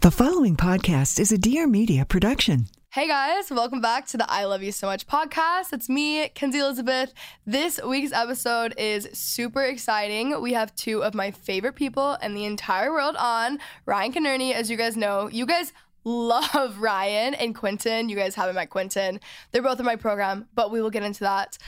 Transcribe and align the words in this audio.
The 0.00 0.12
following 0.12 0.56
podcast 0.56 1.18
is 1.18 1.32
a 1.32 1.38
Dear 1.38 1.66
Media 1.66 2.04
production. 2.04 2.66
Hey 2.92 3.08
guys, 3.08 3.50
welcome 3.50 3.80
back 3.80 4.06
to 4.06 4.16
the 4.16 4.30
I 4.30 4.44
Love 4.44 4.62
You 4.62 4.70
So 4.70 4.86
Much 4.86 5.08
podcast. 5.08 5.72
It's 5.72 5.88
me, 5.88 6.28
Kenzie 6.28 6.60
Elizabeth. 6.60 7.12
This 7.44 7.80
week's 7.82 8.12
episode 8.12 8.74
is 8.78 9.08
super 9.12 9.62
exciting. 9.62 10.40
We 10.40 10.52
have 10.52 10.72
two 10.76 11.02
of 11.02 11.14
my 11.14 11.32
favorite 11.32 11.74
people 11.74 12.16
in 12.22 12.34
the 12.34 12.44
entire 12.44 12.92
world 12.92 13.16
on 13.18 13.58
Ryan 13.86 14.12
Connearney. 14.12 14.52
As 14.52 14.70
you 14.70 14.76
guys 14.76 14.96
know, 14.96 15.28
you 15.28 15.44
guys 15.44 15.72
love 16.04 16.78
Ryan 16.80 17.34
and 17.34 17.52
Quinton. 17.52 18.08
You 18.08 18.14
guys 18.14 18.36
haven't 18.36 18.54
met 18.54 18.70
Quinton. 18.70 19.18
They're 19.50 19.62
both 19.62 19.80
in 19.80 19.84
my 19.84 19.96
program, 19.96 20.46
but 20.54 20.70
we 20.70 20.80
will 20.80 20.90
get 20.90 21.02
into 21.02 21.24
that 21.24 21.58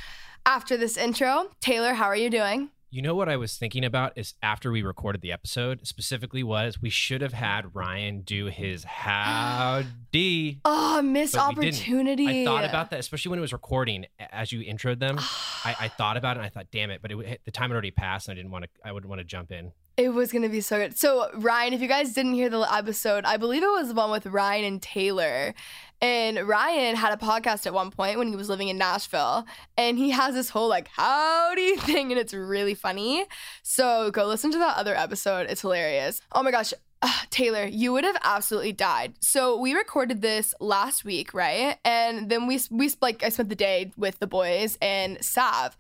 after 0.46 0.76
this 0.76 0.96
intro. 0.96 1.50
Taylor, 1.60 1.94
how 1.94 2.06
are 2.06 2.16
you 2.16 2.30
doing? 2.30 2.70
You 2.92 3.02
know 3.02 3.14
what 3.14 3.28
I 3.28 3.36
was 3.36 3.56
thinking 3.56 3.84
about 3.84 4.14
is 4.16 4.34
after 4.42 4.72
we 4.72 4.82
recorded 4.82 5.20
the 5.20 5.30
episode, 5.30 5.86
specifically 5.86 6.42
was 6.42 6.82
we 6.82 6.90
should 6.90 7.20
have 7.20 7.32
had 7.32 7.72
Ryan 7.72 8.22
do 8.22 8.46
his 8.46 8.82
howdy. 8.82 10.60
Oh, 10.64 10.96
ah, 10.98 11.02
missed 11.02 11.34
we 11.34 11.54
didn't. 11.54 11.76
opportunity. 11.76 12.42
I 12.42 12.44
thought 12.44 12.64
about 12.64 12.90
that, 12.90 12.98
especially 12.98 13.30
when 13.30 13.38
it 13.38 13.42
was 13.42 13.52
recording. 13.52 14.06
As 14.18 14.50
you 14.50 14.60
introed 14.60 14.98
them, 14.98 15.18
I, 15.64 15.76
I 15.82 15.88
thought 15.88 16.16
about 16.16 16.36
it 16.36 16.40
and 16.40 16.46
I 16.46 16.48
thought, 16.48 16.66
damn 16.72 16.90
it! 16.90 17.00
But 17.00 17.12
it, 17.12 17.42
the 17.44 17.52
time 17.52 17.70
had 17.70 17.74
already 17.74 17.92
passed, 17.92 18.28
and 18.28 18.32
I 18.32 18.36
didn't 18.36 18.50
want 18.50 18.64
to. 18.64 18.70
I 18.84 18.90
wouldn't 18.90 19.08
want 19.08 19.20
to 19.20 19.24
jump 19.24 19.52
in. 19.52 19.72
It 20.00 20.14
was 20.14 20.32
gonna 20.32 20.48
be 20.48 20.62
so 20.62 20.78
good. 20.78 20.96
So 20.96 21.28
Ryan, 21.34 21.74
if 21.74 21.82
you 21.82 21.86
guys 21.86 22.14
didn't 22.14 22.32
hear 22.32 22.48
the 22.48 22.60
episode, 22.60 23.26
I 23.26 23.36
believe 23.36 23.62
it 23.62 23.66
was 23.66 23.88
the 23.88 23.94
one 23.94 24.10
with 24.10 24.24
Ryan 24.24 24.64
and 24.64 24.80
Taylor. 24.80 25.52
And 26.00 26.48
Ryan 26.48 26.96
had 26.96 27.12
a 27.12 27.18
podcast 27.18 27.66
at 27.66 27.74
one 27.74 27.90
point 27.90 28.16
when 28.16 28.28
he 28.28 28.34
was 28.34 28.48
living 28.48 28.68
in 28.68 28.78
Nashville, 28.78 29.44
and 29.76 29.98
he 29.98 30.08
has 30.08 30.32
this 30.32 30.48
whole 30.48 30.70
like 30.70 30.88
howdy 30.88 31.76
thing, 31.80 32.10
and 32.10 32.18
it's 32.18 32.32
really 32.32 32.72
funny. 32.72 33.26
So 33.62 34.10
go 34.10 34.24
listen 34.24 34.50
to 34.52 34.58
that 34.58 34.78
other 34.78 34.96
episode; 34.96 35.50
it's 35.50 35.60
hilarious. 35.60 36.22
Oh 36.32 36.42
my 36.42 36.50
gosh, 36.50 36.72
uh, 37.02 37.12
Taylor, 37.28 37.66
you 37.66 37.92
would 37.92 38.04
have 38.04 38.16
absolutely 38.24 38.72
died. 38.72 39.12
So 39.20 39.58
we 39.58 39.74
recorded 39.74 40.22
this 40.22 40.54
last 40.60 41.04
week, 41.04 41.34
right? 41.34 41.76
And 41.84 42.30
then 42.30 42.46
we 42.46 42.58
we 42.70 42.90
like 43.02 43.22
I 43.22 43.28
spent 43.28 43.50
the 43.50 43.54
day 43.54 43.92
with 43.98 44.18
the 44.18 44.26
boys 44.26 44.78
and 44.80 45.22
Sav. 45.22 45.76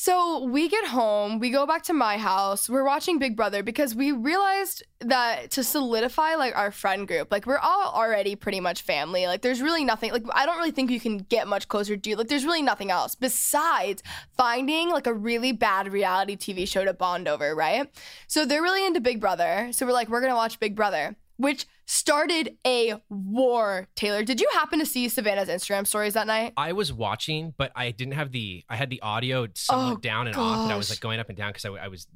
So 0.00 0.44
we 0.44 0.68
get 0.68 0.86
home, 0.86 1.40
we 1.40 1.50
go 1.50 1.66
back 1.66 1.82
to 1.86 1.92
my 1.92 2.18
house, 2.18 2.70
we're 2.70 2.84
watching 2.84 3.18
Big 3.18 3.34
Brother 3.34 3.64
because 3.64 3.96
we 3.96 4.12
realized 4.12 4.84
that 5.00 5.50
to 5.50 5.64
solidify 5.64 6.36
like 6.36 6.56
our 6.56 6.70
friend 6.70 7.08
group, 7.08 7.32
like 7.32 7.46
we're 7.46 7.58
all 7.58 7.90
already 7.92 8.36
pretty 8.36 8.60
much 8.60 8.82
family. 8.82 9.26
Like 9.26 9.42
there's 9.42 9.60
really 9.60 9.84
nothing 9.84 10.12
like 10.12 10.22
I 10.32 10.46
don't 10.46 10.56
really 10.56 10.70
think 10.70 10.92
you 10.92 11.00
can 11.00 11.18
get 11.18 11.48
much 11.48 11.66
closer 11.66 11.96
to 11.96 12.16
like 12.16 12.28
there's 12.28 12.44
really 12.44 12.62
nothing 12.62 12.92
else 12.92 13.16
besides 13.16 14.04
finding 14.36 14.90
like 14.90 15.08
a 15.08 15.12
really 15.12 15.50
bad 15.50 15.92
reality 15.92 16.36
TV 16.36 16.68
show 16.68 16.84
to 16.84 16.94
bond 16.94 17.26
over, 17.26 17.52
right? 17.56 17.90
So 18.28 18.46
they're 18.46 18.62
really 18.62 18.86
into 18.86 19.00
Big 19.00 19.20
Brother. 19.20 19.70
So 19.72 19.84
we're 19.84 19.90
like, 19.90 20.08
we're 20.08 20.20
gonna 20.20 20.36
watch 20.36 20.60
Big 20.60 20.76
Brother, 20.76 21.16
which 21.38 21.66
started 21.86 22.56
a 22.66 22.96
war. 23.08 23.88
Taylor, 23.96 24.22
did 24.22 24.40
you 24.40 24.48
happen 24.52 24.78
to 24.78 24.86
see 24.86 25.08
Savannah's 25.08 25.48
Instagram 25.48 25.86
stories 25.86 26.12
that 26.14 26.26
night? 26.26 26.52
I 26.56 26.72
was 26.72 26.92
watching, 26.92 27.54
but 27.56 27.72
I 27.74 27.90
didn't 27.92 28.12
have 28.14 28.30
the. 28.30 28.64
I 28.68 28.76
had 28.76 28.90
the 28.90 29.00
audio 29.00 29.48
somewhat 29.54 29.92
Oh, 29.94 29.96
down 29.96 30.26
and 30.26 30.36
off, 30.36 30.64
and 30.64 30.72
I 30.72 30.76
was 30.76 30.90
like 30.90 31.00
going 31.00 31.18
up 31.18 31.30
and 31.30 31.38
down 31.38 31.50
because 31.50 31.64
I, 31.64 31.70
I 31.70 31.88
was 31.88 32.06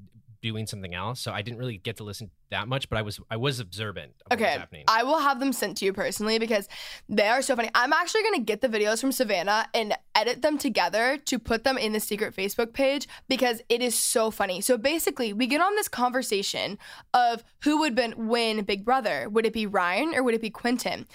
doing 0.43 0.67
something 0.67 0.95
else, 0.95 1.21
so 1.21 1.33
I 1.33 1.41
didn't 1.41 1.59
really 1.59 1.79
get 1.79 1.97
to 1.99 2.05
listen 2.05 2.31
that 2.51 2.69
much. 2.69 2.89
But 2.89 2.99
I 2.99 3.03
was 3.03 3.21
I 3.31 3.37
was 3.37 3.61
observant 3.61 4.13
of 4.27 4.33
what 4.33 4.41
was 4.41 4.47
Okay, 4.47 4.59
happening. 4.59 4.85
I 4.89 5.05
will 5.05 5.21
have 5.21 5.41
them 5.41 5.53
sent 5.53 5.79
to 5.79 5.85
you 5.85 5.93
personally 5.93 6.39
because 6.39 6.69
they 7.09 7.29
are 7.29 7.41
so 7.41 7.57
funny. 7.57 7.71
I'm 7.75 7.93
actually 7.93 8.25
gonna 8.25 8.41
get 8.41 8.61
the 8.61 8.69
videos 8.69 9.01
from 9.01 9.13
Savannah 9.13 9.67
and 9.73 9.95
edit 10.15 10.43
them 10.43 10.59
together 10.59 11.17
to 11.17 11.39
put 11.39 11.65
them 11.65 11.79
in 11.79 11.93
the 11.93 12.01
secret 12.01 12.35
Facebook 12.35 12.73
page 12.73 13.09
because 13.29 13.63
it 13.69 13.81
is 13.81 13.99
so 13.99 14.31
funny. 14.31 14.61
So 14.61 14.77
basically, 14.77 15.33
we 15.33 15.47
get 15.47 15.61
on 15.61 15.75
this 15.77 15.89
conversation 15.89 16.79
of 17.15 17.45
who 17.63 17.79
would 17.79 17.95
been 17.95 18.29
win 18.29 18.65
Big 18.65 18.85
Brother. 18.85 19.29
Would 19.29 19.47
it 19.47 19.53
be 19.53 19.67
Ryan 19.67 20.15
or 20.15 20.23
would 20.23 20.35
it 20.35 20.43
be 20.43 20.51
Quinton? 20.51 21.07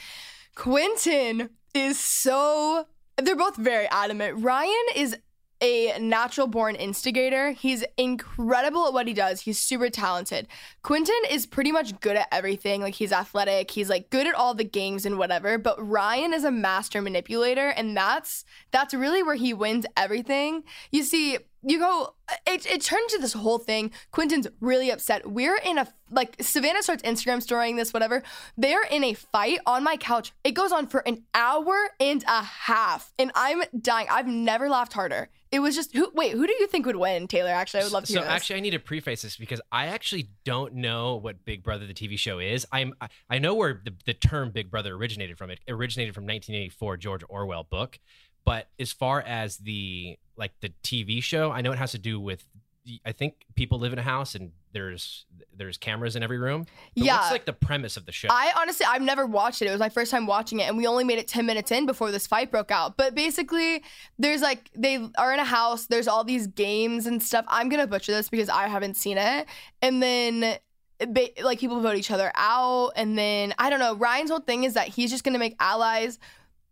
Quinton 0.55 1.49
is 1.73 1.99
so. 1.99 2.87
They're 3.21 3.35
both 3.35 3.57
very 3.57 3.87
adamant. 3.87 4.43
Ryan 4.43 4.85
is 4.95 5.17
a 5.61 5.97
natural 5.99 6.47
born 6.47 6.75
instigator. 6.75 7.51
He's 7.51 7.83
incredible 7.97 8.87
at 8.87 8.93
what 8.93 9.07
he 9.07 9.13
does. 9.13 9.41
He's 9.41 9.59
super 9.59 9.89
talented. 9.89 10.47
Quinton 10.83 11.15
is 11.29 11.45
pretty 11.45 11.71
much 11.71 11.99
good 11.99 12.15
at 12.15 12.27
everything. 12.31 12.81
Like 12.81 12.95
he's 12.95 13.11
athletic, 13.11 13.71
he's 13.71 13.89
like 13.89 14.09
good 14.09 14.27
at 14.27 14.35
all 14.35 14.53
the 14.53 14.63
games 14.63 15.05
and 15.05 15.17
whatever, 15.17 15.57
but 15.57 15.75
Ryan 15.85 16.33
is 16.33 16.43
a 16.43 16.51
master 16.51 17.01
manipulator 17.01 17.69
and 17.69 17.95
that's 17.95 18.45
that's 18.71 18.93
really 18.93 19.23
where 19.23 19.35
he 19.35 19.53
wins 19.53 19.85
everything. 19.95 20.63
You 20.91 21.03
see, 21.03 21.37
you 21.63 21.79
go 21.79 22.13
it, 22.45 22.65
it 22.65 22.81
turned 22.81 23.09
into 23.09 23.21
this 23.21 23.33
whole 23.33 23.57
thing. 23.57 23.91
Quinton's 24.11 24.47
really 24.59 24.91
upset. 24.91 25.29
We're 25.29 25.57
in 25.57 25.77
a 25.77 25.87
like 26.11 26.35
Savannah 26.41 26.83
starts 26.83 27.03
Instagram 27.03 27.41
storying 27.41 27.75
this, 27.75 27.93
whatever. 27.93 28.23
They're 28.57 28.83
in 28.83 29.03
a 29.03 29.13
fight 29.13 29.59
on 29.65 29.83
my 29.83 29.97
couch. 29.97 30.33
It 30.43 30.51
goes 30.51 30.71
on 30.71 30.87
for 30.87 30.99
an 31.07 31.23
hour 31.33 31.89
and 31.99 32.23
a 32.27 32.43
half. 32.43 33.13
And 33.17 33.31
I'm 33.35 33.63
dying. 33.79 34.07
I've 34.09 34.27
never 34.27 34.69
laughed 34.69 34.93
harder. 34.93 35.29
It 35.51 35.59
was 35.59 35.75
just 35.75 35.93
who 35.95 36.11
wait, 36.13 36.33
who 36.33 36.45
do 36.45 36.53
you 36.59 36.67
think 36.67 36.85
would 36.85 36.95
win, 36.97 37.27
Taylor? 37.27 37.49
Actually, 37.49 37.81
I 37.81 37.83
would 37.83 37.93
love 37.93 38.03
to 38.05 38.13
so 38.13 38.19
this. 38.19 38.29
actually, 38.29 38.57
I 38.57 38.59
need 38.59 38.71
to 38.71 38.79
preface 38.79 39.21
this 39.21 39.37
because 39.37 39.61
I 39.71 39.87
actually 39.87 40.29
don't 40.43 40.75
know 40.75 41.15
what 41.15 41.45
Big 41.45 41.63
Brother 41.63 41.87
the 41.87 41.93
TV 41.93 42.17
show 42.19 42.39
is. 42.39 42.65
I'm 42.71 42.93
I- 42.99 43.07
I 43.29 43.39
know 43.39 43.55
where 43.55 43.81
the, 43.83 43.93
the 44.05 44.13
term 44.13 44.51
Big 44.51 44.69
Brother 44.69 44.93
originated 44.95 45.37
from. 45.37 45.49
It 45.49 45.59
originated 45.67 46.13
from 46.15 46.23
1984 46.23 46.97
George 46.97 47.23
Orwell 47.29 47.63
book, 47.63 47.97
but 48.45 48.67
as 48.79 48.91
far 48.91 49.21
as 49.21 49.57
the 49.57 50.17
like 50.35 50.51
the 50.61 50.73
TV 50.83 51.23
show, 51.23 51.51
I 51.51 51.61
know 51.61 51.71
it 51.71 51.77
has 51.77 51.91
to 51.91 51.97
do 51.99 52.19
with. 52.19 52.43
I 53.05 53.11
think 53.11 53.35
people 53.55 53.79
live 53.79 53.93
in 53.93 53.99
a 53.99 54.03
house 54.03 54.35
and 54.35 54.51
there's 54.73 55.25
there's 55.55 55.77
cameras 55.77 56.15
in 56.15 56.23
every 56.23 56.37
room. 56.37 56.65
But 56.95 57.03
Yeah. 57.03 57.17
what's 57.17 57.31
like 57.31 57.45
the 57.45 57.53
premise 57.53 57.97
of 57.97 58.05
the 58.05 58.11
show? 58.11 58.27
I 58.31 58.53
honestly, 58.57 58.85
I've 58.87 59.01
never 59.01 59.25
watched 59.25 59.61
it. 59.61 59.67
It 59.67 59.71
was 59.71 59.79
my 59.79 59.89
first 59.89 60.11
time 60.11 60.27
watching 60.27 60.59
it, 60.59 60.63
and 60.67 60.77
we 60.77 60.85
only 60.85 61.03
made 61.03 61.17
it 61.17 61.27
10 61.27 61.45
minutes 61.45 61.71
in 61.71 61.85
before 61.85 62.11
this 62.11 62.27
fight 62.27 62.51
broke 62.51 62.69
out. 62.71 62.95
But 62.95 63.15
basically, 63.15 63.83
there's 64.19 64.41
like, 64.41 64.69
they 64.75 65.09
are 65.17 65.33
in 65.33 65.39
a 65.39 65.45
house, 65.45 65.87
there's 65.87 66.07
all 66.07 66.23
these 66.23 66.45
games 66.47 67.07
and 67.07 67.21
stuff. 67.23 67.45
I'm 67.47 67.69
gonna 67.69 67.87
butcher 67.87 68.11
this 68.11 68.29
because 68.29 68.49
I 68.49 68.67
haven't 68.67 68.95
seen 68.97 69.17
it. 69.17 69.47
And 69.81 70.01
then, 70.03 70.57
like, 71.41 71.59
people 71.59 71.79
vote 71.81 71.95
each 71.95 72.11
other 72.11 72.31
out. 72.35 72.91
And 72.95 73.17
then, 73.17 73.53
I 73.57 73.69
don't 73.69 73.79
know, 73.79 73.95
Ryan's 73.95 74.29
whole 74.29 74.39
thing 74.39 74.63
is 74.63 74.75
that 74.75 74.87
he's 74.89 75.09
just 75.09 75.23
gonna 75.23 75.39
make 75.39 75.55
allies. 75.59 76.19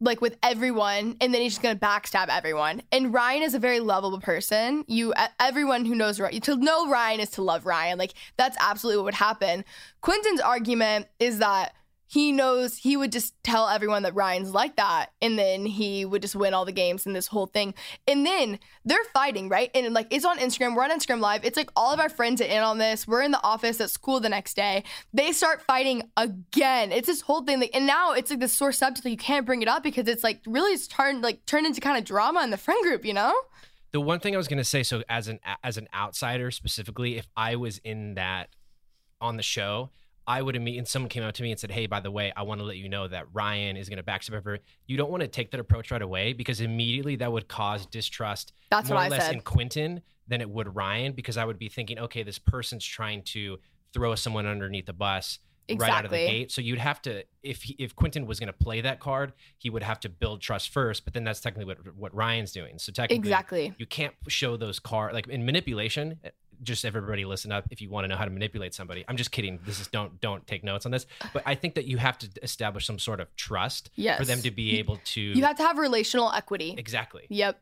Like 0.02 0.20
with 0.20 0.38
everyone, 0.44 1.16
and 1.22 1.34
then 1.34 1.42
he's 1.42 1.54
just 1.54 1.62
gonna 1.62 1.80
backstab 1.80 2.28
everyone. 2.30 2.82
And 2.92 3.14
Ryan 3.14 3.44
is 3.44 3.54
a 3.54 3.60
very 3.60 3.80
lovable 3.80 4.20
person. 4.20 4.84
You, 4.88 5.14
everyone 5.40 5.86
who 5.86 5.96
knows 5.96 6.20
Ryan, 6.20 6.42
to 6.42 6.58
know 6.58 6.90
Ryan 6.90 7.22
is 7.22 7.30
to 7.32 7.42
love 7.42 7.66
Ryan. 7.66 7.98
Like 7.98 8.14
that's 8.38 8.58
absolutely 8.60 8.98
what 8.98 9.06
would 9.06 9.14
happen. 9.14 9.64
Quinton's 10.02 10.42
argument 10.42 11.08
is 11.20 11.40
that 11.40 11.74
he 12.08 12.32
knows 12.32 12.78
he 12.78 12.98
would 12.98 13.12
just 13.12 13.34
tell 13.44 13.68
everyone 13.68 14.04
that 14.04 14.16
Ryan's 14.16 14.54
like 14.54 14.76
that, 14.76 15.12
and 15.22 15.38
then 15.38 15.66
he 15.66 16.06
would 16.06 16.22
just 16.22 16.36
win 16.36 16.54
all 16.54 16.66
the 16.66 16.72
games 16.72 17.06
and 17.06 17.16
this 17.16 17.28
whole 17.28 17.48
thing. 17.48 17.74
And 18.08 18.26
then 18.26 18.60
they're 18.84 19.04
fighting, 19.14 19.50
right? 19.50 19.72
And 19.74 19.94
like 19.94 20.08
it's 20.12 20.26
on 20.26 20.38
Instagram. 20.38 20.76
We're 20.76 20.84
on 20.84 20.92
Instagram 20.92 21.20
Live. 21.20 21.44
It's 21.44 21.58
like 21.58 21.72
all 21.76 21.94
of 21.94 22.00
our 22.00 22.10
friends 22.10 22.42
are 22.42 22.46
in 22.46 22.62
on 22.62 22.78
this. 22.78 23.08
We're 23.08 23.22
in 23.22 23.32
the 23.32 23.44
office 23.44 23.82
at 23.82 23.90
school 23.90 24.20
the 24.20 24.30
next 24.30 24.56
day. 24.56 24.84
They 25.14 25.32
start 25.32 25.62
fighting 25.62 26.04
again. 26.18 26.92
It's 26.92 27.08
this 27.08 27.22
whole 27.22 27.44
thing, 27.44 27.60
like, 27.60 27.72
and 27.74 27.88
now 27.88 28.14
it's 28.14 28.30
like 28.30 28.40
this 28.40 28.54
sore 28.54 28.72
subject 28.72 29.04
that 29.04 29.12
you 29.12 29.18
can't 29.18 29.46
bring 29.46 29.62
it 29.62 29.68
up 29.68 29.84
because 29.84 30.08
it's 30.08 30.24
like 30.24 30.42
really 30.46 30.74
it's 30.74 30.88
turned 30.88 31.22
like 31.22 31.46
turned 31.46 31.66
into 31.66 31.82
kind 31.82 31.98
of 31.98 32.04
drama 32.04 32.42
in 32.44 32.50
the 32.50 32.58
friend 32.58 32.84
group, 32.84 33.06
you 33.06 33.14
know? 33.14 33.36
the 33.96 34.02
one 34.02 34.20
thing 34.20 34.34
I 34.34 34.38
was 34.38 34.50
gonna 34.50 34.66
say, 34.66 34.84
so 34.84 35.04
as 35.08 35.30
an 35.30 35.40
as 35.64 35.78
an 35.78 35.88
outsider 35.94 36.52
specifically, 36.52 37.16
if 37.16 37.30
I 37.38 37.56
was 37.56 37.78
in 37.78 38.16
that 38.16 38.50
on 39.22 39.38
the 39.38 39.42
show, 39.42 39.90
I 40.28 40.42
would 40.42 40.56
immediately, 40.56 40.80
and 40.80 40.88
someone 40.88 41.10
came 41.10 41.24
out 41.24 41.36
to 41.36 41.44
me 41.44 41.52
and 41.52 41.60
said, 41.60 41.72
Hey, 41.72 41.86
by 41.86 42.00
the 42.00 42.12
way, 42.12 42.34
I 42.36 42.44
want 42.44 42.60
to 42.60 42.66
let 42.66 42.78
you 42.78 42.90
know 42.90 43.08
that 43.08 43.26
Ryan 43.34 43.78
is 43.78 43.90
going 43.90 43.98
to 43.98 44.04
backstab 44.04 44.44
her. 44.44 44.60
You 44.88 44.98
don't 44.98 45.12
want 45.12 45.22
to 45.22 45.28
take 45.28 45.52
that 45.52 45.60
approach 45.60 45.92
right 45.92 46.02
away 46.02 46.34
because 46.34 46.62
immediately 46.62 47.16
that 47.18 47.32
would 47.32 47.48
cause 47.48 47.86
distrust 47.86 48.54
That's 48.72 48.90
more 48.90 48.96
what 48.98 49.02
or 49.02 49.06
I 49.06 49.10
less 49.10 49.26
said. 49.26 49.36
in 49.36 49.42
Quinton 49.42 50.02
than 50.28 50.42
it 50.42 50.50
would 50.50 50.76
Ryan 50.76 51.14
because 51.14 51.38
I 51.38 51.46
would 51.46 51.60
be 51.60 51.70
thinking, 51.70 52.00
okay, 52.00 52.24
this 52.24 52.40
person's 52.40 52.84
trying 52.86 53.22
to 53.24 53.60
throw 53.94 54.16
someone 54.16 54.46
underneath 54.46 54.88
the 54.88 54.94
bus 54.94 55.40
right 55.70 55.90
out 55.90 56.06
of 56.06 56.12
the 56.12 56.18
gate. 56.18 56.52
So 56.52 56.62
you'd 56.62 56.80
have 56.80 57.02
to, 57.04 57.24
if 57.42 57.64
he, 57.64 57.76
if 57.80 57.96
Quinton 57.96 58.26
was 58.28 58.40
going 58.40 58.48
to 58.48 58.54
play 58.54 58.82
that 58.82 59.00
card, 59.00 59.34
he 59.58 59.70
would 59.70 59.84
have 59.84 60.00
to 60.02 60.10
build 60.10 60.42
trust 60.42 60.70
first. 60.70 61.06
But 61.06 61.14
then 61.14 61.24
that's 61.24 61.40
technically 61.40 61.66
what 61.66 61.96
what 61.96 62.14
Ryan's 62.16 62.52
doing. 62.52 62.78
So 62.78 62.92
technically, 62.92 63.18
Exactly. 63.18 63.74
you 63.78 63.86
can't 63.86 64.14
show 64.28 64.58
those 64.58 64.80
cards 64.80 65.14
like 65.14 65.28
in 65.28 65.46
manipulation. 65.46 66.20
Just 66.64 66.86
everybody 66.86 67.26
listen 67.26 67.52
up 67.52 67.66
if 67.72 67.82
you 67.82 67.90
want 67.90 68.04
to 68.06 68.08
know 68.08 68.16
how 68.16 68.26
to 68.26 68.32
manipulate 68.32 68.74
somebody. 68.74 69.04
I'm 69.08 69.18
just 69.18 69.32
kidding. 69.32 69.60
This 69.66 69.80
is 69.80 69.88
don't 69.88 70.20
don't 70.22 70.46
take 70.48 70.64
notes 70.64 70.86
on 70.86 70.92
this. 70.92 71.06
But 71.34 71.44
I 71.46 71.56
think 71.56 71.76
that 71.76 71.86
you 71.86 71.98
have 71.98 72.18
to 72.20 72.30
establish 72.44 72.86
some 72.86 73.00
sort 73.00 73.20
of 73.20 73.34
trust 73.36 73.90
Yes. 73.96 74.18
for 74.20 74.26
them 74.26 74.42
to 74.42 74.52
be 74.52 74.80
able 74.80 75.00
to 75.06 75.22
You 75.22 75.44
have 75.46 75.58
to 75.58 75.64
have 75.64 75.78
relational 75.78 76.32
equity. 76.32 76.76
exactly. 76.78 77.26
Yep. 77.30 77.60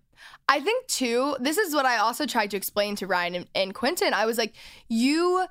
I 0.48 0.60
think 0.62 0.88
too, 0.88 1.36
this 1.40 1.57
is 1.57 1.74
what 1.75 1.86
I 1.86 1.98
also 1.98 2.25
tried 2.25 2.51
to 2.51 2.57
explain 2.57 2.95
to 2.98 3.07
Ryan 3.07 3.36
and, 3.36 3.48
and 3.56 3.74
Quinton. 3.74 4.13
I 4.13 4.25
was 4.25 4.38
like, 4.38 4.54
you 4.88 5.45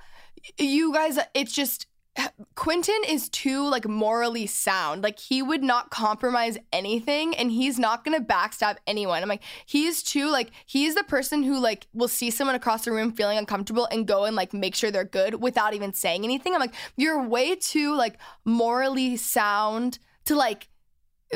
you 0.58 0.92
guys, 0.92 1.18
it's 1.34 1.52
just 1.52 1.86
Quinton 2.54 3.00
is 3.08 3.28
too 3.28 3.68
like 3.68 3.86
morally 3.86 4.46
sound. 4.46 5.02
Like 5.02 5.18
he 5.18 5.42
would 5.42 5.62
not 5.62 5.90
compromise 5.90 6.58
anything 6.72 7.34
and 7.36 7.50
he's 7.50 7.78
not 7.78 8.04
gonna 8.04 8.20
backstab 8.20 8.76
anyone. 8.86 9.22
I'm 9.22 9.28
like, 9.28 9.42
he's 9.66 10.02
too 10.02 10.28
like 10.28 10.50
he's 10.66 10.94
the 10.94 11.04
person 11.04 11.42
who 11.42 11.58
like 11.58 11.86
will 11.92 12.08
see 12.08 12.30
someone 12.30 12.56
across 12.56 12.84
the 12.84 12.92
room 12.92 13.12
feeling 13.12 13.38
uncomfortable 13.38 13.88
and 13.90 14.06
go 14.06 14.24
and 14.24 14.36
like 14.36 14.52
make 14.52 14.74
sure 14.74 14.90
they're 14.90 15.04
good 15.04 15.40
without 15.42 15.74
even 15.74 15.92
saying 15.92 16.24
anything. 16.24 16.54
I'm 16.54 16.60
like, 16.60 16.74
you're 16.96 17.26
way 17.26 17.56
too 17.56 17.94
like 17.94 18.18
morally 18.44 19.16
sound 19.16 19.98
to 20.24 20.36
like 20.36 20.68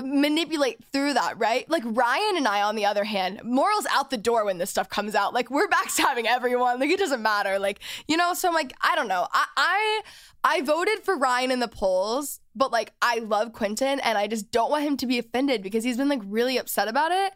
manipulate 0.03 0.85
through 0.93 1.15
that, 1.15 1.39
right? 1.39 1.69
Like 1.71 1.83
Ryan 1.85 2.37
and 2.37 2.49
I, 2.49 2.63
on 2.63 2.77
the 2.77 2.85
other 2.85 3.05
hand, 3.05 3.41
morals 3.45 3.87
out 3.91 4.11
the 4.11 4.17
door 4.17 4.45
when 4.45 4.59
this 4.59 4.71
stuff 4.71 4.89
comes 4.89 5.15
out. 5.15 5.35
Like 5.35 5.51
we're 5.51 5.69
backstabbing 5.69 6.27
everyone. 6.27 6.81
Like 6.81 6.91
it 6.91 6.99
doesn't 6.99 7.23
matter. 7.23 7.59
Like 7.59 7.81
you 8.07 8.17
know. 8.17 8.35
So 8.35 8.49
I'm 8.49 8.55
like, 8.55 8.73
I 8.81 8.95
don't 8.95 9.09
know. 9.09 9.27
I 9.33 9.47
I, 9.57 10.03
I 10.45 10.61
voted 10.63 11.01
for 11.01 11.17
Ryan 11.17 11.51
in 11.51 11.61
the 11.61 11.69
polls, 11.69 12.41
but 12.55 12.73
like 12.73 12.93
I 13.01 13.19
love 13.19 13.53
Quinton, 13.53 14.01
and 14.01 14.19
I 14.19 14.27
just 14.27 14.51
don't 14.51 14.71
want 14.71 14.85
him 14.85 14.97
to 14.99 15.07
be 15.07 15.19
offended 15.19 15.63
because 15.63 15.85
he's 15.85 15.97
been 15.97 16.09
like 16.09 16.23
really 16.25 16.59
upset 16.59 16.89
about 16.89 17.13
it. 17.13 17.33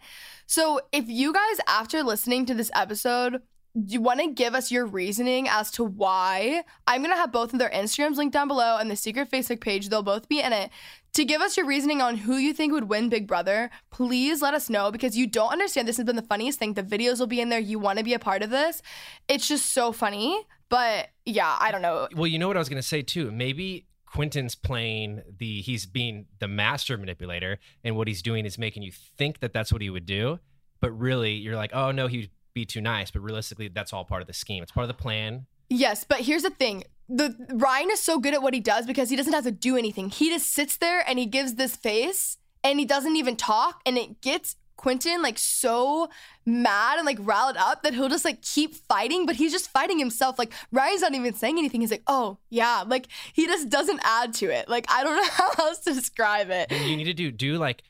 So 0.47 0.81
if 0.93 1.09
you 1.09 1.33
guys, 1.33 1.61
after 1.67 2.03
listening 2.03 2.47
to 2.47 2.55
this 2.55 2.71
episode. 2.75 3.43
You 3.73 4.01
want 4.01 4.19
to 4.19 4.27
give 4.27 4.57
us 4.57 4.73
your 4.73 4.85
reasoning 4.85 5.49
as 5.49 5.71
to 5.73 5.85
why? 5.85 6.65
I'm 6.89 7.03
going 7.03 7.15
to 7.15 7.17
have 7.17 7.31
both 7.31 7.53
of 7.53 7.61
their 7.61 7.71
Instagrams 7.71 8.17
linked 8.17 8.33
down 8.33 8.49
below 8.49 8.79
and 8.79 8.91
the 8.91 8.97
secret 8.97 9.31
Facebook 9.31 9.61
page. 9.61 9.89
They'll 9.89 10.03
both 10.03 10.29
be 10.29 10.41
in 10.41 10.53
it 10.53 10.71
to 11.12 11.25
give 11.25 11.41
us 11.41 11.57
your 11.57 11.67
reasoning 11.67 12.01
on 12.01 12.17
who 12.17 12.37
you 12.37 12.53
think 12.53 12.73
would 12.73 12.89
win 12.89 13.09
Big 13.09 13.27
Brother, 13.27 13.71
please 13.91 14.43
let 14.43 14.55
us 14.55 14.71
know 14.71 14.91
because 14.91 15.17
you 15.17 15.27
don't 15.27 15.53
understand. 15.53 15.89
This 15.89 15.97
has 15.97 16.07
been 16.07 16.17
the 16.17 16.23
funniest 16.23 16.59
thing. 16.59 16.75
The 16.75 16.83
videos 16.83 17.19
will 17.19 17.27
be 17.27 17.41
in 17.41 17.49
there. 17.49 17.59
You 17.59 17.79
want 17.79 17.99
to 17.99 18.05
be 18.05 18.15
a 18.15 18.19
part 18.19 18.43
of 18.43 18.51
this. 18.51 18.83
It's 19.29 19.49
just 19.49 19.73
so 19.73 19.93
funny. 19.93 20.47
But 20.69 21.09
yeah, 21.27 21.57
I 21.59 21.73
don't 21.73 21.83
know. 21.83 22.09
Well, 22.15 22.29
you 22.29 22.39
know 22.39 22.47
what 22.49 22.57
I 22.57 22.61
was 22.61 22.69
going 22.69 22.81
to 22.81 22.87
say 22.87 23.03
too. 23.03 23.33
Maybe 23.33 23.87
Quinton's 24.07 24.55
playing 24.55 25.23
the 25.39 25.61
he's 25.62 25.87
being 25.87 26.27
the 26.39 26.49
master 26.49 26.97
manipulator, 26.97 27.59
and 27.85 27.97
what 27.97 28.09
he's 28.09 28.23
doing 28.23 28.47
is 28.47 28.59
making 28.59 28.83
you 28.83 28.93
think 28.93 29.41
that 29.41 29.53
that's 29.53 29.73
what 29.73 29.83
he 29.83 29.91
would 29.91 30.07
do, 30.07 30.39
but 30.81 30.91
really 30.93 31.33
you're 31.35 31.57
like, 31.57 31.71
oh 31.75 31.91
no, 31.91 32.07
he'd 32.07 32.31
be 32.55 32.65
too 32.65 32.81
nice. 32.81 33.11
But 33.11 33.23
realistically, 33.23 33.69
that's 33.69 33.93
all 33.93 34.05
part 34.05 34.21
of 34.21 34.27
the 34.27 34.33
scheme. 34.33 34.62
It's 34.62 34.73
part 34.73 34.85
of 34.85 34.89
the 34.89 35.01
plan. 35.01 35.47
Yes, 35.69 36.05
but 36.05 36.21
here's 36.21 36.43
the 36.43 36.51
thing. 36.51 36.85
The 37.12 37.35
Ryan 37.51 37.91
is 37.91 38.01
so 38.01 38.19
good 38.19 38.35
at 38.35 38.43
what 38.43 38.55
he 38.55 38.61
does 38.61 38.87
because 38.87 39.11
he 39.11 39.17
doesn't 39.17 39.33
have 39.33 39.45
to 39.45 39.51
do 39.51 39.77
anything. 39.77 40.11
He 40.11 40.31
just 40.31 40.53
sits 40.53 40.77
there 40.77 41.03
and 41.09 41.19
he 41.19 41.27
gives 41.27 41.55
this 41.55 41.75
face 41.75 42.37
and 42.62 42.79
he 42.79 42.85
doesn't 42.85 43.17
even 43.17 43.37
talk 43.37 43.81
and 43.85 43.99
it 43.99 44.21
gets 44.21 44.57
Quinton 44.77 45.21
like 45.21 45.39
so 45.39 46.09
mad 46.47 46.97
and 46.97 47.05
like 47.05 47.19
riled 47.21 47.57
up 47.59 47.83
that 47.83 47.93
he'll 47.93 48.09
just 48.09 48.25
like 48.25 48.41
keep 48.41 48.75
fighting, 48.75 49.27
but 49.27 49.37
he's 49.37 49.53
just 49.53 49.69
fighting 49.69 49.99
himself. 49.99 50.39
Like 50.39 50.53
Ryan's 50.73 51.03
not 51.03 51.15
even 51.15 51.35
saying 51.35 51.59
anything. 51.59 51.83
He's 51.83 51.91
like, 51.91 52.05
oh 52.07 52.39
yeah, 52.49 52.85
like 52.87 53.09
he 53.33 53.47
just 53.47 53.69
doesn't 53.69 54.01
add 54.03 54.33
to 54.35 54.47
it. 54.47 54.69
Like 54.69 54.87
I 54.89 55.05
don't 55.05 55.17
know 55.17 55.29
how 55.33 55.51
else 55.67 55.81
to 55.81 55.93
describe 55.93 56.49
it. 56.51 56.73
You 56.73 56.97
need 56.97 57.05
to 57.05 57.12
do 57.12 57.31
do 57.31 57.59
like 57.59 57.83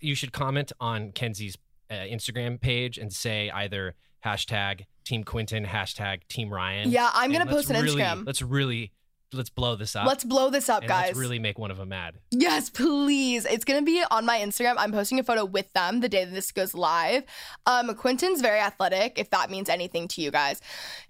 you 0.00 0.14
should 0.14 0.32
comment 0.32 0.72
on 0.80 1.12
Kenzie's 1.12 1.56
uh, 1.90 1.94
Instagram 1.94 2.60
page 2.60 2.98
and 2.98 3.12
say 3.12 3.50
either 3.50 3.94
hashtag 4.24 4.86
Team 5.06 5.24
Quinton 5.24 5.64
hashtag 5.64 6.26
Team 6.28 6.52
Ryan. 6.52 6.90
Yeah, 6.90 7.08
I'm 7.14 7.32
gonna 7.32 7.46
post 7.46 7.70
an 7.70 7.80
really- 7.80 8.02
Instagram. 8.02 8.26
Let's 8.26 8.42
really 8.42 8.92
let's 9.32 9.50
blow 9.50 9.76
this 9.76 9.94
up. 9.94 10.06
Let's 10.06 10.24
blow 10.24 10.50
this 10.50 10.68
up, 10.68 10.86
guys. 10.86 11.08
Let's 11.08 11.18
really 11.18 11.38
make 11.38 11.58
one 11.58 11.70
of 11.70 11.76
them 11.76 11.90
mad. 11.90 12.16
Yes, 12.30 12.70
please. 12.70 13.44
It's 13.44 13.64
gonna 13.64 13.82
be 13.82 14.02
on 14.10 14.24
my 14.24 14.38
Instagram. 14.38 14.74
I'm 14.78 14.92
posting 14.92 15.18
a 15.18 15.22
photo 15.22 15.44
with 15.44 15.72
them 15.74 16.00
the 16.00 16.08
day 16.08 16.24
that 16.24 16.32
this 16.34 16.50
goes 16.52 16.74
live. 16.74 17.22
Um, 17.66 17.94
Quinton's 17.94 18.40
very 18.40 18.58
athletic, 18.58 19.18
if 19.18 19.30
that 19.30 19.50
means 19.50 19.68
anything 19.68 20.08
to 20.08 20.22
you 20.22 20.30
guys. 20.30 20.60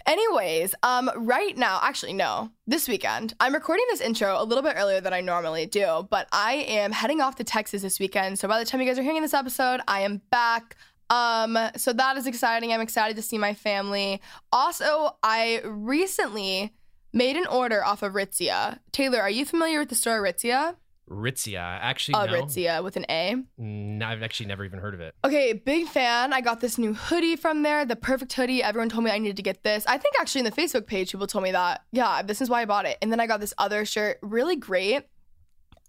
Anyways, 0.07 0.75
um, 0.83 1.11
right 1.17 1.57
now, 1.57 1.81
actually, 1.83 2.13
no, 2.13 2.51
this 2.67 2.89
weekend, 2.89 3.35
I'm 3.41 3.55
recording 3.55 3.87
this 3.91 4.01
intro 4.01 4.41
a 4.41 4.45
little 4.45 4.63
bit 4.63 4.75
earlier 4.77 5.01
than 5.01 5.13
I 5.13 5.21
normally 5.21 5.67
do, 5.67 6.07
but 6.11 6.29
I 6.33 6.65
am 6.69 6.93
heading 6.93 7.21
off 7.21 7.37
to 7.37 7.45
Texas 7.45 7.83
this 7.83 7.99
weekend. 7.99 8.39
So 8.39 8.47
by 8.47 8.59
the 8.59 8.65
time 8.65 8.81
you 8.81 8.87
guys 8.87 8.99
are 8.99 9.03
hearing 9.03 9.23
this 9.23 9.35
episode, 9.35 9.81
I 9.89 10.01
am 10.01 10.21
back. 10.31 10.77
Um, 11.11 11.59
so 11.77 11.93
that 11.93 12.17
is 12.17 12.27
exciting. 12.27 12.73
I'm 12.73 12.81
excited 12.81 13.17
to 13.17 13.23
see 13.23 13.39
my 13.39 13.55
family. 13.55 14.21
Also, 14.53 15.17
I 15.23 15.61
recently 15.65 16.73
made 17.13 17.37
an 17.37 17.47
order 17.47 17.85
off 17.85 18.03
of 18.03 18.13
Ritzia. 18.13 18.79
Taylor, 18.93 19.21
are 19.21 19.31
you 19.31 19.45
familiar 19.45 19.79
with 19.79 19.89
the 19.89 19.95
store 19.95 20.21
Ritzia? 20.21 20.77
Ritzia, 21.09 21.61
actually, 21.61 22.15
Uh, 22.15 22.27
no. 22.27 22.33
Ritzia 22.33 22.83
with 22.83 22.97
an 22.97 23.07
A. 23.09 23.37
Mm, 23.61 24.03
I've 24.03 24.25
actually 24.25 24.47
never 24.47 24.65
even 24.65 24.81
heard 24.81 24.93
of 24.93 25.01
it. 25.01 25.15
Okay, 25.25 25.53
big 25.53 25.87
fan. 25.87 26.33
I 26.33 26.41
got 26.41 26.61
this 26.61 26.79
new 26.79 26.95
hoodie 26.95 27.37
from 27.37 27.63
there, 27.63 27.85
the 27.85 27.95
perfect 27.95 28.33
hoodie. 28.33 28.61
Everyone 28.61 28.89
told 28.89 29.05
me 29.05 29.13
I 29.13 29.19
needed 29.19 29.37
to 29.37 29.43
get 29.43 29.63
this. 29.63 29.85
I 29.87 29.99
think 29.99 30.17
actually 30.21 30.41
in 30.41 30.47
the 30.47 30.51
Facebook 30.51 30.87
page, 30.89 31.13
people 31.13 31.29
told 31.29 31.45
me 31.45 31.53
that. 31.53 31.83
Yeah, 31.93 32.23
this 32.23 32.41
is 32.41 32.51
why 32.51 32.63
I 32.63 32.65
bought 32.65 32.87
it. 32.87 32.99
And 33.01 33.13
then 33.13 33.21
I 33.21 33.29
got 33.29 33.39
this 33.39 33.55
other 33.57 33.85
shirt, 33.85 34.19
really 34.21 34.57
great. 34.57 35.05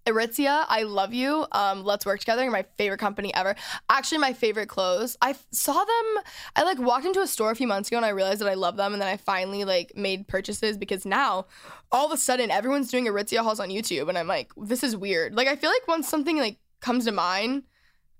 Aritzia, 0.07 0.65
I 0.67 0.83
love 0.83 1.13
you. 1.13 1.45
Um, 1.51 1.83
let's 1.83 2.05
work 2.05 2.19
together. 2.21 2.43
You're 2.43 2.51
my 2.51 2.65
favorite 2.77 2.99
company 2.99 3.33
ever. 3.35 3.55
Actually, 3.89 4.19
my 4.19 4.33
favorite 4.33 4.69
clothes. 4.69 5.17
I 5.21 5.31
f- 5.31 5.45
saw 5.51 5.73
them. 5.73 6.23
I 6.55 6.63
like 6.63 6.79
walked 6.79 7.05
into 7.05 7.19
a 7.19 7.27
store 7.27 7.51
a 7.51 7.55
few 7.55 7.67
months 7.67 7.89
ago 7.89 7.97
and 7.97 8.05
I 8.05 8.09
realized 8.09 8.41
that 8.41 8.49
I 8.49 8.53
love 8.53 8.77
them. 8.77 8.93
And 8.93 9.01
then 9.01 9.09
I 9.09 9.17
finally 9.17 9.65
like 9.65 9.91
made 9.95 10.27
purchases 10.27 10.77
because 10.77 11.05
now, 11.05 11.45
all 11.91 12.05
of 12.05 12.11
a 12.11 12.17
sudden, 12.17 12.49
everyone's 12.51 12.89
doing 12.89 13.05
Aritzia 13.05 13.39
hauls 13.39 13.59
on 13.59 13.69
YouTube, 13.69 14.09
and 14.09 14.17
I'm 14.17 14.27
like, 14.27 14.51
this 14.57 14.83
is 14.83 14.95
weird. 14.95 15.35
Like 15.35 15.47
I 15.47 15.55
feel 15.55 15.69
like 15.69 15.87
once 15.87 16.07
something 16.07 16.37
like 16.37 16.57
comes 16.79 17.05
to 17.05 17.11
mind, 17.11 17.63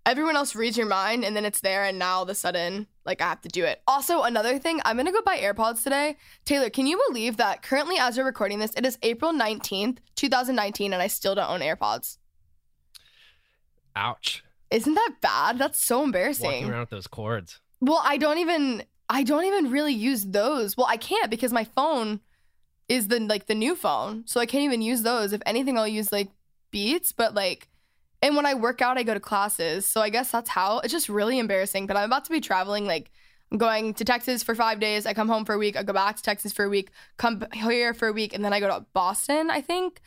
everyone 0.08 0.38
else 0.38 0.56
reads 0.56 0.78
your 0.78 0.88
mind 0.88 1.26
and 1.26 1.36
then 1.36 1.44
it's 1.44 1.60
there 1.60 1.84
and 1.84 2.00
now 2.00 2.16
all 2.16 2.24
of 2.24 2.30
a 2.30 2.34
sudden 2.36 2.88
like 3.06 3.22
i 3.22 3.26
have 3.26 3.42
to 3.42 3.50
do 3.50 3.66
it. 3.66 3.82
Also 3.88 4.24
another 4.24 4.58
thing 4.58 4.80
i'm 4.86 4.96
gonna 4.96 5.12
go 5.12 5.22
buy 5.22 5.38
airpods 5.38 5.84
today. 5.84 6.16
Taylor 6.46 6.70
can 6.70 6.88
you 6.88 7.00
believe 7.10 7.38
that 7.38 7.62
currently 7.62 7.98
as 8.00 8.18
we're 8.18 8.24
recording 8.26 8.60
this 8.60 8.74
it 8.76 8.86
is 8.86 8.98
april 9.04 9.34
19th 9.34 9.98
2019 10.16 10.94
and 10.94 11.02
i 11.02 11.08
still 11.08 11.36
don't 11.36 11.50
own 11.52 11.60
airpods? 11.60 12.18
Ouch. 13.96 14.44
isn't 14.72 14.94
that 14.94 15.16
bad? 15.22 15.58
That's 15.60 15.82
so 15.82 16.04
embarrassing. 16.04 16.46
Walking 16.46 16.70
around 16.70 16.80
with 16.82 16.90
those 16.90 17.08
cords. 17.08 17.60
well 17.82 18.02
i 18.04 18.16
don't 18.18 18.38
even 18.38 18.84
i 19.10 19.24
don't 19.24 19.44
even 19.44 19.70
really 19.72 19.94
use 19.94 20.24
those. 20.26 20.78
Well 20.78 20.88
i 20.90 20.98
can't 20.98 21.30
because 21.30 21.52
my 21.52 21.66
phone 21.66 22.22
is 22.88 23.10
the 23.10 23.20
like 23.20 23.48
the 23.48 23.56
new 23.56 23.76
phone 23.76 24.24
so 24.26 24.40
i 24.40 24.46
can't 24.46 24.64
even 24.64 24.82
use 24.82 25.02
those. 25.02 25.34
If 25.34 25.42
anything 25.46 25.78
i'll 25.78 25.86
use 25.88 26.14
like 26.14 26.30
beats 26.72 27.12
but 27.12 27.34
like 27.34 27.68
and 28.22 28.36
when 28.36 28.46
i 28.46 28.54
work 28.54 28.82
out 28.82 28.98
i 28.98 29.04
go 29.04 29.14
to 29.14 29.20
classes. 29.20 29.88
So 29.88 30.02
i 30.02 30.10
guess 30.10 30.32
that's 30.32 30.50
how 30.50 30.80
it's 30.80 30.92
just 30.92 31.10
really 31.10 31.40
embarrassing 31.40 31.88
but 31.88 31.98
i'm 31.98 32.06
about 32.06 32.26
to 32.26 32.32
be 32.32 32.42
traveling 32.42 32.86
like 32.86 33.12
i'm 33.52 33.58
going 33.58 33.94
to 33.96 34.06
texas 34.06 34.44
for 34.44 34.56
five 34.56 34.80
days. 34.80 35.06
I 35.06 35.14
come 35.14 35.28
home 35.28 35.46
for 35.46 35.54
a 35.54 35.58
week 35.58 35.78
i 35.78 35.84
go 35.84 35.94
back 35.94 36.18
to 36.18 36.24
texas 36.24 36.54
for 36.54 36.66
a 36.66 36.70
week 36.70 36.92
come 37.18 37.46
here 37.54 37.94
for 37.94 38.08
a 38.08 38.14
week 38.14 38.34
and 38.34 38.44
then 38.44 38.54
i 38.54 38.60
go 38.60 38.68
to 38.68 38.86
boston 38.94 39.50
i 39.50 39.62
think. 39.62 40.02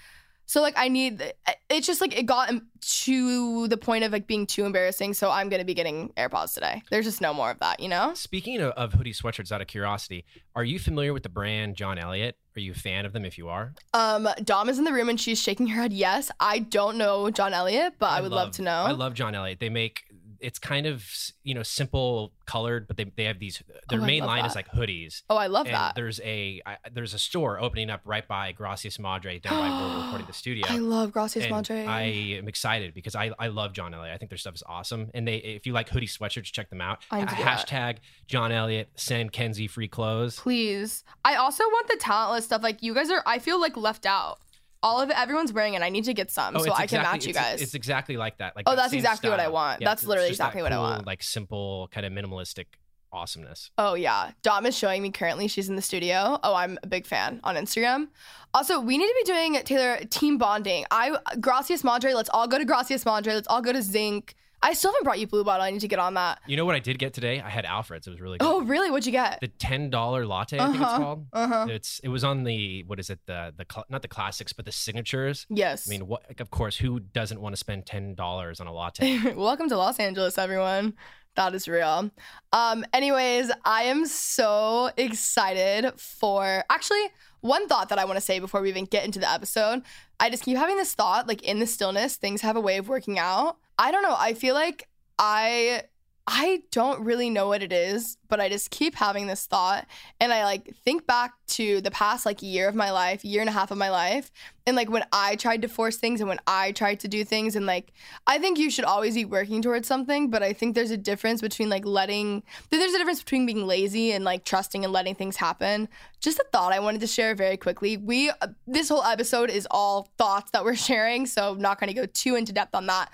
So 0.46 0.60
like 0.60 0.74
i 0.76 0.88
need 0.88 1.22
it's 1.68 1.86
just 1.86 2.00
like 2.00 2.18
it 2.18 2.26
got 2.26 2.52
to 2.80 3.68
the 3.68 3.76
point 3.76 4.02
of 4.02 4.10
like 4.10 4.26
being 4.26 4.46
too 4.46 4.64
embarrassing 4.64 5.14
so 5.14 5.30
i'm 5.30 5.48
gonna 5.48 5.64
be 5.64 5.74
getting 5.74 6.12
airpods 6.16 6.54
today. 6.54 6.82
There's 6.90 7.04
just 7.04 7.20
no 7.20 7.32
more 7.32 7.52
of 7.52 7.60
that 7.60 7.78
you 7.78 7.88
know? 7.88 8.14
Speaking 8.14 8.60
of, 8.60 8.72
of 8.72 8.92
hoodie 8.94 9.12
sweatshirts, 9.12 9.52
out 9.52 9.60
of 9.60 9.68
curiosity, 9.68 10.24
are 10.56 10.64
you 10.64 10.80
familiar 10.80 11.12
with 11.12 11.22
the 11.22 11.28
brand 11.28 11.76
John 11.76 11.98
Elliott? 11.98 12.36
Are 12.60 12.62
you 12.62 12.72
a 12.72 12.74
fan 12.74 13.06
of 13.06 13.14
them? 13.14 13.24
If 13.24 13.38
you 13.38 13.48
are, 13.48 13.72
um 13.94 14.28
dom 14.44 14.68
is 14.68 14.78
in 14.78 14.84
the 14.84 14.92
room 14.92 15.08
and 15.08 15.18
she's 15.18 15.40
shaking 15.40 15.68
her 15.68 15.80
head 15.80 15.92
yes 15.94 16.30
i 16.38 16.58
don't 16.58 16.98
know 16.98 17.30
john 17.30 17.54
elliott 17.54 17.94
but 17.98 18.10
i, 18.10 18.20
would 18.20 18.30
love, 18.30 18.50
to 18.52 18.62
know 18.62 18.82
I 18.82 18.90
love 18.90 19.14
John 19.14 19.34
Elliott. 19.34 19.60
They 19.60 19.70
make 19.70 20.04
it's 20.40 20.58
kind 20.58 20.86
of 20.86 21.04
you 21.42 21.54
know 21.54 21.62
simple 21.62 22.32
colored, 22.46 22.86
but 22.88 22.96
they, 22.96 23.04
they 23.16 23.24
have 23.24 23.38
these. 23.38 23.62
Their 23.88 24.00
Oh, 24.00 24.04
main 24.04 24.24
line 24.24 24.44
is 24.44 24.54
like 24.54 24.68
hoodies. 24.68 25.22
oh 25.30 25.36
i 25.36 25.46
love 25.46 25.66
and 25.66 25.74
that 25.74 25.94
there's 25.94 26.20
a 26.24 26.60
I, 26.66 26.76
there's 26.92 27.14
a 27.14 27.18
store 27.18 27.60
opening 27.60 27.90
up 27.90 28.00
right 28.04 28.26
by 28.26 28.52
Gracias 28.52 28.98
Madre 28.98 29.38
down 29.38 29.58
by 29.58 29.68
where 29.68 29.88
we're 29.98 30.04
recording 30.04 30.26
the 30.26 30.32
studio. 30.44 30.66
i 30.68 30.78
love 30.78 31.12
gracias 31.12 31.44
And 31.44 31.50
madre 31.52 31.84
I 31.84 32.02
am 32.38 32.48
excited 32.48 32.94
because 32.94 33.14
I, 33.14 33.30
I 33.38 33.48
love 33.48 33.72
John 33.72 33.94
Elliott. 33.94 34.14
I 34.14 34.18
think 34.18 34.30
their 34.30 34.38
stuff 34.38 34.54
is 34.54 34.62
awesome. 34.66 35.10
And 35.14 35.26
they 35.28 35.36
if 35.36 35.66
you 35.66 35.72
like 35.72 35.88
hoodie 35.88 36.06
sweatshirts, 36.06 36.44
check 36.52 36.70
them 36.70 36.80
out. 36.80 36.98
I 37.10 37.20
need 37.20 37.28
to 37.28 37.36
do 37.36 37.42
that. 37.44 37.66
Hashtag 37.68 37.96
John 38.26 38.52
Elliott, 38.52 38.90
send 38.96 39.32
Kenzie 39.32 39.66
free 39.68 39.88
clothes. 39.88 40.38
please 40.40 41.04
i 41.24 41.34
also 41.36 41.64
want 41.64 41.88
the 41.88 41.96
talentless 41.96 42.44
stuff 42.44 42.62
like 42.62 42.82
you 42.82 42.94
guys 42.94 43.10
are 43.10 43.22
i 43.26 43.38
feel 43.38 43.60
like 43.60 43.76
left 43.76 44.06
out 44.06 44.38
all 44.82 45.00
of 45.00 45.10
it. 45.10 45.18
Everyone's 45.18 45.52
wearing 45.52 45.74
it. 45.74 45.82
I 45.82 45.88
need 45.88 46.04
to 46.04 46.14
get 46.14 46.30
some 46.30 46.56
Oh, 46.56 46.64
so 46.64 46.72
I 46.72 46.86
can 46.86 47.02
match 47.02 47.26
you 47.26 47.32
guys. 47.32 47.60
It's 47.60 47.74
exactly 47.74 48.16
like 48.16 48.38
that. 48.38 48.56
Like 48.56 48.64
Oh, 48.66 48.72
that 48.72 48.76
that's 48.76 48.92
exactly 48.92 49.30
what 49.30 49.40
I 49.40 49.48
want. 49.48 49.80
Yeah, 49.80 49.88
That's 49.88 50.04
literally 50.04 50.30
exactly 50.30 50.62
what 50.62 50.72
I 50.72 50.78
want. 50.78 51.06
Like 51.06 51.22
simple, 51.22 51.88
kind 51.92 52.06
of 52.06 52.12
minimalistic 52.12 52.66
awesomeness. 53.12 53.70
Oh 53.76 53.94
yeah, 53.94 54.32
Dom 54.42 54.66
is 54.66 54.76
showing 54.76 55.02
me 55.02 55.10
currently. 55.10 55.48
She's 55.48 55.68
in 55.68 55.76
the 55.76 55.82
studio. 55.82 56.38
Oh, 56.42 56.54
I'm 56.54 56.78
a 56.82 56.86
big 56.86 57.06
fan 57.06 57.40
on 57.44 57.56
Instagram. 57.56 58.08
Also, 58.54 58.80
we 58.80 58.98
need 58.98 59.06
to 59.06 59.14
be 59.24 59.32
doing 59.32 59.54
Taylor 59.64 59.98
team 60.06 60.38
bonding. 60.38 60.84
I 60.90 61.16
Gracias 61.40 61.84
Madre. 61.84 62.14
Let's 62.14 62.30
all 62.30 62.48
go 62.48 62.58
to 62.58 62.64
Gracias 62.64 63.04
Madre. 63.04 63.34
Let's 63.34 63.48
all 63.48 63.62
go 63.62 63.72
to 63.72 63.82
Zinc. 63.82 64.34
I 64.62 64.74
still 64.74 64.90
haven't 64.92 65.04
brought 65.04 65.18
you 65.18 65.26
Blue 65.26 65.42
Bottle. 65.42 65.64
I 65.64 65.70
need 65.70 65.80
to 65.80 65.88
get 65.88 65.98
on 65.98 66.14
that. 66.14 66.40
You 66.46 66.56
know 66.56 66.66
what 66.66 66.74
I 66.74 66.80
did 66.80 66.98
get 66.98 67.14
today? 67.14 67.40
I 67.40 67.48
had 67.48 67.64
Alfred's. 67.64 68.06
It 68.06 68.10
was 68.10 68.20
really 68.20 68.36
good. 68.38 68.46
Oh 68.46 68.60
really? 68.60 68.90
What'd 68.90 69.06
you 69.06 69.12
get? 69.12 69.40
the 69.40 69.48
ten 69.48 69.88
dollar 69.88 70.26
latte. 70.26 70.58
I 70.58 70.64
think 70.66 70.76
it's 70.76 70.84
Uh-huh, 70.84 70.98
called. 70.98 71.26
uh-huh. 71.32 71.66
It's 71.70 71.98
it 72.00 72.08
was 72.08 72.24
on 72.24 72.44
the 72.44 72.82
what 72.86 73.00
is 73.00 73.08
it 73.08 73.20
the 73.26 73.54
the 73.56 73.64
cl- 73.70 73.86
not 73.88 74.02
the 74.02 74.08
classics 74.08 74.52
but 74.52 74.66
the 74.66 74.72
signatures. 74.72 75.46
Yes. 75.48 75.88
I 75.88 75.90
mean, 75.90 76.06
what? 76.06 76.24
Like, 76.28 76.40
of 76.40 76.50
course, 76.50 76.76
who 76.76 77.00
doesn't 77.00 77.40
want 77.40 77.54
to 77.54 77.58
spend 77.58 77.86
ten 77.86 78.14
dollars 78.14 78.60
on 78.60 78.66
a 78.66 78.72
latte? 78.72 79.32
Welcome 79.34 79.68
to 79.70 79.76
Los 79.78 79.98
Angeles, 79.98 80.36
everyone. 80.36 80.94
That 81.36 81.54
is 81.54 81.66
real. 81.68 82.10
Um, 82.52 82.84
anyways, 82.92 83.50
I 83.64 83.84
am 83.84 84.04
so 84.04 84.90
excited 84.96 85.92
for 85.98 86.64
actually 86.68 87.04
one 87.40 87.66
thought 87.68 87.88
that 87.88 87.98
I 87.98 88.04
want 88.04 88.16
to 88.16 88.20
say 88.20 88.40
before 88.40 88.60
we 88.60 88.68
even 88.68 88.84
get 88.84 89.04
into 89.06 89.20
the 89.20 89.30
episode. 89.30 89.82
I 90.18 90.28
just 90.28 90.42
keep 90.42 90.58
having 90.58 90.76
this 90.76 90.92
thought, 90.92 91.28
like 91.28 91.40
in 91.42 91.60
the 91.60 91.66
stillness, 91.66 92.16
things 92.16 92.42
have 92.42 92.56
a 92.56 92.60
way 92.60 92.76
of 92.76 92.88
working 92.88 93.18
out. 93.18 93.56
I 93.80 93.92
don't 93.92 94.02
know. 94.02 94.14
I 94.16 94.34
feel 94.34 94.54
like 94.54 94.88
I 95.18 95.84
I 96.26 96.62
don't 96.70 97.02
really 97.02 97.30
know 97.30 97.48
what 97.48 97.62
it 97.62 97.72
is, 97.72 98.18
but 98.28 98.40
I 98.40 98.50
just 98.50 98.70
keep 98.70 98.94
having 98.94 99.26
this 99.26 99.46
thought 99.46 99.86
and 100.20 100.34
I 100.34 100.44
like 100.44 100.76
think 100.84 101.06
back 101.06 101.32
to 101.48 101.80
the 101.80 101.90
past 101.90 102.26
like 102.26 102.42
year 102.42 102.68
of 102.68 102.74
my 102.74 102.90
life, 102.90 103.24
year 103.24 103.40
and 103.40 103.48
a 103.48 103.52
half 103.52 103.70
of 103.70 103.78
my 103.78 103.88
life, 103.88 104.30
and 104.66 104.76
like 104.76 104.90
when 104.90 105.04
I 105.14 105.36
tried 105.36 105.62
to 105.62 105.68
force 105.68 105.96
things 105.96 106.20
and 106.20 106.28
when 106.28 106.40
I 106.46 106.72
tried 106.72 107.00
to 107.00 107.08
do 107.08 107.24
things 107.24 107.56
and 107.56 107.64
like 107.64 107.94
I 108.26 108.36
think 108.36 108.58
you 108.58 108.70
should 108.70 108.84
always 108.84 109.14
be 109.14 109.24
working 109.24 109.62
towards 109.62 109.88
something, 109.88 110.28
but 110.28 110.42
I 110.42 110.52
think 110.52 110.74
there's 110.74 110.90
a 110.90 110.98
difference 110.98 111.40
between 111.40 111.70
like 111.70 111.86
letting 111.86 112.42
there's 112.68 112.92
a 112.92 112.98
difference 112.98 113.20
between 113.20 113.46
being 113.46 113.66
lazy 113.66 114.12
and 114.12 114.26
like 114.26 114.44
trusting 114.44 114.84
and 114.84 114.92
letting 114.92 115.14
things 115.14 115.36
happen. 115.36 115.88
Just 116.20 116.38
a 116.38 116.44
thought 116.52 116.74
I 116.74 116.80
wanted 116.80 117.00
to 117.00 117.06
share 117.06 117.34
very 117.34 117.56
quickly. 117.56 117.96
We 117.96 118.28
uh, 118.28 118.48
this 118.66 118.90
whole 118.90 119.04
episode 119.04 119.48
is 119.48 119.66
all 119.70 120.10
thoughts 120.18 120.50
that 120.50 120.64
we're 120.64 120.76
sharing, 120.90 121.24
so 121.24 121.52
I'm 121.52 121.62
not 121.62 121.80
going 121.80 121.88
to 121.88 121.94
go 121.94 122.04
too 122.04 122.36
into 122.36 122.52
depth 122.52 122.74
on 122.74 122.86
that. 122.86 123.10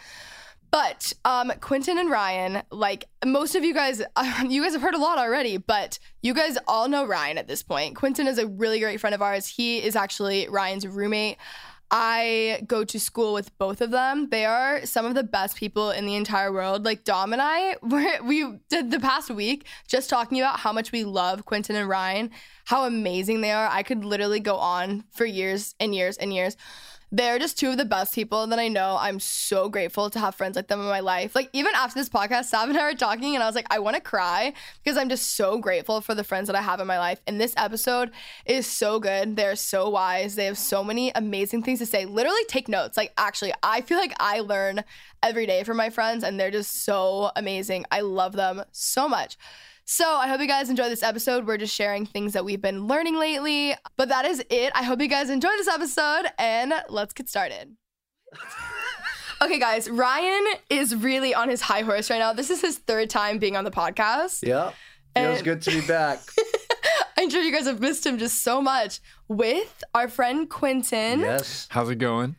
But 0.71 1.13
um, 1.25 1.53
Quinton 1.61 1.99
and 1.99 2.11
Ryan, 2.11 2.63
like 2.71 3.07
most 3.25 3.55
of 3.55 3.65
you 3.65 3.75
guys, 3.75 4.03
you 4.49 4.63
guys 4.63 4.73
have 4.73 4.83
heard 4.83 4.95
a 4.95 4.99
lot 4.99 5.19
already, 5.19 5.57
but 5.57 5.99
you 6.23 6.35
guys 6.35 6.59
all 6.67 6.89
know 6.89 7.05
Ryan 7.05 7.39
at 7.39 7.49
this 7.49 7.63
point. 7.63 7.97
Quinton 7.97 8.27
is 8.27 8.39
a 8.39 8.47
really 8.47 8.81
great 8.81 9.01
friend 9.01 9.15
of 9.15 9.23
ours. 9.23 9.47
He 9.47 9.83
is 9.83 9.97
actually 9.97 10.49
Ryan's 10.49 10.87
roommate. 10.87 11.39
I 11.91 12.63
go 12.67 12.85
to 12.85 12.99
school 12.99 13.33
with 13.33 13.57
both 13.59 13.81
of 13.81 13.93
them. 13.93 14.29
They 14.31 14.45
are 14.45 14.85
some 14.87 15.07
of 15.07 15.15
the 15.15 15.23
best 15.23 15.57
people 15.57 15.91
in 15.91 16.05
the 16.05 16.17
entire 16.17 16.53
world. 16.53 16.85
Like 16.85 17.05
Dom 17.05 17.33
and 17.33 17.41
I, 17.41 17.77
we 18.25 18.59
did 18.69 18.91
the 18.91 18.99
past 18.99 19.31
week 19.31 19.67
just 19.87 20.11
talking 20.11 20.41
about 20.41 20.59
how 20.59 20.73
much 20.73 20.91
we 20.91 21.05
love 21.05 21.45
Quinton 21.45 21.77
and 21.77 21.89
Ryan, 21.89 22.31
how 22.65 22.85
amazing 22.85 23.41
they 23.41 23.53
are. 23.53 23.69
I 23.69 23.85
could 23.85 24.05
literally 24.05 24.41
go 24.41 24.57
on 24.57 25.05
for 25.13 25.25
years 25.25 25.77
and 25.79 25.95
years 25.95 26.17
and 26.17 26.35
years. 26.35 26.57
They're 27.17 27.39
just 27.39 27.59
two 27.59 27.71
of 27.71 27.79
the 27.79 27.87
best 27.87 28.15
people 28.15 28.47
that 28.49 28.59
I 28.59 28.69
know. 28.69 28.99
I'm 29.01 29.21
so 29.21 29.71
grateful 29.71 30.11
to 30.11 30.19
have 30.19 30.35
friends 30.35 30.55
like 30.55 30.69
them 30.69 30.81
in 30.81 30.87
my 30.87 31.01
life. 31.01 31.35
Like 31.35 31.49
even 31.55 31.73
after 31.75 31.99
this 31.99 32.11
podcast, 32.11 32.45
Sav 32.45 32.69
and 32.69 32.77
I 32.77 32.83
were 32.91 32.95
talking, 32.95 33.35
and 33.35 33.43
I 33.43 33.47
was 33.47 33.55
like, 33.55 33.67
I 33.71 33.79
want 33.79 33.97
to 33.97 34.03
cry 34.03 34.53
because 34.85 34.99
I'm 34.99 35.09
just 35.09 35.35
so 35.35 35.57
grateful 35.57 36.03
for 36.03 36.15
the 36.15 36.23
friends 36.23 36.47
that 36.49 36.57
I 36.57 36.61
have 36.61 36.79
in 36.79 36.87
my 36.87 36.99
life. 36.99 37.23
And 37.27 37.41
this 37.41 37.55
episode 37.57 38.11
is 38.45 38.67
so 38.67 39.01
good. 39.01 39.35
They're 39.35 39.57
so 39.57 39.89
wise. 39.89 40.35
They 40.35 40.45
have 40.45 40.59
so 40.59 40.85
many 40.85 41.11
amazing 41.15 41.63
things 41.63 41.79
to 41.79 41.87
say. 41.87 42.05
Literally 42.05 42.45
take 42.49 42.69
notes. 42.69 42.99
Like 42.99 43.15
actually, 43.17 43.55
I 43.63 43.81
feel 43.81 43.97
like 43.97 44.13
I 44.21 44.41
learn 44.41 44.85
every 45.23 45.47
day 45.47 45.65
from 45.65 45.79
my 45.79 45.89
friends, 45.89 46.23
and 46.23 46.39
they're 46.39 46.51
just 46.51 46.85
so 46.85 47.31
amazing. 47.35 47.87
I 47.91 48.03
love 48.03 48.33
them 48.33 48.63
so 48.73 49.09
much. 49.09 49.39
So 49.89 50.05
I 50.17 50.27
hope 50.27 50.41
you 50.41 50.49
guys 50.49 50.69
enjoy 50.69 50.89
this 50.89 51.05
episode. 51.05 51.47
We're 51.47 51.59
just 51.59 51.73
sharing 51.75 52.07
things 52.07 52.33
that 52.33 52.45
we've 52.45 52.61
been 52.61 52.89
learning 52.89 53.17
lately. 53.17 53.73
But 53.97 54.09
that 54.09 54.25
is 54.25 54.45
it. 54.51 54.73
I 54.75 54.83
hope 54.83 55.01
you 55.01 55.07
guys 55.07 55.31
enjoy 55.31 55.51
this 55.51 55.69
episode 55.69 56.25
and 56.39 56.75
let's 56.89 57.13
get 57.15 57.29
started. 57.29 57.77
okay, 59.43 59.61
guys, 59.61 59.89
Ryan 59.89 60.45
is 60.71 60.97
really 60.97 61.37
on 61.37 61.49
his 61.49 61.61
high 61.61 61.83
horse 61.83 62.11
right 62.11 62.19
now. 62.19 62.33
This 62.33 62.51
is 62.51 62.61
his 62.61 62.79
third 62.79 63.11
time 63.11 63.39
being 63.39 63.57
on 63.57 63.63
the 63.63 63.71
podcast. 63.71 64.45
Yeah. 64.45 64.73
Feels 65.15 65.37
And- 65.37 65.45
good 65.45 65.63
to 65.63 65.71
be 65.71 65.87
back. 65.87 66.19
I'm 67.17 67.31
sure 67.31 67.41
you 67.41 67.53
guys 67.53 67.67
have 67.67 67.81
missed 67.81 68.05
him 68.05 68.19
just 68.19 68.43
so 68.43 68.61
much 68.61 69.01
with 69.29 69.85
our 69.95 70.09
friend 70.09 70.51
Quinton. 70.51 71.21
yes. 71.21 71.69
How's 71.71 71.89
it 71.91 71.97
going? 71.97 72.35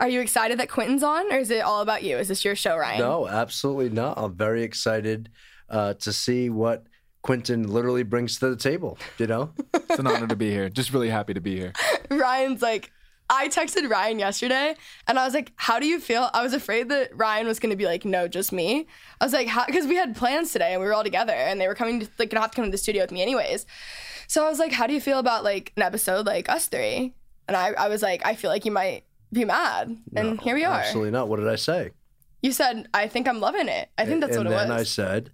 Are 0.00 0.08
you 0.08 0.20
excited 0.20 0.58
that 0.58 0.68
Quinton's 0.68 1.04
on 1.04 1.32
or 1.32 1.38
is 1.38 1.50
it 1.50 1.60
all 1.62 1.80
about 1.80 2.02
you? 2.02 2.18
Is 2.18 2.26
this 2.26 2.44
your 2.44 2.56
show, 2.56 2.76
Ryan? 2.76 2.98
No, 2.98 3.28
absolutely 3.28 3.88
not. 3.88 4.18
I'm 4.18 4.34
very 4.34 4.64
excited 4.64 5.30
uh, 5.72 5.94
to 5.94 6.12
see 6.12 6.50
what 6.50 6.84
Quinton 7.22 7.68
literally 7.68 8.02
brings 8.02 8.38
to 8.38 8.50
the 8.50 8.56
table. 8.56 8.98
You 9.18 9.26
know? 9.26 9.52
It's 9.74 9.98
an 9.98 10.06
honor 10.06 10.28
to 10.28 10.36
be 10.36 10.50
here. 10.50 10.68
Just 10.68 10.92
really 10.92 11.08
happy 11.08 11.34
to 11.34 11.40
be 11.40 11.56
here. 11.56 11.72
Ryan's 12.10 12.62
like, 12.62 12.92
I 13.30 13.48
texted 13.48 13.88
Ryan 13.88 14.18
yesterday 14.18 14.74
and 15.06 15.18
I 15.18 15.24
was 15.24 15.32
like, 15.32 15.52
How 15.56 15.78
do 15.78 15.86
you 15.86 16.00
feel? 16.00 16.28
I 16.34 16.42
was 16.42 16.52
afraid 16.52 16.90
that 16.90 17.16
Ryan 17.16 17.46
was 17.46 17.58
going 17.58 17.70
to 17.70 17.76
be 17.76 17.86
like, 17.86 18.04
No, 18.04 18.28
just 18.28 18.52
me. 18.52 18.86
I 19.20 19.24
was 19.24 19.32
like, 19.32 19.48
Because 19.66 19.86
we 19.86 19.96
had 19.96 20.14
plans 20.14 20.52
today 20.52 20.72
and 20.72 20.80
we 20.80 20.86
were 20.86 20.92
all 20.92 21.04
together 21.04 21.32
and 21.32 21.60
they 21.60 21.66
were 21.66 21.74
coming 21.74 22.00
to, 22.00 22.08
like, 22.18 22.30
gonna 22.30 22.42
have 22.42 22.50
to 22.50 22.56
come 22.56 22.66
to 22.66 22.70
the 22.70 22.78
studio 22.78 23.02
with 23.02 23.12
me 23.12 23.22
anyways. 23.22 23.64
So 24.26 24.44
I 24.44 24.50
was 24.50 24.58
like, 24.58 24.72
How 24.72 24.86
do 24.86 24.92
you 24.92 25.00
feel 25.00 25.18
about 25.18 25.44
like 25.44 25.72
an 25.76 25.82
episode 25.82 26.26
like 26.26 26.48
us 26.48 26.66
three? 26.66 27.14
And 27.48 27.56
I, 27.56 27.68
I 27.72 27.88
was 27.88 28.02
like, 28.02 28.24
I 28.26 28.34
feel 28.34 28.50
like 28.50 28.64
you 28.64 28.72
might 28.72 29.04
be 29.32 29.44
mad. 29.44 29.96
And 30.14 30.36
No, 30.36 30.42
here 30.42 30.54
we 30.54 30.64
are. 30.64 30.80
Absolutely 30.80 31.12
not. 31.12 31.28
What 31.28 31.38
did 31.38 31.48
I 31.48 31.56
say? 31.56 31.92
You 32.42 32.52
said, 32.52 32.88
I 32.92 33.06
think 33.08 33.28
I'm 33.28 33.40
loving 33.40 33.68
it. 33.68 33.88
I 33.96 34.04
think 34.04 34.20
that's 34.20 34.36
and 34.36 34.44
what 34.44 34.52
it 34.52 34.54
was. 34.54 34.62
And 34.62 34.70
then. 34.72 34.78
I 34.78 34.82
said, 34.82 35.30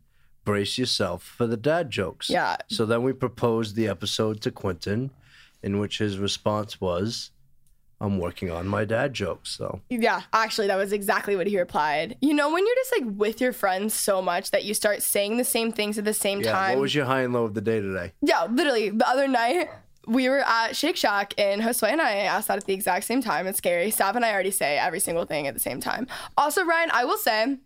brace 0.48 0.78
yourself 0.78 1.22
for 1.22 1.46
the 1.46 1.58
dad 1.58 1.90
jokes. 1.90 2.30
Yeah. 2.30 2.56
So 2.68 2.86
then 2.86 3.02
we 3.02 3.12
proposed 3.12 3.76
the 3.76 3.86
episode 3.86 4.40
to 4.40 4.50
Quinton, 4.50 5.10
in 5.62 5.78
which 5.78 5.98
his 5.98 6.18
response 6.18 6.80
was, 6.80 7.32
I'm 8.00 8.18
working 8.18 8.50
on 8.50 8.66
my 8.66 8.86
dad 8.86 9.12
jokes. 9.12 9.50
So 9.50 9.82
Yeah, 9.90 10.22
actually, 10.32 10.68
that 10.68 10.76
was 10.76 10.90
exactly 10.90 11.36
what 11.36 11.48
he 11.48 11.58
replied. 11.58 12.16
You 12.22 12.32
know, 12.32 12.50
when 12.50 12.64
you're 12.66 12.76
just 12.76 12.92
like 12.98 13.18
with 13.18 13.42
your 13.42 13.52
friends 13.52 13.92
so 13.92 14.22
much 14.22 14.50
that 14.52 14.64
you 14.64 14.72
start 14.72 15.02
saying 15.02 15.36
the 15.36 15.44
same 15.44 15.70
things 15.70 15.98
at 15.98 16.06
the 16.06 16.14
same 16.14 16.40
yeah, 16.40 16.52
time. 16.52 16.76
what 16.76 16.80
was 16.80 16.94
your 16.94 17.04
high 17.04 17.24
and 17.24 17.34
low 17.34 17.44
of 17.44 17.52
the 17.52 17.60
day 17.60 17.80
today? 17.80 18.12
Yeah, 18.22 18.46
literally. 18.50 18.88
The 18.88 19.06
other 19.06 19.28
night, 19.28 19.68
we 20.06 20.30
were 20.30 20.40
at 20.40 20.74
Shake 20.74 20.96
Shack, 20.96 21.34
and 21.36 21.60
Josue 21.60 21.88
and 21.88 22.00
I 22.00 22.20
asked 22.20 22.48
that 22.48 22.56
at 22.56 22.64
the 22.64 22.72
exact 22.72 23.04
same 23.04 23.20
time. 23.20 23.46
It's 23.46 23.58
scary. 23.58 23.90
Sav 23.90 24.16
and 24.16 24.24
I 24.24 24.32
already 24.32 24.50
say 24.50 24.78
every 24.78 25.00
single 25.00 25.26
thing 25.26 25.46
at 25.46 25.52
the 25.52 25.60
same 25.60 25.80
time. 25.80 26.06
Also, 26.38 26.64
Ryan, 26.64 26.90
I 26.94 27.04
will 27.04 27.18
say, 27.18 27.58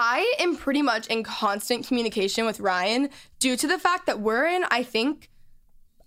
I 0.00 0.32
am 0.38 0.56
pretty 0.56 0.80
much 0.80 1.08
in 1.08 1.24
constant 1.24 1.86
communication 1.88 2.46
with 2.46 2.60
Ryan 2.60 3.10
due 3.40 3.56
to 3.56 3.66
the 3.66 3.78
fact 3.80 4.06
that 4.06 4.20
we're 4.20 4.46
in, 4.46 4.64
I 4.70 4.84
think, 4.84 5.28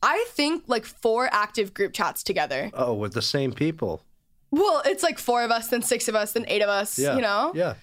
I 0.02 0.24
think 0.30 0.64
like 0.68 0.86
four 0.86 1.28
active 1.34 1.74
group 1.74 1.92
chats 1.92 2.24
together. 2.24 2.72
Oh, 2.74 2.94
with 2.94 3.14
the 3.14 3.22
same 3.22 3.52
people. 3.52 4.02
Well, 4.50 4.82
it's 4.86 5.04
like 5.04 5.20
four 5.20 5.44
of 5.44 5.52
us, 5.52 5.68
then 5.68 5.82
six 5.82 6.08
of 6.08 6.16
us, 6.16 6.32
then 6.32 6.46
eight 6.48 6.62
of 6.62 6.70
us, 6.70 6.98
Yeah. 6.98 7.16
you 7.18 7.22
know? 7.22 7.52
Yeah. 7.54 7.74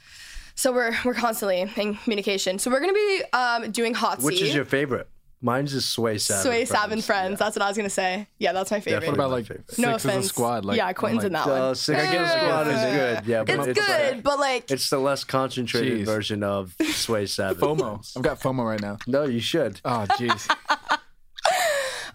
So 0.54 0.72
we're 0.72 0.96
we're 1.04 1.14
constantly 1.14 1.60
in 1.60 1.94
communication. 1.96 2.58
So 2.58 2.70
we're 2.70 2.80
gonna 2.80 2.92
be 2.94 3.22
um, 3.34 3.70
doing 3.70 3.92
hot 3.94 4.20
Which 4.22 4.38
seat. 4.38 4.48
is 4.48 4.54
your 4.54 4.64
favorite? 4.64 5.08
Mine's 5.40 5.71
just 5.73 5.90
Sway 5.90 6.18
Savin. 6.18 6.42
Sway 6.42 6.64
Savin 6.64 6.88
Friends. 7.00 7.07
friends. 7.07 7.30
Yeah. 7.33 7.37
That's 7.47 7.57
what 7.57 7.62
I 7.64 7.68
was 7.68 7.76
gonna 7.76 7.88
say. 7.90 8.26
Yeah, 8.38 8.52
that's 8.52 8.71
my 8.73 8.80
favorite. 8.80 9.00
Definitely. 9.00 9.18
What 9.18 9.25
about 9.26 9.30
like 9.37 9.47
favorite. 9.47 9.68
six 9.71 9.78
no 9.78 9.95
as 9.95 10.04
offense. 10.04 10.26
a 10.26 10.28
squad? 10.28 10.64
Like, 10.64 10.76
yeah, 10.78 10.87
I'm 10.88 10.95
Quinton's 10.95 11.25
in 11.25 11.33
like, 11.33 11.45
that 11.45 11.50
Uh, 11.52 11.66
one. 11.66 11.75
six 11.76 12.02
Yeah. 12.02 12.09
Against 12.11 12.33
Squad 12.35 12.66
is 12.66 12.75
good. 12.97 13.26
Yeah, 13.30 13.45
but 13.45 13.59
It's 13.68 13.78
it's 13.78 13.87
good, 13.87 14.23
but 14.25 14.38
like 14.40 14.71
It's 14.71 14.90
the 14.90 14.99
less 14.99 15.23
concentrated 15.25 16.00
Jeez. 16.00 16.04
version 16.07 16.42
of 16.42 16.75
Sway 16.92 17.26
Savin. 17.26 17.57
FOMO. 17.62 18.16
I've 18.16 18.23
got 18.23 18.40
FOMO 18.40 18.64
right 18.64 18.80
now. 18.83 18.99
No, 19.07 19.25
you 19.25 19.38
should. 19.40 19.80
Oh, 19.85 20.07
jeez. 20.11 20.50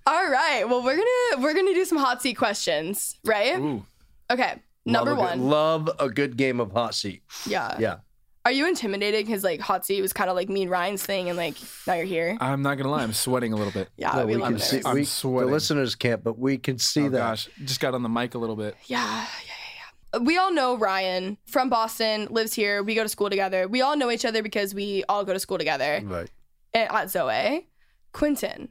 all 0.05 0.29
right. 0.29 0.65
Well, 0.67 0.83
we're 0.83 0.97
gonna 0.97 1.43
we're 1.43 1.53
gonna 1.53 1.73
do 1.73 1.85
some 1.85 1.97
hot 1.97 2.21
seat 2.21 2.33
questions, 2.35 3.17
right? 3.23 3.57
Ooh. 3.57 3.85
Okay. 4.31 4.55
Number 4.85 5.11
love 5.11 5.19
a 5.19 5.21
good- 5.21 5.39
one. 5.39 5.49
love 5.49 5.89
a 5.99 6.09
good 6.09 6.35
game 6.35 6.59
of 6.59 6.71
hot 6.73 6.93
seat. 6.95 7.23
yeah. 7.47 7.77
Yeah. 7.79 7.95
Are 8.45 8.51
you 8.51 8.67
intimidated 8.67 9.25
because 9.25 9.43
like 9.43 9.61
hot 9.61 9.85
seat 9.85 10.01
was 10.01 10.11
kind 10.11 10.29
of 10.29 10.35
like 10.35 10.49
me 10.49 10.63
and 10.63 10.71
Ryan's 10.71 11.01
thing, 11.03 11.29
and 11.29 11.37
like 11.37 11.55
now 11.87 11.93
you're 11.93 12.05
here? 12.05 12.37
I'm 12.41 12.61
not 12.61 12.75
gonna 12.77 12.89
lie. 12.89 13.03
I'm 13.03 13.13
sweating 13.13 13.53
a 13.53 13.55
little 13.55 13.71
bit. 13.71 13.89
Yeah, 13.95 14.11
No, 14.11 14.25
we, 14.25 14.35
we 14.35 14.41
love 14.41 14.47
can 14.49 14.55
it. 14.57 14.61
see. 14.61 14.81
I'm 14.85 14.95
We, 14.95 15.01
the 15.01 15.05
sweating. 15.07 15.51
listeners 15.51 15.95
can't, 15.95 16.21
but 16.23 16.37
we 16.37 16.57
can 16.57 16.77
see 16.77 17.03
Oh 17.05 17.09
that. 17.09 17.17
gosh, 17.17 17.49
just 17.63 17.79
got 17.79 17.93
on 17.93 18.03
the 18.03 18.09
mic 18.09 18.33
a 18.35 18.37
little 18.37 18.57
bit. 18.57 18.75
Yeah, 18.87 18.97
yeah, 19.05 19.25
yeah, 19.45 20.19
yeah. 20.19 20.19
We 20.19 20.37
all 20.37 20.51
know 20.51 20.75
Ryan 20.77 21.37
from 21.45 21.69
Boston, 21.69 22.27
lives 22.31 22.53
here. 22.53 22.83
We 22.83 22.95
go 22.95 23.03
to 23.03 23.09
school 23.09 23.29
together. 23.29 23.67
We 23.69 23.81
all 23.81 23.95
know 23.95 24.11
each 24.11 24.25
other 24.25 24.43
because 24.43 24.73
we 24.75 25.03
all 25.07 25.23
go 25.23 25.31
to 25.33 25.39
school 25.39 25.57
together 25.57 26.01
Right. 26.03 26.29
at 26.73 26.93
at 26.93 27.09
Zoe. 27.11 27.69
Quinton, 28.11 28.69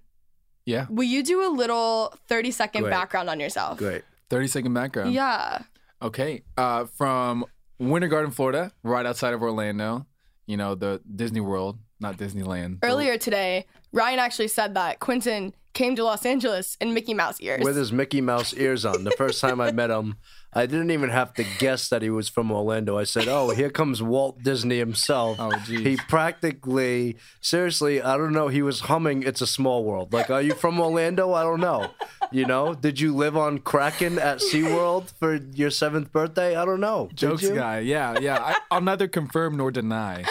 Yeah. 0.66 0.86
will 0.90 1.02
you 1.04 1.22
do 1.24 1.44
a 1.44 1.50
little 1.50 2.14
30 2.28 2.50
second 2.50 2.82
Great. 2.82 2.90
background 2.90 3.28
on 3.30 3.40
yourself? 3.40 3.78
Great. 3.78 4.02
30 4.30 4.46
second 4.48 4.74
background. 4.74 5.12
Yeah. 5.14 5.62
Okay. 6.02 6.42
Uh, 6.56 6.84
from 6.84 7.44
Winter 7.90 8.08
Garden, 8.08 8.30
Florida, 8.30 8.72
right 8.82 9.04
outside 9.04 9.34
of 9.34 9.42
Orlando. 9.42 10.06
You 10.46 10.56
know 10.56 10.74
the 10.74 11.00
Disney 11.14 11.40
World, 11.40 11.78
not 12.00 12.16
Disneyland. 12.16 12.78
Earlier 12.82 13.18
today, 13.18 13.66
Ryan 13.92 14.18
actually 14.18 14.48
said 14.48 14.74
that 14.74 15.00
Quinton 15.00 15.54
came 15.82 15.96
to 15.96 16.04
Los 16.04 16.24
Angeles 16.24 16.76
in 16.80 16.94
Mickey 16.94 17.12
Mouse 17.12 17.40
ears. 17.40 17.64
with 17.64 17.76
his 17.76 17.90
Mickey 17.90 18.20
Mouse 18.20 18.54
ears 18.54 18.84
on. 18.84 19.02
The 19.02 19.10
first 19.12 19.40
time 19.40 19.60
I 19.60 19.72
met 19.72 19.90
him, 19.90 20.14
I 20.52 20.66
didn't 20.66 20.92
even 20.92 21.10
have 21.10 21.34
to 21.34 21.44
guess 21.58 21.88
that 21.88 22.02
he 22.02 22.10
was 22.10 22.28
from 22.28 22.52
Orlando. 22.52 22.96
I 22.96 23.02
said, 23.02 23.26
"Oh, 23.26 23.50
here 23.50 23.68
comes 23.68 24.00
Walt 24.00 24.40
Disney 24.44 24.78
himself." 24.78 25.38
Oh, 25.40 25.50
geez. 25.66 25.80
He 25.80 25.96
practically, 25.96 27.16
seriously, 27.40 28.00
I 28.00 28.16
don't 28.16 28.32
know. 28.32 28.46
He 28.46 28.62
was 28.62 28.80
humming 28.82 29.24
"It's 29.24 29.40
a 29.40 29.46
Small 29.46 29.82
World." 29.84 30.12
Like, 30.12 30.30
are 30.30 30.40
you 30.40 30.54
from 30.54 30.78
Orlando? 30.78 31.32
I 31.32 31.42
don't 31.42 31.60
know. 31.60 31.90
You 32.30 32.46
know, 32.46 32.74
did 32.74 33.00
you 33.00 33.14
live 33.16 33.36
on 33.36 33.58
Kraken 33.58 34.20
at 34.20 34.38
SeaWorld 34.38 35.12
for 35.18 35.34
your 35.34 35.70
seventh 35.70 36.12
birthday? 36.12 36.54
I 36.54 36.64
don't 36.64 36.80
know. 36.80 37.08
Did 37.08 37.16
Jokes 37.16 37.48
guy. 37.48 37.80
Yeah, 37.80 38.18
yeah. 38.20 38.38
I, 38.40 38.54
I'll 38.70 38.80
neither 38.80 39.08
confirm 39.08 39.56
nor 39.56 39.72
deny 39.72 40.22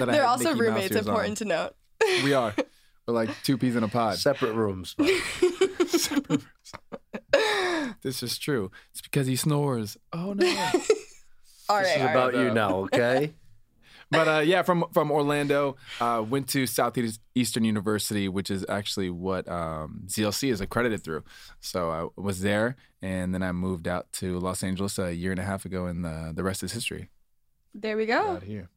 that 0.00 0.08
I 0.08 0.12
They're 0.12 0.26
also 0.26 0.54
Mickey 0.54 0.54
Mouse 0.58 0.60
roommates, 0.68 0.90
ears 0.96 1.06
important 1.06 1.30
on. 1.30 1.36
to 1.36 1.44
note. 1.44 1.74
We 2.24 2.32
are. 2.34 2.52
We're 3.08 3.14
like 3.14 3.30
two 3.42 3.56
peas 3.56 3.74
in 3.74 3.82
a 3.82 3.88
pod. 3.88 4.18
Separate 4.18 4.52
rooms. 4.52 4.94
but- 4.98 6.42
This 8.02 8.22
is 8.22 8.38
true. 8.38 8.70
It's 8.92 9.00
because 9.00 9.26
he 9.26 9.34
snores. 9.34 9.96
Oh 10.12 10.32
no. 10.34 10.46
All 11.70 11.78
This 11.80 11.88
right, 11.88 11.96
is 11.96 12.00
all 12.00 12.06
right. 12.06 12.10
about 12.12 12.34
you 12.34 12.50
uh, 12.50 12.54
now, 12.54 12.76
okay? 12.84 13.32
but 14.10 14.28
uh, 14.28 14.38
yeah, 14.40 14.62
from 14.62 14.84
from 14.92 15.10
Orlando, 15.10 15.76
uh, 16.00 16.24
went 16.26 16.48
to 16.50 16.66
Southeastern 16.66 17.64
University, 17.64 18.28
which 18.28 18.50
is 18.50 18.64
actually 18.68 19.10
what 19.10 19.46
um, 19.48 20.02
ZLC 20.06 20.50
is 20.50 20.60
accredited 20.62 21.02
through. 21.04 21.24
So 21.60 21.90
I 21.90 22.20
was 22.20 22.40
there, 22.40 22.76
and 23.02 23.34
then 23.34 23.42
I 23.42 23.52
moved 23.52 23.86
out 23.88 24.10
to 24.14 24.38
Los 24.38 24.62
Angeles 24.62 24.98
a 24.98 25.14
year 25.14 25.30
and 25.30 25.40
a 25.40 25.44
half 25.44 25.64
ago, 25.66 25.86
and 25.86 26.02
the 26.04 26.32
the 26.34 26.42
rest 26.44 26.62
is 26.62 26.72
history. 26.72 27.08
There 27.74 27.96
we 27.98 28.06
go. 28.06 28.36
Out 28.36 28.42
here, 28.44 28.68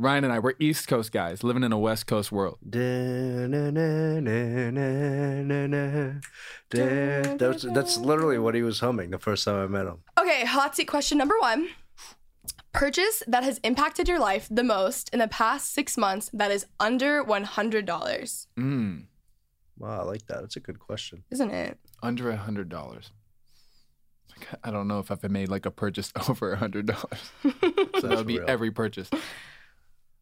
Ryan 0.00 0.24
and 0.24 0.32
I 0.32 0.38
we're 0.38 0.54
East 0.58 0.88
Coast 0.88 1.12
guys 1.12 1.44
living 1.44 1.62
in 1.62 1.72
a 1.72 1.78
West 1.78 2.06
Coast 2.06 2.32
world. 2.32 2.56
That's, 6.70 7.62
that's 7.62 7.98
literally 7.98 8.38
what 8.38 8.54
he 8.54 8.62
was 8.62 8.80
humming 8.80 9.10
the 9.10 9.18
first 9.18 9.44
time 9.44 9.56
I 9.62 9.66
met 9.66 9.86
him. 9.86 9.98
Okay, 10.18 10.46
hot 10.46 10.74
seat 10.74 10.86
question 10.86 11.18
number 11.18 11.34
one. 11.38 11.68
Purchase 12.72 13.22
that 13.26 13.42
has 13.44 13.58
impacted 13.62 14.08
your 14.08 14.18
life 14.18 14.48
the 14.50 14.62
most 14.64 15.10
in 15.12 15.18
the 15.18 15.28
past 15.28 15.72
six 15.74 15.98
months 15.98 16.30
that 16.32 16.50
is 16.50 16.64
under 16.78 17.22
$100, 17.24 18.46
Mm, 18.58 19.04
Wow, 19.78 20.00
I 20.00 20.04
like 20.04 20.26
that. 20.28 20.40
That's 20.40 20.56
a 20.56 20.60
good 20.60 20.78
question. 20.78 21.24
isn't 21.30 21.50
it? 21.50 21.78
under 22.02 22.30
a 22.30 22.36
hundred 22.36 22.70
dollars. 22.70 23.10
I 24.64 24.70
don't 24.70 24.88
know 24.88 25.00
if 25.00 25.10
I've 25.10 25.22
made 25.30 25.50
like 25.50 25.66
a 25.66 25.70
purchase 25.70 26.10
over 26.30 26.52
a 26.52 26.56
hundred 26.56 26.86
dollars. 26.86 27.30
So 28.00 28.06
that 28.06 28.16
would 28.16 28.26
be 28.26 28.38
real. 28.38 28.48
every 28.48 28.70
purchase. 28.70 29.10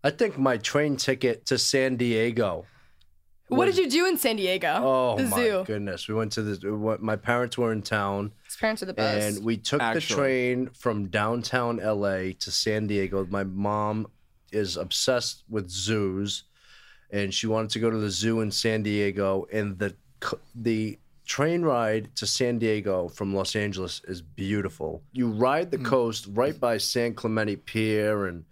I 0.08 0.10
think 0.10 0.38
my 0.38 0.56
train 0.56 0.96
ticket 0.96 1.44
to 1.46 1.58
San 1.58 1.96
Diego. 1.96 2.64
What 3.48 3.66
was- 3.66 3.76
did 3.76 3.84
you 3.84 3.90
do 3.90 4.06
in 4.08 4.16
San 4.16 4.36
Diego? 4.36 4.80
Oh 4.82 5.16
the 5.18 5.24
my 5.24 5.36
zoo. 5.36 5.64
goodness! 5.66 6.08
We 6.08 6.14
went 6.14 6.32
to 6.32 6.42
the. 6.42 6.70
we 6.70 6.78
went- 6.78 7.02
My 7.02 7.16
parents 7.16 7.58
were 7.58 7.72
in 7.72 7.82
town, 7.82 8.32
His 8.46 8.56
parents 8.56 8.82
are 8.82 8.86
the 8.86 8.94
best. 8.94 9.36
and 9.36 9.44
we 9.44 9.58
took 9.58 9.80
the 9.80 10.00
train 10.00 10.70
from 10.70 11.08
downtown 11.08 11.76
LA 11.76 12.32
to 12.38 12.50
San 12.50 12.86
Diego. 12.86 13.26
My 13.26 13.44
mom 13.44 14.06
is 14.50 14.78
obsessed 14.78 15.44
with 15.50 15.68
zoos, 15.68 16.44
and 17.10 17.34
she 17.34 17.46
wanted 17.46 17.68
to 17.72 17.78
go 17.78 17.90
to 17.90 17.98
the 17.98 18.10
zoo 18.10 18.40
in 18.40 18.50
San 18.50 18.82
Diego. 18.82 19.46
And 19.52 19.78
the 19.78 19.94
the 20.54 20.98
train 21.26 21.60
ride 21.60 22.16
to 22.16 22.26
San 22.26 22.58
Diego 22.58 23.08
from 23.08 23.34
Los 23.34 23.54
Angeles 23.54 24.00
is 24.08 24.22
beautiful. 24.22 25.02
You 25.12 25.28
ride 25.28 25.70
the 25.70 25.76
mm. 25.76 25.84
coast 25.84 26.28
right 26.30 26.58
by 26.58 26.78
San 26.78 27.12
Clemente 27.12 27.56
Pier, 27.56 28.24
and 28.24 28.46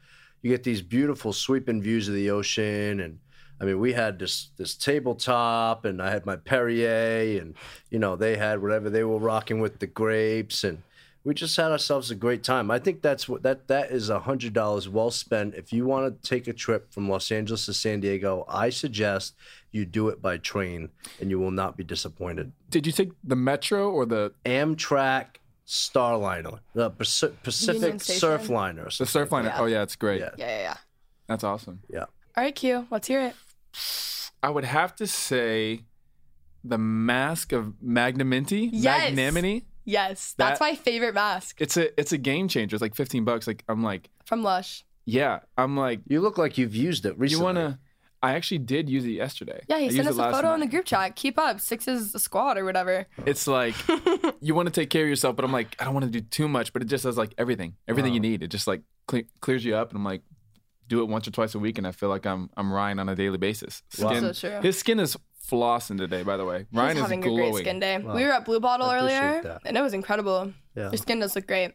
you 0.47 0.53
get 0.53 0.63
these 0.63 0.81
beautiful 0.81 1.33
sweeping 1.33 1.83
views 1.83 2.07
of 2.07 2.15
the 2.15 2.31
ocean 2.31 3.01
and 3.01 3.19
I 3.59 3.65
mean, 3.65 3.81
we 3.81 3.95
had 3.95 4.19
this 4.19 4.51
this 4.59 4.75
tabletop, 4.75 5.87
and 5.87 6.03
I 6.03 6.11
had 6.11 6.27
my 6.27 6.37
Perrier, 6.37 7.41
and 7.41 7.55
you 7.91 7.99
know 7.99 8.15
they 8.15 8.37
had 8.37 8.61
whatever 8.61 8.91
they 8.91 9.03
were 9.03 9.19
rocking 9.19 9.61
with 9.61 9.79
the 9.79 9.87
grapes, 9.87 10.63
and 10.63 10.83
we 11.25 11.33
just 11.33 11.57
had 11.57 11.73
ourselves 11.73 12.11
a 12.11 12.15
great 12.15 12.43
time. 12.43 12.71
I 12.71 12.79
think 12.79 13.01
that's 13.01 13.27
what 13.27 13.43
that 13.45 13.67
that 13.69 13.91
is 13.91 14.11
a 14.11 14.21
hundred 14.21 14.53
dollars 14.53 14.91
well 14.91 15.11
spent. 15.11 15.55
If 15.55 15.73
you 15.73 15.87
want 15.87 16.23
to 16.23 16.29
take 16.29 16.47
a 16.49 16.53
trip 16.53 16.93
from 16.93 17.09
Los 17.09 17.33
Angeles 17.33 17.65
to 17.65 17.73
San 17.73 18.01
Diego, 18.01 18.45
I 18.47 18.69
suggest 18.69 19.35
you 19.73 19.87
do 19.87 20.09
it 20.09 20.21
by 20.21 20.37
train, 20.37 20.91
and 21.19 21.31
you 21.31 21.39
will 21.39 21.51
not 21.51 21.79
be 21.79 21.85
disappointed. 21.85 22.53
Did 22.69 22.87
you 22.87 22.93
take 22.93 23.13
the 23.25 23.37
metro 23.37 23.91
or 23.91 24.05
the 24.05 24.35
Amtrak 24.45 25.39
Starliner, 25.67 26.61
the 26.75 26.91
Paci- 26.91 27.33
Pacific 27.43 27.83
Union 27.83 27.99
Station? 27.99 28.29
Surfliner, 28.29 28.83
or 28.83 28.85
the 28.85 28.91
something 29.07 29.23
Surfliner? 29.23 29.31
like 29.45 29.55
that. 29.55 29.61
Oh 29.61 29.67
yeah, 29.67 29.83
it's 29.83 29.97
great. 29.97 30.21
Yeah. 30.21 30.31
yeah, 30.39 30.47
yeah, 30.49 30.61
yeah. 30.63 30.77
That's 31.27 31.45
awesome. 31.45 31.81
yeah. 31.91 32.05
All 32.37 32.45
right, 32.45 32.55
Q, 32.55 32.87
let's 32.91 33.09
hear 33.09 33.21
it. 33.21 33.35
I 34.43 34.51
would 34.51 34.65
have 34.65 34.95
to 34.97 35.07
say 35.07 35.85
the 36.63 36.79
Mask 36.79 37.53
of 37.53 37.75
Magnanimity. 37.83 38.71
Yes. 38.73 39.11
Magnanimity. 39.11 39.67
Yes, 39.85 40.35
that's 40.37 40.59
That- 40.59 40.65
my 40.65 40.75
favorite 40.75 41.15
mask 41.15 41.61
It's 41.61 41.77
a 41.77 41.99
it's 42.01 42.13
a 42.13 42.19
game 42.19 42.49
changer. 42.49 42.75
It's 42.77 42.83
like 42.83 42.95
15 42.95 43.25
bucks. 43.25 43.47
Like 43.47 43.65
I'm 43.69 43.83
like, 43.83 44.11
from 44.25 44.43
Lush. 44.43 44.85
yeah. 45.05 45.41
I'm 45.57 45.77
like, 45.77 46.01
You 46.09 46.21
look 46.21 46.39
like 46.39 46.59
you've 46.59 46.75
used 46.75 47.07
it 47.07 47.19
recently. 47.19 47.41
you 47.41 47.45
wanna? 47.45 47.79
I 48.27 48.33
actually 48.33 48.59
did 48.59 48.91
use 48.91 49.05
it 49.05 49.13
yesterday. 49.13 49.63
Yeah, 49.69 49.79
he 49.79 49.87
I 49.87 49.91
sent 49.91 50.09
us 50.09 50.17
a 50.17 50.19
last 50.19 50.35
photo 50.35 50.53
in 50.55 50.61
the 50.61 50.67
group 50.67 50.85
chat. 50.85 51.15
Keep 51.15 51.39
up, 51.39 51.61
six 51.61 51.87
is 51.87 52.11
the 52.11 52.19
squad 52.19 52.59
or 52.59 52.65
whatever. 52.65 53.07
It's 53.25 53.47
like 53.47 53.77
you 54.41 54.53
want 54.55 54.67
to 54.67 54.73
take 54.73 54.91
care 54.91 55.05
of 55.05 55.09
yourself, 55.09 55.37
but 55.37 55.45
I'm 55.45 55.53
like, 55.53 55.77
I 55.79 55.85
don't 55.85 55.95
want 55.95 56.07
to 56.07 56.11
do 56.11 56.21
too 56.21 56.49
much. 56.49 56.73
But 56.73 56.83
it 56.83 56.87
just 56.87 57.05
does 57.05 57.17
like 57.17 57.35
everything, 57.39 57.77
everything 57.87 58.15
you 58.15 58.21
need. 58.21 58.43
It 58.43 58.49
just 58.49 58.67
like 58.67 58.83
cle 59.07 59.23
clears 59.41 59.65
you 59.65 59.77
up, 59.77 59.91
and 59.91 59.99
I'm 59.99 60.05
like, 60.05 60.23
do 60.89 61.03
it 61.03 61.09
once 61.09 61.29
or 61.29 61.31
twice 61.31 61.55
a 61.55 61.61
week, 61.61 61.79
and 61.79 61.87
I 61.87 61.93
feel 61.93 62.09
like 62.09 62.27
I'm 62.27 62.51
I'm 62.57 62.73
Ryan 62.73 62.99
on 62.99 63.09
a 63.09 63.15
daily 63.15 63.39
basis. 63.39 63.83
Wow. 64.01 64.19
So 64.19 64.33
true. 64.33 64.61
His 64.61 64.77
skin 64.77 64.99
is 64.99 65.17
flossing 65.49 65.99
today, 65.99 66.25
by 66.25 66.37
the 66.37 66.45
way. 66.45 66.67
Ryan 66.73 66.97
He's 66.97 66.97
is 66.97 67.03
having 67.03 67.21
glowing. 67.21 67.39
a 67.39 67.53
great 67.53 67.61
skin 67.65 67.79
day. 67.79 67.99
Wow. 67.99 68.15
We 68.17 68.25
were 68.25 68.33
at 68.33 68.45
Blue 68.45 68.59
Bottle 68.59 68.87
I 68.89 68.97
earlier, 68.99 69.41
that. 69.43 69.61
and 69.65 69.77
it 69.77 69.83
was 69.83 69.95
incredible. 69.95 70.53
Yeah. 70.75 70.91
Your 70.91 70.99
skin 70.99 71.21
does 71.21 71.37
look 71.37 71.47
great. 71.47 71.73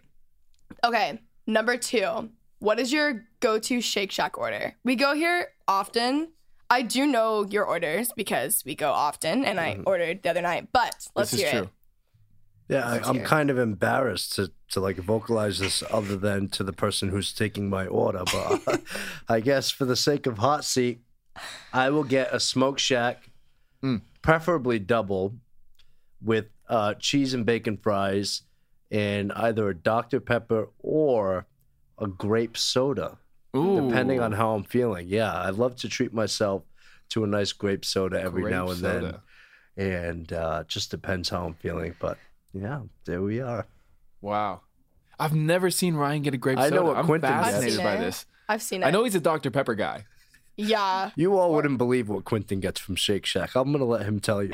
Okay, 0.84 1.20
number 1.48 1.78
two. 1.78 2.30
What 2.60 2.80
is 2.80 2.94
your 2.94 3.26
go-to 3.40 3.82
Shake 3.82 4.12
Shack 4.12 4.38
order? 4.38 4.76
We 4.84 4.96
go 4.96 5.16
here 5.16 5.48
often. 5.68 6.28
I 6.72 6.82
do 6.84 7.06
know 7.06 7.46
your 7.46 7.66
orders 7.66 8.12
because 8.16 8.64
we 8.66 8.76
go 8.76 8.92
often, 8.92 9.44
and 9.46 9.60
I 9.60 9.80
ordered 9.86 10.24
the 10.24 10.30
other 10.30 10.42
night. 10.42 10.70
But 10.72 11.08
let's 11.16 11.32
Mm-hmm. 11.32 11.34
This 11.34 11.34
is 11.34 11.40
hear 11.42 11.52
true. 11.52 11.62
it. 11.62 11.70
Yeah, 12.70 12.88
I, 12.90 13.00
I'm 13.10 13.18
it. 13.18 13.26
kind 13.26 13.50
of 13.50 13.58
embarrassed 13.58 14.34
to, 14.38 14.50
to 14.70 14.80
like 14.80 14.96
vocalize 14.96 15.60
this 15.60 15.84
other 15.92 16.16
than 16.16 16.48
to 16.50 16.64
the 16.64 16.72
person 16.72 17.10
who's 17.10 17.34
taking 17.34 17.70
my 17.70 17.86
order. 17.88 18.24
But 18.34 18.82
I 19.28 19.42
guess 19.42 19.70
for 19.70 19.84
the 19.84 19.98
sake 19.98 20.26
of 20.26 20.38
hot 20.38 20.64
seat, 20.64 21.02
I 21.74 21.90
will 21.90 22.06
get 22.06 22.34
a 22.34 22.40
smoke 22.40 22.80
shack, 22.80 23.30
Mm. 23.84 24.02
preferably 24.22 24.80
double, 24.80 25.36
with 26.22 26.46
uh, 26.70 26.94
cheese 26.94 27.34
and 27.34 27.46
bacon 27.46 27.76
fries, 27.78 28.44
and 28.92 29.32
either 29.34 29.68
a 29.70 29.76
Dr. 29.76 30.20
Pepper 30.22 30.70
or 30.80 31.48
a 31.98 32.08
grape 32.08 32.56
soda, 32.58 33.18
Ooh, 33.56 33.90
depending 33.90 34.20
on 34.20 34.32
how 34.32 34.56
I'm 34.56 34.64
feeling. 34.64 35.08
Yeah, 35.08 35.34
I 35.34 35.50
love 35.50 35.76
to 35.78 35.90
treat 35.90 36.14
myself 36.14 36.64
to 37.10 37.24
a 37.24 37.28
nice 37.28 37.52
grape 37.52 37.84
soda 37.84 38.22
every 38.22 38.44
grape 38.44 38.54
now 38.54 38.70
and 38.70 38.80
then 38.80 39.16
and 39.78 40.32
uh, 40.34 40.64
just 40.68 40.92
depends 40.92 41.30
how 41.30 41.46
I'm 41.46 41.54
feeling. 41.56 41.96
But 42.00 42.18
yeah, 42.54 42.82
there 43.06 43.22
we 43.22 43.42
are. 43.42 43.68
Wow. 44.22 44.62
I've 45.20 45.36
never 45.36 45.70
seen 45.70 45.96
Ryan 45.96 46.22
get 46.24 46.34
a 46.34 46.38
grape 46.38 46.58
soda. 46.58 46.66
I 46.66 46.70
soda. 46.70 46.82
know 46.82 46.88
what 46.88 46.98
I'm 46.98 47.06
Quinton 47.06 47.30
gets. 47.30 47.40
I've 47.40 47.46
fascinated 47.54 47.76
seen 47.76 47.86
by 47.86 47.96
it. 47.96 48.00
this. 48.00 48.26
I've 48.50 48.62
seen 48.62 48.84
it. 48.84 48.86
I 48.86 48.92
know 48.92 49.04
he's 49.04 49.16
a 49.16 49.20
Dr. 49.20 49.52
Pepper 49.52 49.76
guy. 49.76 50.06
Yeah. 50.58 51.12
You 51.16 51.38
all 51.38 51.54
wouldn't 51.54 51.78
believe 51.78 52.10
what 52.10 52.26
Quinton 52.26 52.60
gets 52.60 52.80
from 52.80 52.96
Shake 52.96 53.26
Shack. 53.26 53.56
I'm 53.56 53.72
gonna 53.72 53.86
let 53.86 54.06
him 54.06 54.20
tell 54.20 54.44
you. 54.44 54.54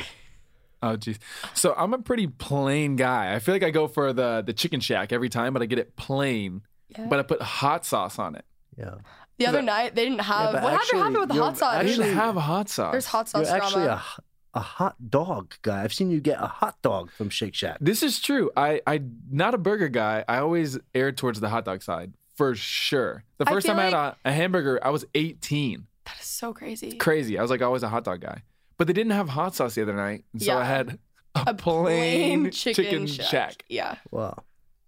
Oh 0.83 0.95
jeez. 0.95 1.17
So 1.55 1.73
I'm 1.75 1.93
a 1.93 1.97
pretty 1.97 2.27
plain 2.27 2.97
guy. 2.97 3.33
I 3.33 3.39
feel 3.39 3.55
like 3.55 3.63
I 3.63 3.71
go 3.71 3.88
for 3.88 4.13
the 4.13 4.43
the 4.45 4.53
chicken 4.53 4.79
shack 4.79 5.12
every 5.12 5.27
time, 5.27 5.53
but 5.53 5.63
I 5.63 5.65
get 5.65 5.79
it 5.79 5.95
plain. 5.95 6.62
Yeah. 6.89 7.07
But 7.07 7.19
I 7.19 7.23
put 7.23 7.41
hot 7.41 7.83
sauce 7.83 8.19
on 8.19 8.36
it. 8.36 8.45
Yeah, 8.77 8.95
The 9.37 9.47
other 9.47 9.61
night 9.61 9.95
they 9.95 10.03
didn't 10.05 10.19
have. 10.21 10.53
but 10.53 10.63
what 10.63 10.73
actually, 10.73 10.99
happened 10.99 11.17
with 11.19 11.29
the 11.29 11.35
hot 11.35 11.57
sauce? 11.57 11.73
I 11.75 11.83
didn't 11.83 12.13
have 12.13 12.37
a 12.37 12.41
hot 12.41 12.69
sauce. 12.69 12.91
There's 12.91 13.05
hot 13.07 13.27
sauce 13.29 13.47
you're 13.47 13.55
actually 13.55 13.85
drama. 13.85 14.03
a 14.17 14.21
a 14.53 14.59
hot 14.59 14.95
dog 15.09 15.53
guy. 15.61 15.83
I've 15.83 15.93
seen 15.93 16.09
you 16.09 16.19
get 16.19 16.41
a 16.41 16.47
hot 16.47 16.81
dog 16.81 17.11
from 17.11 17.29
Shake 17.29 17.53
Shack. 17.53 17.77
This 17.79 18.01
is 18.01 18.19
true. 18.19 18.49
I 18.57 18.81
I 18.87 19.01
not 19.29 19.53
a 19.53 19.57
burger 19.57 19.87
guy. 19.89 20.23
I 20.27 20.37
always 20.39 20.79
err 20.95 21.11
towards 21.11 21.39
the 21.39 21.49
hot 21.49 21.65
dog 21.65 21.83
side 21.83 22.13
for 22.35 22.55
sure. 22.55 23.23
The 23.37 23.45
first 23.45 23.67
feel 23.67 23.75
time 23.75 23.81
I 23.81 23.85
had 23.85 23.93
a, 23.93 24.15
a 24.25 24.31
hamburger, 24.31 24.79
I 24.83 24.89
was 24.89 25.05
18. 25.13 25.85
that 26.05 26.15
is 26.19 26.25
so 26.25 26.53
crazy. 26.53 26.93
Crazy. 26.97 27.37
I 27.37 27.41
was 27.41 27.51
like 27.51 27.61
always 27.61 27.83
a 27.83 27.89
hot 27.89 28.03
dog 28.03 28.21
guy. 28.21 28.41
But 28.77 28.87
they 28.87 28.93
didn't 28.93 29.11
have 29.13 29.29
hot 29.29 29.53
sauce 29.55 29.75
the 29.75 29.81
other 29.83 29.95
night, 29.95 30.23
so 30.37 30.45
Yeah. 30.45 30.57
I 30.57 30.63
had 30.63 30.99
a, 31.35 31.43
A 31.47 31.53
plain, 31.53 32.49
chicken, 32.51 32.83
chicken, 32.83 33.07
shack. 33.07 33.25
shack. 33.27 33.63
Yeah. 33.69 33.95
Wow, 34.11 34.43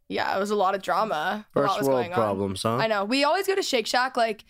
Yeah, 0.09 0.35
it 0.35 0.39
was 0.39 0.49
a 0.51 0.55
lot 0.55 0.73
of 0.75 0.81
drama. 0.81 1.45
a 1.55 1.59
lot 1.59 1.67
first 1.67 1.79
was 1.79 1.87
world 1.87 1.99
going 2.01 2.13
on. 2.13 2.19
problems, 2.19 2.63
huh? 2.63 2.75
I 2.77 2.87
know. 2.87 3.05
We 3.05 3.23
always 3.23 3.45
go 3.47 3.55
to 3.55 3.61
Shake 3.61 3.87
Shack 3.87 4.17
like 4.17 4.43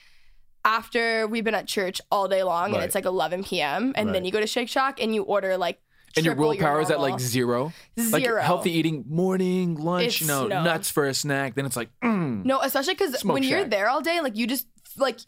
after 0.65 1.27
we've 1.27 1.43
been 1.43 1.55
at 1.55 1.67
church 1.67 2.01
all 2.11 2.27
day 2.27 2.43
long 2.43 2.71
Right. 2.71 2.75
and 2.77 2.83
it's 2.85 2.95
like 2.95 3.05
11 3.05 3.43
p.m. 3.43 3.93
and 3.95 4.07
Right. 4.07 4.13
then 4.13 4.25
you 4.25 4.31
go 4.31 4.39
to 4.39 4.47
Shake 4.47 4.69
Shack 4.69 5.01
and 5.01 5.13
you 5.15 5.23
order 5.23 5.57
like 5.57 5.79
And 6.15 6.25
your 6.25 6.33
triple 6.35 6.49
willpower 6.49 6.81
is 6.81 6.89
at 6.91 6.99
like 6.99 7.11
normal. 7.11 7.19
zero. 7.19 7.73
Like 7.97 8.23
Zero. 8.23 8.41
healthy 8.41 8.71
eating, 8.71 9.05
morning, 9.07 9.75
lunch, 9.75 10.05
It's 10.05 10.21
you 10.21 10.27
know, 10.27 10.47
no. 10.47 10.63
nuts 10.63 10.89
for 10.89 11.05
a 11.07 11.13
snack. 11.13 11.55
Then 11.55 11.65
it's 11.65 11.75
like, 11.77 11.89
mm. 12.03 12.43
No, 12.45 12.59
especially 12.61 12.95
because 12.95 13.17
Smoke 13.19 13.35
when 13.35 13.43
you're 13.43 13.61
Shack. 13.61 13.69
there 13.69 13.89
all 13.89 14.01
day, 14.01 14.19
like 14.21 14.35
you 14.35 14.47
just 14.47 14.67
like 14.97 15.19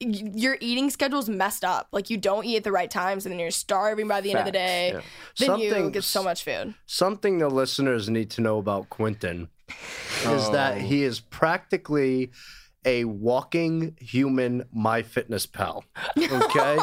y- 0.00 0.30
your 0.34 0.56
eating 0.60 0.90
schedule's 0.90 1.28
messed 1.28 1.64
up. 1.64 1.88
Like 1.92 2.08
you 2.08 2.16
don't 2.16 2.44
eat 2.46 2.56
at 2.56 2.64
the 2.64 2.72
right 2.72 2.90
times, 2.90 3.26
and 3.26 3.32
then 3.32 3.38
you're 3.40 3.50
starving 3.50 4.06
by 4.08 4.20
the 4.20 4.30
end 4.30 4.38
of 4.40 4.44
the 4.46 4.52
Facts, 4.52 4.70
day. 4.70 4.88
yeah. 4.92 5.00
Then 5.48 5.58
you 5.60 5.70
Something- 5.70 5.90
get 5.92 6.04
so 6.04 6.22
much 6.22 6.44
food. 6.44 6.74
Something 6.86 7.38
the 7.38 7.48
listeners 7.48 8.08
need 8.08 8.30
to 8.30 8.40
know 8.40 8.58
about 8.58 8.88
Quinton 8.90 9.48
is 10.24 10.50
that 10.50 10.76
oh. 10.76 10.80
he 10.80 11.02
is 11.02 11.20
practically 11.20 12.30
a 12.84 13.04
walking 13.04 13.96
human 14.00 14.64
MyFitnessPal. 14.76 15.82
Okay, 16.16 16.78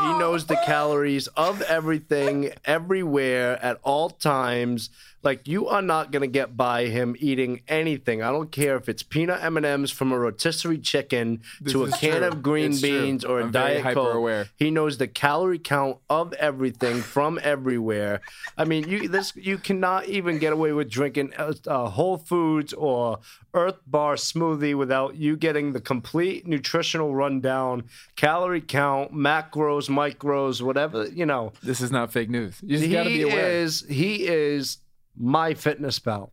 he 0.00 0.18
knows 0.18 0.46
the 0.46 0.60
calories 0.66 1.26
of 1.28 1.62
everything, 1.62 2.50
everywhere, 2.64 3.62
at 3.62 3.78
all 3.82 4.10
times. 4.10 4.90
Like 5.24 5.48
you 5.48 5.68
are 5.68 5.82
not 5.82 6.12
gonna 6.12 6.26
get 6.26 6.56
by 6.56 6.86
him 6.86 7.16
eating 7.18 7.62
anything. 7.66 8.22
I 8.22 8.30
don't 8.30 8.52
care 8.52 8.76
if 8.76 8.88
it's 8.88 9.02
peanut 9.02 9.42
M 9.42 9.56
and 9.56 9.64
M's 9.64 9.90
from 9.90 10.12
a 10.12 10.18
rotisserie 10.18 10.78
chicken 10.78 11.40
to 11.68 11.84
a 11.84 11.90
can 11.90 12.18
true. 12.20 12.28
of 12.28 12.42
green 12.42 12.72
It's 12.72 12.80
true. 12.80 13.00
beans 13.00 13.24
or 13.24 13.40
a 13.40 13.44
I'm 13.44 13.50
diet 13.50 13.94
coke. 13.94 14.48
He 14.56 14.70
knows 14.70 14.98
the 14.98 15.08
calorie 15.08 15.58
count 15.58 15.98
of 16.10 16.32
everything 16.34 17.00
from 17.14 17.40
everywhere. 17.42 18.20
I 18.58 18.64
mean, 18.64 18.88
you 18.88 19.08
this 19.08 19.34
you 19.34 19.58
cannot 19.58 20.06
even 20.08 20.38
get 20.38 20.52
away 20.52 20.72
with 20.72 20.90
drinking 20.90 21.32
uh, 21.38 21.54
uh, 21.66 21.88
Whole 21.88 22.18
Foods 22.18 22.72
or 22.74 23.20
Earth 23.54 23.78
Bar 23.86 24.16
smoothie 24.16 24.76
without 24.76 25.16
you 25.16 25.36
getting 25.36 25.72
the 25.72 25.80
complete 25.80 26.46
nutritional 26.46 27.14
rundown, 27.14 27.84
calorie 28.16 28.60
count, 28.60 29.14
macros, 29.14 29.88
micros, 29.88 30.60
whatever 30.60 31.06
you 31.08 31.24
know. 31.24 31.52
This 31.62 31.80
is 31.80 31.90
not 31.90 32.12
fake 32.12 32.28
news. 32.28 32.60
You 32.62 32.78
just 32.78 32.90
got 32.90 33.04
to 33.04 33.08
be 33.08 33.22
aware. 33.22 33.50
is 33.50 33.84
he 33.88 34.26
is 34.26 34.78
my 35.16 35.54
fitness 35.54 35.98
pal. 35.98 36.32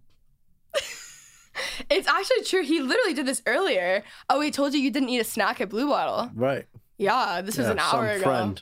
It's 1.89 2.08
actually 2.08 2.44
true. 2.44 2.63
He 2.63 2.80
literally 2.80 3.13
did 3.13 3.26
this 3.26 3.41
earlier. 3.46 4.04
Oh, 4.30 4.39
he 4.39 4.52
told 4.52 4.74
you 4.74 4.80
you 4.80 4.89
didn't 4.91 5.10
eat 5.10 5.20
a 5.20 5.24
snack 5.24 5.60
at 5.62 5.70
Blue 5.70 5.88
Bottle. 5.89 6.32
Right. 6.34 6.65
Yeah, 6.98 7.41
this 7.41 7.58
was 7.58 7.65
Yeah, 7.67 7.74
an 7.74 7.80
some 7.80 8.00
hour 8.00 8.10
ago. 8.10 8.24
friend. 8.24 8.62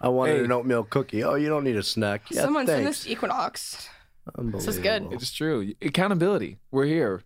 I 0.00 0.08
wanted 0.08 0.38
Hey. 0.38 0.44
an 0.44 0.52
oatmeal 0.52 0.84
cookie. 0.84 1.24
Oh, 1.24 1.34
you 1.34 1.48
don't 1.48 1.64
need 1.64 1.76
a 1.76 1.82
snack. 1.82 2.22
Yeah, 2.30 2.42
Someone 2.42 2.66
send 2.66 2.84
thanks. 2.84 2.98
this 3.00 3.04
to 3.06 3.12
Equinox. 3.12 3.88
This 4.38 4.66
is 4.68 4.78
good. 4.78 5.08
It's 5.10 5.32
true. 5.32 5.72
Accountability. 5.82 6.58
We're 6.70 6.84
here. 6.86 7.22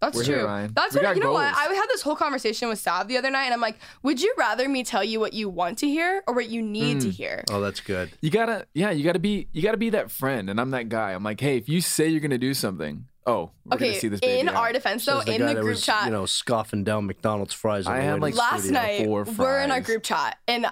That's 0.00 0.16
We're 0.16 0.24
true. 0.24 0.34
here, 0.36 0.44
Ryan. 0.46 0.72
That's 0.74 0.94
We 0.94 1.00
what 1.02 1.16
you 1.16 1.22
know. 1.22 1.32
What. 1.32 1.52
I 1.54 1.74
had 1.74 1.86
this 1.88 2.02
whole 2.02 2.14
conversation 2.14 2.68
with 2.68 2.78
Sav 2.78 3.08
the 3.08 3.16
other 3.16 3.30
night, 3.30 3.46
and 3.46 3.54
I'm 3.54 3.60
like, 3.60 3.78
would 4.04 4.20
you 4.22 4.32
rather 4.38 4.68
me 4.68 4.84
tell 4.84 5.02
you 5.02 5.18
what 5.18 5.32
you 5.32 5.48
want 5.48 5.78
to 5.78 5.88
hear 5.88 6.22
or 6.28 6.34
what 6.34 6.48
you 6.48 6.62
need 6.62 6.98
Mm. 6.98 7.02
to 7.02 7.10
hear? 7.10 7.44
Oh, 7.50 7.60
that's 7.60 7.80
good. 7.80 8.10
You 8.20 8.30
gotta, 8.30 8.66
yeah, 8.74 8.90
you 8.90 9.02
gotta 9.04 9.18
be, 9.18 9.48
you 9.52 9.60
gotta 9.62 9.76
be 9.76 9.90
that 9.90 10.10
friend, 10.10 10.48
and 10.50 10.60
I'm 10.60 10.70
that 10.70 10.88
guy. 10.88 11.12
I'm 11.14 11.24
like, 11.24 11.40
hey, 11.40 11.56
if 11.56 11.68
you 11.68 11.80
say 11.80 12.06
you're 12.08 12.20
gonna 12.20 12.38
do 12.38 12.54
something, 12.54 13.06
oh, 13.26 13.50
we're 13.64 13.74
Okay, 13.74 13.94
see 13.98 14.06
this 14.08 14.20
baby 14.20 14.38
in 14.40 14.48
out. 14.48 14.54
our 14.54 14.72
defense, 14.72 15.04
though, 15.04 15.20
the 15.20 15.34
in 15.34 15.44
the 15.44 15.54
group 15.54 15.66
was, 15.66 15.84
chat, 15.84 16.04
you 16.04 16.12
know, 16.12 16.26
scoffing 16.26 16.84
down 16.84 17.06
McDonald's 17.06 17.52
fries. 17.54 17.86
I 17.88 17.98
had, 17.98 18.20
like, 18.20 18.36
last 18.36 18.70
night 18.70 19.04
four 19.04 19.24
we're 19.36 19.60
in 19.60 19.70
our 19.72 19.80
group 19.80 20.04
chat 20.04 20.38
and 20.46 20.66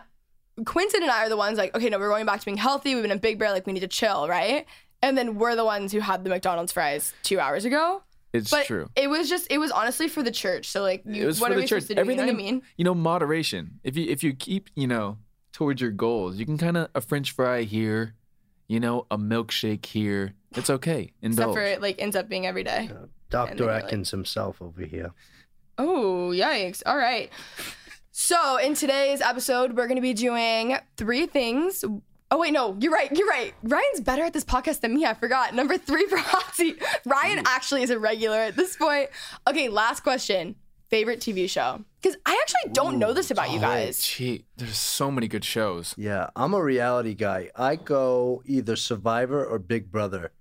Quinton 0.65 1.03
and 1.03 1.11
I 1.11 1.27
are 1.27 1.29
the 1.29 1.37
ones 1.37 1.59
like, 1.59 1.75
okay, 1.77 1.89
no, 1.91 1.99
we're 1.99 2.09
going 2.09 2.25
back 2.27 2.41
to 2.41 2.47
being 2.47 2.57
healthy. 2.57 2.95
We've 2.95 3.03
been 3.03 3.11
in 3.11 3.19
Big 3.19 3.39
Bear, 3.39 3.51
like 3.51 3.67
we 3.67 3.73
need 3.75 3.81
to 3.81 3.89
chill, 3.89 4.27
right? 4.29 4.65
And 5.03 5.19
then 5.19 5.35
we're 5.37 5.55
the 5.55 5.65
ones 5.67 5.93
who 5.93 6.01
had 6.01 6.25
the 6.25 6.31
McDonald's 6.31 6.73
fries 6.73 7.13
two 7.23 7.39
hours 7.39 7.67
ago. 7.67 8.03
It's 8.37 8.51
But 8.51 8.67
true. 8.67 8.89
it 8.97 9.09
was 9.09 9.29
just, 9.29 9.47
it 9.51 9.59
was 9.59 9.71
honestly 9.71 10.09
for 10.09 10.23
the 10.23 10.31
church. 10.31 10.69
So 10.69 10.83
like, 10.83 11.03
you, 11.07 11.23
it 11.25 11.27
was 11.27 11.41
what 11.41 11.49
for 11.49 11.53
are 11.53 11.57
the 11.57 11.63
we 11.63 11.67
church. 11.67 11.83
supposed 11.83 11.89
to 11.89 11.95
do? 11.97 12.01
Everything, 12.01 12.27
you 12.27 12.33
know 12.33 12.37
what 12.37 12.43
I 12.43 12.45
mean? 12.53 12.63
you 12.77 12.85
know, 12.85 12.95
moderation. 12.95 13.81
If 13.85 13.97
you 13.97 14.07
if 14.09 14.23
you 14.23 14.33
keep, 14.35 14.71
you 14.75 14.87
know, 14.87 15.19
towards 15.53 15.81
your 15.81 15.91
goals, 15.91 16.37
you 16.37 16.45
can 16.47 16.59
kind 16.59 16.77
of 16.77 16.89
a 16.95 17.01
French 17.01 17.33
fry 17.33 17.63
here, 17.63 18.15
you 18.69 18.79
know, 18.81 19.07
a 19.11 19.19
milkshake 19.19 19.87
here. 19.87 20.35
It's 20.53 20.71
okay. 20.71 21.13
Except 21.23 21.53
for 21.53 21.61
it 21.63 21.81
like 21.83 22.01
ends 22.01 22.17
up 22.17 22.29
being 22.29 22.47
every 22.47 22.65
day. 22.65 22.89
And 22.91 23.09
Dr. 23.31 23.57
you're 23.57 23.73
like- 23.73 23.85
Atkins 23.85 24.11
himself 24.11 24.61
over 24.63 24.83
here. 24.83 25.13
Oh, 25.79 26.31
yikes. 26.35 26.83
All 26.87 26.97
right. 26.97 27.31
So, 28.13 28.57
in 28.57 28.73
today's 28.75 29.21
episode, 29.21 29.77
we're 29.77 29.87
going 29.87 29.97
to 29.97 30.01
be 30.03 30.15
doing 30.15 30.75
three 30.97 31.27
things. 31.27 31.85
Oh, 32.31 32.39
wait, 32.39 32.53
no, 32.53 32.77
you're 32.81 32.93
right. 32.93 33.11
You're 33.17 33.29
right. 33.29 33.55
Ryan's 33.63 34.01
better 34.01 34.25
at 34.25 34.33
this 34.33 34.45
podcast 34.45 34.81
than 34.81 34.95
me. 34.95 35.05
I 35.05 35.15
forgot. 35.15 35.55
Number 35.55 35.79
three 35.79 36.07
for 36.07 36.17
Hot 36.19 36.55
Seat. 36.55 36.83
Ryan 37.05 37.39
mm. 37.39 37.45
actually 37.47 37.83
is 37.83 37.91
a 37.91 37.99
regular 37.99 38.39
at 38.39 38.57
this 38.57 38.77
point. 38.77 39.11
Okay, 39.49 39.69
last 39.69 40.01
question. 40.03 40.57
Favorite 40.89 41.21
TV 41.21 41.49
show? 41.49 41.85
Because 42.01 42.17
I 42.27 42.39
actually 42.43 42.73
don't 42.73 42.99
know 42.99 43.13
this 43.13 43.31
about 43.31 43.51
you 43.51 43.59
Oh, 43.59 43.63
guys. 43.63 43.99
gee, 44.01 44.45
there's 44.57 44.79
so 44.79 45.11
many 45.11 45.27
good 45.29 45.45
shows. 45.45 45.95
Yeah, 45.97 46.31
I'm 46.37 46.55
a 46.55 46.63
reality 46.63 47.15
guy. 47.15 47.51
I 47.57 47.75
go 47.77 48.43
either 48.45 48.77
Survivor 48.77 49.45
or 49.45 49.59
Big 49.59 49.91
Brother. 49.91 50.33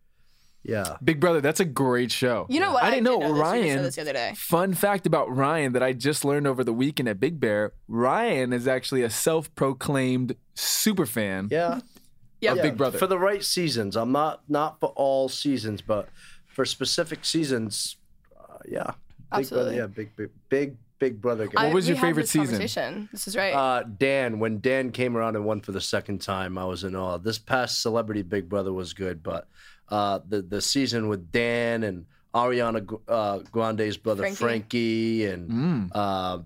Yeah. 0.67 0.97
Big 1.04 1.19
Brother, 1.19 1.41
that's 1.41 1.60
a 1.60 1.65
great 1.65 2.12
show. 2.12 2.47
You 2.49 2.60
know 2.60 2.71
what? 2.71 2.84
I 2.84 2.89
didn't 2.89 3.04
know, 3.04 3.19
did 3.19 3.30
this. 3.30 3.30
You 3.30 3.36
just 3.38 3.51
said 3.51 3.62
Ryan. 3.67 3.84
this 3.84 3.95
the 3.95 4.01
other 4.01 4.13
day. 4.13 4.34
Fun 4.36 4.73
fact 4.73 5.06
about 5.06 5.36
Ryan 5.36 5.73
that 5.73 5.84
I 5.84 5.93
just 5.93 6.25
learned 6.25 6.47
over 6.47 6.63
the 6.63 6.73
weekend 6.73 7.08
at 7.08 7.19
Big 7.19 7.39
Bear. 7.39 7.73
Ryan 7.88 8.51
is 8.51 8.67
actually 8.67 9.04
a 9.04 9.10
self-proclaimed 9.10 10.36
super 10.56 11.06
fan 11.06 11.49
Yeah. 11.51 11.80
Yep. 12.41 12.51
of 12.51 12.58
Yeah, 12.58 12.63
Big 12.63 12.78
Brother. 12.78 12.97
For 12.97 13.08
the 13.08 13.19
right 13.19 13.43
seasons. 13.43 13.95
I'm 13.95 14.12
not 14.12 14.41
not 14.49 14.80
for 14.80 14.89
all 14.95 15.30
seasons, 15.30 15.82
but 15.82 16.10
for 16.47 16.65
specific 16.65 17.25
seasons, 17.25 17.97
uh, 18.38 18.58
yeah. 18.67 18.84
Big 19.32 19.39
Absolutely. 19.39 19.75
Brother, 19.75 19.78
yeah, 19.78 19.88
big 19.88 20.15
big 20.15 20.30
big 20.49 20.78
big 20.97 21.21
brother 21.21 21.47
guy. 21.47 21.67
I- 21.69 21.73
was 21.73 21.86
we 21.88 21.93
your 21.93 22.01
favorite 22.01 22.23
this 22.23 22.32
season? 22.32 23.10
This 23.12 23.28
is 23.28 23.36
right. 23.36 23.54
Uh, 23.54 23.84
Dan, 23.84 24.39
when 24.39 24.60
Dan 24.62 24.91
came 24.91 25.17
around 25.17 25.36
and 25.36 25.45
won 25.45 25.62
for 25.62 25.71
the 25.73 25.82
second 25.82 26.21
time, 26.21 26.58
I 26.58 26.65
was 26.65 26.84
in 26.84 26.95
awe. 26.95 27.17
This 27.17 27.38
past 27.38 27.82
Celebrity 27.82 28.21
Big 28.21 28.47
Brother 28.49 28.71
was 28.73 28.93
good, 28.93 29.21
but 29.21 29.47
uh, 29.89 30.19
the 30.28 30.41
the 30.41 30.62
season 30.62 31.08
with 31.08 31.32
Dan 31.32 31.84
and 31.84 32.06
Ariana 32.34 33.00
uh, 33.08 33.39
Grande's 33.52 33.98
brother 33.98 34.24
Frankie. 34.24 34.36
Frankie, 34.36 35.26
and 35.28 35.50
Mm, 35.50 35.91
uh, 35.95 36.39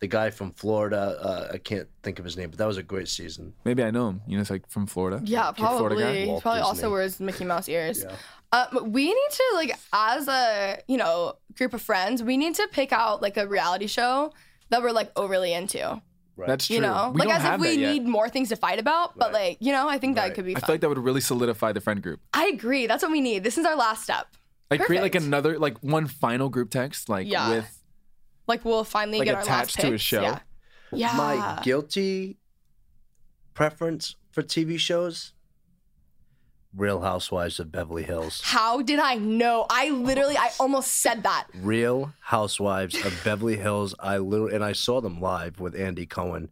the 0.00 0.06
guy 0.06 0.30
from 0.30 0.52
Florida, 0.52 1.18
uh, 1.20 1.48
I 1.54 1.58
can't 1.58 1.88
think 2.04 2.18
of 2.20 2.24
his 2.24 2.36
name, 2.36 2.50
but 2.50 2.58
that 2.58 2.66
was 2.66 2.76
a 2.76 2.82
great 2.84 3.08
season. 3.08 3.52
maybe 3.64 3.82
I 3.82 3.90
know 3.90 4.08
him. 4.10 4.20
You 4.28 4.36
know, 4.36 4.42
it's 4.42 4.50
like 4.50 4.68
from 4.68 4.86
Florida. 4.86 5.20
Yeah, 5.24 5.52
Kid 5.52 5.66
Florida 5.66 5.96
guy. 5.96 6.02
probably. 6.02 6.34
He 6.34 6.40
probably 6.40 6.60
also 6.60 6.90
wears 6.90 7.18
Mickey 7.20 7.44
Mouse 7.44 7.68
ears. 7.68 8.04
Yeah. 8.04 8.14
Um, 8.50 8.92
we 8.92 9.04
need 9.06 9.30
to 9.32 9.44
like, 9.54 9.76
as 9.92 10.28
a 10.28 10.78
you 10.88 10.96
know 10.96 11.34
group 11.56 11.74
of 11.74 11.82
friends, 11.82 12.22
we 12.22 12.36
need 12.36 12.54
to 12.54 12.68
pick 12.72 12.92
out 12.92 13.20
like 13.20 13.36
a 13.36 13.46
reality 13.46 13.86
show 13.88 14.32
that 14.70 14.82
we're 14.82 14.92
like 14.92 15.10
overly 15.16 15.52
into. 15.52 16.00
That's 16.46 16.66
true. 16.66 16.76
You 16.76 16.82
know, 16.82 17.10
we 17.14 17.18
like 17.20 17.28
don't 17.28 17.36
as 17.38 17.42
if 17.44 17.50
have 17.50 17.60
we 17.60 17.68
that 17.68 17.76
yet. 17.78 17.92
need 17.92 18.06
more 18.06 18.28
things 18.28 18.48
to 18.50 18.56
fight 18.56 18.78
about. 18.78 19.18
But 19.18 19.32
Right. 19.32 19.48
like, 19.50 19.58
you 19.60 19.72
know, 19.72 19.88
I 19.88 19.98
think 19.98 20.16
that 20.16 20.34
could 20.34 20.44
be 20.46 20.54
I 20.56 20.60
feel 20.60 20.74
like 20.74 20.80
that 20.82 20.88
would 20.88 20.98
really 20.98 21.20
solidify 21.20 21.72
the 21.72 21.80
friend 21.80 22.02
group. 22.02 22.20
I 22.32 22.46
agree. 22.46 22.86
That's 22.86 23.02
what 23.02 23.10
we 23.12 23.20
need. 23.20 23.42
This 23.44 23.58
is 23.58 23.66
our 23.66 23.76
last 23.76 24.02
step. 24.04 24.28
Like 24.70 24.82
create 24.82 25.02
like 25.02 25.14
another 25.14 25.58
like 25.58 25.78
one 25.78 26.06
final 26.06 26.48
group 26.48 26.70
text 26.70 27.08
like 27.08 27.26
Yeah. 27.26 27.48
with 27.50 27.82
Like 28.46 28.64
we'll 28.64 28.84
finally 28.84 29.18
Like 29.18 29.26
get 29.26 29.34
our 29.34 29.44
last 29.44 29.74
attached 29.74 29.80
to 29.80 29.94
a 29.94 29.98
show? 29.98 30.20
Yeah. 30.22 30.38
Yeah. 30.92 31.12
My 31.16 31.60
guilty 31.62 32.38
preference 33.54 34.16
for 34.30 34.42
TV 34.42 34.78
shows: 34.78 35.32
Real 36.74 37.00
Housewives 37.00 37.58
of 37.58 37.72
Beverly 37.72 38.02
Hills. 38.02 38.40
How 38.44 38.82
did 38.82 38.98
I 38.98 39.14
know? 39.14 39.66
I 39.70 39.90
literally, 39.90 40.36
I 40.36 40.50
almost 40.60 41.00
said 41.00 41.22
that. 41.22 41.46
Real 41.54 42.12
Housewives 42.20 42.94
of 43.04 43.18
Beverly 43.24 43.56
Hills. 43.56 43.94
I 43.98 44.18
literally 44.18 44.54
and 44.54 44.64
I 44.64 44.72
saw 44.72 45.00
them 45.00 45.20
live 45.20 45.60
with 45.60 45.74
Andy 45.74 46.06
Cohen, 46.06 46.50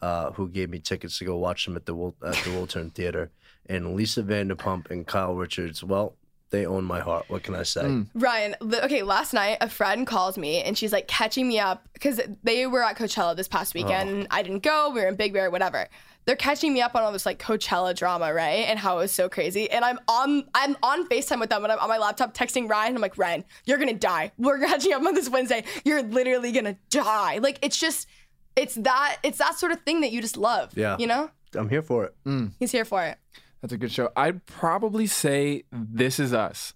uh, 0.00 0.30
who 0.32 0.48
gave 0.48 0.70
me 0.70 0.78
tickets 0.78 1.18
to 1.18 1.24
go 1.24 1.36
watch 1.36 1.64
them 1.64 1.76
at 1.76 1.86
the 1.86 1.94
Wil- 1.94 2.16
at 2.24 2.34
the 2.34 2.50
Wiltern 2.50 2.92
Theater. 2.92 3.30
And 3.68 3.96
Lisa 3.96 4.22
Vanderpump 4.22 4.90
and 4.92 5.04
Kyle 5.06 5.34
Richards. 5.34 5.82
Well, 5.82 6.14
they 6.50 6.64
own 6.64 6.84
my 6.84 7.00
heart. 7.00 7.24
What 7.28 7.42
can 7.42 7.56
I 7.56 7.64
say? 7.64 7.82
Mm. 7.82 8.06
Ryan, 8.14 8.54
okay, 8.62 9.02
last 9.02 9.34
night 9.34 9.58
a 9.60 9.68
friend 9.68 10.06
calls 10.06 10.38
me 10.38 10.62
and 10.62 10.78
she's 10.78 10.92
like 10.92 11.08
catching 11.08 11.48
me 11.48 11.58
up 11.58 11.88
because 11.92 12.20
they 12.44 12.66
were 12.68 12.84
at 12.84 12.96
Coachella 12.96 13.34
this 13.36 13.48
past 13.48 13.74
weekend. 13.74 14.28
I 14.30 14.42
didn't 14.42 14.62
go. 14.62 14.90
We 14.94 15.00
were 15.00 15.08
in 15.08 15.16
Big 15.16 15.32
Bear, 15.32 15.50
whatever. 15.50 15.88
They're 16.26 16.36
catching 16.36 16.74
me 16.74 16.82
up 16.82 16.94
on 16.96 17.02
all 17.02 17.12
this 17.12 17.24
like 17.24 17.38
Coachella 17.38 17.94
drama, 17.94 18.34
right? 18.34 18.66
And 18.68 18.78
how 18.78 18.98
it 18.98 19.02
was 19.02 19.12
so 19.12 19.28
crazy. 19.28 19.70
And 19.70 19.84
I'm 19.84 19.98
on 20.08 20.44
I'm 20.54 20.76
on 20.82 21.08
FaceTime 21.08 21.38
with 21.38 21.50
them 21.50 21.62
and 21.62 21.72
I'm 21.72 21.78
on 21.78 21.88
my 21.88 21.98
laptop 21.98 22.34
texting 22.34 22.68
Ryan. 22.68 22.96
I'm 22.96 23.00
like, 23.00 23.16
Ryan, 23.16 23.44
you're 23.64 23.78
gonna 23.78 23.94
die. 23.94 24.32
We're 24.36 24.58
catching 24.66 24.92
up 24.92 25.02
on 25.02 25.14
this 25.14 25.28
Wednesday. 25.28 25.64
You're 25.84 26.02
literally 26.02 26.50
gonna 26.52 26.76
die. 26.90 27.38
Like 27.38 27.60
it's 27.62 27.78
just 27.78 28.08
it's 28.56 28.74
that 28.74 29.18
it's 29.22 29.38
that 29.38 29.56
sort 29.58 29.70
of 29.70 29.80
thing 29.82 30.00
that 30.00 30.10
you 30.10 30.20
just 30.20 30.36
love. 30.36 30.72
Yeah. 30.76 30.96
You 30.98 31.06
know? 31.06 31.30
I'm 31.54 31.68
here 31.68 31.82
for 31.82 32.04
it. 32.04 32.14
Mm. 32.26 32.52
He's 32.58 32.72
here 32.72 32.84
for 32.84 33.02
it. 33.04 33.18
That's 33.62 33.72
a 33.72 33.78
good 33.78 33.92
show. 33.92 34.10
I'd 34.16 34.44
probably 34.46 35.06
say 35.06 35.64
This 35.72 36.18
Is 36.18 36.34
Us. 36.34 36.74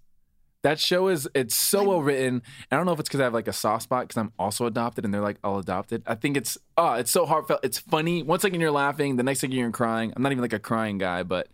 That 0.63 0.79
show 0.79 1.09
is 1.09 1.29
it's 1.35 1.55
so 1.55 1.85
well 1.85 2.03
written. 2.03 2.43
I 2.71 2.77
don't 2.77 2.85
know 2.85 2.93
if 2.93 3.01
it's 3.01 3.09
because 3.09 3.21
I 3.21 3.25
have 3.25 3.35
like 3.35 3.49
a 3.49 3.53
soft 3.53 3.85
spot 3.85 4.09
because 4.09 4.19
I'm 4.19 4.33
also 4.39 4.67
adopted 4.67 5.05
and 5.05 5.15
they're 5.15 5.23
like 5.23 5.39
all 5.43 5.59
adopted. 5.59 6.03
I 6.07 6.15
think 6.17 6.37
it's 6.37 6.59
oh, 6.77 6.95
it's 6.95 7.11
so 7.11 7.25
heartfelt. 7.25 7.61
It's 7.63 7.79
funny. 7.79 8.23
One 8.23 8.41
second 8.41 8.61
you're 8.61 8.71
laughing, 8.71 9.17
the 9.17 9.23
next 9.23 9.41
second 9.41 9.57
you're 9.57 9.71
crying. 9.71 10.13
I'm 10.15 10.23
not 10.23 10.33
even 10.33 10.43
like 10.43 10.53
a 10.53 10.59
crying 10.59 10.99
guy, 10.99 11.23
but 11.23 11.49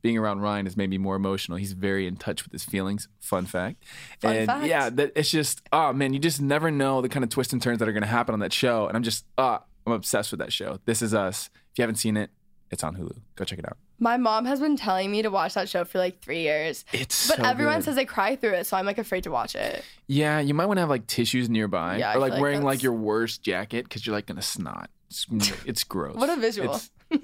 being 0.00 0.18
around 0.18 0.40
Ryan 0.40 0.66
has 0.66 0.76
made 0.76 0.90
me 0.90 0.98
more 0.98 1.16
emotional. 1.16 1.58
He's 1.58 1.72
very 1.72 2.06
in 2.06 2.16
touch 2.16 2.44
with 2.44 2.52
his 2.52 2.64
feelings. 2.64 3.08
Fun 3.20 3.46
fact. 3.46 3.84
Fun 4.20 4.36
and 4.36 4.46
fact. 4.46 4.66
yeah, 4.66 4.90
that 4.90 5.12
it's 5.16 5.30
just 5.30 5.62
oh 5.72 5.92
man, 5.92 6.12
you 6.12 6.20
just 6.20 6.40
never 6.40 6.70
know 6.70 7.00
the 7.00 7.08
kind 7.08 7.24
of 7.24 7.30
twists 7.30 7.52
and 7.52 7.60
turns 7.60 7.78
that 7.80 7.88
are 7.88 7.92
gonna 7.92 8.06
happen 8.06 8.32
on 8.32 8.40
that 8.40 8.52
show. 8.52 8.86
And 8.86 8.96
I'm 8.96 9.02
just 9.02 9.24
uh 9.38 9.58
I'm 9.86 9.92
obsessed 9.92 10.30
with 10.30 10.38
that 10.40 10.52
show. 10.52 10.78
This 10.84 11.02
is 11.02 11.14
us. 11.14 11.50
If 11.72 11.78
you 11.78 11.82
haven't 11.82 11.96
seen 11.96 12.16
it, 12.16 12.30
it's 12.70 12.84
on 12.84 12.96
Hulu. 12.96 13.18
Go 13.36 13.44
check 13.44 13.58
it 13.58 13.64
out. 13.66 13.76
My 14.02 14.16
mom 14.16 14.44
has 14.46 14.58
been 14.60 14.76
telling 14.76 15.10
me 15.12 15.22
to 15.22 15.30
watch 15.30 15.54
that 15.54 15.68
show 15.68 15.84
for 15.84 15.98
like 15.98 16.20
three 16.20 16.40
years. 16.42 16.84
It's 16.92 17.28
But 17.28 17.36
so 17.38 17.44
everyone 17.44 17.76
good. 17.76 17.84
says 17.84 17.94
they 17.94 18.04
cry 18.04 18.34
through 18.34 18.54
it, 18.54 18.66
so 18.66 18.76
I'm 18.76 18.84
like 18.84 18.98
afraid 18.98 19.22
to 19.24 19.30
watch 19.30 19.54
it. 19.54 19.84
Yeah, 20.08 20.40
you 20.40 20.54
might 20.54 20.66
want 20.66 20.78
to 20.78 20.80
have 20.82 20.90
like 20.90 21.06
tissues 21.06 21.48
nearby, 21.48 21.98
Yeah, 21.98 22.14
or 22.14 22.18
like 22.18 22.32
like 22.32 22.40
wearing 22.42 22.62
like 22.62 22.82
your 22.82 22.92
worst 22.94 23.42
jacket 23.42 23.84
because 23.84 24.04
you're 24.04 24.14
like 24.16 24.26
gonna 24.26 24.42
snot. 24.42 24.90
It's, 25.08 25.26
it's 25.66 25.84
gross. 25.84 26.16
What 26.16 26.30
a 26.30 26.36
visual. 26.36 26.80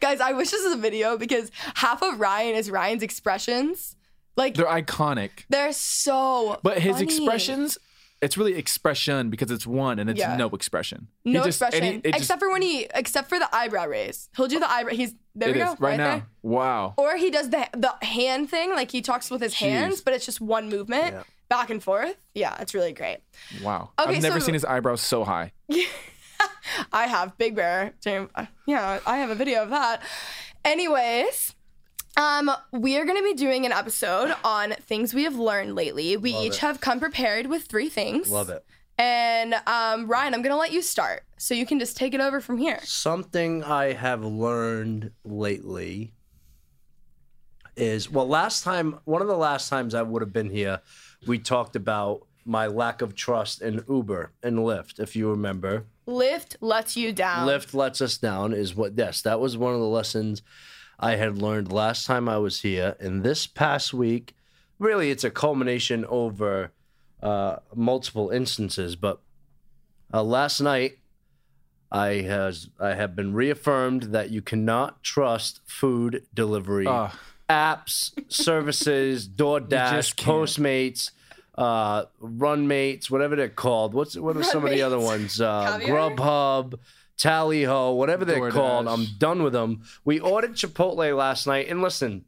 Guys, 0.00 0.20
I 0.20 0.32
wish 0.32 0.50
this 0.50 0.64
was 0.64 0.74
a 0.74 0.78
video 0.78 1.16
because 1.16 1.50
half 1.74 2.02
of 2.02 2.18
Ryan 2.18 2.56
is 2.56 2.70
Ryan's 2.70 3.02
expressions. 3.02 3.94
Like 4.36 4.54
they're 4.54 4.66
iconic. 4.66 5.30
they're, 5.48 5.72
so 5.72 6.58
But 6.62 6.78
his 6.78 6.94
funny. 6.96 7.04
expressions, 7.04 7.78
it's 8.22 8.36
really 8.36 8.54
expression 8.54 9.30
because 9.30 9.50
it's 9.50 9.66
one 9.66 9.98
and 9.98 10.10
it's 10.10 10.18
Yeah. 10.20 10.36
no 10.36 10.48
expression. 10.50 11.08
He 11.24 11.32
No 11.32 11.44
just- 11.44 11.62
expression. 11.62 11.82
he- 11.84 11.98
it 12.00 12.12
just- 12.12 12.18
except 12.24 12.40
for 12.40 12.50
when 12.50 12.62
he 12.62 12.86
except 12.94 13.28
for 13.28 13.38
the 13.38 13.48
eyebrow 13.54 13.86
raise. 13.86 14.28
He'll 14.36 14.46
do 14.48 14.58
the 14.60 14.66
oh. 14.66 14.74
eyebrow 14.74 14.92
he's 14.94 15.14
there 15.34 15.48
it 15.50 15.56
we 15.56 15.62
is 15.62 15.68
go. 15.70 15.76
right, 15.78 15.96
now. 15.96 16.04
there. 16.16 16.26
Wow. 16.42 16.94
Or 16.98 17.16
he 17.16 17.30
does 17.30 17.50
the 17.50 17.66
the 17.72 17.94
hand 18.04 18.50
thing, 18.50 18.70
like 18.70 18.90
he 18.90 19.00
talks 19.00 19.30
with 19.30 19.40
his 19.40 19.54
hands, 19.54 20.00
but 20.02 20.12
it's 20.14 20.26
just 20.26 20.40
one 20.40 20.68
movement 20.68 21.14
Yeah. 21.14 21.22
back 21.48 21.70
and 21.70 21.82
forth. 21.82 22.16
Yeah, 22.34 22.56
it's 22.60 22.74
really 22.74 22.92
great. 22.92 23.18
Wow. 23.62 23.90
Okay, 23.98 24.16
I've 24.16 24.22
never 24.22 24.38
so- 24.40 24.46
seen 24.46 24.54
his 24.54 24.64
eyebrows 24.64 25.00
so 25.00 25.24
high. 25.24 25.52
I 26.92 27.06
have 27.06 27.36
Big 27.38 27.54
Bear. 27.54 27.92
Jam- 28.00 28.30
uh, 28.34 28.46
Yeah, 28.66 29.00
I 29.06 29.18
have 29.18 29.30
a 29.30 29.34
video 29.34 29.62
of 29.62 29.70
that. 29.70 30.02
Anyways, 30.64 31.54
um, 32.16 32.50
we 32.72 32.96
are 32.96 33.04
going 33.04 33.16
to 33.16 33.24
be 33.24 33.34
doing 33.34 33.66
an 33.66 33.72
episode 33.72 34.34
on 34.44 34.72
things 34.72 35.14
we 35.14 35.24
have 35.24 35.36
learned 35.36 35.74
lately. 35.74 36.16
We 36.16 36.32
Love 36.32 36.44
each 36.44 36.54
it. 36.54 36.60
have 36.60 36.80
come 36.80 37.00
prepared 37.00 37.46
with 37.46 37.64
three 37.64 37.88
things. 37.88 38.30
Love 38.30 38.50
it. 38.50 38.64
And 38.98 39.54
um, 39.66 40.08
Ryan, 40.08 40.34
I'm 40.34 40.42
going 40.42 40.52
to 40.52 40.58
let 40.58 40.72
you 40.72 40.82
start, 40.82 41.22
so 41.38 41.54
you 41.54 41.64
can 41.64 41.78
just 41.78 41.96
take 41.96 42.12
it 42.12 42.20
over 42.20 42.40
from 42.40 42.58
here. 42.58 42.80
Something 42.82 43.64
I 43.64 43.94
have 43.94 44.22
learned 44.22 45.12
lately 45.24 46.12
is 47.76 48.10
well, 48.10 48.28
last 48.28 48.62
time, 48.62 48.98
one 49.04 49.22
of 49.22 49.28
the 49.28 49.36
last 49.36 49.70
times 49.70 49.94
I 49.94 50.02
would 50.02 50.20
have 50.20 50.34
been 50.34 50.50
here, 50.50 50.80
we 51.26 51.38
talked 51.38 51.76
about 51.76 52.26
my 52.44 52.66
lack 52.66 53.00
of 53.00 53.14
trust 53.14 53.62
in 53.62 53.82
Uber 53.88 54.32
and 54.42 54.58
Lyft, 54.58 54.98
if 54.98 55.16
you 55.16 55.30
remember. 55.30 55.84
Lyft 56.06 56.56
lets 56.60 56.96
you 56.96 57.12
down. 57.12 57.48
Lyft 57.48 57.72
lets 57.72 58.00
us 58.00 58.18
down, 58.18 58.52
is 58.52 58.74
what, 58.74 58.92
yes, 58.96 59.22
that 59.22 59.40
was 59.40 59.56
one 59.56 59.72
of 59.72 59.80
the 59.80 59.86
lessons 59.86 60.42
I 61.00 61.16
had 61.16 61.38
learned 61.38 61.72
last 61.72 62.06
time 62.06 62.28
I 62.28 62.36
was 62.36 62.60
here. 62.60 62.94
And 63.00 63.22
this 63.22 63.46
past 63.46 63.94
week, 63.94 64.34
really, 64.78 65.10
it's 65.10 65.24
a 65.24 65.30
culmination 65.30 66.04
over 66.04 66.72
uh, 67.22 67.56
multiple 67.74 68.28
instances. 68.28 68.96
But 68.96 69.20
uh, 70.12 70.22
last 70.22 70.60
night, 70.60 70.98
I 71.90 72.20
has 72.20 72.68
I 72.78 72.94
have 72.94 73.16
been 73.16 73.32
reaffirmed 73.32 74.04
that 74.14 74.30
you 74.30 74.42
cannot 74.42 75.02
trust 75.02 75.60
food 75.64 76.26
delivery 76.34 76.86
Ugh. 76.86 77.10
apps, 77.48 78.12
services, 78.30 79.26
DoorDash. 79.36 80.14
Postmates, 80.16 81.10
uh, 81.56 82.04
Runmates, 82.22 83.10
whatever 83.10 83.36
they're 83.36 83.48
called. 83.48 83.94
What's 83.94 84.16
what 84.16 84.36
are 84.36 84.42
some 84.42 84.64
of 84.64 84.70
the 84.70 84.82
other 84.82 85.00
ones? 85.00 85.40
Uh, 85.40 85.78
Caviar? 85.78 86.10
Grubhub, 87.20 87.30
Tallyho, 87.30 87.96
whatever 87.96 88.24
they're 88.24 88.38
DoorDash. 88.38 88.52
called. 88.52 88.88
I'm 88.88 89.06
done 89.18 89.42
with 89.42 89.52
them. 89.52 89.82
We 90.04 90.20
ordered 90.20 90.54
Chipotle 90.54 91.16
last 91.16 91.46
night, 91.46 91.68
and 91.68 91.82
listen, 91.82 92.24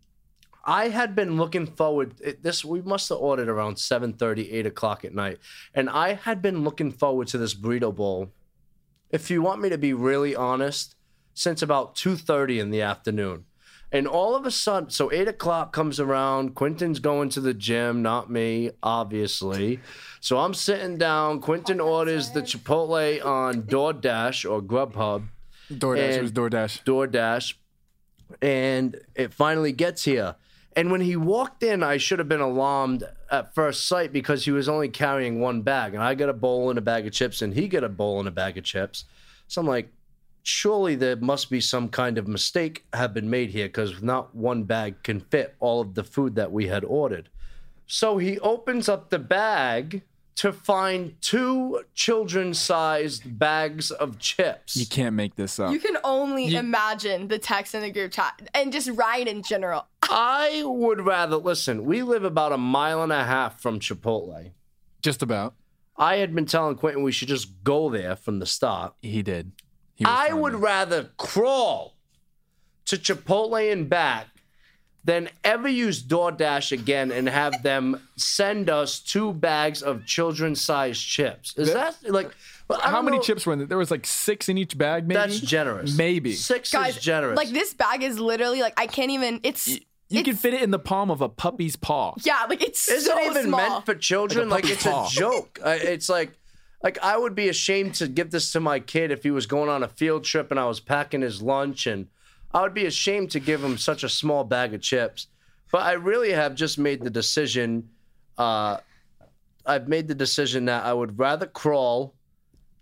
I 0.65 0.89
had 0.89 1.15
been 1.15 1.37
looking 1.37 1.67
forward. 1.67 2.15
It, 2.21 2.43
this 2.43 2.65
we 2.65 2.83
must 2.83 3.09
have 3.09 3.19
ordered 3.19 3.49
around 3.49 3.77
7:30, 3.77 4.53
8 4.53 4.67
o'clock 4.67 5.05
at 5.05 5.15
night, 5.15 5.39
and 5.75 5.91
I 5.91 6.15
had 6.15 6.43
been 6.43 6.65
looking 6.65 6.93
forward 6.93 7.29
to 7.29 7.39
this 7.39 7.55
burrito 7.55 7.95
bowl. 7.95 8.31
If 9.11 9.31
you 9.31 9.43
want 9.43 9.61
me 9.61 9.69
to 9.69 9.79
be 9.79 9.93
really 9.93 10.35
honest, 10.35 10.95
since 11.35 11.63
about 11.63 11.95
2:30 11.95 12.61
in 12.61 12.71
the 12.71 12.83
afternoon. 12.83 13.45
And 13.95 14.09
all 14.09 14.35
of 14.35 14.47
a 14.47 14.51
sudden, 14.51 14.89
so 14.89 15.13
eight 15.13 15.29
o'clock 15.29 15.73
comes 15.73 16.01
around. 16.01 16.55
Quinton's 16.55 16.99
going 16.99 17.29
to 17.31 17.41
the 17.41 17.53
gym, 17.53 18.01
not 18.01 18.31
me, 18.31 18.71
obviously. 18.83 19.81
So 20.21 20.39
I'm 20.39 20.55
sitting 20.55 20.97
down. 20.97 21.41
Quinton 21.41 21.79
orders 21.79 22.31
the 22.31 22.41
Chipotle 22.41 23.23
on 23.25 23.63
DoorDash 23.65 24.51
or 24.51 24.63
Grubhub. 24.63 25.25
DoorDash. 25.71 25.99
it 25.99 26.13
And- 26.15 26.23
was 26.23 26.33
DoorDash. 26.33 26.85
DoorDash, 26.85 27.55
and 28.41 28.99
it 29.15 29.33
finally 29.35 29.73
gets 29.73 30.05
here. 30.05 30.37
And 30.75 30.91
when 30.91 31.03
he 31.03 31.17
walked 31.17 31.63
in, 31.63 31.83
I 31.83 31.99
should 31.99 32.19
have 32.19 32.29
been 32.31 32.41
alarmed 32.41 33.05
at 33.31 33.55
first 33.55 33.87
sight 33.87 34.11
because 34.11 34.47
he 34.47 34.51
was 34.53 34.71
only 34.71 34.89
carrying 34.89 35.39
one 35.39 35.61
bag, 35.61 35.93
and 35.93 36.03
I 36.03 36.15
got 36.15 36.31
a 36.31 36.35
bowl 36.35 36.71
and 36.71 36.79
a 36.79 36.83
bag 36.83 37.07
of 37.07 37.13
chips, 37.13 37.43
and 37.43 37.53
he 37.53 37.69
got 37.69 37.85
a 37.85 37.91
bowl 37.91 38.19
and 38.19 38.27
a 38.27 38.31
bag 38.33 38.57
of 38.57 38.65
chips. 38.65 39.05
So 39.49 39.61
I'm 39.61 39.67
like, 39.67 39.93
surely 40.43 40.95
there 40.95 41.17
must 41.17 41.51
be 41.51 41.61
some 41.61 41.89
kind 41.89 42.19
of 42.19 42.27
mistake 42.27 42.85
have 42.93 43.15
been 43.15 43.31
made 43.31 43.51
here 43.51 43.67
because 43.67 44.03
not 44.03 44.35
one 44.35 44.65
bag 44.65 45.03
can 45.03 45.21
fit 45.21 45.55
all 45.61 45.81
of 45.81 45.95
the 45.95 46.05
food 46.05 46.35
that 46.37 46.53
we 46.53 46.67
had 46.67 46.85
ordered. 46.85 47.29
So 47.87 48.19
he 48.19 48.39
opens 48.41 48.89
up 48.89 49.11
the 49.11 49.19
bag 49.19 50.03
to 50.35 50.53
find 50.53 51.15
two 51.21 51.83
children-sized 51.95 53.39
bags 53.39 53.91
of 53.91 54.19
chips. 54.19 54.77
You 54.77 54.87
can't 54.87 55.15
make 55.15 55.37
this 55.37 55.59
up. 55.59 55.73
You 55.73 55.79
can 55.79 55.99
only 56.03 56.55
imagine 56.55 57.29
the 57.29 57.39
text 57.39 57.75
in 57.75 57.83
the 57.83 57.91
group 57.91 58.13
chat 58.13 58.49
and 58.55 58.73
just 58.73 58.89
Ryan 58.91 59.29
in 59.29 59.43
general. 59.43 59.87
I 60.03 60.63
would 60.65 61.05
rather 61.05 61.37
listen. 61.37 61.85
We 61.85 62.03
live 62.03 62.25
about 62.25 62.53
a 62.53 62.59
mile 62.59 63.03
and 63.03 63.13
a 63.13 63.25
half 63.25 63.61
from 63.61 63.79
Chipotle. 63.79 64.53
Just 65.03 65.23
about. 65.23 65.55
I 65.97 66.17
had 66.17 66.35
been 66.35 66.47
telling 66.47 66.77
Quinton 66.77 67.03
we 67.03 67.13
should 67.13 67.29
just 67.29 67.63
go 67.63 67.91
there 67.91 68.17
from 68.17 68.39
the 68.39 68.47
start. 68.47 68.95
He 69.03 69.23
did. 69.23 69.53
He 69.95 70.05
was 70.05 70.13
I 70.13 70.29
trying 70.29 70.41
would 70.41 70.51
to- 70.53 70.59
rather 70.59 71.11
crawl 71.17 71.95
to 72.87 72.97
Chipotle 72.97 73.71
and 73.73 73.89
back 73.89 74.27
than 75.05 75.29
ever 75.43 75.67
use 75.69 76.03
DoorDash 76.03 76.71
again 76.73 77.11
and 77.11 77.29
have 77.29 77.63
them 77.65 78.01
send 78.17 78.71
us 78.71 79.01
two 79.01 79.33
bags 79.33 79.83
of 79.83 80.07
children-sized 80.07 81.05
chips. 81.05 81.57
Is 81.57 81.73
that 81.73 81.97
like 82.09 82.31
I 82.71 82.91
How 82.91 83.03
many 83.03 83.17
know- 83.19 83.23
chips 83.23 83.45
were 83.45 83.53
in 83.53 83.59
there? 83.59 83.69
There 83.69 83.79
was 83.79 83.91
like 83.91 84.07
six 84.07 84.49
in 84.49 84.57
each 84.59 84.79
bag, 84.79 85.07
maybe? 85.07 85.19
That's 85.21 85.41
generous. 85.41 85.97
Maybe. 85.97 86.35
six 86.35 86.71
Guys, 86.71 86.97
is 86.97 87.03
generous. 87.03 87.37
like 87.37 87.51
this 87.51 87.75
bag 87.75 88.03
is 88.03 88.19
literally 88.19 88.61
like 88.61 88.75
I 88.79 88.87
can't 88.87 89.11
even. 89.11 89.41
It's 89.43 89.67
You 89.67 89.81
it's, 90.21 90.23
can 90.29 90.37
fit 90.37 90.55
it 90.55 90.63
in 90.63 90.71
the 90.71 90.79
palm 90.79 91.11
of 91.11 91.21
a 91.21 91.29
puppy's 91.29 91.75
paw. 91.77 92.15
Yeah, 92.23 92.47
like 92.49 92.63
it's 92.63 92.89
Is 92.89 93.07
so 93.07 93.19
it 93.19 93.31
even 93.31 93.45
small. 93.47 93.61
meant 93.71 93.87
for 93.87 93.95
children? 93.95 94.49
Like 94.49 94.65
Like, 94.65 94.73
it's 94.73 94.85
puppy's 94.85 95.17
a 95.17 95.21
joke. 95.21 95.59
Uh, 95.63 95.77
it's 95.81 96.09
like, 96.09 96.33
like 96.83 96.99
I 97.03 97.17
would 97.17 97.35
be 97.35 97.49
ashamed 97.49 97.95
to 97.97 98.09
give 98.09 98.31
this 98.31 98.53
to 98.53 98.61
my 98.61 98.81
kid 98.81 99.11
if 99.11 99.23
he 99.23 99.31
was 99.31 99.47
going 99.47 99.69
on 99.69 99.83
a 99.83 99.89
field 99.89 100.25
trip 100.25 100.51
and 100.51 100.59
I 100.59 100.67
was 100.67 100.81
packing 100.81 101.21
his 101.23 101.41
lunch, 101.41 101.87
and 101.87 102.09
I 102.53 102.63
would 102.63 102.75
be 102.75 102.87
ashamed 102.87 103.31
to 103.33 103.41
give 103.41 103.63
him 103.63 103.79
such 103.79 104.03
a 104.03 104.09
small 104.09 104.45
bag 104.45 104.75
of 104.75 104.81
chips. 104.81 105.29
But 105.71 105.83
I 105.83 105.93
really 105.93 106.33
have 106.33 106.55
just 106.55 106.79
made 106.79 107.03
the 107.03 107.11
decision. 107.11 107.89
Uh, 108.37 108.79
I've 109.65 109.89
made 109.89 110.09
the 110.09 110.15
decision 110.15 110.65
that 110.67 110.85
I 110.85 110.93
would 110.93 111.19
rather 111.19 111.47
crawl 111.47 112.15